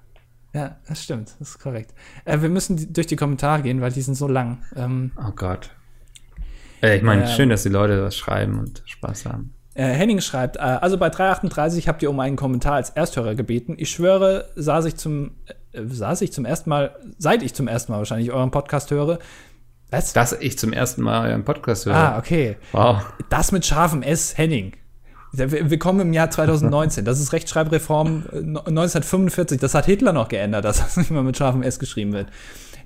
Ja, 0.53 0.77
das 0.89 1.03
stimmt, 1.05 1.35
das 1.39 1.51
ist 1.51 1.59
korrekt. 1.61 1.95
Äh, 2.25 2.41
wir 2.43 2.49
müssen 2.49 2.93
durch 2.93 3.07
die 3.07 3.17
Kommentare 3.17 3.63
gehen, 3.63 3.81
weil 3.81 3.93
die 3.93 4.03
sind 4.03 4.15
so 4.17 4.27
lang. 4.27 4.59
Ähm, 4.77 5.13
Oh 5.17 5.31
Gott. 5.35 5.71
Äh, 6.83 6.97
ich 6.97 7.03
meine, 7.03 7.23
Ähm. 7.23 7.29
schön, 7.29 7.49
dass 7.51 7.63
die 7.63 7.69
Leute 7.69 7.97
das 8.01 8.17
schreiben 8.17 8.59
und 8.59 8.83
Spaß 8.87 9.27
haben. 9.27 9.55
äh, 9.75 9.85
Henning 9.85 10.21
schreibt, 10.21 10.57
äh, 10.57 10.61
also 10.61 10.99
bei 10.99 11.09
338 11.09 11.87
habt 11.89 12.03
ihr 12.03 12.11
um 12.11 12.19
einen 12.19 12.35
Kommentar 12.37 12.75
als 12.75 12.91
Ersthörer 12.91 13.35
gebeten. 13.37 13.75
Ich 13.79 13.91
schwöre, 13.91 14.51
saß 14.57 14.87
ich 14.87 14.97
zum, 14.97 15.37
äh, 15.73 15.83
saß 15.87 16.23
ich 16.23 16.33
zum 16.33 16.45
ersten 16.45 16.69
Mal, 16.71 16.97
seit 17.19 17.43
ich 17.45 17.55
zum 17.55 17.69
ersten 17.69 17.93
Mal 17.93 17.99
wahrscheinlich 17.99 18.33
euren 18.33 18.51
Podcast 18.51 18.91
höre. 18.91 19.21
Was? 19.91 20.13
Dass 20.13 20.33
ich 20.33 20.59
zum 20.59 20.73
ersten 20.73 21.03
Mal 21.03 21.29
euren 21.31 21.45
Podcast 21.45 21.87
höre. 21.87 21.95
Ah, 21.95 22.19
okay. 22.19 22.57
Wow. 22.73 23.05
Das 23.29 23.53
mit 23.53 23.65
scharfem 23.67 24.03
S, 24.03 24.37
Henning. 24.37 24.73
Wir 25.33 25.71
wir 25.71 25.79
kommen 25.79 26.01
im 26.01 26.13
Jahr 26.13 26.31
2019. 26.31 27.05
Das 27.05 27.21
ist 27.21 27.33
Rechtschreibreform 27.33 28.25
äh, 28.33 28.37
1945. 28.39 29.61
Das 29.61 29.75
hat 29.75 29.87
Hitler 29.87 30.13
noch 30.13 30.29
geändert, 30.29 30.65
dass 30.67 30.79
das 30.79 30.97
nicht 30.97 31.11
mehr 31.11 31.23
mit 31.23 31.37
scharfem 31.37 31.63
S 31.63 31.79
geschrieben 31.79 32.13
wird. 32.13 32.29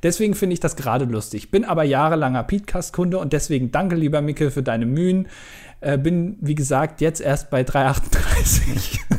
Deswegen 0.02 0.34
finde 0.34 0.52
ich 0.52 0.60
das 0.60 0.76
gerade 0.76 1.06
lustig. 1.06 1.50
Bin 1.50 1.64
aber 1.64 1.82
jahrelanger 1.82 2.42
Podcast-Kunde 2.42 3.18
und 3.18 3.32
deswegen 3.32 3.70
danke, 3.70 3.96
lieber 3.96 4.20
Micke, 4.20 4.50
für 4.50 4.62
deine 4.62 4.84
Mühen. 4.84 5.28
Äh, 5.80 5.96
bin, 5.96 6.36
wie 6.40 6.54
gesagt, 6.54 7.00
jetzt 7.00 7.20
erst 7.20 7.50
bei 7.50 7.62
338. 7.62 9.00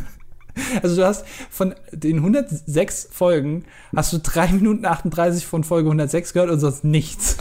Also 0.82 0.96
du 0.96 1.06
hast 1.06 1.26
von 1.50 1.76
den 1.92 2.16
106 2.18 3.10
Folgen, 3.12 3.66
hast 3.94 4.14
du 4.14 4.20
3 4.20 4.54
Minuten 4.54 4.86
38 4.86 5.46
von 5.46 5.66
Folge 5.66 5.90
106 5.90 6.32
gehört 6.32 6.50
und 6.50 6.62
sonst 6.62 6.86
nichts. 6.86 7.36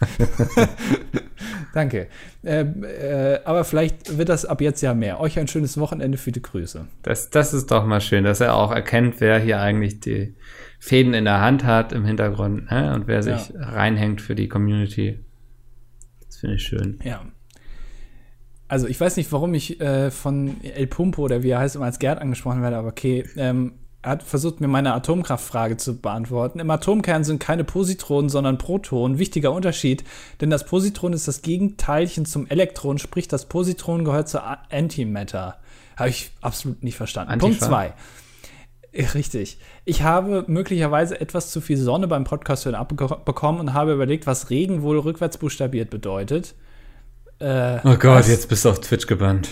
Danke. 1.74 2.06
Äh, 2.44 2.60
äh, 2.60 3.40
aber 3.44 3.64
vielleicht 3.64 4.16
wird 4.16 4.28
das 4.28 4.44
ab 4.44 4.60
jetzt 4.60 4.80
ja 4.80 4.94
mehr. 4.94 5.18
Euch 5.18 5.40
ein 5.40 5.48
schönes 5.48 5.76
Wochenende, 5.76 6.16
viele 6.18 6.40
Grüße. 6.40 6.86
Das, 7.02 7.30
das 7.30 7.52
ist 7.52 7.72
doch 7.72 7.84
mal 7.84 8.00
schön, 8.00 8.22
dass 8.22 8.40
er 8.40 8.54
auch 8.54 8.70
erkennt, 8.70 9.16
wer 9.18 9.40
hier 9.40 9.60
eigentlich 9.60 9.98
die 9.98 10.34
Fäden 10.78 11.14
in 11.14 11.24
der 11.24 11.40
Hand 11.40 11.64
hat 11.64 11.92
im 11.92 12.04
Hintergrund 12.04 12.70
ne? 12.70 12.94
und 12.94 13.08
wer 13.08 13.24
sich 13.24 13.48
ja. 13.48 13.60
reinhängt 13.60 14.20
für 14.20 14.36
die 14.36 14.46
Community. 14.46 15.18
Das 16.26 16.36
finde 16.36 16.56
ich 16.56 16.62
schön. 16.62 17.00
Ja. 17.02 17.22
Also 18.68 18.86
ich 18.86 19.00
weiß 19.00 19.16
nicht, 19.16 19.32
warum 19.32 19.52
ich 19.54 19.80
äh, 19.80 20.12
von 20.12 20.56
El 20.62 20.86
Pumpo 20.86 21.22
oder 21.22 21.42
wie 21.42 21.50
er 21.50 21.58
heißt 21.58 21.74
immer 21.74 21.86
als 21.86 21.98
Gerd 21.98 22.20
angesprochen 22.20 22.62
werde, 22.62 22.76
aber 22.76 22.88
okay. 22.88 23.24
Ähm, 23.36 23.72
hat 24.04 24.22
versucht, 24.22 24.60
mir 24.60 24.68
meine 24.68 24.94
Atomkraftfrage 24.94 25.76
zu 25.76 25.96
beantworten. 25.96 26.60
Im 26.60 26.70
Atomkern 26.70 27.24
sind 27.24 27.40
keine 27.40 27.64
Positronen, 27.64 28.28
sondern 28.28 28.58
Protonen. 28.58 29.18
Wichtiger 29.18 29.52
Unterschied, 29.52 30.04
denn 30.40 30.50
das 30.50 30.64
Positron 30.66 31.12
ist 31.12 31.26
das 31.28 31.42
Gegenteilchen 31.42 32.26
zum 32.26 32.46
Elektron, 32.46 32.98
sprich 32.98 33.28
das 33.28 33.46
Positron 33.46 34.04
gehört 34.04 34.28
zur 34.28 34.42
Antimatter. 34.70 35.56
Habe 35.96 36.10
ich 36.10 36.32
absolut 36.40 36.82
nicht 36.82 36.96
verstanden. 36.96 37.32
Antifa. 37.32 37.48
Punkt 37.48 37.62
zwei. 37.62 37.94
Richtig. 39.14 39.58
Ich 39.84 40.02
habe 40.02 40.44
möglicherweise 40.46 41.20
etwas 41.20 41.50
zu 41.50 41.60
viel 41.60 41.76
Sonne 41.76 42.06
beim 42.06 42.24
Podcast 42.24 42.64
hören 42.64 42.76
abbekommen 42.76 43.60
und 43.60 43.74
habe 43.74 43.92
überlegt, 43.92 44.26
was 44.26 44.50
Regen 44.50 44.82
wohl 44.82 44.98
rückwärts 44.98 45.38
buchstabiert 45.38 45.90
bedeutet. 45.90 46.54
Äh, 47.40 47.78
oh 47.84 47.96
Gott, 47.96 48.28
jetzt 48.28 48.48
bist 48.48 48.64
du 48.64 48.70
auf 48.70 48.80
Twitch 48.80 49.06
gebannt. 49.06 49.48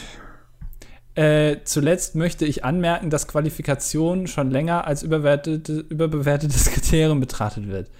Äh, 1.14 1.58
zuletzt 1.64 2.14
möchte 2.14 2.46
ich 2.46 2.64
anmerken, 2.64 3.10
dass 3.10 3.28
Qualifikation 3.28 4.26
schon 4.26 4.50
länger 4.50 4.86
als 4.86 5.02
überbewertetes 5.02 6.70
Kriterium 6.72 7.20
betrachtet 7.20 7.68
wird. 7.68 7.90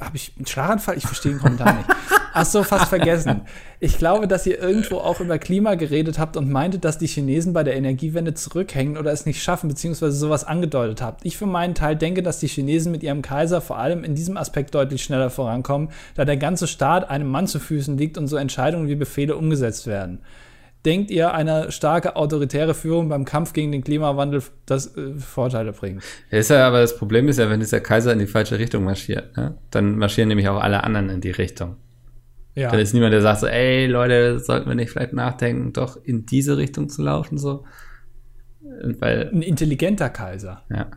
Habe 0.00 0.16
ich 0.16 0.32
einen 0.38 0.46
Schlaganfall? 0.46 0.96
Ich 0.96 1.06
verstehe 1.06 1.32
den 1.32 1.40
Kommentar 1.40 1.74
nicht. 1.74 1.88
Ach 2.32 2.46
so, 2.46 2.62
fast 2.62 2.86
vergessen. 2.86 3.42
Ich 3.80 3.98
glaube, 3.98 4.26
dass 4.26 4.46
ihr 4.46 4.58
irgendwo 4.58 4.96
auch 4.96 5.20
über 5.20 5.38
Klima 5.38 5.74
geredet 5.74 6.18
habt 6.18 6.38
und 6.38 6.50
meintet, 6.50 6.86
dass 6.86 6.96
die 6.96 7.06
Chinesen 7.06 7.52
bei 7.52 7.64
der 7.64 7.76
Energiewende 7.76 8.32
zurückhängen 8.32 8.96
oder 8.96 9.12
es 9.12 9.26
nicht 9.26 9.42
schaffen, 9.42 9.68
beziehungsweise 9.68 10.16
sowas 10.16 10.44
angedeutet 10.44 11.02
habt. 11.02 11.26
Ich 11.26 11.36
für 11.36 11.46
meinen 11.46 11.74
Teil 11.74 11.96
denke, 11.96 12.22
dass 12.22 12.38
die 12.38 12.48
Chinesen 12.48 12.92
mit 12.92 13.02
ihrem 13.02 13.20
Kaiser 13.20 13.60
vor 13.60 13.78
allem 13.78 14.04
in 14.04 14.14
diesem 14.14 14.38
Aspekt 14.38 14.74
deutlich 14.74 15.02
schneller 15.02 15.28
vorankommen, 15.28 15.90
da 16.14 16.24
der 16.24 16.38
ganze 16.38 16.66
Staat 16.66 17.10
einem 17.10 17.28
Mann 17.28 17.46
zu 17.46 17.58
Füßen 17.58 17.98
liegt 17.98 18.16
und 18.16 18.26
so 18.26 18.36
Entscheidungen 18.36 18.88
wie 18.88 18.94
Befehle 18.94 19.36
umgesetzt 19.36 19.86
werden 19.86 20.20
denkt 20.84 21.10
ihr, 21.10 21.34
eine 21.34 21.70
starke 21.72 22.16
autoritäre 22.16 22.74
Führung 22.74 23.08
beim 23.08 23.24
Kampf 23.24 23.52
gegen 23.52 23.72
den 23.72 23.84
Klimawandel 23.84 24.42
das 24.66 24.96
äh, 24.96 25.14
Vorteile 25.14 25.72
bringt? 25.72 26.02
Ja, 26.30 26.38
ist 26.38 26.50
ja, 26.50 26.66
aber 26.66 26.80
das 26.80 26.96
Problem 26.96 27.28
ist 27.28 27.38
ja, 27.38 27.50
wenn 27.50 27.60
dieser 27.60 27.80
Kaiser 27.80 28.12
in 28.12 28.18
die 28.18 28.26
falsche 28.26 28.58
Richtung 28.58 28.84
marschiert, 28.84 29.36
ne? 29.36 29.56
dann 29.70 29.96
marschieren 29.96 30.28
nämlich 30.28 30.48
auch 30.48 30.60
alle 30.60 30.84
anderen 30.84 31.10
in 31.10 31.20
die 31.20 31.30
Richtung. 31.30 31.76
Ja. 32.54 32.70
Dann 32.70 32.80
ist 32.80 32.94
niemand, 32.94 33.12
der 33.12 33.22
sagt 33.22 33.40
so, 33.40 33.46
ey 33.46 33.86
Leute, 33.86 34.38
sollten 34.40 34.68
wir 34.68 34.74
nicht 34.74 34.90
vielleicht 34.90 35.12
nachdenken, 35.12 35.72
doch 35.72 35.96
in 36.02 36.26
diese 36.26 36.56
Richtung 36.56 36.88
zu 36.88 37.02
laufen, 37.02 37.38
so. 37.38 37.64
Weil, 38.98 39.30
Ein 39.32 39.42
intelligenter 39.42 40.10
Kaiser. 40.10 40.62
Ja. 40.70 40.90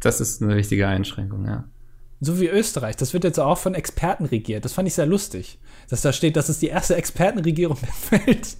Das 0.00 0.20
ist 0.20 0.42
eine 0.42 0.56
wichtige 0.56 0.86
Einschränkung, 0.86 1.44
ja. 1.46 1.64
So 2.20 2.40
wie 2.40 2.48
Österreich. 2.48 2.96
Das 2.96 3.12
wird 3.12 3.24
jetzt 3.24 3.38
auch 3.38 3.58
von 3.58 3.74
Experten 3.74 4.24
regiert. 4.24 4.64
Das 4.64 4.72
fand 4.72 4.88
ich 4.88 4.94
sehr 4.94 5.06
lustig. 5.06 5.58
Dass 5.88 6.02
da 6.02 6.12
steht, 6.12 6.36
das 6.36 6.48
ist 6.48 6.62
die 6.62 6.66
erste 6.66 6.96
Expertenregierung 6.96 7.78
der 8.10 8.26
Welt. 8.26 8.56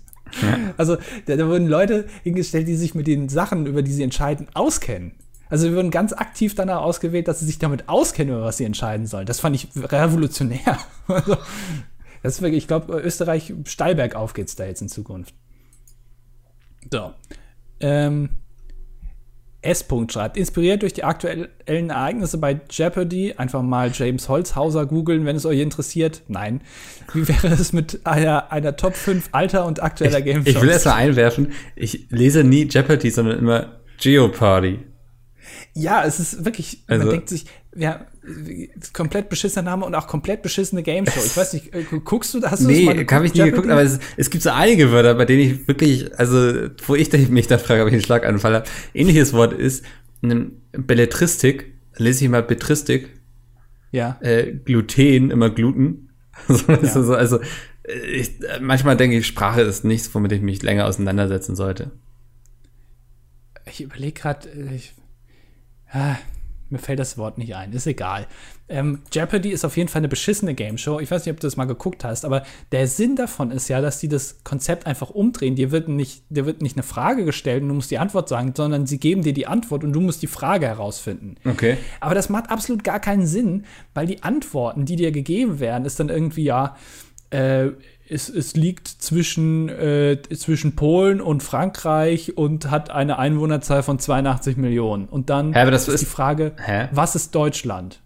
Also 0.76 0.96
da, 1.26 1.36
da, 1.36 1.46
wurden 1.46 1.66
Leute 1.66 2.06
hingestellt, 2.22 2.68
die 2.68 2.76
sich 2.76 2.94
mit 2.94 3.06
den 3.06 3.28
Sachen, 3.28 3.66
über 3.66 3.82
die 3.82 3.92
sie 3.92 4.02
entscheiden, 4.02 4.46
auskennen. 4.54 5.12
Also 5.50 5.68
wir 5.68 5.76
wurden 5.76 5.90
ganz 5.90 6.12
aktiv 6.12 6.54
danach 6.54 6.82
ausgewählt, 6.82 7.28
dass 7.28 7.40
sie 7.40 7.46
sich 7.46 7.58
damit 7.58 7.88
auskennen, 7.88 8.34
über 8.34 8.44
was 8.44 8.58
sie 8.58 8.64
entscheiden 8.64 9.06
sollen. 9.06 9.26
Das 9.26 9.40
fand 9.40 9.56
ich 9.56 9.68
revolutionär. 9.76 10.78
Also, 11.10 11.38
das 12.22 12.34
ist 12.34 12.42
wirklich, 12.42 12.64
ich 12.64 12.68
glaube, 12.68 13.00
Österreich 13.00 13.54
steil 13.64 13.94
bergauf 13.94 14.34
geht's 14.34 14.56
da 14.56 14.66
jetzt 14.66 14.82
in 14.82 14.88
Zukunft. 14.88 15.32
So. 16.92 17.14
Ähm, 17.80 18.30
S. 19.60 19.84
schreibt, 20.08 20.36
inspiriert 20.36 20.82
durch 20.82 20.92
die 20.92 21.02
aktuellen 21.02 21.48
Ereignisse 21.66 22.38
bei 22.38 22.60
Jeopardy, 22.70 23.34
einfach 23.36 23.62
mal 23.62 23.90
James 23.92 24.28
Holzhauser 24.28 24.86
googeln, 24.86 25.24
wenn 25.24 25.34
es 25.34 25.44
euch 25.46 25.58
interessiert. 25.58 26.22
Nein. 26.28 26.60
Wie 27.12 27.26
wäre 27.26 27.48
es 27.48 27.72
mit 27.72 28.06
einer, 28.06 28.52
einer 28.52 28.76
Top 28.76 28.94
5 28.94 29.30
alter 29.32 29.66
und 29.66 29.82
aktueller 29.82 30.22
Game? 30.22 30.42
Ich 30.44 30.60
will 30.60 30.68
erst 30.68 30.86
mal 30.86 30.94
einwerfen, 30.94 31.52
ich 31.74 32.06
lese 32.10 32.44
nie 32.44 32.68
Jeopardy, 32.68 33.10
sondern 33.10 33.38
immer 33.38 33.80
Geopardy. 34.00 34.78
Ja, 35.74 36.04
es 36.04 36.20
ist 36.20 36.44
wirklich, 36.44 36.84
also, 36.86 37.04
man 37.04 37.14
denkt 37.14 37.28
sich, 37.28 37.46
ja, 37.74 38.06
komplett 38.92 39.28
beschissener 39.28 39.62
Name 39.62 39.84
und 39.84 39.94
auch 39.94 40.06
komplett 40.06 40.42
beschissene 40.42 40.82
Game 40.82 41.06
Show. 41.06 41.20
Ich 41.24 41.36
weiß 41.36 41.52
nicht, 41.54 41.74
äh, 41.74 41.84
guckst 42.04 42.34
du, 42.34 42.42
hast 42.42 42.62
du 42.62 42.66
nee, 42.66 42.86
das 42.86 42.96
mal 42.96 43.06
habe 43.10 43.26
ich 43.26 43.34
nie 43.34 43.44
geguckt, 43.44 43.68
aber 43.68 43.82
es, 43.82 43.98
es, 44.16 44.30
gibt 44.30 44.42
so 44.42 44.50
einige 44.50 44.92
Wörter, 44.92 45.14
bei 45.14 45.24
denen 45.24 45.40
ich 45.40 45.68
wirklich, 45.68 46.18
also, 46.18 46.68
wo 46.86 46.94
ich 46.94 47.12
mich 47.30 47.46
da 47.46 47.58
frage, 47.58 47.82
ob 47.82 47.88
ich 47.88 47.94
einen 47.94 48.02
Schlaganfall 48.02 48.54
habe. 48.54 48.66
Ähnliches 48.94 49.32
Wort 49.32 49.52
ist 49.52 49.84
Belletristik, 50.72 51.72
lese 51.96 52.24
ich 52.24 52.30
mal 52.30 52.42
Betristik. 52.42 53.08
Ja. 53.92 54.18
Äh, 54.20 54.52
Gluten, 54.64 55.30
immer 55.30 55.50
Gluten. 55.50 56.10
ja. 56.48 56.86
so, 56.86 57.14
also, 57.14 57.40
ich, 58.12 58.32
manchmal 58.60 58.96
denke 58.96 59.16
ich, 59.16 59.26
Sprache 59.26 59.62
ist 59.62 59.84
nichts, 59.84 60.14
womit 60.14 60.32
ich 60.32 60.42
mich 60.42 60.62
länger 60.62 60.86
auseinandersetzen 60.86 61.56
sollte. 61.56 61.90
Ich 63.66 63.82
überlege 63.82 64.20
gerade, 64.20 64.48
ich, 64.74 64.94
ah, 65.90 66.16
mir 66.70 66.78
fällt 66.78 66.98
das 66.98 67.16
Wort 67.18 67.38
nicht 67.38 67.54
ein, 67.54 67.72
ist 67.72 67.86
egal. 67.86 68.26
Ähm, 68.68 69.00
Jeopardy 69.12 69.50
ist 69.50 69.64
auf 69.64 69.76
jeden 69.76 69.88
Fall 69.88 70.00
eine 70.00 70.08
beschissene 70.08 70.54
Game 70.54 70.76
Show. 70.76 71.00
Ich 71.00 71.10
weiß 71.10 71.24
nicht, 71.24 71.32
ob 71.32 71.40
du 71.40 71.46
das 71.46 71.56
mal 71.56 71.64
geguckt 71.64 72.04
hast, 72.04 72.24
aber 72.24 72.42
der 72.72 72.86
Sinn 72.86 73.16
davon 73.16 73.50
ist 73.50 73.68
ja, 73.68 73.80
dass 73.80 73.98
die 73.98 74.08
das 74.08 74.44
Konzept 74.44 74.86
einfach 74.86 75.10
umdrehen. 75.10 75.56
Dir 75.56 75.70
wird 75.70 75.88
nicht, 75.88 76.22
dir 76.28 76.44
wird 76.44 76.60
nicht 76.60 76.76
eine 76.76 76.82
Frage 76.82 77.24
gestellt 77.24 77.62
und 77.62 77.68
du 77.68 77.74
musst 77.74 77.90
die 77.90 77.98
Antwort 77.98 78.28
sagen, 78.28 78.52
sondern 78.54 78.86
sie 78.86 78.98
geben 78.98 79.22
dir 79.22 79.32
die 79.32 79.46
Antwort 79.46 79.84
und 79.84 79.92
du 79.92 80.00
musst 80.00 80.20
die 80.22 80.26
Frage 80.26 80.66
herausfinden. 80.66 81.36
Okay. 81.44 81.78
Aber 82.00 82.14
das 82.14 82.28
macht 82.28 82.50
absolut 82.50 82.84
gar 82.84 83.00
keinen 83.00 83.26
Sinn, 83.26 83.64
weil 83.94 84.06
die 84.06 84.22
Antworten, 84.22 84.84
die 84.84 84.96
dir 84.96 85.12
gegeben 85.12 85.60
werden, 85.60 85.86
ist 85.86 85.98
dann 85.98 86.10
irgendwie 86.10 86.44
ja, 86.44 86.76
äh, 87.30 87.70
es, 88.10 88.28
es 88.28 88.56
liegt 88.56 88.88
zwischen, 88.88 89.68
äh, 89.68 90.18
zwischen 90.36 90.76
Polen 90.76 91.20
und 91.20 91.42
Frankreich 91.42 92.36
und 92.36 92.70
hat 92.70 92.90
eine 92.90 93.18
Einwohnerzahl 93.18 93.82
von 93.82 93.98
82 93.98 94.56
Millionen. 94.56 95.06
Und 95.06 95.30
dann 95.30 95.54
Hä, 95.54 95.70
ist, 95.74 95.88
ist 95.88 96.00
die 96.00 96.06
Frage, 96.06 96.52
Hä? 96.64 96.88
was 96.92 97.14
ist 97.14 97.34
Deutschland? 97.34 98.00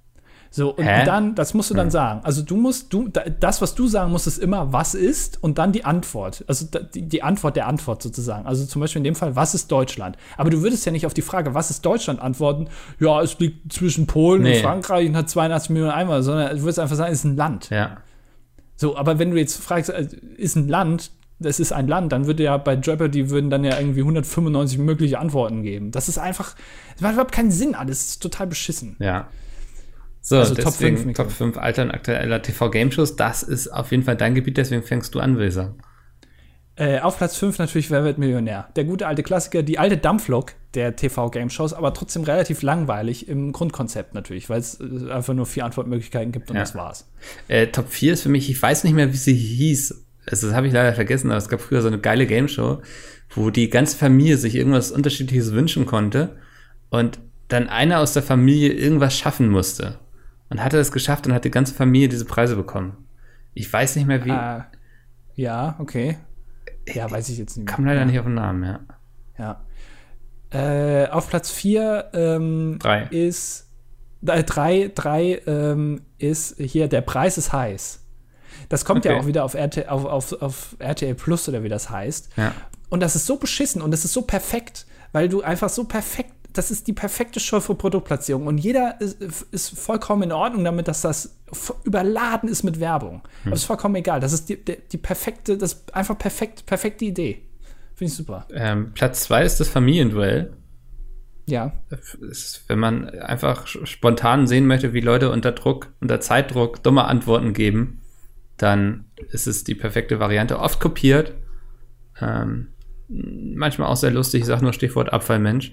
So, 0.50 0.74
und 0.74 0.84
Hä? 0.84 1.06
dann, 1.06 1.34
das 1.34 1.54
musst 1.54 1.70
du 1.70 1.74
dann 1.74 1.86
hm. 1.86 1.92
sagen. 1.92 2.20
Also 2.24 2.42
du 2.42 2.56
musst, 2.56 2.92
du, 2.92 3.08
das, 3.08 3.62
was 3.62 3.74
du 3.74 3.86
sagen 3.86 4.12
musst, 4.12 4.26
ist 4.26 4.36
immer, 4.36 4.70
was 4.70 4.94
ist 4.94 5.42
und 5.42 5.56
dann 5.56 5.72
die 5.72 5.86
Antwort. 5.86 6.44
Also 6.46 6.66
die, 6.66 7.08
die 7.08 7.22
Antwort 7.22 7.56
der 7.56 7.66
Antwort 7.66 8.02
sozusagen. 8.02 8.46
Also 8.46 8.66
zum 8.66 8.80
Beispiel 8.80 9.00
in 9.00 9.04
dem 9.04 9.14
Fall, 9.14 9.34
was 9.34 9.54
ist 9.54 9.72
Deutschland? 9.72 10.18
Aber 10.36 10.50
du 10.50 10.60
würdest 10.60 10.84
ja 10.84 10.92
nicht 10.92 11.06
auf 11.06 11.14
die 11.14 11.22
Frage, 11.22 11.54
was 11.54 11.70
ist 11.70 11.86
Deutschland, 11.86 12.20
antworten, 12.20 12.68
ja, 13.00 13.22
es 13.22 13.38
liegt 13.38 13.72
zwischen 13.72 14.06
Polen 14.06 14.42
nee. 14.42 14.56
und 14.56 14.62
Frankreich 14.62 15.08
und 15.08 15.16
hat 15.16 15.30
82 15.30 15.70
Millionen 15.70 15.92
Einwohner, 15.92 16.22
sondern 16.22 16.54
du 16.54 16.62
würdest 16.62 16.80
einfach 16.80 16.96
sagen, 16.96 17.12
es 17.12 17.20
ist 17.20 17.24
ein 17.24 17.36
Land. 17.36 17.70
Ja. 17.70 17.96
So, 18.82 18.96
aber 18.96 19.20
wenn 19.20 19.30
du 19.30 19.36
jetzt 19.36 19.62
fragst, 19.62 19.90
äh, 19.90 20.08
ist 20.36 20.56
ein 20.56 20.66
Land, 20.66 21.12
das 21.38 21.60
ist 21.60 21.70
ein 21.70 21.86
Land, 21.86 22.10
dann 22.10 22.26
würde 22.26 22.42
ja 22.42 22.56
bei 22.56 22.74
Jeopardy 22.74 23.30
würden 23.30 23.48
dann 23.48 23.62
ja 23.62 23.78
irgendwie 23.78 24.00
195 24.00 24.78
mögliche 24.78 25.20
Antworten 25.20 25.62
geben. 25.62 25.92
Das 25.92 26.08
ist 26.08 26.18
einfach, 26.18 26.56
das 26.94 27.00
macht 27.00 27.12
überhaupt 27.12 27.30
keinen 27.30 27.52
Sinn 27.52 27.76
alles. 27.76 27.98
Das 27.98 28.06
ist 28.08 28.22
total 28.24 28.48
beschissen. 28.48 28.96
Ja. 28.98 29.28
So, 30.20 30.38
also 30.38 30.54
deswegen 30.54 30.96
Top 30.96 31.04
5, 31.04 31.16
Top 31.16 31.30
5 31.30 31.58
alter 31.58 31.82
und 31.82 31.90
aktueller 31.92 32.42
TV-Game-Shows, 32.42 33.14
das 33.14 33.44
ist 33.44 33.68
auf 33.68 33.92
jeden 33.92 34.02
Fall 34.02 34.16
dein 34.16 34.34
Gebiet, 34.34 34.56
deswegen 34.56 34.82
fängst 34.82 35.14
du 35.14 35.20
an, 35.20 35.38
Wilser. 35.38 35.76
Äh, 36.74 37.00
auf 37.00 37.18
Platz 37.18 37.36
5 37.36 37.58
natürlich 37.58 37.90
Wer 37.90 38.02
wird 38.02 38.16
Millionär? 38.16 38.68
Der 38.76 38.84
gute 38.84 39.06
alte 39.06 39.22
Klassiker, 39.22 39.62
die 39.62 39.78
alte 39.78 39.98
Dampflok 39.98 40.54
der 40.72 40.96
TV-Game-Shows, 40.96 41.74
aber 41.74 41.92
trotzdem 41.92 42.22
relativ 42.22 42.62
langweilig 42.62 43.28
im 43.28 43.52
Grundkonzept 43.52 44.14
natürlich, 44.14 44.48
weil 44.48 44.60
es 44.60 44.80
äh, 44.80 45.10
einfach 45.10 45.34
nur 45.34 45.44
vier 45.44 45.66
Antwortmöglichkeiten 45.66 46.32
gibt 46.32 46.50
und 46.50 46.56
ja. 46.56 46.62
das 46.62 46.74
war's. 46.74 47.10
Äh, 47.48 47.66
Top 47.66 47.88
4 47.88 48.14
ist 48.14 48.22
für 48.22 48.30
mich, 48.30 48.48
ich 48.48 48.60
weiß 48.60 48.84
nicht 48.84 48.94
mehr, 48.94 49.12
wie 49.12 49.16
sie 49.16 49.34
hieß. 49.34 50.02
Also, 50.26 50.46
das 50.46 50.56
habe 50.56 50.66
ich 50.66 50.72
leider 50.72 50.94
vergessen, 50.94 51.30
aber 51.30 51.38
es 51.38 51.48
gab 51.48 51.60
früher 51.60 51.82
so 51.82 51.88
eine 51.88 51.98
geile 51.98 52.26
Game-Show, 52.26 52.80
wo 53.34 53.50
die 53.50 53.68
ganze 53.68 53.96
Familie 53.96 54.38
sich 54.38 54.54
irgendwas 54.54 54.92
Unterschiedliches 54.92 55.52
wünschen 55.52 55.84
konnte 55.84 56.36
und 56.90 57.18
dann 57.48 57.68
einer 57.68 57.98
aus 57.98 58.14
der 58.14 58.22
Familie 58.22 58.72
irgendwas 58.72 59.18
schaffen 59.18 59.48
musste. 59.48 59.98
Und 60.48 60.62
hatte 60.62 60.78
es 60.78 60.92
geschafft 60.92 61.26
und 61.26 61.32
hat 61.32 61.44
die 61.44 61.50
ganze 61.50 61.74
Familie 61.74 62.08
diese 62.08 62.26
Preise 62.26 62.56
bekommen. 62.56 63.06
Ich 63.54 63.72
weiß 63.72 63.96
nicht 63.96 64.06
mehr 64.06 64.24
wie. 64.24 64.30
Uh, 64.30 64.62
ja, 65.34 65.76
okay. 65.78 66.18
Ja, 66.88 67.10
weiß 67.10 67.28
ich 67.28 67.38
jetzt 67.38 67.56
nicht 67.56 67.66
mehr. 67.66 67.74
Kam 67.74 67.84
leider 67.84 68.04
nicht 68.04 68.18
auf 68.18 68.24
den 68.24 68.34
Namen, 68.34 68.64
ja. 68.64 68.80
Ja. 69.38 69.64
Äh, 70.50 71.08
auf 71.08 71.28
Platz 71.28 71.50
4 71.50 72.10
ähm, 72.12 72.76
drei. 72.78 73.04
ist 73.04 73.70
äh, 74.26 74.44
drei, 74.44 74.90
drei 74.94 75.40
ähm, 75.46 76.02
ist 76.18 76.58
hier 76.58 76.88
der 76.88 77.00
Preis 77.00 77.38
ist 77.38 77.52
heiß. 77.52 78.00
Das 78.68 78.84
kommt 78.84 79.04
okay. 79.04 79.14
ja 79.14 79.20
auch 79.20 79.26
wieder 79.26 79.44
auf, 79.44 79.54
RT, 79.54 79.88
auf, 79.88 80.04
auf, 80.04 80.42
auf 80.42 80.76
RTL 80.78 81.14
Plus 81.14 81.48
oder 81.48 81.62
wie 81.62 81.68
das 81.68 81.90
heißt. 81.90 82.30
Ja. 82.36 82.52
Und 82.90 83.00
das 83.00 83.16
ist 83.16 83.26
so 83.26 83.36
beschissen 83.36 83.80
und 83.80 83.90
das 83.90 84.04
ist 84.04 84.12
so 84.12 84.22
perfekt, 84.22 84.86
weil 85.12 85.28
du 85.28 85.42
einfach 85.42 85.70
so 85.70 85.84
perfekt 85.84 86.34
das 86.52 86.70
ist 86.70 86.86
die 86.86 86.92
perfekte 86.92 87.40
Show 87.40 87.60
für 87.60 87.74
Produktplatzierung 87.74 88.46
und 88.46 88.58
jeder 88.58 89.00
ist, 89.00 89.20
ist 89.50 89.78
vollkommen 89.78 90.24
in 90.24 90.32
Ordnung 90.32 90.64
damit, 90.64 90.88
dass 90.88 91.00
das 91.00 91.38
überladen 91.84 92.48
ist 92.48 92.62
mit 92.62 92.80
Werbung. 92.80 93.22
Hm. 93.42 93.48
Aber 93.48 93.54
ist 93.54 93.64
vollkommen 93.64 93.94
egal. 93.96 94.20
Das 94.20 94.32
ist 94.32 94.48
die, 94.48 94.62
die, 94.62 94.76
die 94.90 94.98
perfekte, 94.98 95.56
das 95.56 95.74
ist 95.74 95.94
einfach 95.94 96.18
perfekt, 96.18 96.66
perfekte 96.66 97.04
Idee. 97.04 97.42
Finde 97.94 98.10
ich 98.10 98.14
super. 98.14 98.46
Ähm, 98.52 98.92
Platz 98.94 99.24
zwei 99.24 99.44
ist 99.44 99.60
das 99.60 99.68
Familienduell. 99.68 100.52
Ja. 101.46 101.72
Ist, 102.20 102.64
wenn 102.68 102.78
man 102.78 103.08
einfach 103.08 103.66
spontan 103.66 104.46
sehen 104.46 104.66
möchte, 104.66 104.92
wie 104.92 105.00
Leute 105.00 105.30
unter 105.30 105.52
Druck, 105.52 105.92
unter 106.00 106.20
Zeitdruck 106.20 106.82
dumme 106.82 107.04
Antworten 107.04 107.52
geben, 107.52 108.00
dann 108.56 109.06
ist 109.30 109.46
es 109.46 109.64
die 109.64 109.74
perfekte 109.74 110.20
Variante. 110.20 110.58
Oft 110.58 110.80
kopiert. 110.80 111.34
Ähm, 112.20 112.68
manchmal 113.08 113.88
auch 113.88 113.96
sehr 113.96 114.12
lustig. 114.12 114.42
Ich 114.42 114.46
sage 114.46 114.62
nur 114.62 114.72
Stichwort 114.72 115.12
Abfallmensch. 115.12 115.72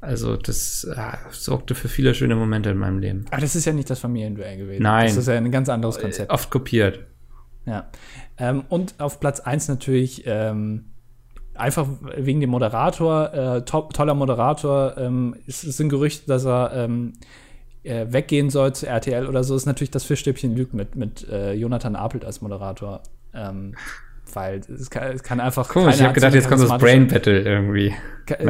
Also 0.00 0.36
das 0.36 0.84
äh, 0.84 0.96
sorgte 1.30 1.74
für 1.74 1.88
viele 1.88 2.14
schöne 2.14 2.34
Momente 2.34 2.70
in 2.70 2.78
meinem 2.78 2.98
Leben. 2.98 3.26
Aber 3.30 3.40
das 3.40 3.54
ist 3.54 3.66
ja 3.66 3.72
nicht 3.72 3.90
das 3.90 3.98
Familienduell 3.98 4.56
gewesen. 4.56 4.82
Nein. 4.82 5.06
Das 5.06 5.16
ist 5.16 5.28
ja 5.28 5.34
ein 5.34 5.50
ganz 5.50 5.68
anderes 5.68 5.98
Konzept. 5.98 6.30
Oft 6.30 6.50
kopiert. 6.50 7.00
Ja. 7.66 7.88
Ähm, 8.38 8.64
und 8.68 8.94
auf 8.98 9.20
Platz 9.20 9.40
1 9.40 9.68
natürlich 9.68 10.22
ähm, 10.26 10.86
einfach 11.54 11.86
wegen 12.16 12.40
dem 12.40 12.50
Moderator, 12.50 13.34
äh, 13.34 13.64
to 13.64 13.82
toller 13.92 14.14
Moderator. 14.14 14.96
Ähm, 14.96 15.36
es, 15.46 15.64
es, 15.64 15.76
sind 15.76 15.90
Gerüchte, 15.90 16.26
dass 16.26 16.46
er 16.46 16.72
ähm, 16.74 17.12
äh, 17.82 18.06
weggehen 18.08 18.48
soll 18.48 18.74
zu 18.74 18.86
RTL 18.86 19.26
oder 19.26 19.44
so. 19.44 19.54
Ist 19.54 19.66
natürlich 19.66 19.90
das 19.90 20.04
Fischstäbchen 20.04 20.56
Lüg 20.56 20.72
mit, 20.72 20.96
mit 20.96 21.28
äh, 21.28 21.52
Jonathan 21.52 21.94
Apelt 21.94 22.24
als 22.24 22.40
Moderator. 22.40 23.02
Weil 24.34 24.60
es 24.60 24.90
kann, 24.90 25.12
es 25.12 25.22
kann 25.22 25.40
einfach. 25.40 25.74
Cool, 25.74 25.90
ich 25.90 26.02
habe 26.02 26.12
gedacht, 26.12 26.32
so 26.32 26.38
jetzt 26.38 26.48
kommt 26.48 26.62
das 26.62 26.78
Brain 26.78 27.08
Battle 27.08 27.40
irgendwie. 27.40 27.94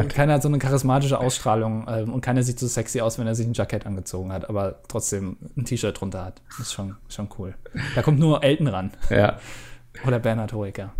keiner 0.08 0.34
hat 0.34 0.42
so 0.42 0.48
eine 0.48 0.58
charismatische 0.58 1.18
Ausstrahlung 1.18 1.86
ähm, 1.88 2.12
und 2.12 2.20
keiner 2.20 2.42
sieht 2.42 2.58
so 2.58 2.66
sexy 2.66 3.00
aus, 3.00 3.18
wenn 3.18 3.26
er 3.26 3.34
sich 3.34 3.46
ein 3.46 3.54
Jackett 3.54 3.86
angezogen 3.86 4.32
hat, 4.32 4.48
aber 4.48 4.82
trotzdem 4.88 5.36
ein 5.56 5.64
T-Shirt 5.64 6.00
drunter 6.00 6.24
hat. 6.24 6.42
Das 6.48 6.66
ist 6.66 6.72
schon, 6.72 6.96
schon 7.08 7.28
cool. 7.38 7.54
Da 7.94 8.02
kommt 8.02 8.18
nur 8.18 8.42
Elton 8.42 8.66
ran. 8.68 8.90
Ja. 9.10 9.38
Oder 10.06 10.18
Bernhard 10.18 10.52
Hoeker. 10.52 10.92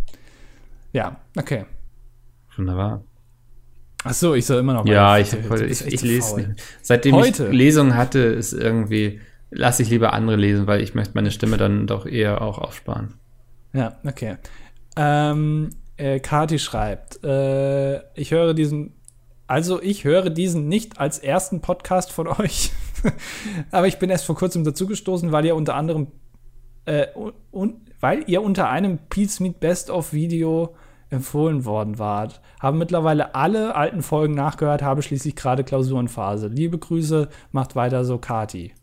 Ja, 0.93 1.17
okay. 1.37 1.67
Wunderbar. 2.57 3.05
Ach 4.03 4.15
so, 4.15 4.35
ich 4.35 4.47
soll 4.47 4.61
immer 4.61 4.73
noch. 4.73 4.87
Ja, 4.87 5.19
ich, 5.19 5.33
ich, 5.33 5.61
ich, 5.61 5.87
ich 5.87 6.03
lese 6.03 6.37
nicht. 6.37 6.63
Seitdem 6.83 7.15
Heute. 7.15 7.47
ich 7.47 7.53
Lesungen 7.53 7.97
hatte, 7.97 8.19
ist 8.19 8.53
irgendwie 8.53 9.21
lasse 9.51 9.83
ich 9.83 9.91
lieber 9.91 10.13
andere 10.13 10.37
lesen, 10.37 10.67
weil 10.67 10.81
ich 10.81 10.95
möchte 10.95 11.15
meine 11.15 11.31
Stimme 11.31 11.57
dann 11.57 11.87
doch 11.87 12.07
eher 12.07 12.41
auch 12.41 12.59
aufsparen. 12.59 13.15
Ja, 13.73 13.99
okay. 14.05 14.37
Ähm, 15.03 15.71
äh, 15.97 16.21
Kati 16.21 16.59
schreibt, 16.59 17.25
äh, 17.25 18.01
ich 18.13 18.33
höre 18.33 18.53
diesen, 18.53 18.93
also 19.47 19.81
ich 19.81 20.05
höre 20.05 20.29
diesen 20.29 20.69
nicht 20.69 21.01
als 21.01 21.19
ersten 21.19 21.63
Podcast 21.63 22.13
von 22.13 22.27
euch, 22.39 22.71
aber 23.71 23.87
ich 23.87 23.99
bin 23.99 24.11
erst 24.11 24.27
vor 24.27 24.37
kurzem 24.37 24.63
dazugestoßen, 24.63 25.33
weil 25.33 25.47
ihr 25.47 25.57
unter 25.57 25.75
anderem, 25.75 26.09
äh, 26.85 27.07
un, 27.51 27.81
weil 27.99 28.25
ihr 28.27 28.43
unter 28.43 28.69
einem 28.69 28.99
Pete's 29.09 29.41
Meet 29.41 29.59
Best 29.59 29.89
of 29.89 30.13
Video 30.13 30.75
empfohlen 31.09 31.65
worden 31.65 31.99
wart. 31.99 32.43
Haben 32.61 32.77
mittlerweile 32.77 33.35
alle 33.35 33.75
alten 33.75 34.03
Folgen 34.03 34.35
nachgehört, 34.35 34.83
habe 34.83 35.01
schließlich 35.01 35.35
gerade 35.35 35.65
Klausurenphase. 35.65 36.49
Liebe 36.49 36.77
Grüße, 36.77 37.31
macht 37.53 37.75
weiter 37.75 38.05
so, 38.05 38.19
Kati. 38.19 38.75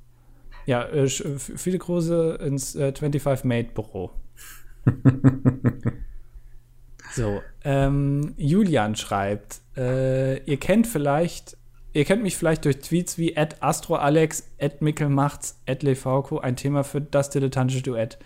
Ja, 0.66 0.84
äh, 0.84 1.08
viele 1.08 1.78
Grüße 1.78 2.40
ins 2.44 2.76
äh, 2.76 2.92
25 2.92 3.46
Mate 3.46 3.70
Büro. 3.76 4.10
so, 7.18 7.42
ähm, 7.64 8.34
Julian 8.38 8.96
schreibt, 8.96 9.62
äh, 9.76 10.38
ihr 10.44 10.58
kennt 10.58 10.86
vielleicht, 10.86 11.58
ihr 11.94 12.06
kennt 12.06 12.22
mich 12.22 12.38
vielleicht 12.38 12.64
durch 12.66 12.80
Tweets 12.80 13.18
wie 13.18 13.36
astroalex, 13.62 14.52
mickelmachts, 14.82 15.60
levauco, 15.82 16.38
ein 16.40 16.56
Thema 16.56 16.84
für 16.84 17.02
das 17.02 17.32
dilettantische 17.32 17.82
Duett. 17.82 18.20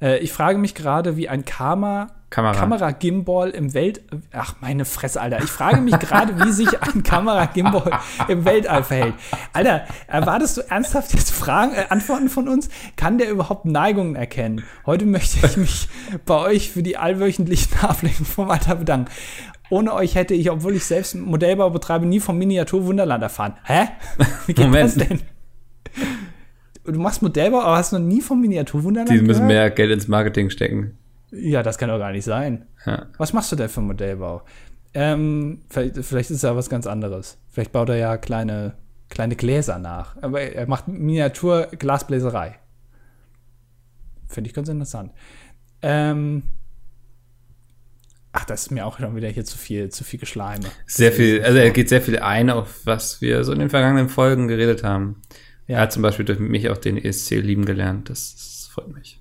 Äh, 0.00 0.18
ich 0.18 0.32
frage 0.32 0.58
mich 0.58 0.74
gerade, 0.74 1.16
wie 1.16 1.28
ein 1.28 1.44
Karma 1.44 2.08
Kamera. 2.34 2.54
Kamera-Gimbal 2.54 3.50
im 3.50 3.74
Welt. 3.74 4.00
Ach, 4.32 4.56
meine 4.60 4.84
Fresse, 4.84 5.20
Alter. 5.20 5.38
Ich 5.44 5.50
frage 5.50 5.80
mich 5.80 5.96
gerade, 6.00 6.44
wie 6.44 6.50
sich 6.50 6.68
ein 6.82 7.04
Kamera-Gimbal 7.04 8.00
im 8.26 8.44
Weltall 8.44 8.82
verhält. 8.82 9.14
Alter, 9.52 9.84
erwartest 10.08 10.56
du 10.56 10.62
ernsthaft 10.62 11.14
jetzt 11.14 11.30
Fragen, 11.30 11.74
äh, 11.74 11.84
Antworten 11.90 12.28
von 12.28 12.48
uns? 12.48 12.70
Kann 12.96 13.18
der 13.18 13.30
überhaupt 13.30 13.66
Neigungen 13.66 14.16
erkennen? 14.16 14.64
Heute 14.84 15.06
möchte 15.06 15.46
ich 15.46 15.56
mich 15.56 15.88
bei 16.26 16.38
euch 16.38 16.72
für 16.72 16.82
die 16.82 16.96
allwöchentlichen 16.96 17.78
Ablenkungen 17.82 18.26
vom 18.26 18.50
Alter 18.50 18.74
bedanken. 18.74 19.12
Ohne 19.70 19.94
euch 19.94 20.16
hätte 20.16 20.34
ich, 20.34 20.50
obwohl 20.50 20.74
ich 20.74 20.84
selbst 20.84 21.14
Modellbau 21.14 21.70
betreibe, 21.70 22.04
nie 22.04 22.18
vom 22.18 22.36
Miniatur-Wunderland 22.38 23.22
erfahren. 23.22 23.54
Hä? 23.62 23.88
Wie 24.46 24.54
geht 24.54 24.66
Moment. 24.66 25.00
das 25.00 25.08
denn? 25.08 25.20
Du 26.84 27.00
machst 27.00 27.22
Modellbau, 27.22 27.60
aber 27.62 27.76
hast 27.76 27.92
noch 27.92 27.98
nie 27.98 28.20
vom 28.20 28.40
Miniaturwunderland 28.40 29.10
Die 29.10 29.22
müssen 29.22 29.48
gehört? 29.48 29.48
mehr 29.48 29.70
Geld 29.70 29.90
ins 29.90 30.06
Marketing 30.06 30.50
stecken. 30.50 30.98
Ja, 31.30 31.62
das 31.62 31.78
kann 31.78 31.88
doch 31.88 31.98
gar 31.98 32.12
nicht 32.12 32.24
sein. 32.24 32.66
Ja. 32.84 33.06
Was 33.16 33.32
machst 33.32 33.50
du 33.52 33.56
denn 33.56 33.68
für 33.68 33.80
Modellbau? 33.80 34.42
Ähm, 34.92 35.62
vielleicht, 35.70 35.96
vielleicht, 36.04 36.30
ist 36.30 36.44
ja 36.44 36.54
was 36.54 36.68
ganz 36.68 36.86
anderes. 36.86 37.38
Vielleicht 37.50 37.72
baut 37.72 37.88
er 37.88 37.96
ja 37.96 38.16
kleine, 38.16 38.74
kleine 39.08 39.34
Gläser 39.34 39.78
nach. 39.78 40.16
Aber 40.22 40.40
er 40.42 40.68
macht 40.68 40.86
Miniatur-Glasbläserei. 40.86 42.56
Finde 44.28 44.48
ich 44.48 44.54
ganz 44.54 44.68
interessant. 44.68 45.12
Ähm, 45.82 46.44
ach, 48.32 48.44
das 48.44 48.62
ist 48.62 48.70
mir 48.70 48.86
auch 48.86 48.98
schon 48.98 49.16
wieder 49.16 49.28
hier 49.28 49.44
zu 49.44 49.58
viel, 49.58 49.88
zu 49.88 50.04
viel 50.04 50.20
Geschleime. 50.20 50.66
Sehr 50.86 51.12
viel, 51.12 51.42
also 51.42 51.58
er 51.58 51.70
geht 51.70 51.88
sehr 51.88 52.02
viel 52.02 52.18
ein, 52.18 52.50
auf 52.50 52.84
was 52.84 53.20
wir 53.20 53.42
so 53.42 53.52
in 53.52 53.58
den 53.58 53.70
vergangenen 53.70 54.08
Folgen 54.08 54.48
geredet 54.48 54.84
haben. 54.84 55.22
Ja. 55.66 55.76
Er 55.76 55.82
hat 55.82 55.92
zum 55.92 56.02
Beispiel 56.02 56.24
durch 56.24 56.38
mich 56.38 56.68
auch 56.68 56.76
den 56.76 56.96
ESC 56.96 57.30
lieben 57.30 57.64
gelernt. 57.64 58.10
Das, 58.10 58.34
das 58.34 58.70
freut 58.72 58.92
mich 58.92 59.20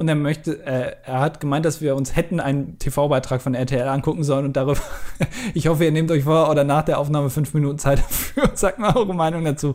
und 0.00 0.08
er 0.08 0.14
möchte, 0.14 0.64
äh, 0.64 0.96
er 1.04 1.20
hat 1.20 1.40
gemeint, 1.40 1.66
dass 1.66 1.82
wir 1.82 1.94
uns 1.94 2.16
hätten 2.16 2.40
einen 2.40 2.78
TV-Beitrag 2.78 3.42
von 3.42 3.52
RTL 3.52 3.86
angucken 3.86 4.24
sollen 4.24 4.46
und 4.46 4.56
darüber, 4.56 4.80
ich 5.54 5.68
hoffe, 5.68 5.84
ihr 5.84 5.92
nehmt 5.92 6.10
euch 6.10 6.24
vor 6.24 6.48
oder 6.48 6.64
nach 6.64 6.86
der 6.86 6.98
Aufnahme 6.98 7.28
fünf 7.28 7.52
Minuten 7.52 7.78
Zeit 7.78 7.98
dafür 8.02 8.44
und 8.44 8.56
sagt 8.56 8.78
mal 8.78 8.96
eure 8.96 9.14
Meinung 9.14 9.44
dazu. 9.44 9.74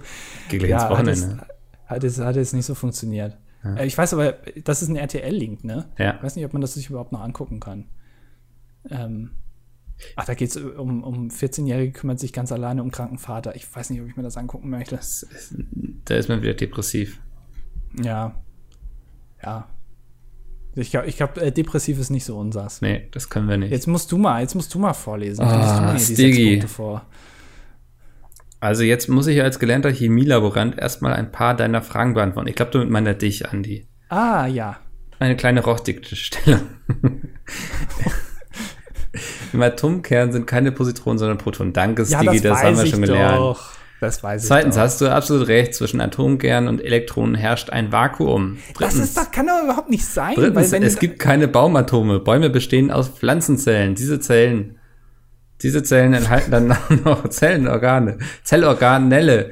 Gleich 0.50 0.68
ja, 0.68 0.82
ins 0.82 0.90
Wochenende. 0.90 1.46
Hat 1.86 2.04
es, 2.04 2.20
hat 2.20 2.36
es 2.38 2.54
nicht 2.54 2.66
so 2.66 2.74
funktioniert. 2.74 3.38
Ja. 3.64 3.76
Äh, 3.76 3.86
ich 3.86 3.96
weiß 3.96 4.16
aber, 4.16 4.34
das 4.64 4.82
ist 4.82 4.88
ein 4.88 4.96
RTL-Link, 4.96 5.64
ne? 5.64 5.86
Ja. 6.00 6.16
Ich 6.16 6.24
weiß 6.24 6.36
nicht, 6.38 6.46
ob 6.46 6.54
man 6.54 6.62
das 6.64 6.74
sich 6.74 6.90
überhaupt 6.90 7.12
noch 7.12 7.22
angucken 7.22 7.60
kann. 7.60 7.86
Ähm, 8.90 9.30
ach, 10.16 10.26
da 10.26 10.34
geht 10.34 10.50
es 10.50 10.58
um, 10.58 11.04
um 11.04 11.30
14-Jährige, 11.30 11.92
kümmert 11.92 12.20
sich 12.20 12.34
ganz 12.34 12.52
alleine 12.52 12.82
um 12.84 12.92
kranken 12.92 13.18
Vater. 13.18 13.56
Ich 13.56 13.74
weiß 13.74 13.90
nicht, 13.90 14.02
ob 14.02 14.08
ich 14.08 14.16
mir 14.16 14.24
das 14.24 14.38
angucken 14.38 14.70
möchte. 14.70 14.96
Das, 14.96 15.26
da 16.06 16.16
ist 16.16 16.30
man 16.30 16.42
wieder 16.42 16.54
depressiv. 16.54 17.20
Ja. 18.02 18.42
Ja, 19.44 19.68
ich 20.76 20.92
glaube, 20.92 21.08
ich 21.08 21.16
glaub, 21.16 21.38
äh, 21.38 21.52
depressiv 21.52 22.00
ist 22.00 22.10
nicht 22.10 22.26
so 22.26 22.38
unsers. 22.38 22.82
Nee, 22.82 23.08
das 23.12 23.30
können 23.30 23.48
wir 23.48 23.58
nicht. 23.58 23.72
Jetzt 23.72 23.88
musst 23.88 24.12
du 24.12 24.18
mal, 24.18 24.42
jetzt 24.42 24.56
musst 24.56 24.74
du 24.74 24.80
mal 24.80 24.94
vorlesen. 24.94 25.42
Ah, 25.42 25.98
Stiggy. 25.98 26.62
Vor. 26.68 27.06
Also 28.60 28.84
jetzt 28.84 29.08
muss 29.08 29.28
ich 29.28 29.42
als 29.42 29.60
gelernter 29.60 29.92
Chemielaborant 29.92 30.78
erstmal 30.78 31.14
ein 31.14 31.32
paar 31.32 31.56
deiner 31.56 31.82
Fragen 31.82 32.14
beantworten. 32.14 32.50
Ich 32.50 32.56
glaube, 32.56 32.72
du 32.72 32.80
mit 32.80 32.90
meiner 32.90 33.14
dich, 33.14 33.48
Andi. 33.48 33.88
Ah, 34.10 34.48
ja. 34.48 34.78
Eine 35.20 35.38
kleine 35.38 35.64
Rochdigstellung. 35.64 36.62
Im 39.56 39.62
Atomkern 39.62 40.32
sind 40.32 40.46
keine 40.46 40.72
Positronen, 40.72 41.18
sondern 41.18 41.38
Protonen. 41.38 41.74
Danke, 41.74 42.04
ja, 42.04 42.20
Stigi, 42.20 42.42
das, 42.42 42.60
das 42.60 42.64
haben 42.64 42.78
wir 42.78 42.86
schon 42.86 43.02
gelernt. 43.02 43.38
Doch. 43.38 43.76
Das 44.02 44.22
weiß 44.22 44.44
ich 44.44 44.48
Zweitens 44.50 44.76
doch. 44.76 44.82
hast 44.82 45.02
du 45.02 45.08
absolut 45.08 45.48
recht, 45.48 45.74
zwischen 45.74 46.02
Atomkern 46.02 46.68
und 46.68 46.84
Elektronen 46.84 47.34
herrscht 47.34 47.70
ein 47.70 47.92
Vakuum. 47.92 48.58
Drittens, 48.74 49.00
das 49.00 49.08
ist 49.10 49.18
doch, 49.18 49.32
kann 49.32 49.48
doch 49.48 49.64
überhaupt 49.64 49.90
nicht 49.90 50.06
sein. 50.06 50.36
Drittens, 50.36 50.74
es 50.74 51.00
gibt 51.00 51.18
keine 51.18 51.48
Baumatome. 51.48 52.20
Bäume 52.20 52.50
bestehen 52.50 52.92
aus 52.92 53.08
Pflanzenzellen. 53.08 53.96
Diese 53.96 54.20
Zellen, 54.20 54.78
diese 55.62 55.82
Zellen 55.84 56.14
enthalten 56.14 56.52
dann 56.52 56.78
noch 57.06 57.30
Zellenorgane, 57.30 58.18
Zellorganelle, 58.44 59.52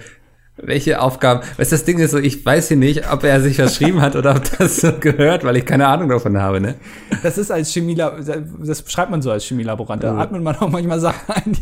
welche 0.58 1.02
Aufgaben. 1.02 1.42
Weißt 1.58 1.72
das 1.72 1.84
Ding 1.84 1.98
ist 2.00 2.12
so, 2.12 2.20
ich 2.20 2.46
weiß 2.46 2.68
hier 2.68 2.78
nicht, 2.78 3.12
ob 3.12 3.24
er 3.24 3.42
sich 3.42 3.56
verschrieben 3.56 4.02
hat 4.02 4.16
oder 4.16 4.36
ob 4.36 4.58
das 4.58 4.78
so 4.78 4.92
gehört, 5.00 5.44
weil 5.44 5.58
ich 5.58 5.66
keine 5.66 5.88
Ahnung 5.88 6.10
davon 6.10 6.38
habe, 6.38 6.62
ne? 6.62 6.76
Das 7.24 7.38
ist 7.38 7.52
als 7.52 7.74
Chemielab, 7.74 8.20
das 8.60 8.84
schreibt 8.88 9.10
man 9.10 9.22
so 9.22 9.32
als 9.32 9.46
Chemielaborant. 9.46 10.04
Da 10.04 10.18
atmet 10.18 10.44
man 10.44 10.56
auch 10.58 10.70
manchmal 10.70 11.00
Sachen 11.00 11.34
ein. 11.34 11.58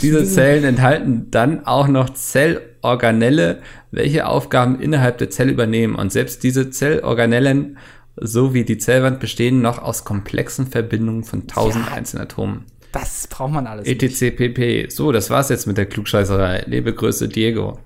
Diese 0.00 0.24
Zellen 0.24 0.64
enthalten 0.64 1.28
dann 1.30 1.66
auch 1.66 1.88
noch 1.88 2.10
Zellorganelle, 2.10 3.60
welche 3.90 4.26
Aufgaben 4.26 4.80
innerhalb 4.80 5.18
der 5.18 5.30
Zelle 5.30 5.50
übernehmen. 5.50 5.96
Und 5.96 6.12
selbst 6.12 6.44
diese 6.44 6.70
Zellorganellen 6.70 7.78
sowie 8.16 8.64
die 8.64 8.78
Zellwand 8.78 9.18
bestehen 9.18 9.60
noch 9.60 9.82
aus 9.82 10.04
komplexen 10.04 10.68
Verbindungen 10.68 11.24
von 11.24 11.48
tausend 11.48 11.86
ja, 11.86 11.94
einzelnen 11.94 12.24
Atomen. 12.24 12.64
Das 12.92 13.26
braucht 13.28 13.52
man 13.52 13.66
alles. 13.66 13.86
ETC 13.86 14.36
pp. 14.36 14.88
So, 14.90 15.10
das 15.10 15.30
war's 15.30 15.48
jetzt 15.48 15.66
mit 15.66 15.78
der 15.78 15.86
Klugscheißerei. 15.86 16.64
Liebe 16.66 16.92
Grüße, 16.92 17.28
Diego. 17.28 17.78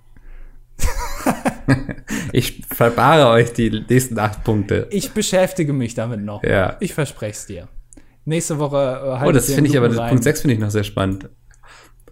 ich 2.33 2.65
verbare 2.69 3.29
euch 3.29 3.53
die 3.53 3.85
nächsten 3.89 4.19
acht 4.19 4.45
Punkte. 4.45 4.87
Ich 4.91 5.13
beschäftige 5.13 5.73
mich 5.73 5.95
damit 5.95 6.21
noch. 6.21 6.43
Ja. 6.43 6.77
Ich 6.81 6.95
verspreche 6.95 7.33
es 7.33 7.47
dir. 7.47 7.69
Nächste 8.25 8.59
Woche 8.59 8.77
äh, 8.77 9.19
halt 9.19 9.29
Oh, 9.29 9.33
das 9.33 9.53
finde 9.53 9.71
ich 9.71 9.77
aber, 9.77 9.95
rein. 9.97 10.11
Punkt 10.11 10.25
6 10.25 10.43
finde 10.43 10.55
ich 10.55 10.61
noch 10.61 10.71
sehr 10.71 10.85
spannend. 10.85 11.29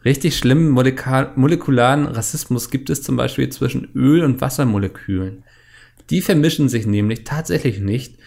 Richtig 0.04 0.36
schlimmen 0.36 0.70
molekularen 0.70 2.06
Rassismus 2.06 2.70
gibt 2.70 2.90
es 2.90 3.02
zum 3.02 3.16
Beispiel 3.16 3.48
zwischen 3.50 3.88
Öl- 3.94 4.24
und 4.24 4.40
Wassermolekülen. 4.40 5.44
Die 6.10 6.20
vermischen 6.20 6.68
sich 6.68 6.86
nämlich 6.86 7.22
tatsächlich 7.22 7.78
nicht, 7.78 8.18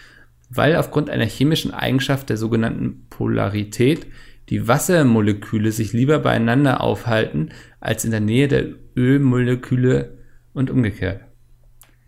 weil 0.48 0.76
aufgrund 0.76 1.10
einer 1.10 1.26
chemischen 1.26 1.72
Eigenschaft 1.72 2.30
der 2.30 2.38
sogenannten 2.38 3.06
Polarität 3.10 4.06
die 4.48 4.66
Wassermoleküle 4.66 5.70
sich 5.70 5.92
lieber 5.92 6.20
beieinander 6.20 6.80
aufhalten, 6.80 7.50
als 7.80 8.04
in 8.04 8.10
der 8.10 8.20
Nähe 8.20 8.48
der 8.48 8.68
Ölmoleküle 8.96 10.16
und 10.56 10.70
umgekehrt. 10.70 11.20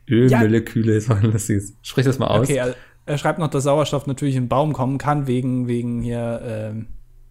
Ölmoleküle 0.09 0.95
ist 0.95 1.11
auch 1.11 1.17
ein 1.17 1.31
lustiges. 1.31 1.77
Sprich 1.83 2.07
das 2.07 2.19
mal 2.19 2.29
aus. 2.29 2.49
Okay, 2.49 2.57
er, 2.57 2.75
er 3.05 3.19
schreibt 3.19 3.39
noch, 3.39 3.49
dass 3.49 3.65
Sauerstoff 3.65 4.07
natürlich 4.07 4.37
in 4.37 4.45
den 4.45 4.49
Baum 4.49 4.73
kommen 4.73 4.99
kann, 4.99 5.27
wegen, 5.27 5.69
wegen 5.69 6.03
hier, 6.03 6.41
ähm, 6.45 6.87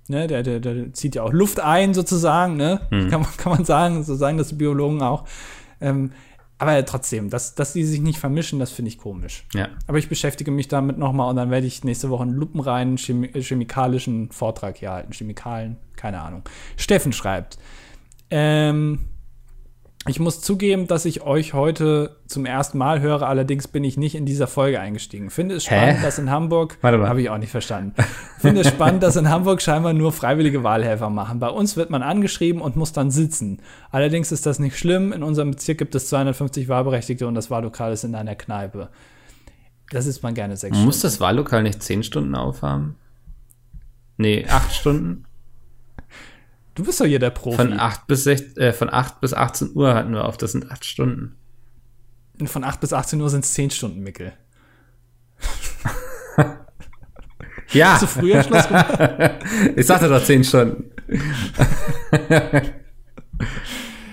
ne, 0.07 0.27
der, 0.27 0.43
der, 0.43 0.59
der 0.59 0.93
zieht 0.93 1.15
ja 1.15 1.23
auch 1.23 1.33
Luft 1.33 1.59
ein, 1.59 1.93
sozusagen, 1.93 2.55
ne? 2.55 2.81
Hm. 2.91 3.09
Kann, 3.09 3.21
man, 3.21 3.29
kann 3.37 3.51
man 3.51 3.65
sagen, 3.65 4.03
so 4.03 4.15
sagen 4.15 4.37
das 4.37 4.49
die 4.49 4.55
Biologen 4.55 5.01
auch. 5.01 5.25
Ähm, 5.81 6.11
aber 6.59 6.83
trotzdem, 6.85 7.29
dass, 7.29 7.53
dass 7.53 7.73
die 7.73 7.83
sich 7.83 8.01
nicht 8.01 8.17
vermischen, 8.17 8.59
das 8.59 8.71
finde 8.71 8.89
ich 8.89 8.97
komisch. 8.97 9.45
Ja. 9.53 9.69
Aber 9.85 9.99
ich 9.99 10.09
beschäftige 10.09 10.49
mich 10.49 10.67
damit 10.67 10.97
nochmal 10.97 11.29
und 11.29 11.35
dann 11.35 11.51
werde 11.51 11.67
ich 11.67 11.83
nächste 11.83 12.09
Woche 12.09 12.23
einen 12.23 12.33
lupenreinen 12.33 12.97
chemi 12.97 13.29
chemikalischen 13.41 14.31
Vortrag 14.31 14.77
hier 14.77 14.91
halten. 14.91 15.13
Chemikalen, 15.13 15.77
keine 15.95 16.21
Ahnung. 16.21 16.43
Steffen 16.75 17.13
schreibt, 17.13 17.59
ähm, 18.31 19.01
ich 20.07 20.19
muss 20.19 20.41
zugeben, 20.41 20.87
dass 20.87 21.05
ich 21.05 21.21
euch 21.21 21.53
heute 21.53 22.17
zum 22.27 22.45
ersten 22.45 22.77
Mal 22.77 23.01
höre, 23.01 23.23
allerdings 23.23 23.67
bin 23.67 23.83
ich 23.83 23.97
nicht 23.97 24.15
in 24.15 24.25
dieser 24.25 24.47
Folge 24.47 24.79
eingestiegen. 24.79 25.29
Finde 25.29 25.55
es 25.55 25.65
spannend, 25.65 25.99
Hä? 25.99 26.03
dass 26.03 26.19
in 26.19 26.29
Hamburg, 26.29 26.77
habe 26.81 27.21
ich 27.21 27.29
auch 27.29 27.37
nicht 27.37 27.51
verstanden, 27.51 27.93
finde 28.39 28.61
es 28.61 28.67
spannend, 28.67 29.03
dass 29.03 29.15
in 29.15 29.29
Hamburg 29.29 29.61
scheinbar 29.61 29.93
nur 29.93 30.11
freiwillige 30.11 30.63
Wahlhelfer 30.63 31.09
machen. 31.09 31.39
Bei 31.39 31.49
uns 31.49 31.77
wird 31.77 31.89
man 31.89 32.03
angeschrieben 32.03 32.61
und 32.61 32.75
muss 32.75 32.93
dann 32.93 33.11
sitzen. 33.11 33.59
Allerdings 33.91 34.31
ist 34.31 34.45
das 34.45 34.59
nicht 34.59 34.77
schlimm. 34.77 35.13
In 35.13 35.23
unserem 35.23 35.51
Bezirk 35.51 35.77
gibt 35.77 35.95
es 35.95 36.07
250 36.09 36.67
Wahlberechtigte 36.67 37.27
und 37.27 37.35
das 37.35 37.49
Wahllokal 37.51 37.93
ist 37.93 38.03
in 38.03 38.15
einer 38.15 38.35
Kneipe. 38.35 38.89
Das 39.89 40.05
ist 40.05 40.21
man 40.23 40.33
gerne 40.33 40.57
sechs 40.57 40.77
Muss 40.77 40.99
das 40.99 41.19
Wahllokal 41.19 41.63
nicht 41.63 41.81
10 41.81 42.03
Stunden 42.03 42.35
aufhaben? 42.35 42.95
Nee, 44.17 44.45
8 44.49 44.73
Stunden? 44.73 45.25
Du 46.77 46.83
bist 46.83 47.01
doch 47.01 47.05
hier 47.07 47.17
der 47.17 47.31
Profi. 47.31 47.57
Von 47.57 47.79
8 47.79 48.05
bis 48.05 48.23
6, 48.25 48.55
äh, 48.57 48.71
von 48.71 48.93
8 48.93 49.19
bis 49.19 49.33
18 49.33 49.71
Uhr 49.73 49.95
hatten 49.95 50.13
wir 50.13 50.25
auf, 50.25 50.37
das 50.37 50.51
sind 50.51 50.71
8 50.71 50.85
Stunden. 50.85 51.35
Von 52.45 52.63
8 52.63 52.79
bis 52.79 52.93
18 52.93 53.19
Uhr 53.19 53.31
sind 53.31 53.43
es 53.43 53.53
10 53.53 53.71
Stunden, 53.71 54.01
Mickel. 54.01 54.33
Ja, 57.73 57.93
Hast 57.93 58.03
du 58.03 58.07
früher 58.07 58.43
Schluss 58.43 58.67
gemacht? 58.67 58.97
ich 59.75 59.85
sagte 59.85 60.07
doch 60.07 60.23
10 60.23 60.43
Stunden. 60.45 60.85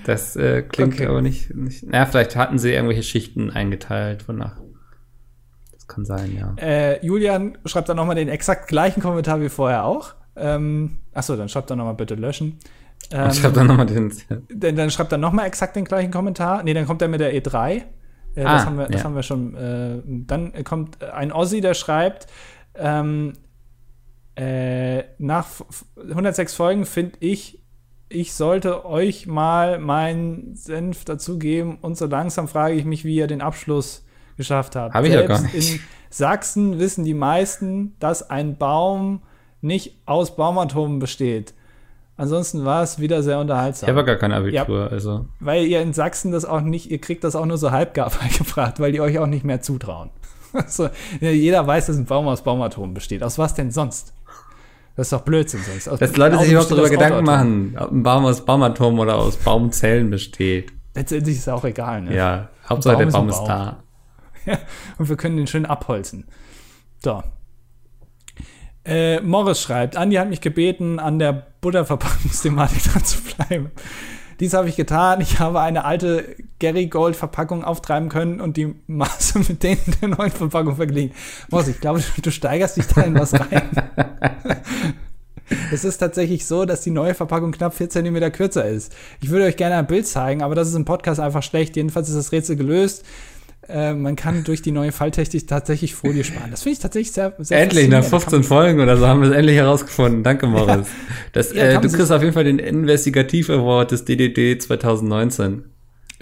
das 0.05 0.35
äh, 0.35 0.63
klingt 0.63 0.95
Okay. 0.95 1.07
aber 1.07 1.23
nicht, 1.23 1.55
nicht. 1.55 1.85
Na, 1.87 2.05
vielleicht 2.07 2.35
hatten 2.35 2.59
sie 2.59 2.73
irgendwelche 2.73 3.05
Schichten 3.05 3.51
eingeteilt, 3.51 4.27
wonach. 4.27 4.57
Das 5.71 5.87
kann 5.87 6.05
sein, 6.05 6.35
ja. 6.35 6.55
Äh, 6.57 7.05
Julian 7.07 7.57
schreibt 7.65 7.89
dann 7.89 7.97
nochmal 7.97 8.17
den 8.17 8.29
exakt 8.29 8.67
gleichen 8.67 9.01
Kommentar 9.01 9.41
wie 9.41 9.49
vorher 9.51 9.85
auch. 9.85 10.15
Ähm, 10.37 10.99
achso, 11.13 11.37
dann 11.37 11.49
schreibt 11.49 11.71
er 11.71 11.77
nochmal 11.77 11.95
bitte 11.95 12.15
löschen. 12.15 12.59
Ähm, 13.11 13.31
habe 13.43 13.53
dann 13.55 13.67
nochmal 13.67 13.87
den. 13.87 14.13
dann, 14.55 14.77
dann 14.77 14.91
schreibt 14.91 15.13
er 15.13 15.19
nochmal 15.19 15.47
exakt 15.47 15.77
den 15.77 15.85
gleichen 15.85 16.11
Kommentar. 16.11 16.63
Nee, 16.63 16.75
dann 16.75 16.87
kommt 16.87 17.03
er 17.03 17.09
mit 17.09 17.21
der 17.21 17.35
E3. 17.35 17.71
Äh, 17.77 17.83
das, 18.35 18.63
Ah, 18.63 18.67
haben 18.67 18.79
wir, 18.79 18.87
das 18.87 19.01
ja. 19.03 19.05
haben 19.05 19.15
wir 19.15 19.23
schon. 19.23 19.55
Äh, 19.55 20.01
dann 20.27 20.53
kommt 20.65 21.03
ein 21.05 21.31
Ossi, 21.33 21.61
der 21.61 21.75
schreibt, 21.75 22.27
ähm, 22.75 23.35
äh, 24.37 25.05
nach 25.19 25.45
f- 25.47 25.65
f- 25.69 25.85
106 26.09 26.55
Folgen 26.55 26.87
finde 26.87 27.17
ich, 27.21 27.63
ich 28.09 28.33
sollte 28.35 28.85
euch 28.85 29.27
mal 29.27 29.79
meinen 29.79 30.55
Senf 30.57 31.05
dazugeben 31.05 31.79
und 31.81 31.97
so 31.97 32.07
langsam 32.07 32.49
frage 32.49 32.75
ich 32.75 32.85
mich, 32.85 33.05
wie 33.05 33.15
ihr 33.17 33.27
den 33.27 33.41
Abschluss 33.41 34.05
geschafft 34.37 34.75
habt. 34.77 34.95
Hab 34.95 35.05
ich 35.05 35.13
ja 35.13 35.27
gar 35.27 35.41
nicht. 35.41 35.75
In 35.75 35.81
Sachsen 36.11 36.79
wissen 36.79 37.05
die 37.05 37.15
meisten, 37.15 37.95
dass 38.01 38.29
ein 38.31 38.57
Baum 38.57 39.23
nicht 39.65 39.97
aus 40.07 40.37
Baumatomen 40.37 40.99
besteht. 40.99 41.55
Ansonsten 42.17 42.65
war 42.65 42.83
es 42.83 43.01
wieder 43.01 43.25
sehr 43.25 43.41
unterhaltsam. 43.41 43.89
Ich 43.89 43.97
habe 43.97 44.05
gar 44.05 44.17
kein 44.17 44.33
Abitur, 44.33 44.91
also. 44.93 45.27
Weil 45.41 45.65
ihr 45.65 45.83
in 45.83 45.93
Sachsen 45.93 46.31
das 46.31 46.45
auch 46.45 46.61
nicht, 46.61 46.91
ihr 46.91 47.01
kriegt 47.01 47.25
das 47.25 47.35
auch 47.35 47.47
nur 47.47 47.59
so 47.59 47.73
halbgar 47.73 48.11
beigebracht, 48.21 48.79
weil 48.79 48.93
die 48.93 49.01
euch 49.01 49.19
auch 49.19 49.27
nicht 49.27 49.45
mehr 49.45 49.61
zutrauen. 49.61 50.11
Also, 50.57 50.89
ja, 51.21 51.31
jeder 51.31 51.67
weiß, 51.67 51.87
dass 51.87 51.97
ein 51.97 52.05
Baum 52.05 52.29
aus 52.29 52.45
Baumatomen 52.45 52.95
besteht. 52.95 53.25
Aus 53.25 53.39
was 53.39 53.55
denn 53.55 53.73
sonst? 53.73 54.13
Das 54.95 55.09
ist 55.09 55.13
doch 55.13 55.23
Blödsinn 55.23 55.61
sonst. 55.69 55.89
Aus 55.89 55.99
Dass 55.99 56.17
Leute 56.17 56.39
sich 56.39 56.53
überhaupt 56.53 56.71
darüber 56.71 56.91
Gedanken 56.91 57.25
machen, 57.25 57.77
ob 57.77 57.91
ein 57.91 58.05
Baum 58.05 58.25
aus 58.25 58.45
Baumatom 58.45 59.01
oder 59.01 59.17
aus 59.17 59.37
Baumzellen 59.37 60.11
besteht. 60.11 60.73
Letztendlich 60.95 61.35
ist 61.35 61.41
es 61.41 61.49
auch 61.49 61.65
egal, 61.65 62.03
ne? 62.03 62.15
Ja, 62.15 62.51
Hauptsache 62.69 62.95
Baum 62.95 62.99
der 63.01 63.09
ist 63.09 63.15
Baum 63.15 63.29
ist 63.31 63.39
Baum. 63.39 63.49
da. 63.49 63.83
Und 64.99 65.09
wir 65.09 65.17
können 65.17 65.39
den 65.39 65.49
schön 65.49 65.67
abholzen. 65.67 66.25
So. 67.03 67.21
Äh, 68.85 69.21
Morris 69.21 69.61
schreibt, 69.61 69.97
Andi 69.97 70.17
hat 70.17 70.29
mich 70.29 70.41
gebeten, 70.41 70.99
an 70.99 71.19
der 71.19 71.47
Butterverpackungsthematik 71.61 72.83
dran 72.93 73.05
zu 73.05 73.19
bleiben. 73.23 73.71
Dies 74.41 74.53
habe 74.53 74.69
ich 74.69 74.77
getan. 74.77 75.21
Ich 75.21 75.39
habe 75.39 75.61
eine 75.61 75.85
alte 75.85 76.37
Gary 76.59 76.89
Gold 76.89 77.17
Verpackung 77.17 77.65
auftreiben 77.65 78.09
können 78.09 78.41
und 78.41 78.57
die 78.57 78.75
Maße 78.87 79.39
mit 79.39 79.63
denen 79.63 79.81
der 80.01 80.09
neuen 80.09 80.31
Verpackung 80.31 80.77
verglichen. 80.77 81.13
Morris, 81.51 81.69
ich 81.69 81.81
glaube, 81.81 82.03
du 82.21 82.31
steigerst 82.31 82.77
dich 82.77 82.87
da 82.89 83.03
in 83.03 83.19
was 83.19 83.33
rein. 83.33 83.63
Es 85.71 85.85
ist 85.85 85.99
tatsächlich 85.99 86.47
so, 86.47 86.65
dass 86.65 86.81
die 86.81 86.91
neue 86.91 87.15
Verpackung 87.15 87.53
knapp 87.53 87.75
4 87.75 87.91
cm 87.91 88.33
kürzer 88.33 88.65
ist. 88.65 88.95
Ich 89.21 89.31
würde 89.31 89.45
euch 89.45 89.57
gerne 89.57 89.77
ein 89.77 89.87
Bild 89.87 90.07
zeigen, 90.07 90.43
aber 90.43 90.55
das 90.55 90.69
ist 90.69 90.75
im 90.75 90.87
Podcast 90.87 91.21
einfach 91.21 91.43
schlecht. 91.43 91.77
Jedenfalls 91.77 92.09
ist 92.09 92.17
das 92.17 92.33
Rätsel 92.33 92.57
gelöst. 92.57 93.05
Äh, 93.69 93.95
man 93.95 94.17
kann 94.17 94.45
durch 94.45 94.63
die 94.63 94.73
neue 94.73 94.93
Falltechnik 94.93 95.47
tatsächlich 95.47 95.95
Folie 95.95 96.25
sparen. 96.25 96.51
Das 96.51 96.63
finde 96.63 96.75
ich 96.75 96.79
tatsächlich 96.81 97.13
sehr, 97.13 97.35
sehr 97.39 97.61
Endlich, 97.61 97.89
nach 97.89 98.05
faszinierend. 98.05 98.31
15 98.31 98.43
Folgen 98.45 98.81
oder 98.81 98.97
so 98.97 99.07
haben 99.07 99.23
wir 99.23 99.31
es 99.31 99.35
endlich 99.35 99.57
herausgefunden. 99.57 100.23
Danke, 100.23 100.47
Morris. 100.47 100.87
Das, 101.33 101.53
Ja, 101.53 101.65
äh, 101.65 101.81
du 101.81 101.91
kriegst 101.91 102.13
auf 102.13 102.23
jeden 102.23 102.35
Fall 102.35 102.45
den 102.45 102.59
Investigativ 102.59 103.51
Award 103.51 103.93
des 103.93 104.05
DDD 104.05 104.59
2019. 104.61 105.65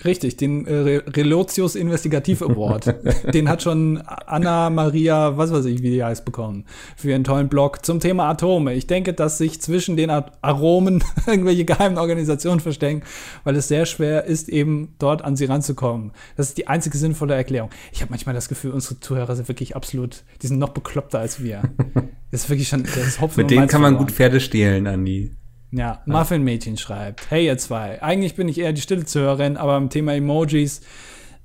Richtig, 0.05 0.36
den 0.36 0.66
äh, 0.66 0.74
Re- 0.74 1.05
Relotius 1.16 1.74
Investigativ 1.76 2.42
Award. 2.42 2.94
den 3.34 3.48
hat 3.48 3.62
schon 3.62 3.98
Anna 4.07 4.68
Maria, 4.70 5.36
was 5.36 5.53
weiß 5.53 5.64
ich, 5.66 5.82
wie 5.82 5.90
die 5.90 6.03
heißt, 6.03 6.24
bekommen. 6.24 6.64
Für 6.96 7.11
ihren 7.11 7.24
tollen 7.24 7.48
Blog 7.48 7.84
zum 7.84 8.00
Thema 8.00 8.28
Atome. 8.28 8.74
Ich 8.74 8.86
denke, 8.86 9.12
dass 9.12 9.38
sich 9.38 9.61
zwischen 9.61 9.96
den 9.96 10.11
Aromen 10.11 11.05
irgendwelche 11.26 11.64
geheimen 11.64 11.98
Organisationen 11.98 12.61
verstecken, 12.61 13.03
weil 13.44 13.57
es 13.57 13.68
sehr 13.68 13.86
schwer 13.86 14.24
ist, 14.24 14.48
eben 14.48 14.94
dort 14.98 15.22
an 15.24 15.36
sie 15.36 15.44
ranzukommen. 15.44 16.12
Das 16.36 16.48
ist 16.48 16.59
die 16.59 16.66
einzige 16.66 16.98
sinnvolle 16.98 17.34
Erklärung. 17.34 17.70
Ich 17.92 18.00
habe 18.03 18.11
manchmal 18.11 18.34
das 18.34 18.48
Gefühl, 18.48 18.72
unsere 18.72 18.98
Zuhörer 19.00 19.36
sind 19.36 19.48
wirklich 19.48 19.76
absolut, 19.76 20.24
die 20.42 20.46
sind 20.48 20.59
noch 20.59 20.70
bekloppter 20.70 21.18
als 21.20 21.42
wir. 21.42 21.62
Das 22.32 22.44
ist 22.44 22.48
wirklich 22.48 22.68
schon, 22.68 22.82
das 22.84 22.96
ist 22.96 23.20
Hopfen 23.20 23.42
Mit 23.42 23.50
denen 23.50 23.66
kann 23.66 23.82
man 23.82 23.90
verloren. 23.92 24.07
gut 24.07 24.16
Pferde 24.16 24.40
stehlen, 24.40 24.86
Andi. 24.86 25.32
Ja, 25.72 26.02
Muffin-Mädchen 26.06 26.76
schreibt, 26.76 27.30
hey 27.30 27.46
ihr 27.46 27.56
zwei, 27.56 28.02
eigentlich 28.02 28.34
bin 28.34 28.46
ich 28.48 28.58
eher 28.58 28.72
die 28.74 28.82
stille 28.82 29.06
Zuhörerin, 29.06 29.56
aber 29.56 29.72
beim 29.72 29.88
Thema 29.88 30.14
Emojis 30.14 30.82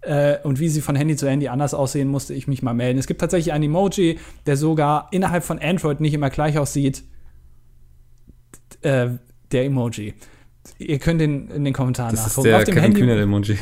äh, 0.02 0.38
und 0.44 0.60
wie 0.60 0.68
sie 0.68 0.82
von 0.82 0.98
Handy 0.98 1.16
zu 1.16 1.30
Handy 1.30 1.48
anders 1.48 1.74
aussehen, 1.74 2.10
musste 2.10 2.34
ich 2.34 2.46
mich 2.48 2.62
mal 2.62 2.74
melden. 2.74 3.00
Es 3.00 3.08
gibt 3.08 3.22
tatsächlich 3.22 3.54
ein 3.54 3.64
Emoji, 3.64 4.20
der 4.46 4.58
sogar 4.58 5.08
innerhalb 5.12 5.44
von 5.46 5.60
Android 5.60 6.02
nicht 6.02 6.14
immer 6.14 6.30
gleich 6.30 6.58
aussieht. 6.58 7.04
Äh, 8.82 9.12
der 9.52 9.64
Emoji. 9.66 10.14
Ihr 10.78 11.00
könnt 11.00 11.22
den 11.22 11.50
in 11.50 11.64
den 11.64 11.74
Kommentaren 11.74 12.12
Das 12.12 12.22
ist 12.28 12.28
nachgucken. 12.38 12.48
der 12.50 12.58
Auf 12.58 12.64
dem 12.66 12.76
Kevin 12.76 12.84
Handy, 12.84 13.00
Kühner-Emoji. 13.02 13.58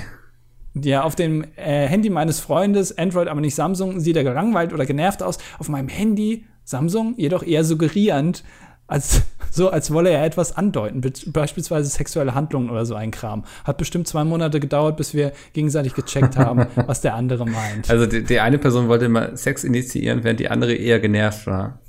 ja, 0.84 1.04
auf 1.04 1.16
dem 1.16 1.46
äh, 1.56 1.88
Handy 1.88 2.10
meines 2.10 2.40
Freundes, 2.40 2.98
Android, 2.98 3.28
aber 3.28 3.40
nicht 3.40 3.54
Samsung, 3.56 4.00
sieht 4.00 4.18
er 4.18 4.24
gelangweilt 4.24 4.74
oder 4.74 4.86
genervt 4.88 5.22
aus. 5.22 5.38
Auf 5.60 5.70
meinem 5.70 5.88
Handy, 5.90 6.46
Samsung, 6.64 7.14
jedoch 7.18 7.44
eher 7.44 7.64
suggerierend, 7.64 8.44
als 8.88 9.22
so, 9.52 9.70
als 9.70 9.92
wolle 9.92 10.10
er 10.10 10.26
etwas 10.26 10.58
andeuten, 10.58 11.00
be 11.02 11.14
beispielsweise 11.28 11.90
sexuelle 11.90 12.36
Handlungen 12.36 12.70
oder 12.70 12.86
so 12.86 12.94
ein 12.96 13.12
Kram. 13.12 13.46
Hat 13.64 13.78
bestimmt 13.78 14.08
zwei 14.08 14.24
Monate 14.26 14.60
gedauert, 14.60 14.98
bis 14.98 15.14
wir 15.14 15.32
gegenseitig 15.54 15.94
gecheckt 15.94 16.36
haben, 16.38 16.66
was 16.88 17.02
der 17.02 17.14
andere 17.16 17.46
meint. 17.46 17.90
Also 17.90 18.06
die, 18.06 18.24
die 18.24 18.40
eine 18.42 18.58
Person 18.58 18.90
wollte 18.90 19.08
mal 19.08 19.36
Sex 19.38 19.64
initiieren, 19.64 20.24
während 20.24 20.40
die 20.42 20.50
andere 20.50 20.74
eher 20.74 21.00
genervt 21.00 21.48
war. 21.48 21.80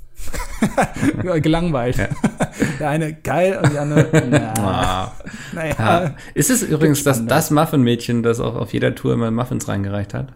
Gelangweilt. 1.41 1.97
Der 2.79 2.89
eine 2.89 3.13
geil 3.13 3.59
und 3.63 3.71
die 3.71 3.77
andere, 3.77 4.07
na, 4.29 4.53
Ah. 4.57 5.11
naja. 5.53 5.75
Ja. 5.77 6.15
Ist 6.33 6.49
es 6.49 6.63
übrigens 6.63 7.03
das, 7.03 7.25
das 7.25 7.51
Muffin-Mädchen, 7.51 8.23
das 8.23 8.39
auch 8.39 8.55
auf 8.55 8.73
jeder 8.73 8.95
Tour 8.95 9.13
immer 9.13 9.29
Muffins 9.31 9.67
reingereicht 9.67 10.13
hat? 10.13 10.33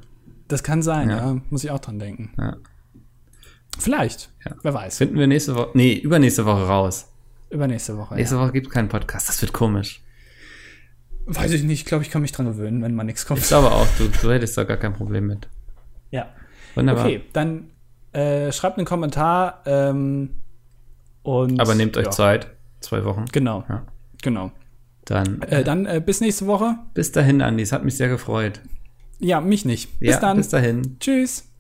Das 0.47 0.63
kann 0.63 0.81
sein, 0.81 1.09
ja. 1.09 1.17
Ja. 1.17 1.37
Muss 1.49 1.63
ich 1.63 1.71
auch 1.71 1.79
dran 1.79 1.97
denken. 1.99 2.31
Ja. 2.37 2.57
Vielleicht. 3.77 4.29
Ja. 4.45 4.55
Wer 4.61 4.73
weiß. 4.73 4.97
Finden 4.97 5.17
wir 5.17 5.27
nächste 5.27 5.55
Woche, 5.55 5.71
nee, 5.73 5.93
übernächste 5.93 6.45
Woche 6.45 6.65
raus. 6.67 7.07
Übernächste 7.49 7.97
Woche. 7.97 8.15
Nächste 8.15 8.39
Woche 8.39 8.51
gibt 8.51 8.67
es 8.67 8.73
keinen 8.73 8.89
Podcast, 8.89 9.27
das 9.29 9.41
wird 9.41 9.53
komisch. 9.53 10.01
Ja. 11.27 11.35
Weiß 11.35 11.51
ich 11.51 11.63
nicht. 11.63 11.79
Ich 11.81 11.85
glaube, 11.85 12.03
ich 12.03 12.09
kann 12.09 12.21
mich 12.21 12.31
dran 12.31 12.45
gewöhnen, 12.47 12.81
wenn 12.81 12.95
mal 12.95 13.03
nichts 13.03 13.25
kommt. 13.25 13.39
Ich 13.41 13.47
glaube 13.47 13.71
auch, 13.71 13.87
du, 13.97 14.07
du 14.07 14.31
hättest 14.31 14.57
da 14.57 14.63
gar 14.63 14.77
kein 14.77 14.93
Problem 14.93 15.27
mit. 15.27 15.47
Ja. 16.11 16.29
Wunderbar. 16.75 17.05
Okay, 17.05 17.21
dann 17.33 17.69
äh, 18.13 18.51
schreibt 18.51 18.77
einen 18.77 18.85
Kommentar 18.87 19.61
ähm, 19.65 20.31
und 21.23 21.59
Aber 21.59 21.75
nehmt 21.75 21.95
euch 21.97 22.05
ja, 22.05 22.11
Zeit. 22.11 22.47
Zwei 22.79 23.03
Wochen. 23.05 23.25
Genau, 23.31 23.63
Ja. 23.69 23.85
genau. 24.21 24.51
Dann, 25.05 25.41
Äh, 25.43 25.63
dann 25.63 25.85
äh, 25.85 26.01
bis 26.03 26.21
nächste 26.21 26.47
Woche. 26.47 26.75
bis 26.93 27.11
dahin, 27.11 27.41
Andi. 27.41 27.63
Es 27.63 27.71
hat 27.71 27.83
mich 27.83 27.97
sehr 27.97 28.07
gefreut. 28.09 28.61
Ja, 29.19 29.41
mich 29.41 29.65
nicht. 29.65 29.99
Bis 29.99 30.11
ja, 30.11 30.19
dann. 30.19 30.37
Bis 30.37 30.49
dahin. 30.49 30.97
Tschüss. 30.99 31.50